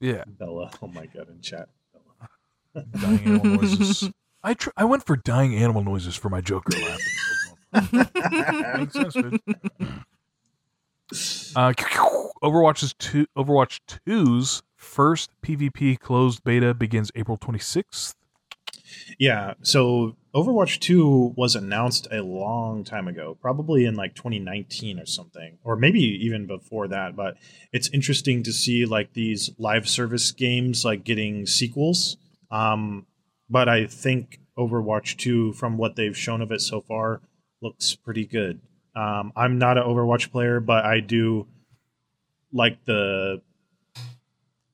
Yeah. 0.00 0.24
Bella, 0.26 0.70
oh 0.82 0.88
my 0.88 1.06
god, 1.06 1.28
in 1.28 1.40
chat. 1.40 1.68
Bella. 2.74 2.84
Dying 3.00 3.20
animal 3.26 3.46
noises. 3.56 4.10
I 4.42 4.54
tr- 4.54 4.70
I 4.76 4.84
went 4.84 5.04
for 5.04 5.16
dying 5.16 5.54
animal 5.56 5.82
noises 5.82 6.14
for 6.16 6.28
my 6.28 6.40
Joker 6.40 6.78
laugh. 6.78 7.92
Makes 8.78 8.92
sense, 8.92 9.14
dude. 9.14 9.40
Uh, 11.56 11.72
Overwatch's 12.42 12.94
two, 12.98 13.26
Overwatch 13.36 13.80
2's 14.06 14.62
first 14.76 15.30
PvP 15.42 15.98
closed 15.98 16.44
beta 16.44 16.74
begins 16.74 17.10
April 17.14 17.36
26th. 17.38 18.14
Yeah, 19.18 19.54
so 19.62 20.16
Overwatch 20.34 20.78
2 20.80 21.34
was 21.36 21.54
announced 21.54 22.06
a 22.10 22.20
long 22.20 22.84
time 22.84 23.08
ago, 23.08 23.36
probably 23.40 23.86
in 23.86 23.94
like 23.94 24.14
2019 24.14 25.00
or 25.00 25.06
something, 25.06 25.58
or 25.64 25.74
maybe 25.74 26.00
even 26.00 26.46
before 26.46 26.86
that, 26.88 27.16
but 27.16 27.36
it's 27.72 27.88
interesting 27.90 28.42
to 28.42 28.52
see 28.52 28.84
like 28.84 29.14
these 29.14 29.50
live 29.58 29.88
service 29.88 30.30
games 30.30 30.84
like 30.84 31.04
getting 31.04 31.46
sequels. 31.46 32.16
Um 32.50 33.06
but 33.50 33.68
I 33.68 33.86
think 33.86 34.40
Overwatch 34.58 35.16
2 35.16 35.54
from 35.54 35.78
what 35.78 35.96
they've 35.96 36.16
shown 36.16 36.42
of 36.42 36.52
it 36.52 36.60
so 36.60 36.82
far 36.82 37.22
looks 37.62 37.94
pretty 37.94 38.26
good. 38.26 38.60
Um 38.94 39.32
I'm 39.34 39.58
not 39.58 39.78
an 39.78 39.84
Overwatch 39.84 40.30
player, 40.30 40.60
but 40.60 40.84
I 40.84 41.00
do 41.00 41.46
like 42.52 42.84
the 42.84 43.40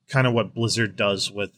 kind 0.09 0.27
of 0.27 0.33
what 0.33 0.53
Blizzard 0.53 0.95
does 0.95 1.31
with 1.31 1.51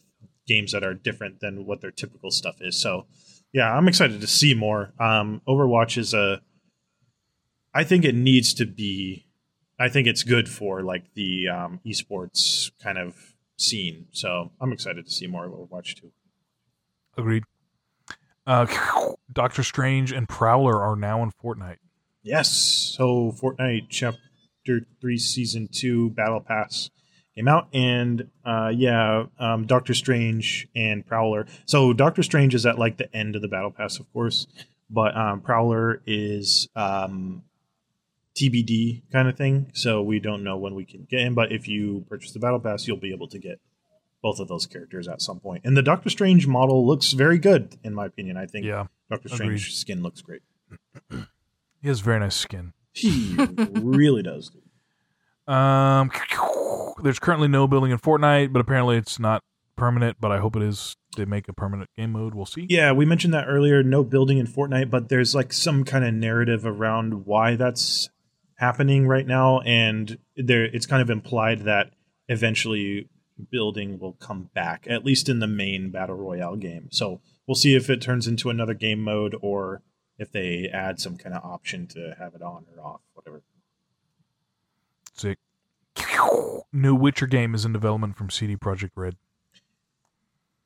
games 0.48 0.72
that 0.72 0.84
are 0.84 0.94
different 0.94 1.40
than 1.40 1.66
what 1.66 1.82
their 1.82 1.92
typical 1.92 2.32
stuff 2.32 2.58
is. 2.62 2.80
So, 2.80 3.06
yeah, 3.54 3.72
I'm 3.74 3.88
excited 3.88 4.22
to 4.22 4.28
see 4.28 4.54
more. 4.54 4.94
Um, 5.00 5.42
Overwatch 5.48 5.98
is 5.98 6.14
a. 6.14 6.42
I 7.74 7.84
think 7.84 8.06
it 8.06 8.16
needs 8.16 8.54
to 8.56 8.66
be. 8.66 9.26
I 9.80 9.90
think 9.90 10.08
it's 10.08 10.24
good 10.24 10.50
for 10.50 10.82
like 10.82 11.14
the 11.14 11.48
um, 11.48 11.80
esports 11.86 12.72
kind 12.82 12.98
of 12.98 13.16
scene. 13.58 14.08
So 14.12 14.52
I'm 14.60 14.72
excited 14.72 15.06
to 15.06 15.12
see 15.12 15.28
more 15.28 15.46
of 15.46 15.52
Overwatch 15.52 16.00
too. 16.00 16.12
Agreed. 17.18 17.44
Uh, 18.46 18.66
Doctor 19.34 19.64
Strange 19.64 20.12
and 20.12 20.28
Prowler 20.28 20.82
are 20.82 20.96
now 20.96 21.22
in 21.24 21.32
Fortnite. 21.32 21.78
Yes. 22.24 22.50
So 22.98 23.34
Fortnite 23.42 23.88
Chapter 23.90 24.88
Three 25.00 25.18
Season 25.18 25.70
Two 25.72 26.10
Battle 26.12 26.42
Pass 26.42 26.90
came 27.38 27.48
out, 27.48 27.68
and 27.72 28.30
uh, 28.44 28.72
yeah, 28.76 29.26
um, 29.40 29.66
Doctor 29.66 29.94
Strange 29.94 30.68
and 30.76 31.06
Prowler. 31.06 31.46
So 31.66 31.94
Doctor 31.94 32.24
Strange 32.24 32.56
is 32.56 32.66
at 32.66 32.80
like 32.80 32.98
the 32.98 33.16
end 33.16 33.36
of 33.36 33.42
the 33.42 33.48
Battle 33.48 33.72
Pass, 33.72 34.00
of 34.00 34.12
course, 34.12 34.48
but 34.90 35.16
um, 35.16 35.42
Prowler 35.42 36.02
is 36.08 36.68
um, 36.76 37.44
TBD 38.36 39.04
kind 39.12 39.28
of 39.28 39.38
thing. 39.38 39.72
So 39.74 40.02
we 40.02 40.20
don't 40.20 40.44
know 40.44 40.58
when 40.58 40.76
we 40.76 40.84
can 40.84 41.08
get 41.10 41.22
him. 41.22 41.36
But 41.36 41.52
if 41.52 41.68
you 41.68 42.06
purchase 42.10 42.32
the 42.32 42.40
battle 42.40 42.60
pass, 42.60 42.88
you'll 42.88 42.98
be 42.98 43.14
able 43.14 43.28
to 43.30 43.40
get 43.40 43.60
both 44.24 44.40
of 44.40 44.48
those 44.48 44.66
characters 44.66 45.08
at 45.08 45.22
some 45.22 45.40
point. 45.40 45.62
And 45.64 45.78
the 45.78 45.84
Doctor 45.84 46.10
Strange 46.10 46.48
model 46.48 46.86
looks 46.86 47.14
very 47.14 47.38
good, 47.38 47.78
in 47.84 47.94
my 47.94 48.08
opinion. 48.08 48.36
I 48.36 48.48
think 48.48 48.66
Yeah. 48.66 48.88
Doctor. 49.10 49.30
Strange 49.30 49.76
skin 49.76 50.02
looks 50.02 50.22
great. 50.22 50.42
He 51.80 51.90
has 51.90 52.00
very 52.00 52.20
nice 52.20 52.36
skin. 52.36 52.74
He 52.92 53.36
really 53.72 54.24
does. 54.24 54.50
Um, 55.48 56.12
there's 57.02 57.20
currently 57.20 57.48
no 57.48 57.68
building 57.68 57.92
in 57.92 57.98
Fortnite, 57.98 58.52
but 58.52 58.60
apparently 58.60 58.98
it's 58.98 59.20
not 59.20 59.44
permanent. 59.76 60.18
But 60.20 60.32
I 60.32 60.40
hope 60.40 60.56
it 60.56 60.64
is. 60.64 60.96
They 61.16 61.26
make 61.26 61.48
a 61.48 61.54
permanent 61.54 61.90
game 61.98 62.12
mode. 62.12 62.36
We'll 62.36 62.46
see. 62.46 62.68
Yeah, 62.70 62.92
we 62.92 63.06
mentioned 63.06 63.34
that 63.34 63.46
earlier. 63.48 63.82
No 63.82 64.04
building 64.04 64.38
in 64.38 64.48
Fortnite, 64.48 64.90
but 64.90 65.10
there's 65.10 65.34
like 65.34 65.52
some 65.52 65.84
kind 65.84 66.06
of 66.06 66.14
narrative 66.14 66.66
around 66.66 67.26
why 67.26 67.56
that's 67.56 68.10
happening 68.58 69.08
right 69.08 69.26
now, 69.26 69.62
and 69.62 70.18
there 70.36 70.66
it's 70.66 70.86
kind 70.86 71.02
of 71.02 71.10
implied 71.10 71.62
that 71.62 71.92
eventually 72.28 73.10
building 73.52 74.00
will 74.00 74.14
come 74.14 74.50
back, 74.54 74.86
at 74.90 75.06
least 75.06 75.30
in 75.30 75.40
the 75.40 75.48
main 75.48 75.90
battle 75.90 76.16
royale 76.16 76.56
game. 76.56 76.90
So 76.92 77.22
we'll 77.48 77.56
see 77.56 77.76
if 77.76 77.90
it 77.90 78.02
turns 78.02 78.28
into 78.28 78.50
another 78.50 78.74
game 78.74 79.02
mode 79.02 79.36
or 79.42 79.82
if 80.18 80.32
they 80.32 80.70
add 80.74 81.00
some 81.00 81.18
kind 81.18 81.36
of 81.36 81.44
option 81.44 81.88
to 81.88 82.16
have 82.20 82.34
it 82.34 82.42
on 82.42 82.66
or 82.76 82.84
off. 82.84 83.02
Sick. 85.18 85.38
New 86.74 86.96
Witcher 86.96 87.28
game 87.28 87.56
is 87.56 87.66
in 87.66 87.74
development 87.74 88.18
from 88.18 88.30
CD 88.30 88.56
Projekt 88.56 88.92
Red. 88.96 89.16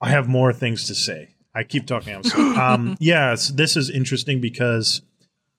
I 0.01 0.09
have 0.09 0.27
more 0.27 0.51
things 0.51 0.85
to 0.87 0.95
say. 0.95 1.35
I 1.53 1.63
keep 1.63 1.85
talking. 1.85 2.15
I'm 2.15 2.23
sorry. 2.23 2.55
um, 2.57 2.97
yes, 2.99 3.49
this 3.49 3.77
is 3.77 3.89
interesting 3.89 4.41
because 4.41 5.01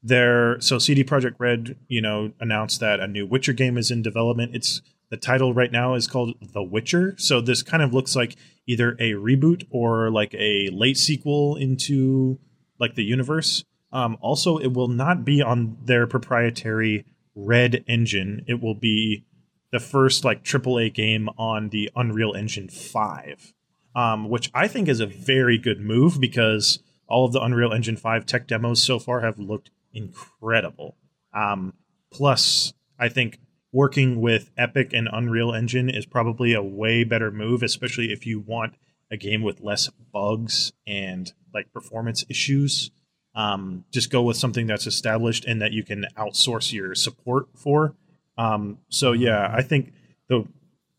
they're 0.02 0.60
so 0.60 0.78
CD 0.78 1.04
Projekt 1.04 1.36
Red, 1.38 1.76
you 1.88 2.00
know, 2.00 2.32
announced 2.40 2.80
that 2.80 3.00
a 3.00 3.06
new 3.06 3.26
Witcher 3.26 3.52
game 3.52 3.78
is 3.78 3.90
in 3.90 4.02
development. 4.02 4.54
It's 4.54 4.82
the 5.10 5.16
title 5.16 5.54
right 5.54 5.70
now 5.70 5.94
is 5.94 6.06
called 6.06 6.34
The 6.40 6.62
Witcher. 6.62 7.14
So 7.18 7.40
this 7.40 7.62
kind 7.62 7.82
of 7.82 7.94
looks 7.94 8.16
like 8.16 8.36
either 8.66 8.92
a 8.92 9.12
reboot 9.12 9.66
or 9.70 10.10
like 10.10 10.34
a 10.34 10.70
late 10.72 10.96
sequel 10.96 11.56
into 11.56 12.38
like 12.78 12.94
the 12.94 13.04
universe. 13.04 13.64
Um, 13.92 14.16
also, 14.20 14.56
it 14.56 14.72
will 14.72 14.88
not 14.88 15.24
be 15.24 15.42
on 15.42 15.76
their 15.84 16.06
proprietary 16.06 17.04
Red 17.34 17.84
engine. 17.86 18.44
It 18.46 18.60
will 18.60 18.74
be 18.74 19.24
the 19.70 19.80
first 19.80 20.24
like 20.24 20.44
AAA 20.44 20.92
game 20.92 21.28
on 21.38 21.70
the 21.70 21.90
Unreal 21.96 22.34
Engine 22.34 22.68
5 22.68 23.54
um, 23.94 24.28
which 24.28 24.50
I 24.54 24.68
think 24.68 24.88
is 24.88 25.00
a 25.00 25.06
very 25.06 25.58
good 25.58 25.80
move 25.80 26.20
because 26.20 26.80
all 27.06 27.26
of 27.26 27.32
the 27.32 27.42
Unreal 27.42 27.72
Engine 27.72 27.96
5 27.96 28.26
tech 28.26 28.46
demos 28.46 28.82
so 28.82 28.98
far 28.98 29.20
have 29.20 29.38
looked 29.38 29.70
incredible. 29.92 30.96
Um, 31.34 31.74
plus, 32.10 32.72
I 32.98 33.08
think 33.08 33.38
working 33.70 34.20
with 34.20 34.50
Epic 34.56 34.92
and 34.92 35.08
Unreal 35.12 35.52
Engine 35.52 35.90
is 35.90 36.06
probably 36.06 36.54
a 36.54 36.62
way 36.62 37.04
better 37.04 37.30
move, 37.30 37.62
especially 37.62 38.12
if 38.12 38.26
you 38.26 38.40
want 38.40 38.74
a 39.10 39.16
game 39.16 39.42
with 39.42 39.60
less 39.60 39.90
bugs 40.12 40.72
and 40.86 41.32
like 41.52 41.72
performance 41.72 42.24
issues. 42.30 42.90
Um, 43.34 43.84
just 43.90 44.10
go 44.10 44.22
with 44.22 44.36
something 44.36 44.66
that's 44.66 44.86
established 44.86 45.44
and 45.44 45.60
that 45.62 45.72
you 45.72 45.84
can 45.84 46.06
outsource 46.16 46.72
your 46.72 46.94
support 46.94 47.46
for. 47.56 47.94
Um, 48.36 48.78
so 48.88 49.12
yeah, 49.12 49.50
I 49.54 49.62
think 49.62 49.92
the 50.28 50.46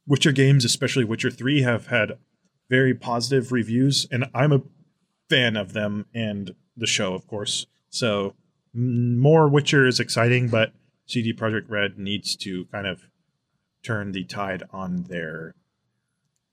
Witcher 0.08 0.32
games, 0.32 0.66
especially 0.66 1.04
Witcher 1.04 1.32
3, 1.32 1.62
have 1.62 1.88
had 1.88 2.18
very 2.70 2.94
positive 2.94 3.52
reviews, 3.52 4.08
and 4.12 4.26
I'm 4.34 4.52
a 4.52 4.64
fan 5.30 5.56
of 5.56 5.74
them 5.74 6.08
and 6.14 6.56
the 6.76 6.88
show, 6.88 7.14
of 7.14 7.28
course. 7.28 7.66
So 7.90 8.34
more 8.74 9.48
Witcher 9.48 9.86
is 9.86 10.00
exciting, 10.00 10.50
but 10.50 10.74
CD 11.06 11.34
Projekt 11.34 11.70
Red 11.70 11.98
needs 11.98 12.36
to 12.38 12.66
kind 12.66 12.88
of 12.88 13.04
turn 13.84 14.12
the 14.12 14.24
tide 14.24 14.64
on 14.72 15.04
their 15.04 15.56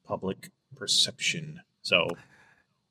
public 0.04 0.50
perception. 0.76 1.60
So 1.82 2.08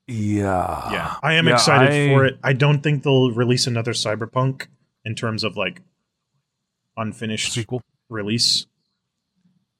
Yeah. 0.10 0.92
yeah, 0.92 1.16
I 1.24 1.34
am 1.36 1.48
Yeah, 1.48 1.54
excited 1.54 1.90
I- 1.92 2.14
for 2.14 2.26
it. 2.26 2.38
I 2.44 2.54
don't 2.54 2.82
think 2.82 3.04
they'll 3.04 3.32
release 3.32 3.68
another 3.68 3.94
Cyberpunk 3.94 4.68
in 5.06 5.16
terms 5.16 5.44
of 5.44 5.56
like 5.58 5.82
unfinished 6.98 7.54
Sequel. 7.54 7.82
release. 8.10 8.66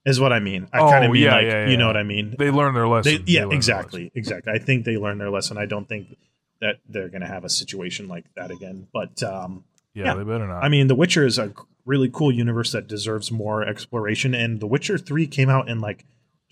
Is 0.06 0.20
what 0.20 0.32
I 0.32 0.40
mean. 0.40 0.68
I 0.72 0.80
Oh, 0.80 0.90
kind 0.90 1.04
of 1.06 1.12
mean 1.12 1.24
yeah, 1.24 1.36
like 1.36 1.46
yeah, 1.46 1.68
you 1.68 1.78
know 1.78 1.88
what 1.88 1.98
I 1.98 2.04
mean. 2.04 2.36
They 2.40 2.50
learned 2.52 2.76
their 2.76 2.88
lesson. 2.88 3.12
They, 3.12 3.18
They 3.18 3.32
yeah, 3.34 3.40
learned 3.42 3.52
their 3.52 3.58
exactly, 3.58 4.12
exactly. 4.16 4.54
I 4.54 4.58
think 4.58 4.86
they 4.86 4.98
learned 4.98 5.20
their 5.20 5.30
lesson. 5.30 5.58
I 5.58 5.66
don't 5.66 5.88
think 5.90 6.16
that 6.62 6.78
they're 6.88 7.10
going 7.10 7.22
to 7.22 7.28
have 7.28 7.44
a 7.44 7.50
situation 7.50 8.08
like 8.08 8.26
that 8.36 8.50
again. 8.52 8.88
But 8.94 9.22
um. 9.24 9.66
Yeah, 9.94 10.06
yeah. 10.06 10.14
they 10.16 10.24
better 10.24 10.48
not. 10.48 10.64
I 10.64 10.70
mean, 10.70 10.88
The 10.88 10.96
Witcher 10.96 11.26
is 11.26 11.38
a 11.38 11.52
really 11.86 12.10
cool 12.10 12.32
universe 12.32 12.72
that 12.72 12.88
deserves 12.88 13.32
more 13.32 13.64
exploration. 13.68 14.34
And 14.34 14.60
The 14.62 14.68
Witcher 14.68 14.98
Three 14.98 15.28
came 15.28 15.50
out 15.50 15.68
in 15.68 15.80
like 15.82 16.06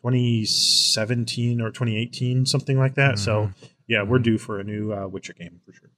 2017 0.07 1.59
or 1.59 1.69
2018, 1.69 2.45
something 2.45 2.77
like 2.77 2.95
that. 2.95 3.19
So 3.19 3.51
yeah, 3.87 4.03
we're 4.03 4.19
due 4.19 4.37
for 4.37 4.59
a 4.59 4.63
new 4.63 4.93
uh, 4.93 5.07
Witcher 5.07 5.33
game 5.33 5.59
for 5.65 5.73
sure. 5.73 5.89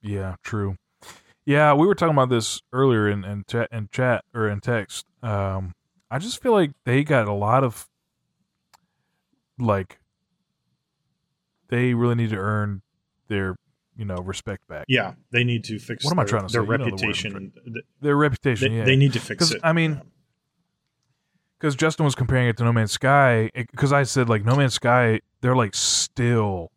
Yeah, 0.00 0.36
true. 0.42 0.76
Yeah, 1.44 1.74
we 1.74 1.86
were 1.86 1.94
talking 1.94 2.14
about 2.14 2.28
this 2.28 2.60
earlier 2.72 3.08
in, 3.08 3.24
in 3.24 3.44
chat 3.48 3.68
in 3.72 3.88
chat 3.92 4.24
or 4.34 4.48
in 4.48 4.60
text. 4.60 5.06
Um, 5.22 5.74
I 6.10 6.18
just 6.18 6.42
feel 6.42 6.52
like 6.52 6.72
they 6.84 7.04
got 7.04 7.28
a 7.28 7.32
lot 7.32 7.64
of 7.64 7.88
like 9.58 9.98
they 11.68 11.94
really 11.94 12.14
need 12.16 12.30
to 12.30 12.36
earn 12.36 12.82
their 13.28 13.56
you 13.96 14.04
know 14.04 14.16
respect 14.16 14.66
back. 14.68 14.86
Yeah, 14.88 15.14
they 15.30 15.44
need 15.44 15.64
to 15.64 15.78
fix. 15.78 16.04
What 16.04 16.12
am 16.12 16.18
I 16.18 16.24
trying 16.24 16.46
to 16.46 16.52
their 16.52 16.62
say? 16.62 16.72
You 16.72 16.78
know 16.78 16.84
the 16.84 16.90
word 16.90 16.90
I'm 16.90 17.00
reputation. 17.00 17.52
Their 18.00 18.16
reputation. 18.16 18.72
they, 18.72 18.78
yeah, 18.78 18.84
they 18.84 18.96
need 18.96 19.12
to 19.12 19.20
fix 19.20 19.50
it. 19.52 19.60
I 19.62 19.72
mean, 19.72 20.00
because 21.62 21.76
Justin 21.76 22.04
was 22.04 22.16
comparing 22.16 22.48
it 22.48 22.56
to 22.56 22.64
No 22.64 22.72
Man's 22.72 22.90
Sky. 22.90 23.48
Because 23.54 23.92
I 23.92 24.02
said 24.02 24.28
like 24.28 24.44
No 24.44 24.56
Man's 24.56 24.74
Sky, 24.74 25.20
they're 25.42 25.54
like 25.54 25.76
still 25.76 26.72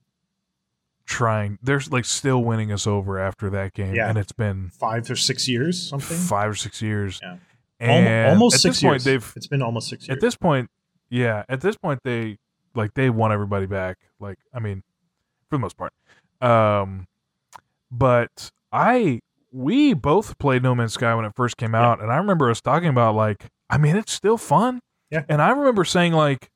trying. 1.07 1.57
They're 1.63 1.81
like 1.89 2.05
still 2.05 2.43
winning 2.43 2.71
us 2.71 2.85
over 2.85 3.17
after 3.19 3.49
that 3.49 3.73
game, 3.73 3.95
Yeah. 3.95 4.07
and 4.09 4.17
it's 4.17 4.31
been 4.31 4.69
five 4.69 5.09
or 5.09 5.15
six 5.15 5.47
years, 5.47 5.89
something. 5.89 6.15
five 6.17 6.51
or 6.51 6.55
six 6.55 6.83
years. 6.83 7.19
Yeah. 7.23 7.37
And 7.79 8.07
Almo- 8.07 8.29
almost 8.29 8.55
at 8.57 8.61
six 8.61 8.75
this 8.77 8.83
years. 8.83 8.91
point, 8.91 9.03
they've 9.03 9.33
it's 9.35 9.47
been 9.47 9.61
almost 9.63 9.89
six 9.89 10.07
years. 10.07 10.15
at 10.17 10.21
this 10.21 10.35
point, 10.35 10.69
yeah, 11.09 11.43
at 11.49 11.61
this 11.61 11.75
point 11.77 11.99
they 12.03 12.37
like 12.75 12.93
they 12.93 13.09
won 13.09 13.31
everybody 13.31 13.65
back. 13.65 13.97
Like 14.19 14.37
I 14.53 14.59
mean, 14.59 14.83
for 15.49 15.55
the 15.57 15.59
most 15.61 15.77
part. 15.77 15.93
Um, 16.41 17.07
but 17.91 18.51
I 18.71 19.21
we 19.55 19.93
both 19.93 20.37
played 20.37 20.61
No 20.63 20.75
Man's 20.75 20.93
Sky 20.93 21.15
when 21.15 21.23
it 21.23 21.31
first 21.33 21.55
came 21.55 21.73
out, 21.73 22.01
and 22.01 22.11
I 22.11 22.17
remember 22.17 22.49
us 22.49 22.59
talking 22.59 22.89
about 22.89 23.15
like 23.15 23.45
I 23.69 23.77
mean 23.77 23.95
it's 23.95 24.11
still 24.11 24.37
fun. 24.37 24.81
Yeah. 25.09 25.23
And 25.29 25.41
I 25.41 25.51
remember 25.51 25.85
saying 25.85 26.11
like 26.11 26.49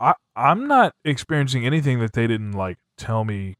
I 0.00 0.14
I'm 0.34 0.66
not 0.66 0.92
experiencing 1.04 1.64
anything 1.64 2.00
that 2.00 2.12
they 2.12 2.26
didn't 2.26 2.52
like 2.52 2.78
tell 2.96 3.24
me 3.24 3.54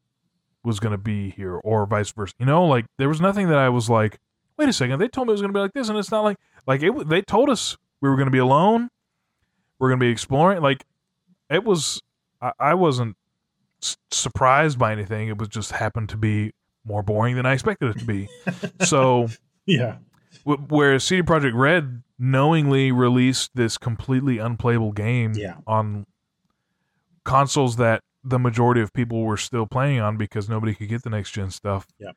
was 0.63 0.79
going 0.81 0.91
to 0.91 0.97
be 0.97 1.29
here 1.29 1.55
or 1.55 1.85
vice 1.85 2.11
versa. 2.11 2.33
You 2.39 2.45
know, 2.45 2.65
like 2.65 2.85
there 2.97 3.07
was 3.07 3.21
nothing 3.21 3.47
that 3.47 3.57
I 3.57 3.69
was 3.69 3.89
like, 3.89 4.19
wait 4.57 4.67
a 4.67 4.73
second, 4.73 4.99
they 4.99 5.07
told 5.07 5.27
me 5.27 5.31
it 5.31 5.35
was 5.35 5.41
going 5.41 5.53
to 5.53 5.57
be 5.57 5.61
like 5.61 5.73
this, 5.73 5.87
and 5.87 5.97
it's 5.97 6.11
not 6.11 6.21
like 6.21 6.37
like 6.67 6.83
it. 6.83 7.07
They 7.07 7.21
told 7.21 7.49
us 7.49 7.77
we 8.01 8.09
were 8.09 8.15
going 8.15 8.27
to 8.27 8.31
be 8.31 8.37
alone, 8.37 8.89
we're 9.79 9.89
going 9.89 9.99
to 9.99 10.05
be 10.05 10.11
exploring. 10.11 10.61
Like 10.61 10.83
it 11.49 11.63
was, 11.63 12.01
I, 12.41 12.51
I 12.59 12.73
wasn't 12.73 13.15
s- 13.81 13.95
surprised 14.11 14.77
by 14.77 14.91
anything. 14.91 15.29
It 15.29 15.37
was 15.37 15.47
just 15.47 15.71
happened 15.71 16.09
to 16.09 16.17
be 16.17 16.51
more 16.85 17.03
boring 17.03 17.35
than 17.35 17.45
I 17.45 17.53
expected 17.53 17.95
it 17.95 17.99
to 17.99 18.05
be. 18.05 18.27
so 18.85 19.27
yeah, 19.65 19.97
w- 20.45 20.65
whereas 20.69 21.03
CD 21.03 21.21
Projekt 21.23 21.53
Red 21.53 22.03
knowingly 22.17 22.91
released 22.91 23.51
this 23.55 23.77
completely 23.77 24.37
unplayable 24.37 24.91
game 24.91 25.33
Yeah. 25.35 25.55
on 25.67 26.05
consoles 27.25 27.77
that 27.77 28.01
the 28.23 28.37
majority 28.39 28.81
of 28.81 28.93
people 28.93 29.23
were 29.23 29.37
still 29.37 29.65
playing 29.65 29.99
on 29.99 30.17
because 30.17 30.47
nobody 30.49 30.75
could 30.75 30.89
get 30.89 31.03
the 31.03 31.09
next 31.09 31.31
gen 31.31 31.49
stuff. 31.49 31.87
Yep. 31.99 32.15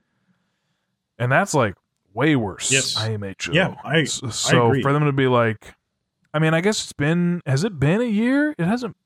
And 1.19 1.33
that's 1.33 1.55
like 1.55 1.75
way 2.13 2.37
worse. 2.37 2.71
Yes. 2.71 2.95
IMHO. 2.97 3.55
Yeah, 3.55 3.75
I- 3.85 4.01
S- 4.03 4.21
so 4.35 4.67
agree. 4.69 4.83
for 4.83 4.93
them 4.93 5.05
to 5.05 5.13
be 5.13 5.27
like 5.27 5.75
I 6.33 6.41
mean, 6.41 6.53
I 6.53 6.61
guess 6.61 6.83
it's 6.83 6.93
been 6.93 7.41
has 7.47 7.65
it 7.65 7.79
been 7.79 8.01
a 8.01 8.05
year? 8.07 8.55
It 8.59 8.65
hasn't 8.67 8.97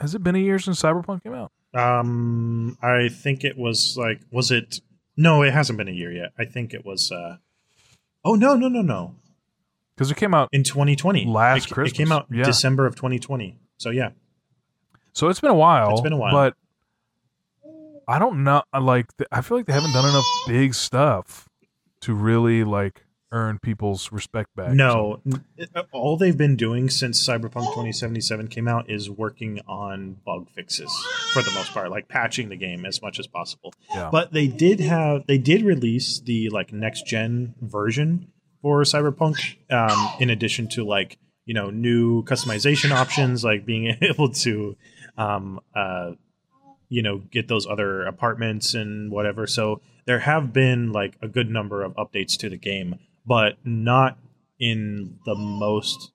has 0.00 0.14
it 0.14 0.22
been 0.22 0.34
a 0.36 0.40
year 0.40 0.58
since 0.58 0.80
Cyberpunk 0.82 1.22
came 1.22 1.34
out? 1.34 1.50
Um, 1.74 2.76
I 2.82 3.08
think 3.08 3.44
it 3.44 3.56
was 3.56 3.96
like, 3.98 4.20
was 4.30 4.50
it? 4.50 4.80
No, 5.16 5.42
it 5.42 5.52
hasn't 5.52 5.76
been 5.76 5.88
a 5.88 5.92
year 5.92 6.12
yet. 6.12 6.32
I 6.38 6.44
think 6.44 6.74
it 6.74 6.84
was. 6.84 7.12
uh 7.12 7.36
Oh 8.24 8.34
no, 8.34 8.54
no, 8.54 8.68
no, 8.68 8.82
no! 8.82 9.16
Because 9.96 10.10
it 10.10 10.16
came 10.16 10.32
out 10.32 10.48
In 10.52 10.62
2020, 10.62 11.26
Last 11.26 11.70
it, 11.70 11.78
It 11.78 11.94
came 11.94 12.12
out 12.12 12.26
yeah. 12.30 12.44
December 12.44 12.86
of 12.86 12.94
2020. 12.94 13.58
So 13.78 13.90
yeah, 13.90 14.10
So 15.12 15.28
it's 15.28 15.40
been 15.40 15.50
a 15.50 15.54
while. 15.54 15.92
It's 15.92 16.00
been 16.00 16.12
a 16.12 16.16
while. 16.16 16.32
but 16.32 16.54
I 18.06 18.18
don't 18.18 18.44
know. 18.44 18.62
Like 18.78 19.06
I 19.30 19.40
feel 19.40 19.56
like 19.56 19.66
they 19.66 19.72
haven't 19.72 19.92
done 19.92 20.08
enough 20.08 20.24
big 20.46 20.74
stuff 20.74 21.48
to 22.02 22.14
really 22.14 22.64
like 22.64 23.04
earn 23.32 23.58
people's 23.58 24.12
respect 24.12 24.54
back. 24.54 24.72
no, 24.72 25.20
n- 25.26 25.44
uh, 25.74 25.82
all 25.92 26.16
they've 26.16 26.36
been 26.36 26.54
doing 26.54 26.88
since 26.90 27.26
Cyberpunk 27.26 27.64
2077 27.70 28.48
came 28.48 28.68
out 28.68 28.88
is 28.90 29.10
working 29.10 29.60
on 29.66 30.16
bug 30.24 30.48
fixes 30.50 30.92
for 31.32 31.42
the 31.42 31.50
most 31.52 31.72
part, 31.72 31.90
like 31.90 32.08
patching 32.08 32.48
the 32.50 32.56
game 32.56 32.84
as 32.86 33.02
much 33.02 33.18
as 33.18 33.26
possible. 33.26 33.72
Yeah. 33.94 34.10
But 34.12 34.32
they 34.32 34.46
did 34.46 34.80
have 34.80 35.26
they 35.26 35.38
did 35.38 35.62
release 35.62 36.20
the 36.20 36.50
like 36.50 36.72
next 36.72 37.06
gen 37.06 37.54
version 37.60 38.28
for 38.60 38.82
Cyberpunk. 38.82 39.56
Um, 39.70 40.12
in 40.20 40.30
addition 40.30 40.68
to 40.70 40.84
like 40.84 41.18
you 41.44 41.54
know 41.54 41.70
new 41.70 42.22
customization 42.24 42.92
options, 42.92 43.42
like 43.42 43.66
being 43.66 43.96
able 44.02 44.30
to, 44.30 44.76
um, 45.16 45.58
uh, 45.74 46.12
you 46.88 47.02
know, 47.02 47.18
get 47.18 47.48
those 47.48 47.66
other 47.66 48.02
apartments 48.04 48.74
and 48.74 49.10
whatever. 49.10 49.46
So 49.46 49.80
there 50.04 50.18
have 50.20 50.52
been 50.52 50.92
like 50.92 51.16
a 51.22 51.28
good 51.28 51.48
number 51.50 51.82
of 51.82 51.94
updates 51.94 52.36
to 52.38 52.48
the 52.48 52.56
game, 52.58 52.98
but 53.26 53.56
not 53.64 54.18
in 54.58 55.18
the 55.26 55.34
most 55.34 56.10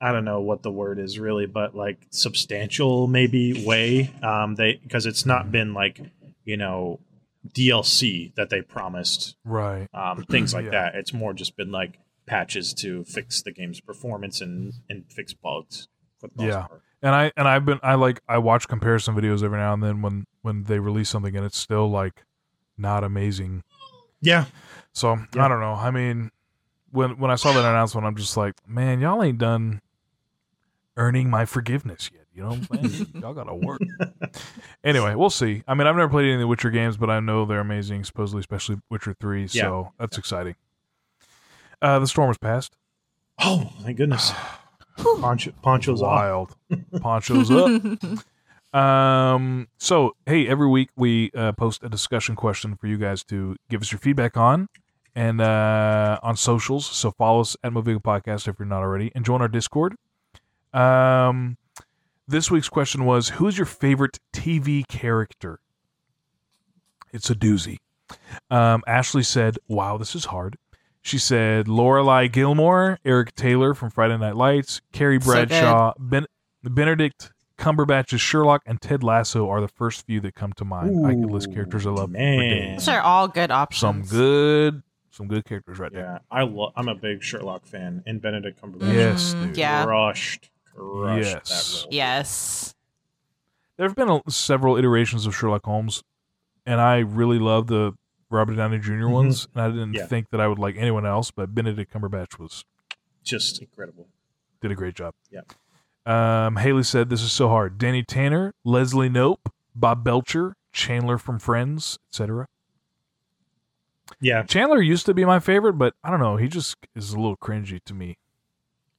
I 0.00 0.12
don't 0.12 0.24
know 0.26 0.40
what 0.40 0.62
the 0.62 0.70
word 0.70 0.98
is 0.98 1.18
really, 1.18 1.46
but 1.46 1.74
like 1.74 2.06
substantial 2.10 3.06
maybe 3.06 3.64
way. 3.66 4.10
Um, 4.22 4.54
they 4.54 4.74
because 4.82 5.06
it's 5.06 5.24
not 5.24 5.50
been 5.50 5.72
like 5.72 6.00
you 6.44 6.56
know 6.56 7.00
DLC 7.48 8.34
that 8.34 8.50
they 8.50 8.60
promised, 8.60 9.36
Right. 9.44 9.88
um, 9.94 10.24
things 10.24 10.52
like 10.52 10.64
Yeah. 10.66 10.70
that. 10.72 10.94
It's 10.96 11.14
more 11.14 11.32
just 11.32 11.56
been 11.56 11.72
like 11.72 11.98
patches 12.26 12.74
to 12.74 13.04
fix 13.04 13.40
the 13.42 13.52
game's 13.52 13.80
performance 13.80 14.40
and 14.42 14.74
and 14.90 15.04
fix 15.10 15.32
bugs. 15.32 15.88
For 16.20 16.28
the 16.28 16.42
most 16.42 16.52
Yeah. 16.52 16.66
part. 16.66 16.82
And 17.02 17.14
I 17.14 17.32
and 17.36 17.48
I've 17.48 17.64
been 17.64 17.80
I 17.82 17.94
like 17.94 18.20
I 18.28 18.36
watch 18.38 18.68
comparison 18.68 19.14
videos 19.14 19.42
every 19.42 19.58
now 19.58 19.72
and 19.72 19.82
then 19.82 20.02
when 20.02 20.26
when 20.42 20.64
they 20.64 20.78
release 20.78 21.08
something 21.08 21.34
and 21.36 21.44
it's 21.46 21.58
still 21.58 21.88
like 21.88 22.24
not 22.76 23.02
amazing. 23.02 23.62
yeah, 24.20 24.44
So 24.96 25.18
Yeah. 25.34 25.44
I 25.44 25.48
don't 25.48 25.60
know. 25.60 25.74
I 25.74 25.90
mean, 25.90 26.30
when 26.90 27.18
when 27.18 27.30
I 27.30 27.34
saw 27.34 27.52
that 27.52 27.64
announcement, 27.64 28.06
I'm 28.06 28.16
just 28.16 28.34
like, 28.34 28.54
man, 28.66 28.98
y'all 28.98 29.22
ain't 29.22 29.36
done 29.36 29.82
earning 30.96 31.28
my 31.28 31.44
forgiveness 31.44 32.10
yet. 32.10 32.22
You 32.32 32.44
know 32.44 32.54
what 32.54 32.80
I'm 32.80 32.88
saying? 32.88 33.06
y'all 33.20 33.34
gotta 33.34 33.54
work. 33.54 33.82
anyway, 34.82 35.14
we'll 35.14 35.28
see. 35.28 35.62
I 35.68 35.74
mean, 35.74 35.86
I've 35.86 35.96
never 35.96 36.08
played 36.08 36.24
any 36.24 36.34
of 36.34 36.40
the 36.40 36.46
Witcher 36.46 36.70
games, 36.70 36.96
but 36.96 37.10
I 37.10 37.20
know 37.20 37.44
they're 37.44 37.60
amazing, 37.60 38.04
supposedly, 38.04 38.40
especially 38.40 38.76
Witcher 38.88 39.14
Three. 39.20 39.46
So 39.46 39.92
that's 39.98 40.16
exciting. 40.16 40.54
Uh, 41.82 41.98
the 41.98 42.06
storm 42.06 42.28
has 42.28 42.38
passed. 42.38 42.74
Oh 43.38 43.70
my 43.84 43.92
goodness, 43.92 44.32
Poncho, 44.96 45.52
ponchos 45.60 46.00
off. 46.00 46.08
Wild. 46.08 46.56
Ponchos 47.02 47.50
up. 47.50 47.82
Um. 48.72 49.68
So, 49.78 50.16
hey, 50.26 50.46
every 50.46 50.68
week 50.68 50.90
we 50.96 51.30
uh, 51.34 51.52
post 51.52 51.82
a 51.82 51.88
discussion 51.88 52.36
question 52.36 52.76
for 52.76 52.88
you 52.88 52.98
guys 52.98 53.24
to 53.24 53.56
give 53.70 53.80
us 53.80 53.90
your 53.90 53.98
feedback 53.98 54.36
on, 54.36 54.68
and 55.16 55.40
uh, 55.40 56.20
on 56.22 56.36
socials. 56.36 56.86
So 56.86 57.10
follow 57.10 57.40
us 57.40 57.56
at 57.64 57.72
Moviga 57.72 58.00
Podcast 58.00 58.46
if 58.46 58.58
you're 58.60 58.66
not 58.66 58.82
already, 58.82 59.10
and 59.16 59.24
join 59.24 59.40
our 59.40 59.48
Discord. 59.48 59.96
Um, 60.72 61.56
this 62.28 62.50
week's 62.50 62.68
question 62.68 63.04
was, 63.04 63.30
"Who's 63.30 63.56
your 63.58 63.66
favorite 63.66 64.18
TV 64.32 64.86
character?" 64.86 65.58
It's 67.12 67.30
a 67.30 67.34
doozy. 67.34 67.78
Um, 68.50 68.84
Ashley 68.86 69.22
said, 69.22 69.58
"Wow, 69.66 69.96
this 69.96 70.14
is 70.14 70.26
hard." 70.26 70.56
She 71.02 71.18
said 71.18 71.66
Lorelai 71.66 72.30
Gilmore, 72.30 72.98
Eric 73.04 73.34
Taylor 73.36 73.74
from 73.74 73.90
Friday 73.90 74.16
Night 74.18 74.34
Lights, 74.36 74.82
Carrie 74.92 75.20
So. 75.20 75.30
Bradshaw, 75.32 75.92
ben- 75.98 76.26
Benedict 76.64 77.30
Cumberbatch's 77.58 78.20
Sherlock, 78.20 78.62
and 78.66 78.80
Ted 78.80 79.04
Lasso 79.04 79.48
are 79.48 79.60
the 79.60 79.68
first 79.68 80.04
few 80.04 80.20
that 80.22 80.34
come 80.34 80.52
to 80.54 80.64
mind. 80.64 81.06
I 81.06 81.12
could 81.14 81.30
list 81.30 81.52
characters 81.54 81.86
I 81.86 81.90
love 81.90 82.06
for 82.10 82.18
man. 82.18 82.38
days. 82.38 82.78
Those 82.80 82.88
are 82.88 83.00
all 83.00 83.28
good 83.28 83.52
options. 83.52 83.80
Some 83.80 83.96
options. 84.00 84.10
good, 84.10 84.82
some 85.16 85.26
good 85.28 85.44
characters 85.44 85.78
right 85.78 85.92
there. 85.92 86.02
Yeah, 86.04 86.18
I 86.30 86.42
lo- 86.42 86.72
I'm 86.76 86.88
a 86.88 86.94
big 86.94 87.22
Sherlock 87.22 87.64
fan, 87.66 88.02
and 88.06 88.20
Benedict 88.20 88.60
Cumberbatch 88.60 88.92
Yes, 88.94 89.34
Mm, 89.34 89.46
dude. 89.48 89.56
yeah. 89.56 89.84
crushed, 89.84 90.50
crushed 90.74 91.26
Yes. 91.26 91.48
that 91.48 91.82
role. 91.84 91.88
Yes. 91.92 92.74
There 93.76 93.86
have 93.88 93.96
been 93.96 94.08
a, 94.10 94.22
several 94.30 94.76
iterations 94.76 95.26
of 95.26 95.34
Sherlock 95.36 95.64
Holmes, 95.64 96.02
and 96.64 96.80
I 96.80 96.98
really 96.98 97.38
love 97.38 97.66
the 97.66 97.94
Robert 98.30 98.56
Downey 98.56 98.78
junior 98.78 99.06
Mhm. 99.06 99.12
ones. 99.12 99.48
And 99.54 99.62
I 99.62 99.68
didn't 99.68 99.94
Yeah. 99.94 100.06
think 100.06 100.30
that 100.30 100.40
I 100.40 100.48
would 100.48 100.58
like 100.58 100.76
anyone 100.76 101.06
else, 101.06 101.30
but 101.30 101.54
Benedict 101.54 101.92
Cumberbatch 101.92 102.38
was 102.38 102.64
just 103.22 103.60
incredible. 103.60 104.08
did 104.62 104.70
a 104.70 104.74
great 104.74 104.94
job. 104.94 105.14
Yeah. 105.30 105.42
Um, 106.06 106.56
Haley 106.56 106.82
said, 106.82 107.08
"This 107.10 107.22
is 107.22 107.30
so 107.32 107.48
hard." 107.48 107.76
Danny 107.78 108.02
Tanner, 108.02 108.54
Leslie 108.64 109.10
Knope, 109.10 109.50
Bob 109.74 110.02
Belcher, 110.02 110.56
Chandler 110.72 111.18
from 111.18 111.38
Friends, 111.38 111.98
etc. 112.10 112.46
Yeah, 114.20 114.42
Chandler 114.44 114.80
used 114.80 115.06
to 115.06 115.14
be 115.14 115.24
my 115.24 115.40
favorite, 115.40 115.74
but 115.74 115.94
I 116.04 116.10
don't 116.10 116.20
know. 116.20 116.36
He 116.36 116.48
just 116.48 116.76
is 116.94 117.12
a 117.12 117.16
little 117.16 117.36
cringy 117.36 117.80
to 117.84 117.94
me 117.94 118.18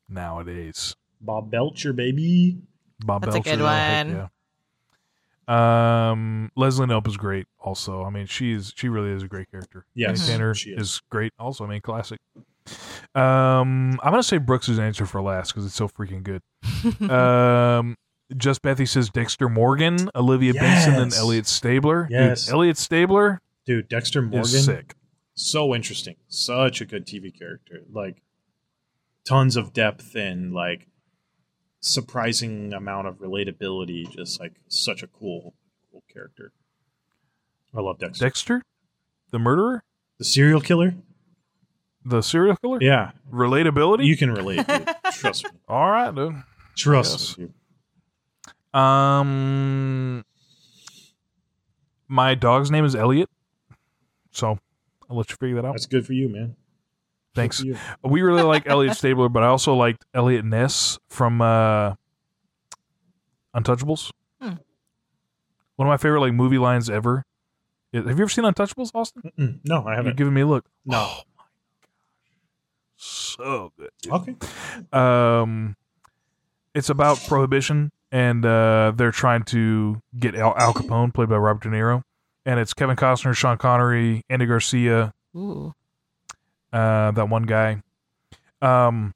nowadays. 0.09 0.95
Bob 1.21 1.49
Belcher, 1.49 1.93
baby. 1.93 2.57
Bob 2.99 3.21
That's 3.23 3.35
a 3.35 3.39
Belcher, 3.39 3.57
good 3.57 3.61
oh, 3.63 3.67
heck 3.67 4.05
one. 4.07 4.15
yeah. 4.15 4.27
Um, 5.47 6.51
Leslie 6.55 6.87
Knope 6.87 7.07
is 7.07 7.15
great. 7.15 7.47
Also, 7.59 8.03
I 8.03 8.09
mean, 8.09 8.25
she's 8.25 8.73
she 8.75 8.89
really 8.89 9.11
is 9.11 9.23
a 9.23 9.27
great 9.27 9.49
character. 9.49 9.85
Yes, 9.95 10.19
Danny 10.19 10.31
Tanner 10.37 10.53
she 10.53 10.71
is. 10.71 10.81
is. 10.95 11.01
great. 11.09 11.31
Also, 11.39 11.63
I 11.63 11.67
mean, 11.69 11.81
classic. 11.81 12.19
Um, 13.15 13.97
I'm 14.03 14.11
gonna 14.11 14.23
say 14.23 14.37
Brooks' 14.39 14.69
answer 14.77 15.05
for 15.05 15.21
last 15.21 15.53
because 15.53 15.65
it's 15.65 15.75
so 15.75 15.87
freaking 15.87 16.21
good. 16.23 16.41
um, 17.09 17.95
just 18.35 18.61
Bethy 18.61 18.85
says 18.87 19.09
Dexter 19.09 19.47
Morgan, 19.47 20.09
Olivia 20.15 20.53
Benson, 20.53 20.95
and 20.95 21.11
Yes. 21.11 21.19
Elliot 21.19 21.47
Stabler. 21.47 22.03
Dude, 22.03 22.11
Yes. 22.11 22.51
Elliot 22.51 22.77
Stabler 22.77 23.41
Dude, 23.67 23.87
Dexter 23.89 24.21
Morgan, 24.21 24.39
is 24.41 24.65
sick. 24.65 24.95
so 25.35 25.75
interesting. 25.75 26.15
Such 26.29 26.81
a 26.81 26.85
good 26.85 27.05
TV 27.05 27.37
character. 27.37 27.81
Like 27.91 28.23
tons 29.27 29.55
of 29.57 29.73
depth 29.73 30.15
and 30.15 30.53
like 30.53 30.87
surprising 31.81 32.73
amount 32.73 33.07
of 33.07 33.15
relatability. 33.19 34.09
Just 34.09 34.39
like 34.39 34.53
such 34.69 35.03
a 35.03 35.07
cool, 35.07 35.53
cool 35.91 36.03
character. 36.11 36.53
I 37.75 37.81
love 37.81 37.99
Dexter. 37.99 38.25
Dexter, 38.25 38.61
the 39.31 39.37
murderer, 39.39 39.83
the 40.17 40.23
serial 40.25 40.61
killer. 40.61 40.95
the 42.05 42.21
serial 42.21 42.55
killer. 42.55 42.77
Yeah, 42.81 43.11
Relatability. 43.31 44.05
you 44.05 44.15
can 44.17 44.31
relate. 44.31 44.65
Trust 45.11 45.43
me. 45.43 45.51
All 45.67 45.91
right, 45.91 46.15
dude. 46.15 46.41
Trust 46.77 47.37
me. 47.37 47.49
Um, 48.73 50.23
my 52.07 52.33
dog's 52.35 52.71
name 52.71 52.85
is 52.85 52.95
Elliot, 52.95 53.29
so 54.37 54.59
I'll 55.09 55.17
let 55.17 55.29
you 55.31 55.35
figure 55.39 55.55
that 55.55 55.65
out. 55.65 55.73
That's 55.73 55.85
good 55.87 56.05
for 56.05 56.13
you, 56.13 56.29
man. 56.29 56.55
Thanks. 57.35 57.61
you. 57.63 57.75
We 58.03 58.21
really 58.21 58.41
like 58.43 58.67
Elliot 58.67 58.95
Stabler, 58.97 59.29
but 59.29 59.43
I 59.43 59.47
also 59.47 59.73
liked 59.75 60.05
Eliot 60.13 60.43
Ness 60.45 60.97
from 61.07 61.41
uh, 61.41 61.93
Untouchables. 63.55 64.11
Hmm. 64.41 64.53
One 65.75 65.87
of 65.87 65.91
my 65.91 65.97
favorite 65.97 66.21
like 66.21 66.33
movie 66.33 66.57
lines 66.57 66.89
ever. 66.89 67.25
have 67.93 68.05
you 68.05 68.11
ever 68.11 68.29
seen 68.29 68.43
Untouchables, 68.45 68.91
Austin? 68.95 69.31
Mm-mm. 69.37 69.59
No, 69.65 69.81
I 69.83 69.89
You're 69.89 69.95
haven't. 69.97 70.17
giving 70.17 70.33
me 70.33 70.41
a 70.41 70.47
look. 70.47 70.65
No. 70.85 70.97
Oh 70.97 71.21
my 71.37 71.43
gosh, 71.43 71.47
so 72.97 73.71
good. 73.77 73.89
dude. 74.01 74.13
Okay. 74.13 74.35
Um, 74.91 75.75
it's 76.73 76.89
about 76.89 77.19
prohibition, 77.27 77.91
and 78.11 78.45
uh, 78.45 78.93
they're 78.95 79.11
trying 79.11 79.43
to 79.45 80.01
get 80.17 80.33
Al, 80.35 80.55
Al 80.57 80.73
Capone, 80.73 81.13
played 81.13 81.29
by 81.29 81.37
Robert 81.37 81.63
De 81.63 81.69
Niro, 81.69 82.03
and 82.47 82.59
it's 82.59 82.73
Kevin 82.73 82.95
Costner, 82.95 83.35
Sean 83.35 83.57
Connery, 83.57 84.23
Andy 84.29 84.45
Garcia, 84.47 85.13
Ooh. 85.35 85.75
uh, 86.73 87.11
that 87.11 87.29
one 87.29 87.43
guy. 87.43 87.83
Um, 88.61 89.13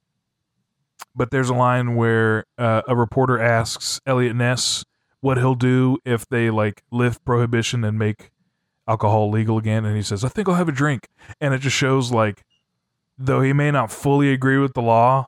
but 1.16 1.32
there's 1.32 1.50
a 1.50 1.54
line 1.56 1.96
where 1.96 2.46
uh, 2.58 2.82
a 2.88 2.96
reporter 2.96 3.40
asks 3.40 4.00
Eliot 4.06 4.36
Ness 4.36 4.86
what 5.22 5.38
he'll 5.38 5.56
do 5.56 5.98
if 6.06 6.28
they 6.28 6.50
like 6.50 6.84
lift 6.92 7.24
prohibition 7.26 7.84
and 7.84 7.98
make 7.98 8.32
alcohol 8.88 9.30
legal 9.30 9.58
again, 9.58 9.86
and 9.86 9.96
he 9.96 10.02
says, 10.04 10.24
"I 10.24 10.30
think 10.30 10.48
I'll 10.50 10.56
have 10.56 10.70
a 10.70 10.74
drink," 10.74 11.08
and 11.40 11.54
it 11.54 11.60
just 11.60 11.76
shows 11.76 12.12
like, 12.12 12.44
though 13.18 13.42
he 13.42 13.54
may 13.54 13.72
not 13.72 13.92
fully 13.92 14.32
agree 14.34 14.58
with 14.58 14.74
the 14.74 14.82
law, 14.82 15.28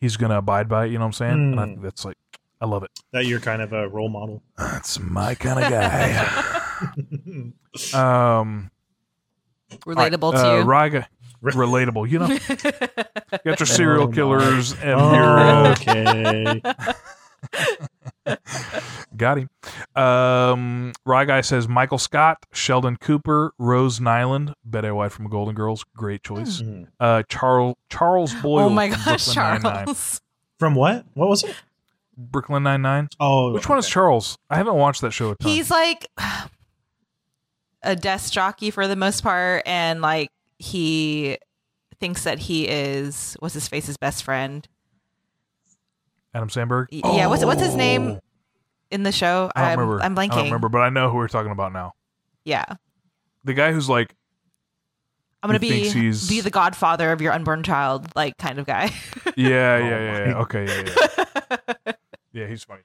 he's 0.00 0.16
gonna 0.16 0.38
abide 0.38 0.68
by 0.68 0.86
it. 0.86 0.88
You 0.92 0.98
know 0.98 1.04
what 1.04 1.08
I'm 1.08 1.12
saying? 1.12 1.32
And 1.52 1.60
I 1.60 1.64
Hmm. 1.64 1.70
think 1.70 1.82
that's 1.82 2.04
like, 2.04 2.16
I 2.60 2.66
love 2.66 2.82
it. 2.82 2.90
That 3.12 3.26
you're 3.26 3.40
kind 3.40 3.62
of 3.62 3.72
a 3.72 3.88
role 3.88 4.08
model. 4.10 4.42
That's 4.58 4.98
my 5.00 5.34
kind 5.34 5.64
of 5.64 5.70
guy. 5.70 6.16
um, 8.40 8.70
Relatable 9.86 10.34
uh, 10.34 10.42
to 10.42 10.58
you. 10.58 10.64
Ryga, 10.64 11.06
relatable. 11.42 12.10
You 12.10 12.18
know. 12.20 12.38
You 13.44 13.52
got 13.52 13.60
your 13.60 13.66
serial 13.66 14.02
Oh 14.02 14.06
my. 14.08 14.12
killers 14.14 14.72
and 14.72 14.98
your 15.14 15.38
uh, 15.38 15.70
okay. 15.72 16.60
got 19.16 19.38
him. 19.38 19.48
Um, 19.94 20.92
Rye 21.06 21.24
guy 21.26 21.40
says 21.42 21.68
Michael 21.68 21.98
Scott, 21.98 22.44
Sheldon 22.52 22.96
Cooper, 22.96 23.52
Rose 23.56 24.00
Nylund, 24.00 24.54
Betty 24.64 24.90
White 24.90 25.12
from 25.12 25.28
Golden 25.28 25.54
Girls, 25.54 25.84
great 25.96 26.22
choice. 26.24 26.60
Mhm. 26.60 26.88
Uh, 26.98 27.22
Charles 27.28 27.76
Charles 27.88 28.34
Boyle. 28.34 28.64
oh 28.64 28.68
my 28.70 28.90
from 28.90 28.98
gosh, 29.04 29.32
Brooklyn 29.34 29.62
Nine-Nine. 29.62 29.94
From 30.58 30.74
what? 30.74 31.06
What 31.14 31.28
was 31.28 31.44
it? 31.44 31.54
Brooklyn 32.16 32.62
Nine 32.62 32.82
Nine. 32.82 33.08
Oh, 33.18 33.52
Which 33.52 33.68
one 33.68 33.78
is. 33.78 33.88
Charles? 33.88 34.36
I 34.50 34.56
haven't 34.56 34.74
watched 34.74 35.00
that 35.02 35.12
show 35.12 35.30
a 35.30 35.36
ton. 35.36 35.50
He's 35.50 35.70
like 35.70 36.06
a 37.82 37.96
desk 37.96 38.32
jockey 38.32 38.70
for 38.70 38.86
the 38.86 38.96
most 38.96 39.22
part, 39.22 39.62
and 39.66 40.00
like 40.02 40.28
he 40.58 41.38
thinks 41.98 42.24
that 42.24 42.38
he 42.38 42.66
is 42.68 43.36
what's 43.40 43.54
his 43.54 43.68
face's 43.68 43.96
best 43.96 44.22
friend. 44.24 44.66
Adam 46.34 46.48
Sandberg. 46.50 46.88
Y- 46.92 47.00
Yeah, 47.04 47.26
what's 47.26 47.44
what's 47.44 47.60
his 47.60 47.74
Oh. 47.74 47.78
name 47.78 48.20
in 48.90 49.02
the 49.02 49.12
show? 49.12 49.50
I 49.56 49.60
don't 49.62 49.70
I'm, 49.72 49.78
remember. 49.80 50.02
I'm 50.02 50.14
blanking. 50.16 50.32
I 50.32 50.36
don't 50.36 50.44
remember, 50.46 50.68
but 50.68 50.78
I 50.82 50.90
know 50.90 51.10
who 51.10 51.16
we're 51.16 51.28
talking 51.28 51.52
about 51.52 51.72
now. 51.72 51.92
Yeah, 52.44 52.64
The 53.44 53.54
guy 53.54 53.72
who's 53.72 53.88
like 53.88 54.14
I'm 55.42 55.48
gonna 55.48 55.58
be 55.58 55.88
he's- 55.88 56.28
be 56.28 56.40
the 56.40 56.50
godfather 56.50 57.12
of 57.12 57.20
your 57.22 57.32
unborn 57.32 57.62
child, 57.62 58.08
like 58.14 58.36
kind 58.38 58.58
of 58.58 58.66
guy. 58.66 58.92
Yeah, 59.36 59.74
Oh 59.82 59.88
yeah, 59.88 59.88
yeah, 59.88 60.26
yeah. 60.28 60.34
Okay, 60.38 60.66
yeah, 60.66 60.92
yeah. 61.86 61.92
yeah, 62.32 62.46
he's 62.46 62.64
funny. 62.64 62.82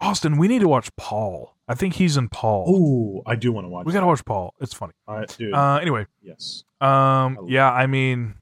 Austin, 0.00 0.36
we 0.36 0.48
need 0.48 0.60
to 0.60 0.68
watch 0.68 0.94
Paul. 0.96 1.54
I 1.66 1.74
think 1.74 1.94
he's 1.94 2.16
in 2.16 2.28
Paul. 2.28 2.64
Oh, 2.68 3.30
I 3.30 3.36
do 3.36 3.52
want 3.52 3.64
to 3.64 3.68
watch. 3.68 3.86
we 3.86 3.92
gotta 3.92 4.06
watch 4.06 4.24
Paul. 4.24 4.52
It's 4.60 4.74
funny. 4.74 4.92
All 5.08 5.16
right, 5.16 5.34
dude. 5.38 5.54
Uh, 5.54 5.76
anyway, 5.80 6.06
yes. 6.22 6.64
um, 6.80 7.36
love 7.36 7.48
yeah, 7.48 7.72
I 7.72 7.86
mean, 7.86 8.34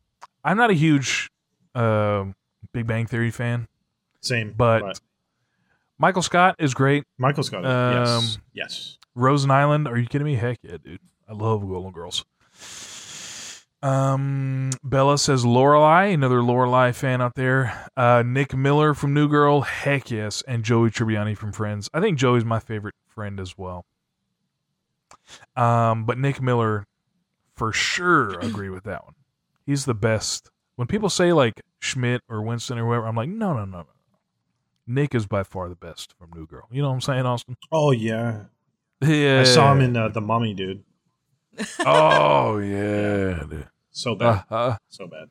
I'm 0.43 0.57
not 0.57 0.71
a 0.71 0.75
huge 0.75 1.31
um 1.75 2.35
Big 2.73 2.87
Bang 2.87 3.07
Theory 3.07 3.31
fan. 3.31 3.69
Same. 4.21 4.55
but- 4.57 5.01
Michael 5.99 6.23
Scott 6.23 6.57
is 6.59 6.75
great. 6.75 7.05
Michael 7.17 7.45
Scott. 7.45 7.65
Um, 7.65 8.03
yes. 8.25 8.39
Yes. 8.53 8.99
Rose 9.15 9.47
Nylund. 9.47 9.89
Are 9.89 9.97
you 9.97 10.07
kidding 10.07 10.25
me? 10.25 10.35
Heck 10.35 10.59
yeah, 10.63 10.79
dude. 10.83 10.99
I 11.29 11.33
love 11.33 11.61
Golden 11.61 11.93
Girls. 11.93 12.25
Um, 13.83 14.71
Bella 14.85 15.19
says 15.19 15.45
Lorelai, 15.45 16.15
another 16.15 16.39
Lorelai 16.39 16.95
fan 16.95 17.21
out 17.21 17.35
there. 17.35 17.89
Uh, 17.97 18.23
Nick 18.25 18.55
Miller 18.55 18.95
from 18.95 19.13
New 19.13 19.29
Girl, 19.29 19.63
heck 19.63 20.11
yes, 20.11 20.43
and 20.47 20.63
Joey 20.63 20.91
Tribbiani 20.91 21.37
from 21.37 21.53
Friends. 21.53 21.91
I 21.93 22.01
think 22.01 22.19
Joey's 22.19 22.45
my 22.45 22.61
favorite 22.61 22.95
friend 23.09 23.41
as 23.41 23.59
well. 23.59 23.85
Um, 25.57 26.05
but 26.05 26.17
Nick 26.17 26.41
Miller, 26.41 26.87
for 27.57 27.73
sure, 27.73 28.39
agree 28.41 28.71
with 28.71 28.85
that 28.85 29.05
one. 29.05 29.15
He's 29.67 29.85
the 29.85 29.95
best. 29.95 30.51
When 30.77 30.87
people 30.87 31.11
say 31.11 31.33
like 31.33 31.61
Schmidt 31.81 32.23
or 32.29 32.43
Winston 32.43 32.79
or 32.79 32.87
whoever, 32.87 33.07
I'm 33.07 33.17
like, 33.17 33.29
no, 33.29 33.53
no, 33.53 33.65
no, 33.65 33.79
no. 33.79 33.87
Nick 34.87 35.15
is 35.15 35.27
by 35.27 35.43
far 35.43 35.69
the 35.69 35.77
best 35.77 36.15
from 36.19 36.31
New 36.35 36.47
Girl. 36.47 36.69
You 36.71 36.83
know 36.83 36.89
what 36.89 36.95
I'm 36.95 37.01
saying, 37.01 37.27
Austin? 37.27 37.57
Oh 37.71 37.91
yeah. 37.91 38.45
Yeah. 39.01 39.41
I 39.41 39.45
saw 39.45 39.73
him 39.73 39.81
in 39.81 39.97
uh, 39.97 40.09
the 40.09 40.21
Mummy, 40.21 40.55
dude. 40.55 40.85
Oh 41.85 42.59
yeah. 42.59 43.45
dude. 43.49 43.69
So 43.91 44.15
bad. 44.15 44.45
Uh, 44.51 44.77
so 44.89 45.07
bad. 45.07 45.29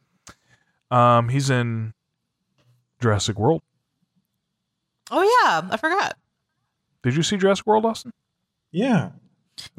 um, 0.95 1.29
he's 1.29 1.49
in 1.49 1.93
Jurassic 2.99 3.39
World. 3.39 3.63
oh 5.09 5.21
yeah, 5.23 5.67
I 5.71 5.77
forgot. 5.77 6.17
Did 7.03 7.15
you 7.15 7.23
see 7.23 7.37
Jurassic 7.37 7.65
World, 7.65 7.85
Austin? 7.85 8.13
Yeah. 8.71 9.11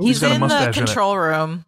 Ooh, 0.00 0.06
he's 0.06 0.20
got 0.20 0.32
a 0.32 0.34
in 0.34 0.40
the 0.40 0.48
mustache 0.48 0.76
in 0.76 0.84
control 0.86 1.16
room, 1.16 1.64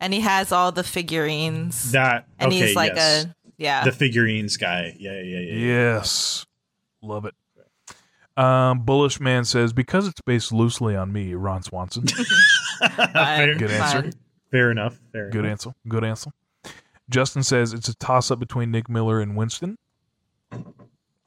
and 0.00 0.12
he 0.12 0.20
has 0.20 0.52
all 0.52 0.72
the 0.72 0.82
figurines, 0.84 1.92
That. 1.92 2.26
and 2.38 2.48
okay, 2.48 2.66
he's 2.66 2.76
like 2.76 2.94
yes. 2.96 3.24
a 3.24 3.34
yeah. 3.56 3.84
the 3.84 3.92
figurines 3.92 4.56
guy. 4.56 4.96
Yeah, 4.98 5.20
yeah, 5.20 5.38
yeah. 5.38 5.54
yeah. 5.54 5.66
Yes, 5.94 6.46
love 7.02 7.24
it. 7.24 7.34
Um, 8.38 8.80
Bullish 8.80 9.18
Man 9.20 9.44
says 9.44 9.72
because 9.72 10.06
it's 10.06 10.20
based 10.20 10.52
loosely 10.52 10.94
on 10.94 11.12
me, 11.12 11.34
Ron 11.34 11.62
Swanson. 11.62 12.06
fair, 12.96 13.54
Good 13.56 13.70
answer. 13.70 14.02
Fun. 14.02 14.12
fair 14.50 14.70
enough. 14.70 14.98
Fair 15.12 15.30
Good 15.30 15.40
enough. 15.44 15.50
answer. 15.50 15.74
Good 15.88 16.04
answer. 16.04 16.30
Justin 17.10 17.42
says 17.42 17.72
it's 17.72 17.88
a 17.88 17.96
toss 17.96 18.30
up 18.30 18.38
between 18.38 18.70
Nick 18.70 18.88
Miller 18.88 19.20
and 19.20 19.36
Winston. 19.36 19.76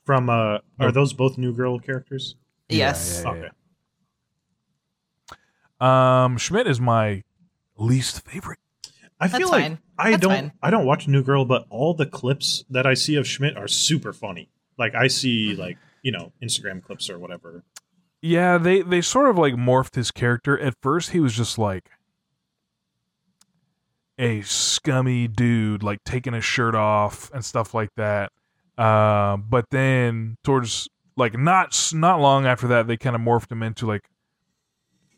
From 0.06 0.30
uh, 0.30 0.60
are 0.80 0.92
those 0.92 1.12
both 1.14 1.38
New 1.38 1.54
Girl 1.54 1.80
characters? 1.80 2.36
Yes. 2.70 3.22
Yeah, 3.26 3.32
yeah, 3.34 3.38
Okay. 3.38 3.50
yeah. 5.82 6.26
Um, 6.26 6.38
Schmidt 6.38 6.68
is 6.68 6.80
my 6.80 7.24
least 7.78 8.26
favorite. 8.26 8.60
I 9.20 9.28
That's 9.28 9.38
feel 9.38 9.50
like 9.50 9.64
fine. 9.64 9.80
I 9.98 10.12
That's 10.12 10.22
don't 10.22 10.32
fine. 10.34 10.52
I 10.62 10.70
don't 10.72 10.86
watch 10.86 11.08
New 11.08 11.24
Girl, 11.24 11.46
but 11.46 11.66
all 11.70 11.94
the 11.94 12.06
clips 12.06 12.64
that 12.70 12.86
I 12.86 12.94
see 12.94 13.16
of 13.16 13.28
Schmidt 13.28 13.58
are 13.58 13.68
super 13.68 14.14
funny. 14.14 14.50
Like 14.78 14.96
I 14.96 15.08
see 15.08 15.56
like 15.56 15.78
you 16.02 16.12
know 16.12 16.32
Instagram 16.44 16.84
clips 16.84 17.10
or 17.10 17.18
whatever. 17.20 17.64
Yeah, 18.22 18.58
they 18.58 18.82
they 18.82 19.02
sort 19.02 19.30
of 19.30 19.38
like 19.38 19.56
morphed 19.56 19.96
his 19.96 20.12
character. 20.12 20.58
At 20.60 20.76
first, 20.82 21.10
he 21.12 21.20
was 21.20 21.34
just 21.34 21.58
like 21.58 21.90
a 24.18 24.42
scummy 24.42 25.28
dude, 25.28 25.84
like 25.84 26.04
taking 26.04 26.34
his 26.34 26.46
shirt 26.46 26.76
off 26.76 27.32
and 27.34 27.44
stuff 27.44 27.74
like 27.74 27.90
that. 27.98 28.32
Uh, 28.78 29.38
but 29.38 29.66
then 29.72 30.38
towards 30.44 30.88
like 31.18 31.38
not 31.38 31.92
not 31.94 32.20
long 32.20 32.46
after 32.46 32.68
that, 32.68 32.88
they 32.88 32.98
kind 32.98 33.16
of 33.16 33.22
morphed 33.22 33.52
him 33.52 33.64
into 33.64 33.86
like 33.88 34.04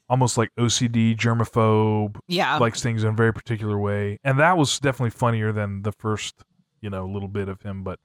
almost 0.10 0.38
like 0.38 0.50
OCD 0.60 1.18
germaphobe, 1.18 2.18
Yeah. 2.28 2.58
likes 2.58 2.82
things 2.84 3.04
in 3.04 3.10
a 3.10 3.14
very 3.16 3.34
particular 3.34 3.78
way, 3.80 4.20
and 4.24 4.40
that 4.40 4.58
was 4.58 4.80
definitely 4.80 5.10
funnier 5.12 5.52
than 5.52 5.82
the 5.82 5.92
first 5.92 6.36
you 6.82 6.90
know 6.90 7.06
little 7.06 7.28
bit 7.30 7.50
of 7.50 7.62
him. 7.62 7.84
But 7.84 8.00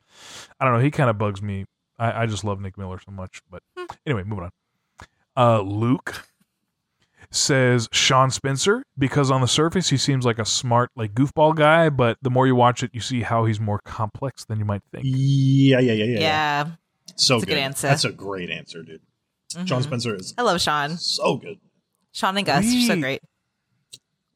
I 0.59 0.65
don't 0.65 0.75
know, 0.75 0.81
he 0.81 0.91
kind 0.91 1.11
of 1.11 1.19
bugs 1.19 1.43
me. 1.43 1.67
I, 1.99 2.23
I 2.23 2.27
just 2.27 2.45
love 2.45 2.61
Nick 2.61 2.79
Miller 2.79 2.99
so 3.05 3.11
much. 3.13 3.41
But 3.51 3.63
anyway, 4.07 4.23
moving 4.25 4.45
on. 4.45 4.51
Uh, 5.37 5.61
Luke 5.63 6.25
says 7.31 7.89
Shawn 7.93 8.31
Spencer 8.31 8.85
because 8.97 9.31
on 9.31 9.41
the 9.41 9.49
surface 9.49 9.91
he 9.91 9.97
seems 9.97 10.25
like 10.25 10.39
a 10.39 10.45
smart 10.45 10.91
like 10.97 11.13
goofball 11.15 11.55
guy, 11.55 11.91
but 11.91 12.17
the 12.23 12.31
more 12.31 12.47
you 12.47 12.55
watch 12.55 12.83
it, 12.83 12.91
you 12.95 13.01
see 13.01 13.23
how 13.23 13.45
he's 13.45 13.61
more 13.61 13.81
complex 13.85 14.45
than 14.47 14.59
you 14.59 14.65
might 14.65 14.83
think. 14.93 15.05
Yeah, 15.07 15.79
yeah, 15.81 15.93
yeah, 15.93 16.05
yeah. 16.05 16.19
yeah. 16.21 16.67
So 17.17 17.35
That's 17.35 17.43
a 17.43 17.47
good. 17.47 17.53
good 17.55 17.59
answer. 17.59 17.87
That's 17.89 18.05
a 18.05 18.13
great 18.13 18.51
answer, 18.51 18.83
dude. 18.83 19.03
John 19.65 19.81
Mhm. 19.81 19.85
Spencer 19.85 20.15
is 20.15 20.35
I 20.39 20.43
love 20.43 20.61
Shawn. 20.61 20.97
so 20.97 21.37
good. 21.37 21.59
Shawn 22.13 22.37
and 22.37 22.47
Gus 22.47 22.65
are 22.67 22.81
so 22.87 23.01
great. 23.01 23.23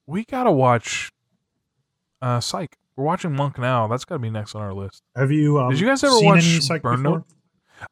We 0.06 0.24
gotta 0.24 0.52
watch 0.52 1.10
uh 2.20 2.40
Psych. 2.40 2.76
We're 2.96 3.04
watching 3.04 3.32
Monk 3.34 3.58
now. 3.58 3.88
That's 3.88 4.04
gotta 4.04 4.18
be 4.18 4.30
next 4.30 4.54
on 4.54 4.62
our 4.62 4.74
list. 4.74 5.02
Have 5.16 5.30
you? 5.32 5.58
Um, 5.58 5.70
Did 5.70 5.80
you 5.80 5.86
guys 5.86 6.04
ever 6.04 6.12
seen 6.14 6.24
watch 6.26 6.44
any 6.44 6.60
Psych 6.60 6.82
Burn 6.82 7.02
before? 7.02 7.18
Note? 7.18 7.26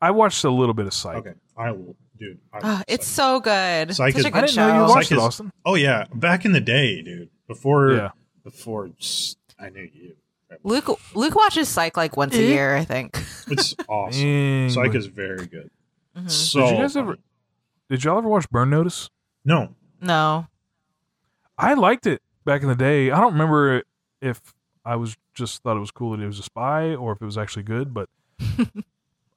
I 0.01 0.11
watched 0.11 0.45
a 0.45 0.51
little 0.51 0.75
bit 0.75 0.87
of 0.87 0.95
Psych. 0.95 1.17
Okay, 1.19 1.33
I 1.57 1.71
will, 1.73 1.97
dude. 2.19 2.39
I 2.53 2.59
Ah, 2.63 2.67
love 2.75 2.85
it's 2.89 3.07
so 3.07 3.41
good. 3.41 3.95
Psych 3.95 4.13
Such 4.13 4.19
is- 4.21 4.25
a 4.25 4.29
I 4.29 4.31
good 4.31 4.41
didn't 4.47 4.57
know 4.57 4.67
you 4.67 4.73
show. 4.73 4.87
Psych 4.87 4.95
watched 4.97 5.13
it, 5.13 5.17
is- 5.17 5.21
Austin. 5.23 5.53
Oh 5.65 5.75
yeah, 5.75 6.05
back 6.15 6.45
in 6.45 6.53
the 6.53 6.61
day, 6.61 7.03
dude. 7.03 7.31
Before, 7.49 7.93
Yeah. 7.93 8.11
before 8.45 8.91
I 9.59 9.69
knew 9.71 9.89
you. 9.93 10.15
Luke 10.65 10.89
Luke 11.15 11.35
watches 11.37 11.69
Psych 11.69 11.97
like 11.97 12.17
once 12.17 12.35
a 12.35 12.39
Eh? 12.43 12.49
year, 12.49 12.77
I 12.77 12.85
think. 12.85 13.17
It's 13.49 13.75
awesome. 13.89 14.71
Psych 14.71 14.95
is 14.95 15.07
very 15.07 15.47
good. 15.47 15.71
Mhm. 16.17 16.31
So 16.31 16.61
Did 16.61 16.71
you 16.71 16.77
guys 16.83 16.97
ever? 16.97 17.17
Did 17.89 18.05
y'all 18.05 18.19
ever 18.19 18.29
watch 18.29 18.49
Burn 18.51 18.71
Notice? 18.71 19.11
No, 19.45 19.75
No. 20.01 20.47
I 21.59 21.75
liked 21.75 22.07
it 22.07 22.23
back 22.45 22.63
in 22.63 22.69
the 22.69 22.75
day. 22.75 23.11
I 23.11 23.21
don't 23.21 23.33
remember 23.33 23.83
if 24.23 24.41
I 24.85 24.97
was 24.97 25.17
just 25.35 25.63
thought 25.63 25.77
it 25.77 25.81
was 25.81 25.91
cool 25.91 26.17
that 26.17 26.23
it 26.23 26.27
was 26.27 26.39
a 26.39 26.43
spy 26.43 26.95
or 26.95 27.13
if 27.13 27.21
it 27.21 27.25
was 27.25 27.37
actually 27.39 27.65
good, 27.65 27.93
but 27.93 28.09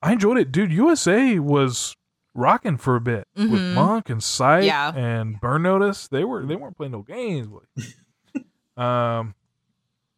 I 0.03 0.11
enjoyed 0.13 0.37
it, 0.37 0.51
dude. 0.51 0.71
USA 0.73 1.39
was 1.39 1.95
rocking 2.35 2.77
for 2.77 2.95
a 2.95 3.01
bit 3.01 3.27
with 3.35 3.49
Mhm. 3.51 3.73
Monk 3.73 4.09
and 4.09 4.21
Psych 4.23 4.65
Yeah. 4.65 4.93
and 4.93 5.39
Burn 5.39 5.63
Notice. 5.63 6.07
They 6.09 6.23
were 6.23 6.45
they 6.45 6.55
weren't 6.55 6.75
playing 6.77 6.91
no 6.91 7.01
games. 7.01 7.47
um. 8.77 9.35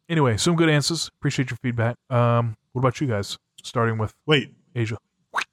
Anyway, 0.08 0.36
some 0.36 0.54
good 0.56 0.68
answers. 0.68 1.08
Appreciate 1.18 1.50
your 1.50 1.58
feedback. 1.62 1.96
Um. 2.10 2.56
What 2.72 2.80
about 2.80 3.00
you 3.00 3.06
guys? 3.06 3.38
Starting 3.62 3.98
with 3.98 4.14
wait. 4.26 4.54
Asia. 4.74 4.98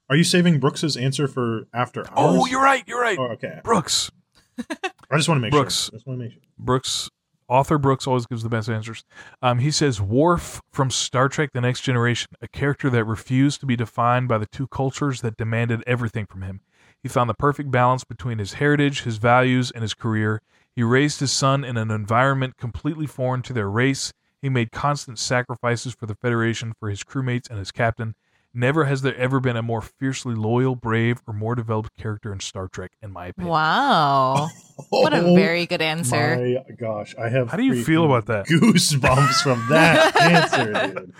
Are 0.10 0.16
you 0.16 0.24
saving 0.24 0.60
Brooks's 0.60 0.98
answer 0.98 1.28
for 1.28 1.68
after 1.74 2.02
hours? 2.10 2.12
Oh, 2.42 2.46
you're 2.46 2.62
right. 2.62 2.84
You're 2.88 3.02
right. 3.02 3.18
Oh, 3.18 3.32
okay. 3.34 3.62
Brooks. 3.64 4.12
I 4.60 5.18
just 5.18 5.28
want 5.30 5.38
to 5.38 5.42
make 5.42 5.52
Brooks. 5.52 5.86
sure. 5.86 5.92
I 5.94 5.96
just 5.96 6.06
want 6.08 6.20
to 6.20 6.24
make 6.26 6.34
sure. 6.34 6.42
Brooks, 6.60 7.10
author 7.48 7.78
Brooks 7.78 8.07
always 8.07 8.26
gives 8.26 8.44
the 8.44 8.49
best 8.49 8.70
answers. 8.70 9.03
Um, 9.41 9.60
he 9.60 9.72
says 9.72 10.02
Worf 10.02 10.61
from 10.72 10.90
Star 10.90 11.30
Trek: 11.30 11.52
The 11.53 11.61
Next 11.61 11.82
Generation, 11.82 12.32
a 12.41 12.48
character 12.48 12.90
that 12.90 13.06
refused 13.06 13.60
to 13.61 13.65
be 13.65 13.76
defined 13.76 14.28
by 14.28 14.38
the 14.38 14.45
two 14.45 14.68
cultures 14.68 15.22
that 15.22 15.38
demanded 15.38 15.84
everything 15.86 16.26
from 16.26 16.41
him. 16.41 16.61
He 17.02 17.10
found 17.10 17.30
the 17.30 17.34
perfect 17.34 17.70
balance 17.70 18.03
between 18.03 18.40
his 18.40 18.53
heritage, 18.53 19.03
his 19.03 19.18
values, 19.18 19.72
and 19.72 19.82
his 19.82 19.94
career. 19.94 20.41
He 20.76 20.84
raised 20.84 21.20
his 21.20 21.32
son 21.32 21.64
in 21.64 21.78
an 21.78 21.91
environment 21.91 22.57
completely 22.57 23.06
foreign 23.06 23.41
to 23.44 23.53
their 23.53 23.70
race. 23.70 24.14
He 24.41 24.49
made 24.49 24.72
constant 24.72 25.20
sacrifices 25.20 25.94
for 25.94 26.06
the 26.06 26.15
Federation, 26.15 26.74
for 26.80 26.90
his 26.90 27.03
crewmates, 27.03 27.49
and 27.49 27.60
his 27.60 27.72
captain. 27.72 28.15
Never 28.54 28.86
has 28.86 29.02
there 29.02 29.16
ever 29.16 29.40
been 29.40 29.58
a 29.58 29.62
more 29.64 29.82
fiercely 29.82 30.36
loyal, 30.36 30.76
brave, 30.76 31.22
or 31.28 31.34
more 31.34 31.56
developed 31.56 31.96
character 31.98 32.32
in 32.32 32.40
Star 32.40 32.68
Trek, 32.68 32.92
in 33.02 33.12
my 33.12 33.28
opinion. 33.28 33.52
Wow. 33.52 34.50
What 34.90 35.14
a 35.14 35.18
Oh 35.26 35.36
very 35.36 35.66
good 35.66 35.82
answer. 35.82 36.38
My 36.38 36.76
gosh, 36.76 37.16
I 37.18 37.30
have. 37.30 37.50
How 37.50 37.58
do 37.58 37.64
you 37.64 37.84
feel 37.84 38.06
about 38.06 38.28
that? 38.28 38.46
Goosebumps 38.48 39.42
from 39.42 39.66
that 39.70 40.16
answer, 40.22 40.94
dude. 40.94 41.14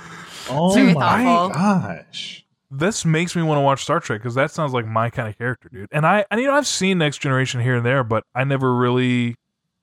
Oh 0.50 0.76
my 0.94 1.24
thoughtful. 1.24 1.50
gosh. 1.60 2.46
this 2.70 3.04
makes 3.06 3.36
me 3.36 3.42
want 3.42 3.58
to 3.58 3.62
watch 3.62 3.82
Star 3.82 4.00
Trek 4.00 4.22
because 4.22 4.36
that 4.36 4.52
sounds 4.52 4.74
like 4.74 4.86
my 4.86 5.10
kind 5.10 5.28
of 5.28 5.38
character, 5.38 5.70
dude. 5.72 5.90
And 5.92 6.06
I, 6.06 6.26
and 6.30 6.40
you 6.40 6.48
know, 6.48 6.54
I've 6.54 6.68
seen 6.68 6.98
Next 7.00 7.18
Generation 7.20 7.62
here 7.62 7.76
and 7.76 7.86
there, 7.86 8.04
but 8.04 8.24
I 8.36 8.44
never 8.44 8.76
really 8.76 9.36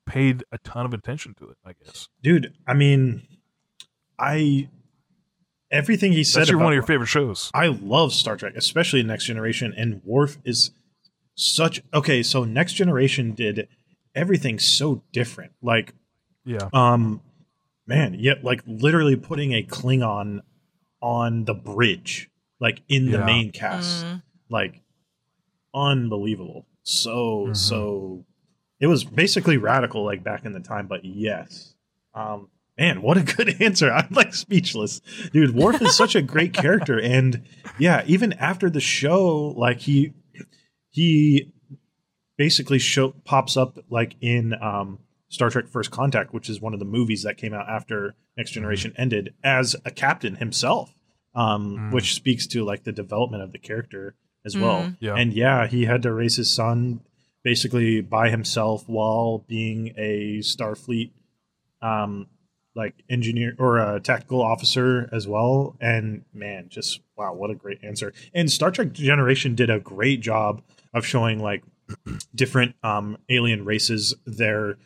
paid 0.05 0.43
a 0.51 0.57
ton 0.59 0.85
of 0.85 0.93
attention 0.93 1.33
to 1.39 1.49
it. 1.49 1.57
I 1.65 1.73
guess 1.85 2.09
dude 2.23 2.53
i 2.67 2.73
mean 2.73 3.21
i 4.19 4.67
everything 5.71 6.11
he 6.11 6.23
said 6.23 6.41
that's 6.41 6.49
your, 6.49 6.57
about, 6.57 6.65
one 6.65 6.73
of 6.73 6.75
your 6.75 6.83
favorite 6.83 7.07
shows. 7.07 7.49
i 7.53 7.67
love 7.67 8.13
star 8.13 8.35
trek 8.35 8.53
especially 8.55 9.01
next 9.03 9.25
generation 9.25 9.73
and 9.77 10.01
Worf 10.03 10.37
is 10.43 10.71
such 11.35 11.81
okay 11.93 12.21
so 12.23 12.43
next 12.43 12.73
generation 12.73 13.33
did 13.33 13.67
everything 14.13 14.59
so 14.59 15.03
different 15.13 15.53
like 15.61 15.93
Yeah, 16.45 16.69
um 16.73 17.21
man 17.87 18.13
yet 18.15 18.43
like 18.43 18.61
literally 18.67 19.15
putting 19.15 19.53
a 19.53 19.63
klingon 19.63 20.41
on 21.01 21.45
the 21.45 21.53
bridge 21.53 22.29
like 22.59 22.81
in 22.89 23.05
the 23.11 23.17
Yeah. 23.19 23.25
main 23.25 23.51
cast 23.51 24.05
Mm. 24.05 24.21
like 24.49 24.81
unbelievable 25.73 26.67
so 26.83 27.47
Mhm. 27.47 27.55
so 27.55 28.25
it 28.79 28.87
was 28.87 29.03
basically 29.03 29.57
radical 29.57 30.03
like 30.03 30.23
back 30.23 30.45
in 30.45 30.51
the 30.51 30.59
time 30.59 30.87
but 30.87 31.05
yes 31.05 31.75
um 32.13 32.49
Man, 32.81 33.01
what 33.01 33.17
a 33.17 33.21
good 33.21 33.61
answer. 33.61 33.91
I'm 33.91 34.07
like 34.11 34.33
speechless. 34.33 35.01
Dude, 35.31 35.53
Worf 35.55 35.81
is 35.81 35.95
such 35.95 36.15
a 36.15 36.21
great 36.21 36.53
character. 36.53 36.99
And 36.99 37.43
yeah, 37.77 38.03
even 38.07 38.33
after 38.33 38.69
the 38.69 38.79
show, 38.81 39.53
like 39.57 39.79
he 39.81 40.13
he 40.89 41.53
basically 42.37 42.79
show 42.79 43.09
pops 43.23 43.55
up 43.55 43.77
like 43.89 44.15
in 44.21 44.53
um 44.61 44.99
Star 45.29 45.49
Trek 45.49 45.67
First 45.69 45.91
Contact, 45.91 46.33
which 46.33 46.49
is 46.49 46.59
one 46.59 46.73
of 46.73 46.79
the 46.79 46.85
movies 46.85 47.23
that 47.23 47.37
came 47.37 47.53
out 47.53 47.69
after 47.69 48.15
Next 48.37 48.51
Generation 48.51 48.93
ended, 48.97 49.33
as 49.43 49.75
a 49.85 49.91
captain 49.91 50.35
himself. 50.35 50.93
Um, 51.33 51.77
Mm. 51.77 51.93
which 51.93 52.13
speaks 52.13 52.45
to 52.47 52.65
like 52.65 52.83
the 52.83 52.91
development 52.91 53.41
of 53.41 53.53
the 53.53 53.57
character 53.57 54.15
as 54.45 54.57
well. 54.57 54.81
Mm. 54.81 54.97
Yeah. 54.99 55.15
And 55.15 55.31
yeah, 55.31 55.65
he 55.65 55.85
had 55.85 56.01
to 56.01 56.11
raise 56.11 56.35
his 56.35 56.53
son 56.53 56.99
basically 57.41 58.01
by 58.01 58.29
himself 58.29 58.83
while 58.89 59.45
being 59.47 59.93
a 59.97 60.39
Starfleet 60.41 61.11
um 61.81 62.27
like 62.75 62.95
engineer 63.09 63.55
or 63.59 63.77
a 63.79 63.99
tactical 63.99 64.41
officer 64.41 65.09
as 65.11 65.27
well. 65.27 65.75
And 65.81 66.23
man, 66.33 66.67
just 66.69 67.01
wow, 67.17 67.33
what 67.33 67.49
a 67.49 67.55
great 67.55 67.83
answer. 67.83 68.13
And 68.33 68.49
Star 68.51 68.71
Trek 68.71 68.93
Generation 68.93 69.55
did 69.55 69.69
a 69.69 69.79
great 69.79 70.21
job 70.21 70.61
of 70.93 71.05
showing 71.05 71.39
like 71.39 71.63
different 72.35 72.75
um 72.83 73.17
alien 73.29 73.65
races 73.65 74.15
their 74.25 74.77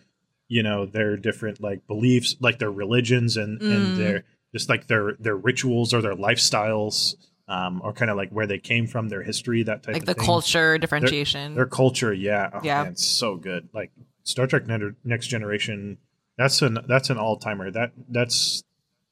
you 0.47 0.63
know 0.63 0.85
their 0.85 1.17
different 1.17 1.61
like 1.61 1.85
beliefs 1.87 2.35
like 2.39 2.59
their 2.59 2.71
religions 2.71 3.37
and 3.37 3.61
and 3.61 3.93
Mm. 3.93 3.97
their 3.97 4.23
just 4.53 4.69
like 4.69 4.87
their 4.87 5.13
their 5.19 5.35
rituals 5.35 5.93
or 5.93 6.01
their 6.01 6.15
lifestyles 6.15 7.15
um 7.47 7.81
or 7.83 7.93
kind 7.93 8.09
of 8.09 8.17
like 8.17 8.29
where 8.31 8.47
they 8.47 8.57
came 8.57 8.87
from 8.87 9.09
their 9.09 9.21
history 9.23 9.61
that 9.63 9.83
type 9.83 9.89
of 9.89 9.93
like 9.93 10.01
of 10.03 10.05
the 10.07 10.13
thing. 10.15 10.23
culture 10.25 10.77
differentiation. 10.79 11.53
Their 11.55 11.65
culture, 11.67 12.13
yeah, 12.13 12.49
oh, 12.53 12.59
Yeah. 12.63 12.83
man, 12.83 12.91
it's 12.93 13.05
so 13.05 13.35
good. 13.35 13.69
Like 13.73 13.91
Star 14.23 14.47
Trek 14.47 14.63
Next 15.03 15.27
Generation, 15.27 15.97
that's 16.37 16.61
an 16.61 16.79
that's 16.87 17.09
an 17.09 17.17
all 17.17 17.37
timer. 17.37 17.71
That 17.71 17.91
that's 18.09 18.63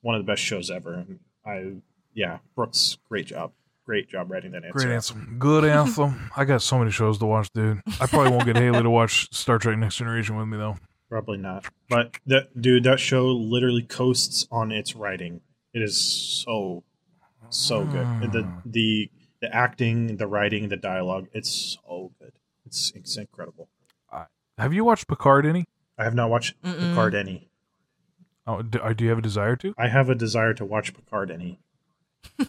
one 0.02 0.16
of 0.16 0.26
the 0.26 0.32
best 0.32 0.41
shows 0.41 0.70
ever. 0.70 1.06
I 1.45 1.74
yeah, 2.14 2.40
Brooks, 2.56 2.98
great 3.10 3.28
job, 3.28 3.52
great 3.86 4.10
job 4.10 4.32
writing 4.32 4.52
that 4.52 4.64
answer. 4.64 4.74
Great 4.74 4.94
answer. 4.94 5.16
Good 5.38 5.66
anthem. 5.66 6.32
I 6.36 6.45
got 6.45 6.62
so 6.62 6.78
many 6.78 6.91
shows 6.91 7.18
to 7.20 7.26
watch, 7.26 7.50
dude. 7.54 7.82
I 8.00 8.08
probably 8.08 8.32
won't 8.32 8.45
get 8.45 8.58
Haley 8.58 8.84
to 8.84 8.90
watch 8.90 9.34
Star 9.34 9.58
Trek 9.58 9.78
Next 9.78 9.95
Generation 9.95 10.36
with 10.38 10.48
me 10.48 10.58
though. 10.58 10.78
Probably 11.10 11.38
not, 11.38 11.66
but 11.90 12.18
that 12.26 12.60
dude, 12.60 12.84
that 12.86 13.00
show 13.00 13.28
literally 13.28 13.84
coasts 13.84 14.48
on 14.52 14.72
its 14.72 14.95
writing. 14.95 15.41
It 15.74 15.82
is 15.82 16.00
so 16.00 16.84
so 17.50 17.86
good. 17.86 18.06
Mm. 18.06 18.32
The 18.32 18.48
the 18.66 19.12
the 19.41 19.56
acting, 19.56 20.18
the 20.18 20.28
writing, 20.28 20.70
the 20.70 20.78
dialogue, 20.78 21.28
it's 21.34 21.78
so 21.86 22.12
good. 22.20 22.32
It's 22.66 22.91
it's 22.95 23.16
incredible. 23.18 23.70
Have 24.58 24.74
you 24.74 24.86
watched 24.86 25.08
Picard 25.08 25.45
any? 25.45 25.66
I 25.98 26.03
have 26.03 26.15
not 26.15 26.30
watched 26.30 26.61
Mm-mm. 26.64 26.90
Picard 26.90 27.15
any. 27.15 27.49
Oh, 28.48 28.61
do, 28.61 28.80
uh, 28.80 28.94
do 28.94 29.03
you 29.03 29.10
have 29.10 29.20
a 29.20 29.22
desire 29.22 29.56
to? 29.57 29.74
I 29.78 29.88
have 29.88 30.10
a 30.10 30.15
desire 30.15 30.53
to 30.56 30.65
watch 30.65 30.94
Picard 30.94 31.32
any. 31.32 31.60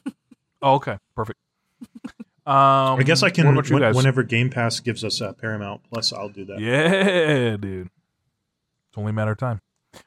Oh, 0.62 0.74
okay, 0.76 0.98
perfect. 1.14 1.38
Um, 2.46 2.98
I 3.00 3.02
guess 3.04 3.22
I 3.22 3.30
can 3.30 3.46
What 3.46 3.52
about 3.52 3.70
you 3.70 3.76
when- 3.78 3.94
whenever 3.94 4.22
Game 4.22 4.50
Pass 4.50 4.78
gives 4.80 5.02
us 5.02 5.22
uh, 5.22 5.32
Paramount 5.32 5.80
Plus, 5.90 6.12
I'll 6.12 6.28
do 6.28 6.44
that. 6.44 6.60
Yeah, 6.60 7.56
dude. 7.56 7.86
It's 7.86 8.98
only 8.98 9.10
a 9.10 9.12
matter 9.14 9.30
of 9.32 9.38
time. 9.38 9.62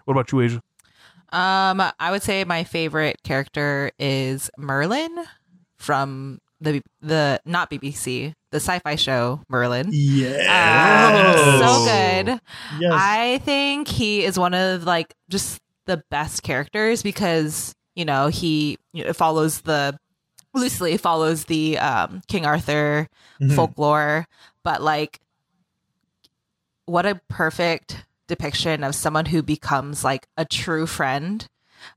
What 0.06 0.14
about 0.14 0.32
you, 0.32 0.42
Asia? 0.42 0.62
Um, 1.32 1.82
I 2.00 2.12
would 2.12 2.22
say 2.22 2.44
my 2.44 2.64
favorite 2.64 3.24
character 3.24 3.92
is 3.98 4.52
Merlin 4.56 5.16
from 5.78 6.40
the 6.62 6.84
the 7.02 7.42
not 7.46 7.72
BBC, 7.72 8.34
the 8.58 8.62
sci-fi 8.64 8.96
show 8.96 9.42
Merlin. 9.50 9.90
Yeah, 9.92 11.10
Um, 11.60 11.60
so 11.60 11.86
good. 11.86 12.40
Yes. 12.80 12.92
I 12.94 13.40
think 13.46 13.88
he 13.88 14.24
is 14.24 14.38
one 14.40 14.54
of 14.54 14.84
like 14.84 15.14
just 15.30 15.60
the 15.86 16.04
best 16.10 16.44
characters 16.44 17.04
because 17.04 17.74
you 17.96 18.04
know 18.06 18.28
he 18.28 18.78
follows 19.14 19.62
the 19.62 19.98
loosely 20.54 20.98
follows 20.98 21.46
the 21.46 21.78
um, 21.78 22.22
King 22.28 22.46
Arthur 22.46 23.08
Mhm. 23.40 23.56
folklore, 23.56 24.26
but 24.64 24.82
like 24.82 25.20
what 26.86 27.06
a 27.06 27.22
perfect 27.30 28.06
depiction 28.28 28.84
of 28.84 28.96
someone 28.96 29.26
who 29.26 29.42
becomes 29.44 30.04
like 30.04 30.28
a 30.38 30.46
true 30.46 30.86
friend 30.88 31.48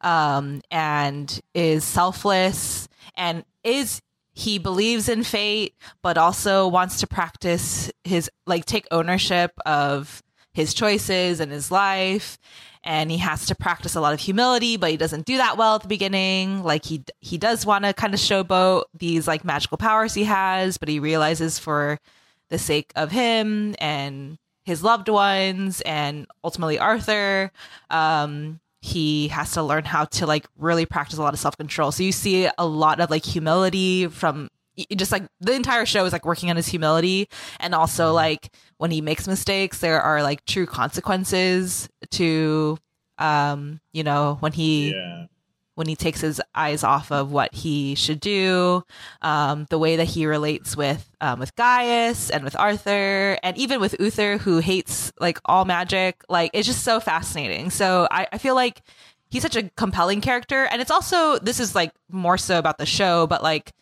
um 0.03 0.61
and 0.71 1.41
is 1.55 1.85
selfless 1.85 2.87
and 3.17 3.45
is 3.65 4.01
he 4.41 4.59
believes 4.59 5.09
in 5.09 5.23
fate 5.23 5.75
but 6.03 6.17
also 6.17 6.67
wants 6.67 7.01
to 7.01 7.07
practice 7.07 7.93
his 8.05 8.31
like 8.47 8.65
take 8.65 8.87
ownership 8.91 9.53
of 9.67 10.23
his 10.55 10.73
choices 10.73 11.41
and 11.41 11.53
his 11.53 11.71
life. 11.71 12.39
And 12.83 13.11
he 13.11 13.19
has 13.19 13.45
to 13.47 13.55
practice 13.55 13.95
a 13.95 14.01
lot 14.01 14.15
of 14.15 14.21
humility 14.21 14.79
but 14.79 14.91
he 14.91 14.97
doesn't 14.97 15.27
do 15.27 15.37
that 15.37 15.59
well 15.59 15.75
at 15.75 15.83
the 15.83 15.89
beginning. 15.89 16.63
Like 16.63 16.87
he 16.87 17.05
he 17.21 17.37
does 17.37 17.67
want 17.67 17.85
to 17.85 17.93
kind 17.93 18.15
of 18.15 18.21
showboat 18.21 18.85
these 18.95 19.29
like 19.29 19.45
magical 19.45 19.77
powers 19.77 20.15
he 20.15 20.25
has 20.25 20.79
but 20.79 20.89
he 20.89 20.99
realizes 20.99 21.59
for 21.59 21.99
the 22.49 22.59
sake 22.59 22.93
of 22.97 23.11
him 23.11 23.75
and 23.79 24.39
his 24.65 24.83
loved 24.83 25.11
ones 25.11 25.83
and 25.83 26.27
ultimately 26.43 26.79
Arthur 26.79 27.53
um 27.91 28.61
he 28.81 29.29
has 29.29 29.53
to 29.53 29.63
learn 29.63 29.85
how 29.85 30.07
to 30.07 30.27
like 30.27 30.47
really 30.59 30.87
practice 30.87 31.19
a 31.19 31.23
lot 31.23 31.35
of 31.35 31.41
self-control. 31.41 31.93
So 31.93 32.03
you 32.03 32.13
see 32.13 32.49
a 32.57 32.67
lot 32.67 33.01
of 33.01 33.11
like 33.11 33.25
humility 33.25 34.07
from 34.07 34.49
just 34.97 35.13
like 35.13 35.25
the 35.41 35.53
entire 35.53 35.85
show 35.85 36.05
is 36.07 36.13
like 36.13 36.25
working 36.25 36.49
on 36.49 36.57
his 36.57 36.69
humility. 36.69 37.29
And 37.59 37.75
also 37.75 38.13
like 38.13 38.55
when 38.79 38.91
he 38.91 39.01
makes 39.01 39.29
mistakes 39.29 39.81
there 39.81 40.01
are 40.01 40.23
like 40.23 40.45
true 40.47 40.67
consequences 40.67 41.89
to 42.13 42.79
um 43.19 43.81
you 43.93 44.03
know 44.03 44.39
when 44.41 44.53
he 44.53 44.93
yeah. 44.93 45.27
When 45.81 45.89
he 45.89 45.97
takes 45.97 46.21
his 46.21 46.43
eyes 46.55 46.85
off 46.85 47.11
of 47.11 47.33
what 47.33 47.55
he 47.55 47.95
should 47.95 48.21
do, 48.21 48.85
um, 49.23 49.67
the 49.71 49.79
way 49.79 49.97
that 49.97 50.05
he 50.05 50.27
relates 50.27 50.77
with 50.77 51.11
um, 51.23 51.41
with 51.41 51.57
Gaius 51.57 52.29
and 52.29 52.45
with 52.45 52.55
Arthur, 52.55 53.39
and 53.43 53.57
even 53.57 53.81
with 53.81 53.97
Uther, 53.99 54.37
who 54.37 54.59
hates 54.59 55.11
like 55.19 55.39
all 55.47 55.65
magic. 55.65 56.23
Like 56.29 56.51
it's 56.53 56.67
just 56.67 56.85
so 56.85 57.01
fascinating. 57.01 57.71
So 57.71 58.07
I, 58.11 58.27
I 58.31 58.37
feel 58.37 58.55
like 58.55 58.83
he's 59.31 59.41
such 59.41 59.57
a 59.57 59.71
compelling 59.71 60.21
character, 60.21 60.67
and 60.67 60.83
it's 60.83 60.91
also 60.91 61.39
this 61.39 61.61
is 61.61 61.75
like 61.75 61.93
more 62.11 62.37
so 62.37 62.59
about 62.59 62.77
the 62.77 62.85
show, 62.85 63.27
but 63.27 63.43
like 63.43 63.73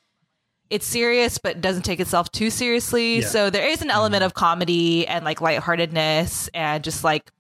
it's 0.70 0.86
serious 0.86 1.38
but 1.38 1.60
doesn't 1.60 1.82
take 1.82 1.98
itself 1.98 2.30
too 2.30 2.48
seriously. 2.48 3.16
Yeah. 3.22 3.26
So 3.26 3.50
there 3.50 3.66
is 3.66 3.82
an 3.82 3.90
element 3.90 4.22
of 4.22 4.34
comedy 4.34 5.04
and 5.04 5.24
like 5.24 5.40
lightheartedness 5.40 6.48
and 6.54 6.84
just 6.84 7.02
like 7.02 7.32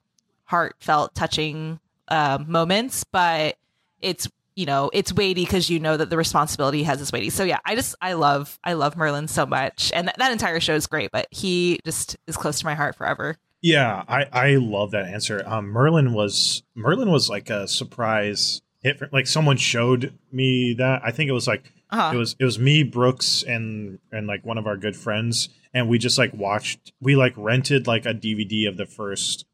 heartfelt, 0.46 1.14
touching 1.14 1.78
um, 2.08 2.50
moments, 2.50 3.04
but 3.04 3.56
it's 4.00 4.28
you 4.58 4.66
know 4.66 4.90
it's 4.92 5.12
weighty 5.12 5.44
because 5.44 5.70
you 5.70 5.78
know 5.78 5.96
that 5.96 6.10
the 6.10 6.16
responsibility 6.16 6.82
has 6.82 7.00
its 7.00 7.12
weighty. 7.12 7.30
So 7.30 7.44
yeah, 7.44 7.58
I 7.64 7.76
just 7.76 7.94
I 8.00 8.14
love 8.14 8.58
I 8.64 8.72
love 8.72 8.96
Merlin 8.96 9.28
so 9.28 9.46
much, 9.46 9.92
and 9.94 10.08
that, 10.08 10.18
that 10.18 10.32
entire 10.32 10.58
show 10.58 10.74
is 10.74 10.88
great. 10.88 11.10
But 11.12 11.28
he 11.30 11.78
just 11.84 12.16
is 12.26 12.36
close 12.36 12.58
to 12.58 12.66
my 12.66 12.74
heart 12.74 12.96
forever. 12.96 13.36
Yeah, 13.62 14.02
I 14.08 14.24
I 14.32 14.56
love 14.56 14.90
that 14.90 15.06
answer. 15.06 15.42
Um, 15.46 15.66
Merlin 15.68 16.12
was 16.12 16.64
Merlin 16.74 17.10
was 17.10 17.30
like 17.30 17.50
a 17.50 17.68
surprise 17.68 18.60
hit. 18.82 18.98
For, 18.98 19.08
like 19.12 19.28
someone 19.28 19.56
showed 19.58 20.18
me 20.32 20.74
that. 20.76 21.02
I 21.04 21.12
think 21.12 21.28
it 21.28 21.34
was 21.34 21.46
like 21.46 21.72
Uh-huh. 21.90 22.14
it 22.14 22.18
was 22.18 22.34
it 22.40 22.44
was 22.44 22.58
me, 22.58 22.82
Brooks, 22.82 23.44
and 23.46 23.98
and 24.10 24.26
like 24.26 24.44
one 24.44 24.58
of 24.58 24.66
our 24.66 24.76
good 24.76 24.96
friends, 24.96 25.48
and 25.72 25.88
we 25.88 25.98
just 25.98 26.18
like 26.18 26.34
watched. 26.34 26.92
We 27.00 27.14
like 27.14 27.34
rented 27.36 27.86
like 27.86 28.06
a 28.06 28.14
DVD 28.14 28.68
of 28.68 28.76
the 28.76 28.86
first 28.86 29.44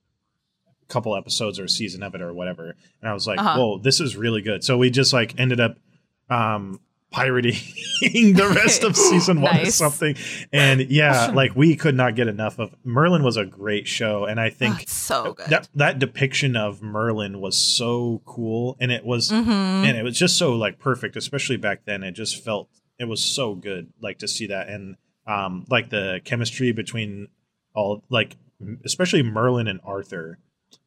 couple 0.88 1.16
episodes 1.16 1.58
or 1.58 1.64
a 1.64 1.68
season 1.68 2.02
of 2.02 2.14
it 2.14 2.20
or 2.22 2.32
whatever, 2.32 2.74
and 3.00 3.10
I 3.10 3.12
was 3.14 3.26
like, 3.26 3.38
Uh-huh. 3.38 3.58
whoa, 3.58 3.78
this 3.78 4.00
is 4.00 4.16
really 4.16 4.42
good. 4.42 4.64
So 4.64 4.76
we 4.78 4.90
just 4.90 5.12
like 5.12 5.38
ended 5.38 5.60
up 5.60 5.76
um 6.30 6.80
pirating 7.10 7.54
the 8.34 8.52
rest 8.56 8.82
of 8.82 8.96
season 8.96 9.40
one 9.40 9.56
or 9.60 9.66
something 9.66 10.16
and 10.52 10.80
yeah 10.90 11.30
like 11.32 11.54
we 11.54 11.76
could 11.76 11.94
not 11.94 12.16
get 12.16 12.26
enough 12.26 12.58
of 12.58 12.74
merlin 12.82 13.22
was 13.22 13.36
a 13.36 13.44
great 13.44 13.86
show 13.86 14.24
and 14.24 14.40
i 14.40 14.48
Oh, 14.48 14.50
think 14.50 14.82
it's 14.82 14.92
so 14.92 15.32
good. 15.34 15.46
that 15.46 15.68
that 15.76 16.00
depiction 16.00 16.56
of 16.56 16.82
merlin 16.82 17.40
was 17.40 17.56
so 17.56 18.20
cool 18.24 18.76
and 18.80 18.90
it 18.90 19.04
was 19.04 19.30
Mhm. 19.30 19.46
and 19.86 19.96
it 19.96 20.02
was 20.02 20.18
just 20.18 20.36
so 20.36 20.54
like 20.54 20.80
perfect 20.80 21.14
especially 21.14 21.56
back 21.56 21.84
then 21.84 22.02
it 22.02 22.12
just 22.12 22.42
felt 22.42 22.68
it 22.98 23.04
was 23.04 23.22
so 23.22 23.54
good 23.54 23.92
like 24.02 24.18
to 24.18 24.26
see 24.26 24.48
that 24.48 24.68
and 24.68 24.96
um 25.28 25.66
like 25.70 25.90
the 25.90 26.20
chemistry 26.24 26.72
between 26.72 27.28
all 27.76 28.02
like 28.08 28.36
especially 28.84 29.22
merlin 29.22 29.68
and 29.68 29.78
arthur 29.84 30.38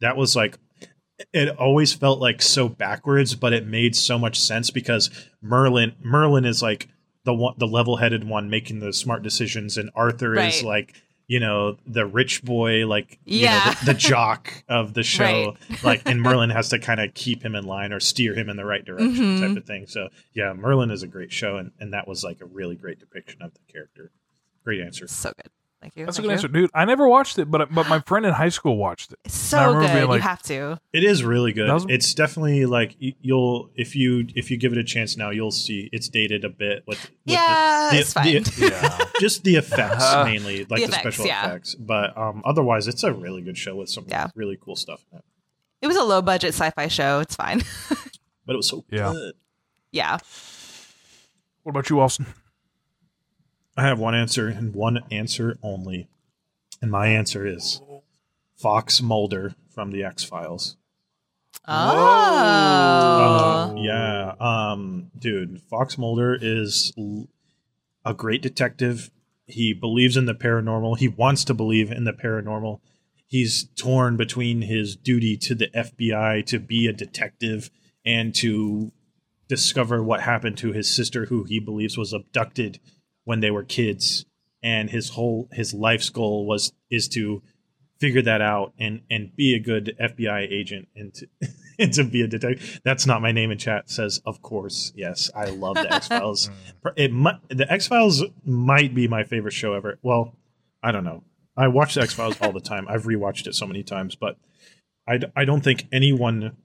that 0.02 0.18
was 0.18 0.36
like 0.36 0.58
it 1.34 1.50
always 1.58 1.94
felt 1.94 2.20
like 2.20 2.42
so 2.42 2.70
backwards 2.70 3.36
but 3.36 3.54
it 3.54 3.66
made 3.66 3.96
so 3.96 4.20
much 4.20 4.40
sense 4.40 4.70
because 4.70 5.10
merlin 5.42 5.96
merlin 6.04 6.46
is 6.46 6.62
like 6.62 6.88
the 7.26 7.34
one 7.34 7.56
the 7.58 7.68
level-headed 7.68 8.24
one 8.24 8.50
making 8.50 8.80
the 8.80 8.94
smart 8.94 9.24
decisions 9.24 9.78
and 9.78 9.90
arthur 9.96 10.36
is 10.38 10.64
like 10.64 10.94
you 11.28 11.40
know 11.40 11.76
the 11.86 12.06
rich 12.06 12.42
boy 12.44 12.86
like 12.88 13.20
you 13.26 13.40
Yeah. 13.42 13.64
know, 13.66 13.72
the, 13.80 13.86
the 13.88 13.94
jock 13.96 14.64
of 14.70 14.94
the 14.94 15.04
show 15.18 15.56
Right. 15.70 15.84
like 15.84 16.02
and 16.06 16.22
merlin 16.28 16.52
has 16.52 16.70
to 16.70 16.80
kind 16.80 17.02
of 17.02 17.14
keep 17.16 17.44
him 17.44 17.56
in 17.56 17.66
line 17.66 17.92
or 17.92 18.00
steer 18.00 18.34
him 18.36 18.48
in 18.48 18.56
the 18.56 18.64
right 18.66 18.86
direction 18.86 19.16
Mhm. 19.16 19.40
type 19.48 19.58
of 19.58 19.66
thing 19.66 19.88
so 19.88 20.10
yeah 20.36 20.54
merlin 20.54 20.92
is 20.92 21.02
a 21.04 21.08
great 21.08 21.32
show 21.34 21.58
and, 21.58 21.72
and 21.80 21.94
that 21.94 22.08
was 22.08 22.24
like 22.24 22.40
a 22.42 22.46
really 22.46 22.76
great 22.76 23.00
depiction 23.00 23.42
of 23.42 23.54
the 23.56 23.60
character 23.74 24.12
great 24.64 24.82
answer 24.82 25.08
so 25.08 25.32
good. 25.36 25.52
Thank 25.80 25.96
you. 25.96 26.06
That's 26.06 26.18
a 26.18 26.22
good 26.22 26.30
you. 26.30 26.34
answer, 26.34 26.48
dude. 26.48 26.72
I 26.74 26.86
never 26.86 27.08
watched 27.08 27.38
it, 27.38 27.52
but 27.52 27.72
but 27.74 27.88
my 27.88 28.00
friend 28.00 28.26
in 28.26 28.34
high 28.34 28.50
school 28.50 28.78
watched 28.78 29.12
it. 29.14 29.20
It's 29.26 29.54
And 29.54 29.62
I 29.62 29.64
so 29.66 29.70
remember 29.74 29.88
good. 29.88 29.94
being 30.00 30.10
like- 30.10 30.18
you 30.18 30.28
have 30.28 30.42
to. 30.44 30.80
It 30.92 31.04
is 31.04 31.24
really 31.24 31.54
good. 31.54 31.70
That 31.70 31.74
was- 31.76 31.86
it's 31.88 32.14
definitely 32.16 32.66
like 32.66 32.96
y- 33.02 33.14
you'll 33.22 33.70
if 33.76 33.96
you 33.96 34.28
if 34.36 34.50
you 34.50 34.58
give 34.58 34.72
it 34.72 34.80
a 34.80 34.84
chance 34.84 35.16
now, 35.18 35.30
you'll 35.30 35.52
see 35.52 35.88
it's 35.94 36.10
dated 36.10 36.44
a 36.44 36.50
bit 36.50 36.84
with, 36.88 37.00
with 37.00 37.12
the- 37.26 37.34
Yeah, 37.34 37.90
the- 37.92 38.00
it's 38.00 38.14
fine. 38.14 38.26
the- 38.44 38.52
Yeah. 38.72 39.06
just 39.20 39.44
the 39.44 39.56
effects 39.58 40.04
Uh, 40.04 40.24
mainly, 40.32 40.66
like 40.66 40.80
the, 40.82 40.88
effects, 40.88 41.00
special 41.02 41.28
yeah. 41.28 41.46
effects. 41.46 41.76
But 41.76 42.18
um, 42.18 42.42
otherwise, 42.44 42.88
it's 42.88 43.04
a 43.04 43.14
really 43.14 43.44
good 43.44 43.58
show 43.58 43.76
with 43.76 43.90
some 43.90 44.06
Yeah. 44.08 44.28
really 44.34 44.58
cool 44.60 44.76
stuff. 44.76 45.06
In 45.12 45.20
it. 45.20 45.24
It 45.84 45.88
was 45.88 45.96
a 45.96 46.04
low 46.04 46.24
budget 46.24 46.50
sci-fi 46.56 46.88
show. 46.88 47.20
It's 47.20 47.36
fine. 47.36 47.62
But 48.48 48.54
it 48.54 48.58
was 48.58 48.68
so 48.70 48.84
Yeah. 48.90 49.12
good. 49.12 49.34
yeah. 49.92 50.18
What 51.64 51.72
about 51.72 51.90
you, 51.90 52.00
Austin? 52.00 52.26
I 53.78 53.84
have 53.84 54.00
one 54.00 54.16
answer 54.16 54.48
and 54.48 54.74
one 54.74 55.04
answer 55.12 55.60
only, 55.62 56.10
and 56.82 56.90
my 56.90 57.08
answer 57.10 57.46
is 57.46 57.80
Fox 58.56 59.04
Mulder 59.04 59.54
from 59.70 59.92
the 59.92 60.04
X 60.04 60.24
Files. 60.24 60.78
Oh. 61.68 61.74
Uh, 63.70 63.76
yeah, 63.78 64.34
um, 64.40 65.12
dude, 65.18 65.62
Fox 65.70 65.96
Mulder 65.96 66.36
is 66.42 66.92
l- 66.98 67.28
a 68.04 68.16
great 68.16 68.42
detective. 68.42 69.12
He 69.46 69.74
believes 69.74 70.18
in 70.18 70.26
the 70.26 70.34
paranormal. 70.34 70.98
He 70.98 71.08
wants 71.08 71.44
to 71.46 71.54
believe 71.54 71.92
in 71.92 72.04
the 72.04 72.14
paranormal. 72.14 72.80
He's 73.28 73.66
torn 73.76 74.18
between 74.18 74.64
his 74.64 74.96
duty 74.96 75.38
to 75.38 75.54
the 75.54 75.68
FBI 75.68 76.46
to 76.48 76.60
be 76.60 76.88
a 76.88 76.94
detective 76.94 77.70
and 78.04 78.34
to 78.36 78.92
discover 79.48 80.02
what 80.02 80.22
happened 80.22 80.58
to 80.60 80.72
his 80.72 80.90
sister, 80.90 81.26
who 81.26 81.44
he 81.44 81.60
believes 81.60 81.96
was 81.96 82.12
abducted 82.12 82.80
when 83.28 83.42
they 83.42 83.52
were 83.52 83.64
kids. 83.64 84.26
And 84.64 84.90
his 84.90 85.10
whole 85.10 85.50
his 85.52 85.74
life's 85.74 86.10
goal 86.10 86.48
was 86.48 86.72
is 86.90 87.10
to 87.10 87.44
figure 88.00 88.22
that 88.22 88.42
out 88.42 88.74
and 88.80 89.02
and 89.12 89.36
be 89.36 89.54
a 89.54 89.60
good 89.60 89.96
FBI 90.00 90.50
agent 90.50 90.88
and 90.96 91.14
to, 91.14 91.28
and 91.80 91.94
to 91.94 92.04
be 92.06 92.22
a 92.22 92.28
detective. 92.28 92.80
That's 92.84 93.06
not 93.06 93.22
my 93.22 93.34
name 93.34 93.52
in 93.52 93.58
chat. 93.58 93.90
Says 93.90 94.22
of 94.26 94.42
course 94.42 94.94
yes. 94.96 95.30
I 95.36 95.50
love 95.50 95.76
the 95.76 95.94
X 95.94 96.08
Files. 96.08 96.50
Hmm. 96.84 96.92
it 96.96 97.12
the 97.50 97.72
X 97.72 97.88
Files 97.88 98.24
might 98.46 98.96
be 98.96 99.08
my 99.08 99.24
favorite 99.24 99.54
show 99.54 99.74
ever. 99.74 100.00
Well, 100.02 100.36
I 100.82 100.92
don't 100.92 101.04
know. 101.04 101.24
I 101.56 101.68
watch 101.68 101.96
the 101.96 102.02
X 102.02 102.14
Files 102.14 102.38
all 102.42 102.54
the 102.54 102.62
time. 102.62 102.88
I've 102.88 103.04
rewatched 103.04 103.48
it 103.48 103.56
so 103.56 103.68
many 103.68 103.84
times, 103.84 104.16
but 104.16 104.38
I 105.06 105.18
d- 105.18 105.28
I 105.36 105.44
don't 105.44 105.64
think 105.64 105.88
anyone 105.92 106.56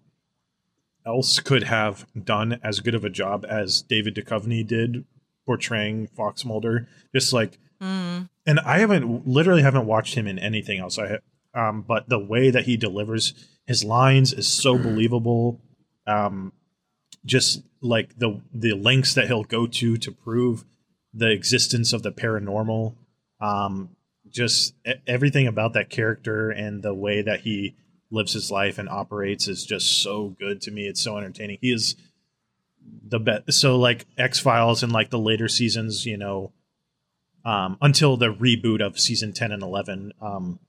else 1.05 1.41
could 1.41 1.65
have 1.65 2.07
done 2.25 2.61
as 2.63 2.81
good 2.81 2.95
of 2.95 3.05
a 3.05 3.11
job 3.11 3.45
as 3.49 3.83
David 3.83 4.15
Duchovny 4.15 4.67
did 4.67 5.05
portraying 5.53 6.07
Fox 6.07 6.45
Mulder. 6.45 6.89
Just 7.15 7.33
like 7.33 7.59
Mm. 7.81 8.29
and 8.47 8.61
I 8.61 8.79
haven't 8.79 9.27
literally 9.27 9.63
haven't 9.63 9.87
watched 9.87 10.15
him 10.15 10.29
in 10.29 10.39
anything 10.39 10.79
else. 10.79 10.99
I 11.01 11.19
um, 11.53 11.83
but 11.83 12.09
the 12.09 12.19
way 12.19 12.49
that 12.51 12.65
he 12.65 12.77
delivers 12.77 13.35
his 13.67 13.83
lines 13.85 14.33
is 14.33 14.47
so 14.47 14.79
believable. 14.79 15.61
Um, 16.07 16.53
just 17.25 17.63
like 17.81 18.17
the 18.19 18.41
the 18.55 18.73
lengths 18.75 19.15
that 19.15 19.27
he'll 19.27 19.43
go 19.45 19.67
to 19.67 19.97
to 19.97 20.13
prove 20.13 20.65
the 21.13 21.31
existence 21.31 21.93
of 21.93 22.03
the 22.03 22.13
paranormal. 22.13 22.95
Um, 23.41 23.97
just 24.29 24.75
everything 25.07 25.47
about 25.49 25.73
that 25.75 25.91
character 25.91 26.51
and 26.51 26.83
the 26.83 26.95
way 26.95 27.21
that 27.21 27.41
he 27.41 27.75
lives 28.11 28.33
his 28.33 28.51
life 28.51 28.79
and 28.79 28.89
operates 28.89 29.49
is 29.49 29.65
just 29.65 30.03
so 30.03 30.37
good 30.39 30.61
to 30.63 30.71
me. 30.71 30.87
It's 30.87 31.03
so 31.03 31.17
entertaining. 31.19 31.59
He 31.61 31.73
is 31.73 31.97
the 33.05 33.19
best. 33.21 33.53
So 33.53 33.79
like 33.79 34.07
X 34.19 34.39
Files 34.39 34.83
and 34.83 34.93
like 34.93 35.11
the 35.11 35.19
later 35.19 35.49
seasons, 35.49 36.07
you 36.07 36.17
know, 36.17 36.53
um, 37.45 37.77
until 37.81 38.17
the 38.17 38.33
reboot 38.33 38.81
of 38.85 38.99
season 39.01 39.33
10 39.33 39.51
and 39.53 39.63
11 39.63 40.13
um, 40.21 40.61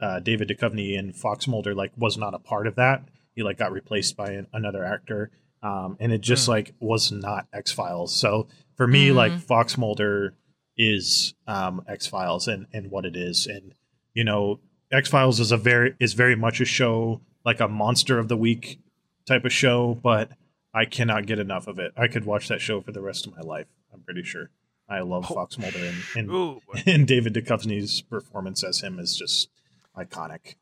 uh, 0.00 0.20
david 0.20 0.46
Duchovny 0.48 0.98
and 0.98 1.16
fox 1.16 1.48
mulder 1.48 1.74
like 1.74 1.90
was 1.96 2.18
not 2.18 2.34
a 2.34 2.38
part 2.38 2.66
of 2.66 2.74
that 2.74 3.02
he 3.34 3.42
like 3.42 3.56
got 3.56 3.72
replaced 3.72 4.14
by 4.14 4.32
an, 4.32 4.46
another 4.52 4.84
actor 4.84 5.30
um, 5.62 5.96
and 5.98 6.12
it 6.12 6.20
just 6.20 6.44
Hmm. 6.46 6.50
like 6.52 6.74
was 6.80 7.10
not 7.10 7.46
x-files 7.52 8.14
so 8.14 8.46
for 8.76 8.86
me 8.86 9.08
Mm. 9.08 9.14
like 9.14 9.32
fox 9.40 9.78
mulder 9.78 10.34
is 10.76 11.32
um, 11.46 11.82
x-files 11.88 12.46
and 12.46 12.66
and 12.74 12.90
what 12.90 13.06
it 13.06 13.16
is 13.16 13.46
and 13.46 13.72
you 14.12 14.22
know 14.22 14.60
x-files 14.92 15.40
is 15.40 15.50
a 15.50 15.56
very 15.56 15.94
is 15.98 16.12
very 16.12 16.36
much 16.36 16.60
a 16.60 16.66
show 16.66 17.22
like 17.46 17.58
a 17.60 17.68
monster 17.68 18.18
of 18.18 18.28
the 18.28 18.36
week 18.36 18.78
type 19.26 19.46
of 19.46 19.52
show 19.52 19.98
but 20.02 20.30
i 20.76 20.84
cannot 20.84 21.26
get 21.26 21.38
enough 21.38 21.66
of 21.66 21.78
it 21.78 21.92
i 21.96 22.06
could 22.06 22.24
watch 22.24 22.46
that 22.48 22.60
show 22.60 22.80
for 22.80 22.92
the 22.92 23.00
rest 23.00 23.26
of 23.26 23.34
my 23.34 23.42
life 23.42 23.66
i'm 23.92 24.00
pretty 24.02 24.22
sure 24.22 24.50
i 24.88 25.00
love 25.00 25.26
Oh. 25.30 25.34
fox 25.34 25.58
mulder 25.58 25.78
and, 25.78 25.96
and 26.14 26.30
Ooh. 26.30 26.60
and 26.86 27.06
David 27.08 27.34
Duchovny's 27.34 28.02
performance 28.02 28.62
as 28.62 28.80
him 28.82 28.98
is 29.00 29.16
just 29.16 29.48
iconic. 29.96 30.54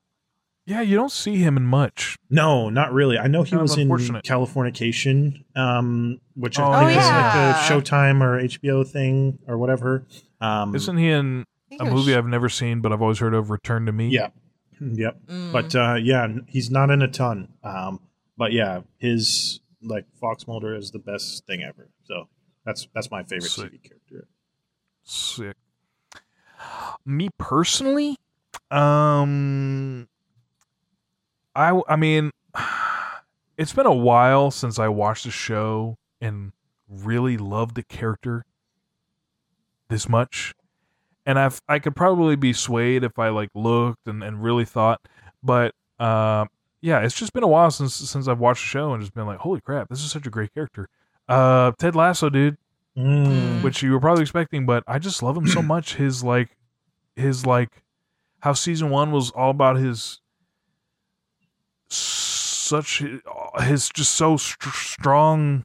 Yeah, 0.67 0.81
you 0.81 0.97
don't 0.97 1.13
see 1.13 1.37
him 1.37 1.59
in 1.59 1.67
much. 1.67 2.17
No, 2.31 2.71
not 2.71 2.91
really. 2.95 3.19
I 3.19 3.27
know 3.27 3.43
he 3.43 3.51
Kind 3.51 3.61
was 3.61 3.75
in 3.77 3.83
unfortunate. 3.83 4.25
Californication, 4.25 5.45
um, 5.55 6.21
which 6.37 6.59
I 6.59 6.65
Oh, 6.65 6.87
think 6.87 6.99
is 6.99 7.05
yeah. 7.05 7.17
like 7.19 7.57
a 7.57 7.59
Showtime 7.83 8.23
or 8.23 8.41
HBO 8.41 8.87
thing 8.89 9.39
or 9.47 9.59
whatever. 9.59 10.07
Um, 10.41 10.75
Isn't 10.75 10.97
he 10.97 11.11
in 11.11 11.45
a 11.73 11.75
it 11.75 11.83
was- 11.83 11.93
movie 11.93 12.15
I've 12.15 12.27
never 12.27 12.49
seen, 12.49 12.81
but 12.81 12.93
I've 12.93 13.03
always 13.03 13.19
heard 13.19 13.35
of 13.35 13.51
Return 13.51 13.85
to 13.87 13.93
Me? 13.93 14.09
yeah, 14.09 14.29
yep. 14.81 15.19
Mm. 15.27 15.53
But 15.53 15.75
uh, 15.75 15.97
yeah, 16.01 16.29
he's 16.49 16.71
not 16.71 16.89
in 16.91 17.03
a 17.03 17.09
ton. 17.09 17.49
Um, 17.63 18.01
but 18.39 18.53
yeah, 18.53 18.81
his 18.97 19.61
like 19.85 20.07
Fox 20.21 20.47
Mulder 20.47 20.75
is 20.75 20.91
the 20.91 20.99
best 20.99 21.47
thing 21.47 21.63
ever. 21.63 21.89
So 22.05 22.29
that's 22.65 22.89
that's 22.95 23.11
my 23.11 23.23
favorite 23.23 23.51
Sick. 23.51 23.73
TV 23.73 23.83
character. 23.83 24.29
Sick. 25.03 25.57
Me 27.05 27.29
personally, 27.39 28.17
um, 28.71 30.09
I 31.55 31.81
I 31.89 31.97
mean, 31.97 32.31
it's 33.59 33.73
been 33.73 33.87
a 33.87 33.95
while 33.95 34.51
since 34.51 34.79
I 34.79 34.89
watched 34.89 35.25
the 35.25 35.31
show 35.31 35.99
and 36.21 36.53
really 36.89 37.37
loved 37.37 37.77
the 37.77 37.83
character 37.83 38.47
this 39.89 40.09
much, 40.09 40.55
and 41.27 41.39
I've 41.39 41.61
I 41.69 41.79
could 41.79 41.95
probably 41.95 42.37
be 42.37 42.53
swayed 42.53 43.05
if 43.05 43.19
I 43.19 43.29
like 43.29 43.51
looked 43.55 44.09
and, 44.09 44.25
and 44.25 44.43
really 44.43 44.65
thought, 44.65 45.01
but 45.43 45.75
um, 46.01 46.49
yeah, 46.85 47.01
it's 47.01 47.15
just 47.15 47.33
been 47.33 47.43
a 47.43 47.49
while 47.49 47.71
since 47.71 47.95
since 47.95 48.29
I've 48.29 48.39
watched 48.39 48.63
the 48.63 48.69
show 48.69 48.93
and 48.93 49.03
just 49.03 49.15
been 49.15 49.27
like, 49.27 49.39
holy 49.39 49.61
crap, 49.61 49.89
this 49.89 50.03
is 50.05 50.11
such 50.13 50.27
a 50.27 50.31
great 50.31 50.53
character. 50.53 50.89
Uh, 51.29 51.73
Ted 51.79 51.97
Lasso, 51.97 52.29
dude 52.31 52.59
Mm. 52.97 53.63
which 53.65 53.83
you 53.83 53.91
were 53.91 53.99
probably 53.99 54.23
expecting, 54.23 54.67
but 54.67 54.85
I 54.87 55.01
just 55.01 55.21
love 55.21 55.37
him 55.37 55.49
so 55.49 55.61
much. 55.75 55.97
His 55.97 56.23
like, 56.23 56.57
his 57.17 57.45
like, 57.45 57.83
how 58.41 58.53
season 58.53 58.89
one 58.91 59.11
was 59.11 59.31
all 59.33 59.51
about 59.51 59.77
his 59.77 60.21
such 61.89 63.03
his 63.63 63.89
just 63.89 64.13
so 64.15 64.37
str- 64.37 64.69
strong. 64.71 65.65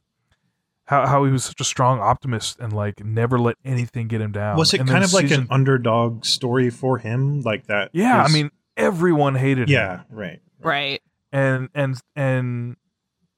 How 0.86 1.06
how 1.06 1.24
he 1.24 1.30
was 1.30 1.44
such 1.44 1.60
a 1.60 1.64
strong 1.64 2.00
optimist 2.00 2.58
and 2.58 2.72
like 2.72 3.04
never 3.04 3.38
let 3.38 3.54
anything 3.64 4.08
get 4.08 4.20
him 4.20 4.32
down. 4.32 4.56
Was 4.56 4.74
it 4.74 4.80
And 4.80 4.88
kind 4.88 5.04
of 5.04 5.12
like 5.12 5.28
season- 5.28 5.42
an 5.42 5.48
underdog 5.50 6.24
story 6.24 6.68
for 6.68 6.98
him, 6.98 7.42
like 7.42 7.66
that? 7.68 7.90
Yeah, 7.92 8.24
I 8.24 8.28
mean 8.32 8.50
everyone 8.76 9.36
hated 9.36 9.68
him. 9.68 9.74
yeah, 9.74 10.00
right. 10.10 10.40
Right. 10.60 11.00
And 11.32 11.68
and 11.74 12.00
and 12.16 12.76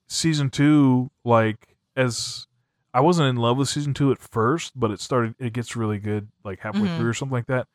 season 0.09 0.51
two 0.51 1.11
like 1.25 1.77
as 1.97 2.47
i 2.95 3.01
wasn't 3.01 3.27
in 3.29 3.37
love 3.37 3.57
with 3.57 3.69
season 3.69 3.95
two 3.95 4.11
at 4.13 4.19
first 4.19 4.73
but 4.79 4.91
it 4.91 5.01
started 5.01 5.35
it 5.39 5.53
gets 5.53 5.75
really 5.77 5.99
good 5.99 6.29
like 6.45 6.61
halfway 6.61 6.83
Mhm. 6.89 6.97
through 6.99 7.09
or 7.11 7.15
something 7.15 7.33
like 7.35 7.47
that 7.47 7.67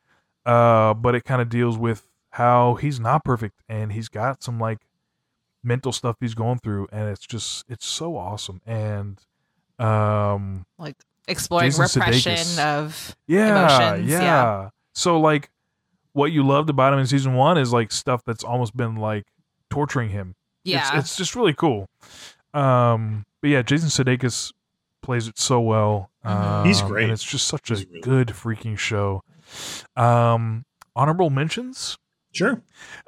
uh 0.46 0.94
but 0.94 1.14
it 1.14 1.24
kind 1.24 1.42
of 1.42 1.48
deals 1.48 1.76
with 1.76 2.08
how 2.30 2.74
he's 2.74 3.00
not 3.00 3.24
perfect 3.24 3.60
and 3.68 3.92
he's 3.92 4.08
got 4.08 4.42
some 4.42 4.58
like 4.60 4.78
mental 5.64 5.92
stuff 5.92 6.16
he's 6.20 6.34
going 6.34 6.58
through 6.58 6.86
and 6.92 7.08
it's 7.08 7.26
just 7.26 7.64
it's 7.68 7.86
so 7.86 8.16
awesome 8.16 8.60
and 8.66 9.18
um 9.78 10.64
Like 10.78 10.96
exploring 11.26 11.70
Jason 11.70 12.00
repression 12.00 12.34
Sudeikis. 12.34 12.58
of 12.58 13.16
yeah, 13.26 13.90
Emotions, 13.90 14.10
yeah 14.10 14.22
yeah. 14.22 14.68
so 14.94 15.20
like 15.20 15.50
what 16.12 16.32
you 16.32 16.42
loved 16.44 16.70
about 16.70 16.92
him 16.92 16.98
in 17.00 17.06
season 17.06 17.34
one 17.34 17.58
is 17.58 17.72
like 17.72 17.92
stuff 17.92 18.22
that's 18.24 18.44
almost 18.44 18.76
been 18.76 18.96
like 18.96 19.26
torturing 19.70 20.10
him 20.10 20.34
yeah. 20.68 20.98
it's, 20.98 21.06
it's 21.06 21.16
just 21.16 21.36
really 21.36 21.54
cool. 21.54 21.88
Um, 22.54 23.24
but 23.40 23.50
yeah, 23.50 23.62
Jason 23.62 23.88
Sudeikis 23.88 24.52
plays 25.02 25.28
it 25.28 25.38
so 25.38 25.60
well. 25.60 26.10
Mhm. 26.24 26.30
Um, 26.30 26.66
He's 26.66 26.82
great. 26.82 27.04
and 27.04 27.12
it's 27.12 27.24
just 27.24 27.48
such 27.48 27.70
a 27.70 27.74
really 27.74 28.00
good 28.00 28.28
freaking 28.28 28.78
show. 28.78 29.22
Um, 29.96 30.64
honorable 30.94 31.30
mentions. 31.30 31.98
Sure. 32.32 32.62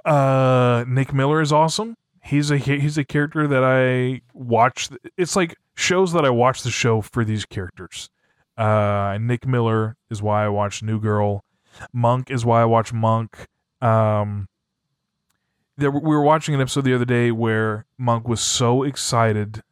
Uh, 0.04 0.84
Nick 0.88 1.12
Miller 1.12 1.40
is 1.40 1.52
awesome. 1.52 1.96
He's 2.22 2.50
a 2.50 2.58
he's 2.58 2.98
a 2.98 3.04
character 3.04 3.46
that 3.46 3.64
I 3.64 4.20
watch. 4.34 4.88
It's 5.16 5.36
like 5.36 5.56
shows 5.74 6.12
that 6.12 6.24
I 6.24 6.30
watch 6.30 6.62
the 6.62 6.70
show 6.70 7.00
for 7.00 7.24
these 7.24 7.44
characters. 7.44 8.10
Uh, 8.56 9.18
Nick 9.20 9.46
Miller 9.46 9.96
is 10.10 10.22
why 10.22 10.44
I 10.44 10.48
watch 10.48 10.82
New 10.82 11.00
Girl. 11.00 11.44
Monk 11.92 12.30
is 12.30 12.44
why 12.44 12.62
I 12.62 12.66
watch 12.66 12.92
Monk. 12.92 13.46
Um, 13.80 14.48
there, 15.80 15.90
we 15.90 16.00
were 16.00 16.22
watching 16.22 16.54
an 16.54 16.60
episode 16.60 16.84
the 16.84 16.94
other 16.94 17.04
day 17.04 17.30
where 17.30 17.86
Monk 17.98 18.28
was 18.28 18.40
so 18.40 18.82
excited. 18.82 19.62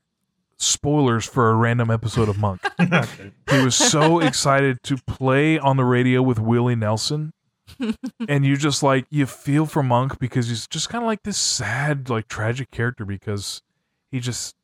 Spoilers 0.56 1.24
for 1.24 1.50
a 1.50 1.54
random 1.54 1.90
episode 1.90 2.28
of 2.28 2.38
Monk. 2.38 2.60
okay. 2.80 3.30
He 3.50 3.62
was 3.62 3.76
so 3.76 4.18
excited 4.18 4.82
to 4.84 4.96
play 5.06 5.58
on 5.58 5.76
the 5.76 5.84
radio 5.84 6.20
with 6.20 6.40
Willie 6.40 6.74
Nelson 6.74 7.32
and 8.28 8.44
you 8.44 8.56
just 8.56 8.82
like 8.82 9.06
you 9.10 9.26
feel 9.26 9.66
for 9.66 9.82
Monk 9.82 10.18
because 10.18 10.48
he's 10.48 10.66
just 10.66 10.88
kind 10.88 11.02
of 11.02 11.06
like 11.06 11.22
this 11.22 11.36
sad, 11.36 12.08
like 12.10 12.28
tragic 12.28 12.70
character 12.70 13.04
because 13.04 13.62
he 14.10 14.20
just 14.20 14.56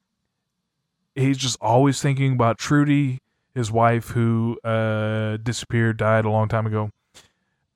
he's 1.15 1.39
just 1.39 1.59
always 1.61 2.01
thinking 2.01 2.33
about 2.33 2.59
Trudy, 2.59 3.21
his 3.55 3.71
wife 3.71 4.09
who 4.09 4.59
uh 4.65 5.37
disappeared, 5.39 5.97
died 5.97 6.25
a 6.25 6.31
long 6.31 6.49
time 6.49 6.67
ago. 6.67 6.91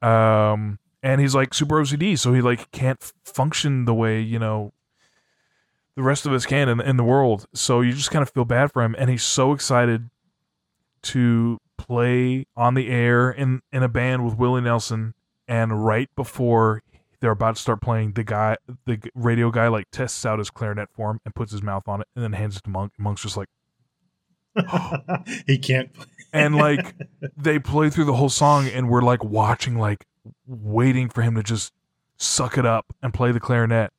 Um 0.03 0.79
and 1.03 1.21
he's 1.21 1.35
like 1.35 1.55
super 1.55 1.77
OCD, 1.77 2.19
so 2.19 2.33
he 2.33 2.41
like 2.41 2.71
can't 2.73 3.13
function 3.25 3.85
the 3.85 3.95
way, 3.95 4.21
you 4.21 4.39
know, 4.39 4.73
the 5.97 6.03
rest 6.03 6.27
of 6.27 6.33
us 6.33 6.47
can 6.47 6.69
in, 6.69 6.81
in 6.81 6.97
the 6.97 7.05
world. 7.05 7.47
So 7.55 7.81
you 7.81 7.93
just 7.93 8.11
kind 8.11 8.23
of 8.23 8.31
feel 8.31 8.45
bad 8.45 8.73
for 8.73 8.83
him 8.83 8.95
and 8.99 9.11
he's 9.11 9.23
so 9.23 9.53
excited 9.53 10.11
to 11.03 11.59
play 11.77 12.47
on 12.57 12.75
the 12.75 12.89
air 12.89 13.31
in 13.31 13.63
in 13.73 13.83
a 13.83 13.89
band 13.89 14.25
with 14.25 14.37
Willie 14.37 14.61
Nelson 14.61 15.15
and 15.47 15.85
right 15.85 16.09
before 16.17 16.83
they're 17.21 17.31
about 17.31 17.57
to 17.57 17.63
start 17.63 17.81
playing 17.81 18.13
the 18.13 18.25
guy 18.25 18.57
the 18.85 18.99
radio 19.15 19.51
guy 19.51 19.69
like 19.69 19.87
tests 19.91 20.27
out 20.27 20.39
his 20.39 20.51
clarinet 20.51 20.89
for 20.93 21.11
him 21.11 21.21
and 21.25 21.35
puts 21.35 21.53
his 21.53 21.63
mouth 21.63 21.87
on 21.89 22.01
it 22.01 22.09
and 22.15 22.23
then 22.23 22.33
hands 22.33 22.57
it 22.57 22.65
to 22.65 22.71
Monk. 22.71 22.93
Monk's 22.99 23.23
just 23.23 23.37
like 23.37 23.49
he 25.47 25.59
can't. 25.59 25.91
and 26.33 26.57
like 26.57 26.95
they 27.37 27.59
play 27.59 27.91
through 27.91 28.05
the 28.05 28.15
whole 28.15 28.29
song 28.29 28.67
and 28.69 28.89
we're 28.89 29.03
like 29.03 29.23
watching 29.23 29.79
like 29.79 30.05
waiting 30.47 31.09
for 31.09 31.23
him 31.23 31.35
to 31.35 31.43
just 31.43 31.73
suck 32.17 32.59
it 32.59 32.67
up 32.67 32.87
and 33.03 33.15
play 33.15 33.31
the 33.33 33.41
clarinet 33.41 33.93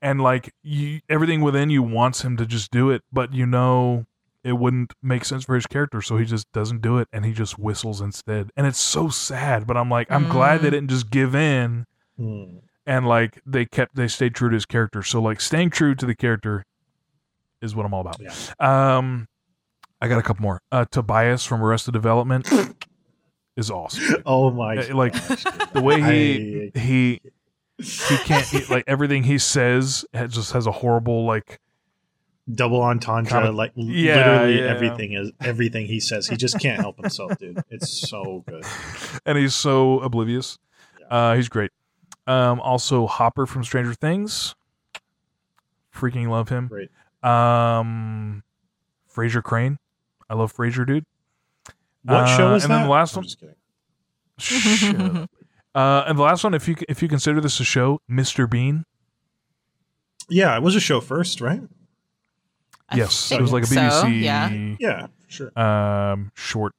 and 0.00 0.20
like 0.20 0.52
you 0.62 1.00
everything 1.08 1.40
within 1.40 1.70
you 1.70 1.82
wants 1.82 2.22
him 2.22 2.36
to 2.36 2.46
just 2.46 2.70
do 2.70 2.88
it 2.90 3.02
but 3.12 3.32
you 3.34 3.44
know 3.46 4.06
it 4.44 4.52
wouldn't 4.52 4.92
make 5.02 5.24
sense 5.24 5.44
for 5.44 5.56
his 5.56 5.66
character 5.66 6.00
so 6.00 6.16
he 6.16 6.24
just 6.24 6.50
doesn't 6.52 6.80
do 6.80 6.98
it 6.98 7.08
and 7.12 7.24
he 7.24 7.32
just 7.32 7.58
whistles 7.58 8.00
instead 8.00 8.50
and 8.56 8.64
it's 8.66 8.78
so 8.78 9.08
sad 9.08 9.66
but 9.66 9.76
i'm 9.76 9.90
like 9.90 10.08
i'm 10.10 10.28
glad 10.28 10.60
they 10.60 10.68
Mm. 10.68 10.72
didn't 10.72 10.90
just 10.90 11.10
give 11.10 11.34
in 11.34 11.84
Hmm. 12.16 12.58
and 12.86 13.06
like 13.08 13.40
they 13.44 13.64
kept 13.64 13.96
they 13.96 14.06
stayed 14.08 14.34
true 14.36 14.48
to 14.50 14.54
his 14.54 14.66
character 14.66 15.02
so 15.02 15.20
like 15.20 15.40
staying 15.40 15.70
true 15.70 15.94
to 15.96 16.06
the 16.06 16.14
character 16.14 16.64
is 17.60 17.74
what 17.74 17.84
i'm 17.84 17.92
all 17.92 18.00
about 18.02 18.20
Yeah. 18.20 18.32
um 18.60 19.26
i 20.00 20.06
got 20.06 20.18
a 20.18 20.22
couple 20.22 20.42
more 20.42 20.60
uh 20.70 20.84
tobias 20.92 21.44
from 21.44 21.60
arrested 21.62 21.90
development 21.92 22.48
is 23.58 23.70
awesome 23.70 24.22
Oh 24.26 24.50
my! 24.50 24.74
Like, 24.76 25.12
gosh, 25.12 25.44
the 25.74 25.82
way 25.82 26.00
he 26.00 26.70
I- 26.74 26.78
he 26.78 27.20
he 27.78 28.16
can't 28.24 28.46
he, 28.46 28.64
like 28.72 28.84
everything 28.86 29.24
he 29.24 29.36
says 29.38 30.04
just 30.28 30.52
has 30.52 30.66
a 30.66 30.72
horrible 30.72 31.26
like 31.26 31.60
double 32.50 32.80
entendre, 32.80 33.30
Kinda- 33.30 33.52
like 33.52 33.72
Yeah, 33.76 34.16
literally 34.16 34.58
yeah. 34.60 34.64
everything 34.66 35.12
is 35.12 35.32
everything 35.40 35.86
he 35.86 36.00
says. 36.00 36.26
He 36.28 36.36
just 36.36 36.58
can't 36.60 36.80
help 36.80 36.96
himself, 36.96 37.36
dude. 37.38 37.62
It's 37.70 38.08
so 38.08 38.42
good. 38.48 38.64
and 39.26 39.36
he's 39.36 39.54
so 39.54 40.00
oblivious 40.00 40.58
uh 41.10 41.34
he's 41.36 41.48
great 41.48 41.70
um 42.26 42.60
also 42.60 43.06
hopper 43.06 43.46
from 43.46 43.64
stranger 43.64 43.94
things 43.94 44.54
freaking 45.94 46.28
love 46.28 46.48
him 46.50 46.66
Great. 46.68 46.90
um 47.22 48.42
frasier 49.12 49.42
crane 49.42 49.78
i 50.28 50.34
love 50.34 50.52
frasier 50.54 50.86
dude 50.86 51.04
What 52.04 52.14
Uh, 52.24 52.36
show 52.36 52.54
is 52.54 52.64
and 52.64 52.72
that? 52.72 52.76
then 52.78 52.84
the 52.86 52.90
last 52.90 53.14
I'm 53.16 53.20
one- 53.20 53.24
just 53.24 53.40
kidding. 53.40 53.54
Shut 54.38 55.28
uh 55.74 56.04
and 56.06 56.16
the 56.18 56.22
last 56.22 56.44
one 56.44 56.54
if 56.54 56.66
you 56.68 56.76
if 56.88 57.02
you 57.02 57.08
consider 57.08 57.40
this 57.40 57.58
a 57.60 57.64
show 57.64 58.00
mr 58.10 58.48
bean 58.48 58.84
Yeah, 60.28 60.56
it 60.56 60.62
was 60.62 60.76
a 60.76 60.80
show 60.80 61.00
first, 61.00 61.40
right? 61.40 61.60
I 62.88 62.96
yes 62.96 63.30
it 63.32 63.40
was 63.40 63.52
like 63.52 63.64
a 63.64 63.66
so, 63.66 63.74
bbc 63.76 64.22
yeah. 64.22 64.48
Yeah, 64.78 65.06
sure. 65.26 65.50
um 65.58 66.30
short 66.34 66.72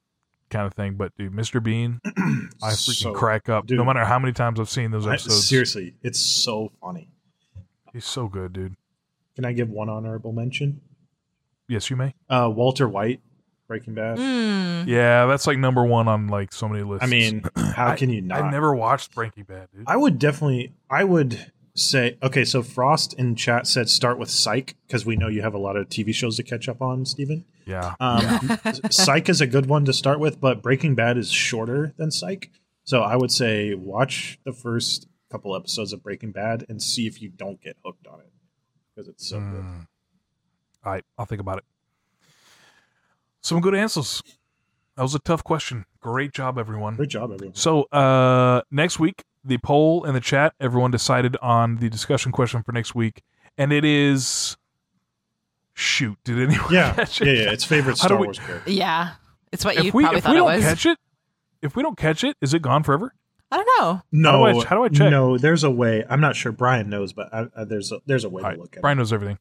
kind 0.48 0.66
of 0.66 0.74
thing 0.74 0.94
but 0.94 1.14
dude 1.16 1.32
mr 1.32 1.62
bean 1.62 2.00
i 2.04 2.70
freaking 2.72 2.94
So- 3.02 3.12
crack 3.12 3.48
up 3.48 3.66
dude. 3.66 3.78
no 3.78 3.84
matter 3.84 4.04
how 4.04 4.18
many 4.18 4.32
times 4.32 4.58
i've 4.58 4.68
seen 4.70 4.90
those 4.90 5.06
I- 5.06 5.10
episodes 5.12 5.46
seriously, 5.48 5.94
it's 6.02 6.18
so 6.18 6.72
funny. 6.80 7.08
he's 7.92 8.04
so 8.06 8.26
good 8.26 8.52
dude 8.54 8.74
Can 9.36 9.44
I 9.44 9.52
give 9.52 9.68
one 9.70 9.88
honorable 9.88 10.32
mention? 10.32 10.80
yes 11.68 11.90
you 11.90 11.96
may 11.96 12.14
Uh, 12.28 12.50
Walter 12.52 12.88
White, 12.88 13.20
Breaking 13.70 13.94
Bad. 13.94 14.18
Mm. 14.18 14.88
yeah 14.88 15.26
that's 15.26 15.46
like 15.46 15.56
number 15.56 15.84
one 15.84 16.08
on 16.08 16.26
like 16.26 16.52
so 16.52 16.68
many 16.68 16.82
lists 16.82 17.04
I 17.04 17.06
mean, 17.06 17.44
how 17.56 17.94
can 17.94 18.10
you 18.10 18.20
not? 18.20 18.42
I've 18.42 18.50
never 18.52 18.74
watched 18.74 19.14
breaking 19.14 19.44
bad 19.44 19.68
dude 19.72 19.84
I 19.86 19.96
would 19.96 20.18
definitely. 20.18 20.72
I 20.90 21.04
would 21.04 21.52
say 21.76 22.18
okay. 22.20 22.44
So 22.44 22.64
Frost 22.64 23.14
in 23.14 23.36
chat 23.36 23.68
said 23.68 23.88
start 23.88 24.18
with 24.18 24.28
Psych 24.28 24.74
because 24.88 25.06
we 25.06 25.14
know 25.14 25.28
you 25.28 25.42
have 25.42 25.54
a 25.54 25.58
lot 25.58 25.76
of 25.76 25.88
TV 25.88 26.12
shows 26.12 26.36
to 26.38 26.42
catch 26.42 26.68
up 26.68 26.82
on, 26.82 27.06
Steven. 27.06 27.44
yeah 27.64 27.94
Um, 28.00 28.58
Psych 28.90 29.28
is 29.28 29.40
a 29.40 29.46
good 29.46 29.66
one 29.66 29.84
to 29.84 29.92
start 29.92 30.18
with, 30.18 30.40
but 30.40 30.62
Breaking 30.62 30.96
Bad 30.96 31.16
is 31.16 31.30
shorter 31.30 31.94
than 31.96 32.10
Psych. 32.10 32.50
So 32.82 33.02
I 33.02 33.14
would 33.14 33.30
say 33.30 33.74
watch 33.74 34.40
the 34.44 34.52
first 34.52 35.06
couple 35.30 35.54
episodes 35.54 35.92
of 35.92 36.02
Breaking 36.02 36.32
Bad 36.32 36.66
and 36.68 36.82
see 36.82 37.06
if 37.06 37.22
you 37.22 37.28
don't 37.28 37.60
get 37.62 37.76
hooked 37.84 38.08
on 38.08 38.18
it 38.18 38.32
because 38.96 39.08
it's 39.08 39.28
so 39.28 39.38
good. 39.38 39.62
Mm. 39.62 39.86
all 40.84 40.92
right 40.92 41.04
i'll 41.16 41.24
think 41.24 41.40
about 41.40 41.58
it 41.58 41.64
some 43.42 43.60
good 43.60 43.74
answers 43.74 44.22
that 44.96 45.02
was 45.02 45.14
a 45.14 45.18
tough 45.20 45.42
question 45.44 45.84
great 46.00 46.32
job 46.32 46.58
everyone 46.58 46.96
Great 46.96 47.08
job, 47.10 47.30
everyone. 47.32 47.54
So 47.54 47.82
uh, 47.84 48.62
next 48.70 48.98
week, 48.98 49.24
the 49.44 49.58
poll 49.58 50.04
in 50.04 50.14
the 50.14 50.20
chat, 50.20 50.54
everyone 50.60 50.90
decided 50.90 51.36
on 51.42 51.76
the 51.76 51.88
discussion 51.88 52.32
question 52.32 52.62
for 52.62 52.72
next 52.72 52.94
week, 52.94 53.22
and 53.58 53.72
it 53.72 53.84
is 53.84 54.56
shoot. 55.74 56.16
Did 56.24 56.38
anyone 56.40 56.72
Yeah, 56.72 56.92
catch 56.94 57.20
it? 57.22 57.26
yeah. 57.26 57.44
yeah. 57.44 57.50
It's 57.52 57.64
favorite 57.64 57.96
Star 57.98 58.18
we- 58.18 58.26
Wars 58.26 58.38
character. 58.38 58.70
Yeah. 58.70 59.12
It's 59.52 59.64
what 59.64 59.76
If 59.76 59.84
you 59.86 59.92
we 59.92 60.02
probably 60.04 60.18
if 60.18 60.24
thought 60.24 60.30
we 60.30 60.36
it 60.36 60.38
don't 60.40 60.54
was. 60.56 60.64
catch 60.64 60.86
it, 60.86 60.98
if 61.62 61.76
we 61.76 61.82
don't 61.82 61.96
catch 61.98 62.22
it, 62.24 62.36
is 62.40 62.54
it 62.54 62.62
gone 62.62 62.82
forever? 62.82 63.14
I 63.50 63.56
don't 63.56 63.68
know. 63.80 64.02
No, 64.12 64.30
How 64.30 64.52
do 64.52 64.60
I- 64.60 64.64
how 64.64 64.76
do 64.76 64.82
I 64.84 64.88
check? 64.88 65.10
No, 65.10 65.36
there's 65.38 65.64
a 65.64 65.70
way. 65.70 66.04
I'm 66.08 66.20
not 66.20 66.36
sure 66.36 66.52
Brian 66.52 66.88
knows, 66.88 67.12
but 67.12 67.32
I, 67.34 67.46
I, 67.56 67.64
there's 67.64 67.90
a 67.92 68.00
there's 68.06 68.24
a 68.24 68.28
way 68.28 68.42
All 68.42 68.48
to 68.50 68.52
right, 68.54 68.58
look 68.60 68.74
at 68.74 68.78
it. 68.78 68.82
Brian 68.82 68.98
knows 68.98 69.12
everything. 69.12 69.38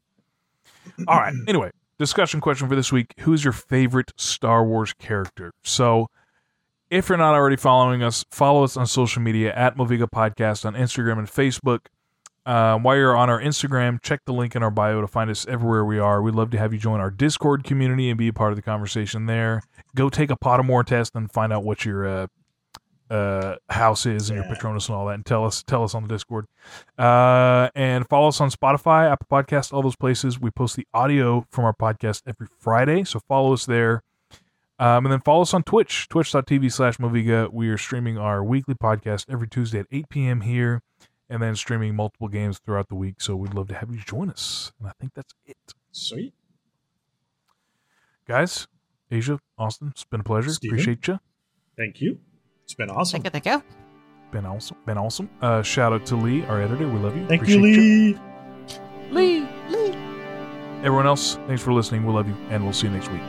All 1.07 1.17
right. 1.19 1.33
Anyway, 1.47 1.69
discussion 1.99 2.41
question 2.41 2.67
for 2.67 2.75
this 2.75 2.91
week: 2.91 3.13
Who's 3.19 3.43
your 3.43 3.53
favorite 3.53 4.11
Star 4.17 4.63
Wars 4.65 4.93
character? 4.93 5.51
So, 5.63 6.07
if 6.89 7.09
you're 7.09 7.17
not 7.17 7.35
already 7.35 7.57
following 7.57 8.01
us, 8.01 8.25
follow 8.31 8.63
us 8.63 8.75
on 8.75 8.87
social 8.87 9.21
media 9.21 9.53
at 9.53 9.77
Moviga 9.77 10.09
Podcast 10.09 10.65
on 10.65 10.73
Instagram 10.73 11.19
and 11.19 11.27
Facebook. 11.27 11.81
Uh, 12.45 12.79
while 12.79 12.95
you're 12.95 13.15
on 13.15 13.29
our 13.29 13.39
Instagram, 13.39 14.01
check 14.01 14.21
the 14.25 14.33
link 14.33 14.55
in 14.55 14.63
our 14.63 14.71
bio 14.71 15.01
to 15.01 15.07
find 15.07 15.29
us 15.29 15.45
everywhere 15.47 15.85
we 15.85 15.99
are. 15.99 16.21
We'd 16.21 16.33
love 16.33 16.49
to 16.51 16.57
have 16.57 16.73
you 16.73 16.79
join 16.79 16.99
our 16.99 17.11
Discord 17.11 17.63
community 17.63 18.09
and 18.09 18.17
be 18.17 18.29
a 18.29 18.33
part 18.33 18.51
of 18.51 18.55
the 18.55 18.63
conversation 18.63 19.27
there. 19.27 19.61
Go 19.95 20.09
take 20.09 20.31
a 20.31 20.37
Pottermore 20.37 20.83
test 20.83 21.13
and 21.13 21.31
find 21.31 21.53
out 21.53 21.63
what 21.63 21.85
your 21.85 22.07
uh, 22.07 22.27
uh, 23.09 23.55
house 23.69 24.05
is 24.05 24.29
and 24.29 24.37
your 24.37 24.45
Yeah. 24.45 24.53
Patronus 24.53 24.87
and 24.87 24.95
all 24.95 25.07
that, 25.07 25.13
and 25.15 25.25
tell 25.25 25.45
us 25.45 25.63
tell 25.63 25.83
us 25.83 25.95
on 25.95 26.03
the 26.03 26.09
Discord. 26.09 26.45
Uh, 26.97 27.69
and 27.75 28.07
follow 28.07 28.27
us 28.27 28.39
on 28.41 28.49
Spotify, 28.51 29.11
Apple 29.11 29.27
Podcast, 29.31 29.73
all 29.73 29.81
those 29.81 29.95
places. 29.95 30.39
We 30.39 30.51
post 30.51 30.75
the 30.75 30.87
audio 30.93 31.45
from 31.51 31.65
our 31.65 31.73
podcast 31.73 32.23
every 32.27 32.47
Friday, 32.59 33.03
so 33.03 33.19
follow 33.27 33.53
us 33.53 33.65
there. 33.65 34.03
Um, 34.77 35.05
and 35.05 35.11
then 35.11 35.19
follow 35.19 35.41
us 35.41 35.53
on 35.53 35.63
Twitch, 35.63 36.07
twitch.tv 36.07 36.71
slash 36.71 36.97
Moviga. 36.97 37.51
We 37.51 37.67
are 37.69 37.77
streaming 37.77 38.17
our 38.17 38.41
weekly 38.43 38.75
podcast 38.75 39.25
every 39.29 39.47
Tuesday 39.49 39.79
at 39.79 39.87
8 39.91 40.07
p.m. 40.07 40.41
here, 40.41 40.81
and 41.29 41.41
then 41.43 41.55
streaming 41.57 41.95
multiple 41.95 42.29
games 42.29 42.59
throughout 42.59 42.87
the 42.87 42.95
week. 42.95 43.19
So 43.19 43.35
we'd 43.35 43.53
love 43.53 43.67
to 43.69 43.75
have 43.75 43.91
you 43.93 43.99
join 43.99 44.29
us. 44.29 44.71
And 44.79 44.87
I 44.87 44.93
think 44.97 45.13
that's 45.15 45.33
it. 45.45 45.57
Sweet. 45.91 46.33
Guys, 48.25 48.67
Asia, 49.11 49.39
Austin, 49.57 49.89
it's 49.89 50.05
been 50.05 50.21
a 50.21 50.23
pleasure. 50.23 50.51
Steven? 50.51 50.75
Appreciate 50.75 51.07
you. 51.07 51.19
Thank 51.75 51.99
you. 51.99 52.19
It's 52.69 52.75
been 52.75 52.91
awesome. 52.91 53.23
Thank 53.23 53.33
you. 53.33 53.41
Thank 53.41 53.45
you. 53.47 53.63
Been 54.31 54.45
awesome. 54.45 54.77
Been 54.85 54.99
awesome. 54.99 55.27
Uh, 55.41 55.63
shout 55.63 55.91
out 55.91 56.05
to 56.05 56.15
Lee, 56.15 56.45
our 56.45 56.61
editor. 56.61 56.87
We 56.87 56.99
love 56.99 57.17
you. 57.17 57.25
Thank 57.25 57.47
you, 57.47 57.57
Appreciate 57.57 58.19
Lee. 59.09 59.39
Lee. 59.39 59.47
Lee. 59.69 59.89
Everyone 60.83 61.07
else, 61.07 61.39
thanks 61.47 61.63
for 61.63 61.73
listening. 61.73 62.05
We 62.05 62.13
love 62.13 62.27
you, 62.27 62.35
and 62.51 62.63
we'll 62.63 62.73
see 62.73 62.85
you 62.85 62.93
next 62.93 63.09
week. 63.11 63.21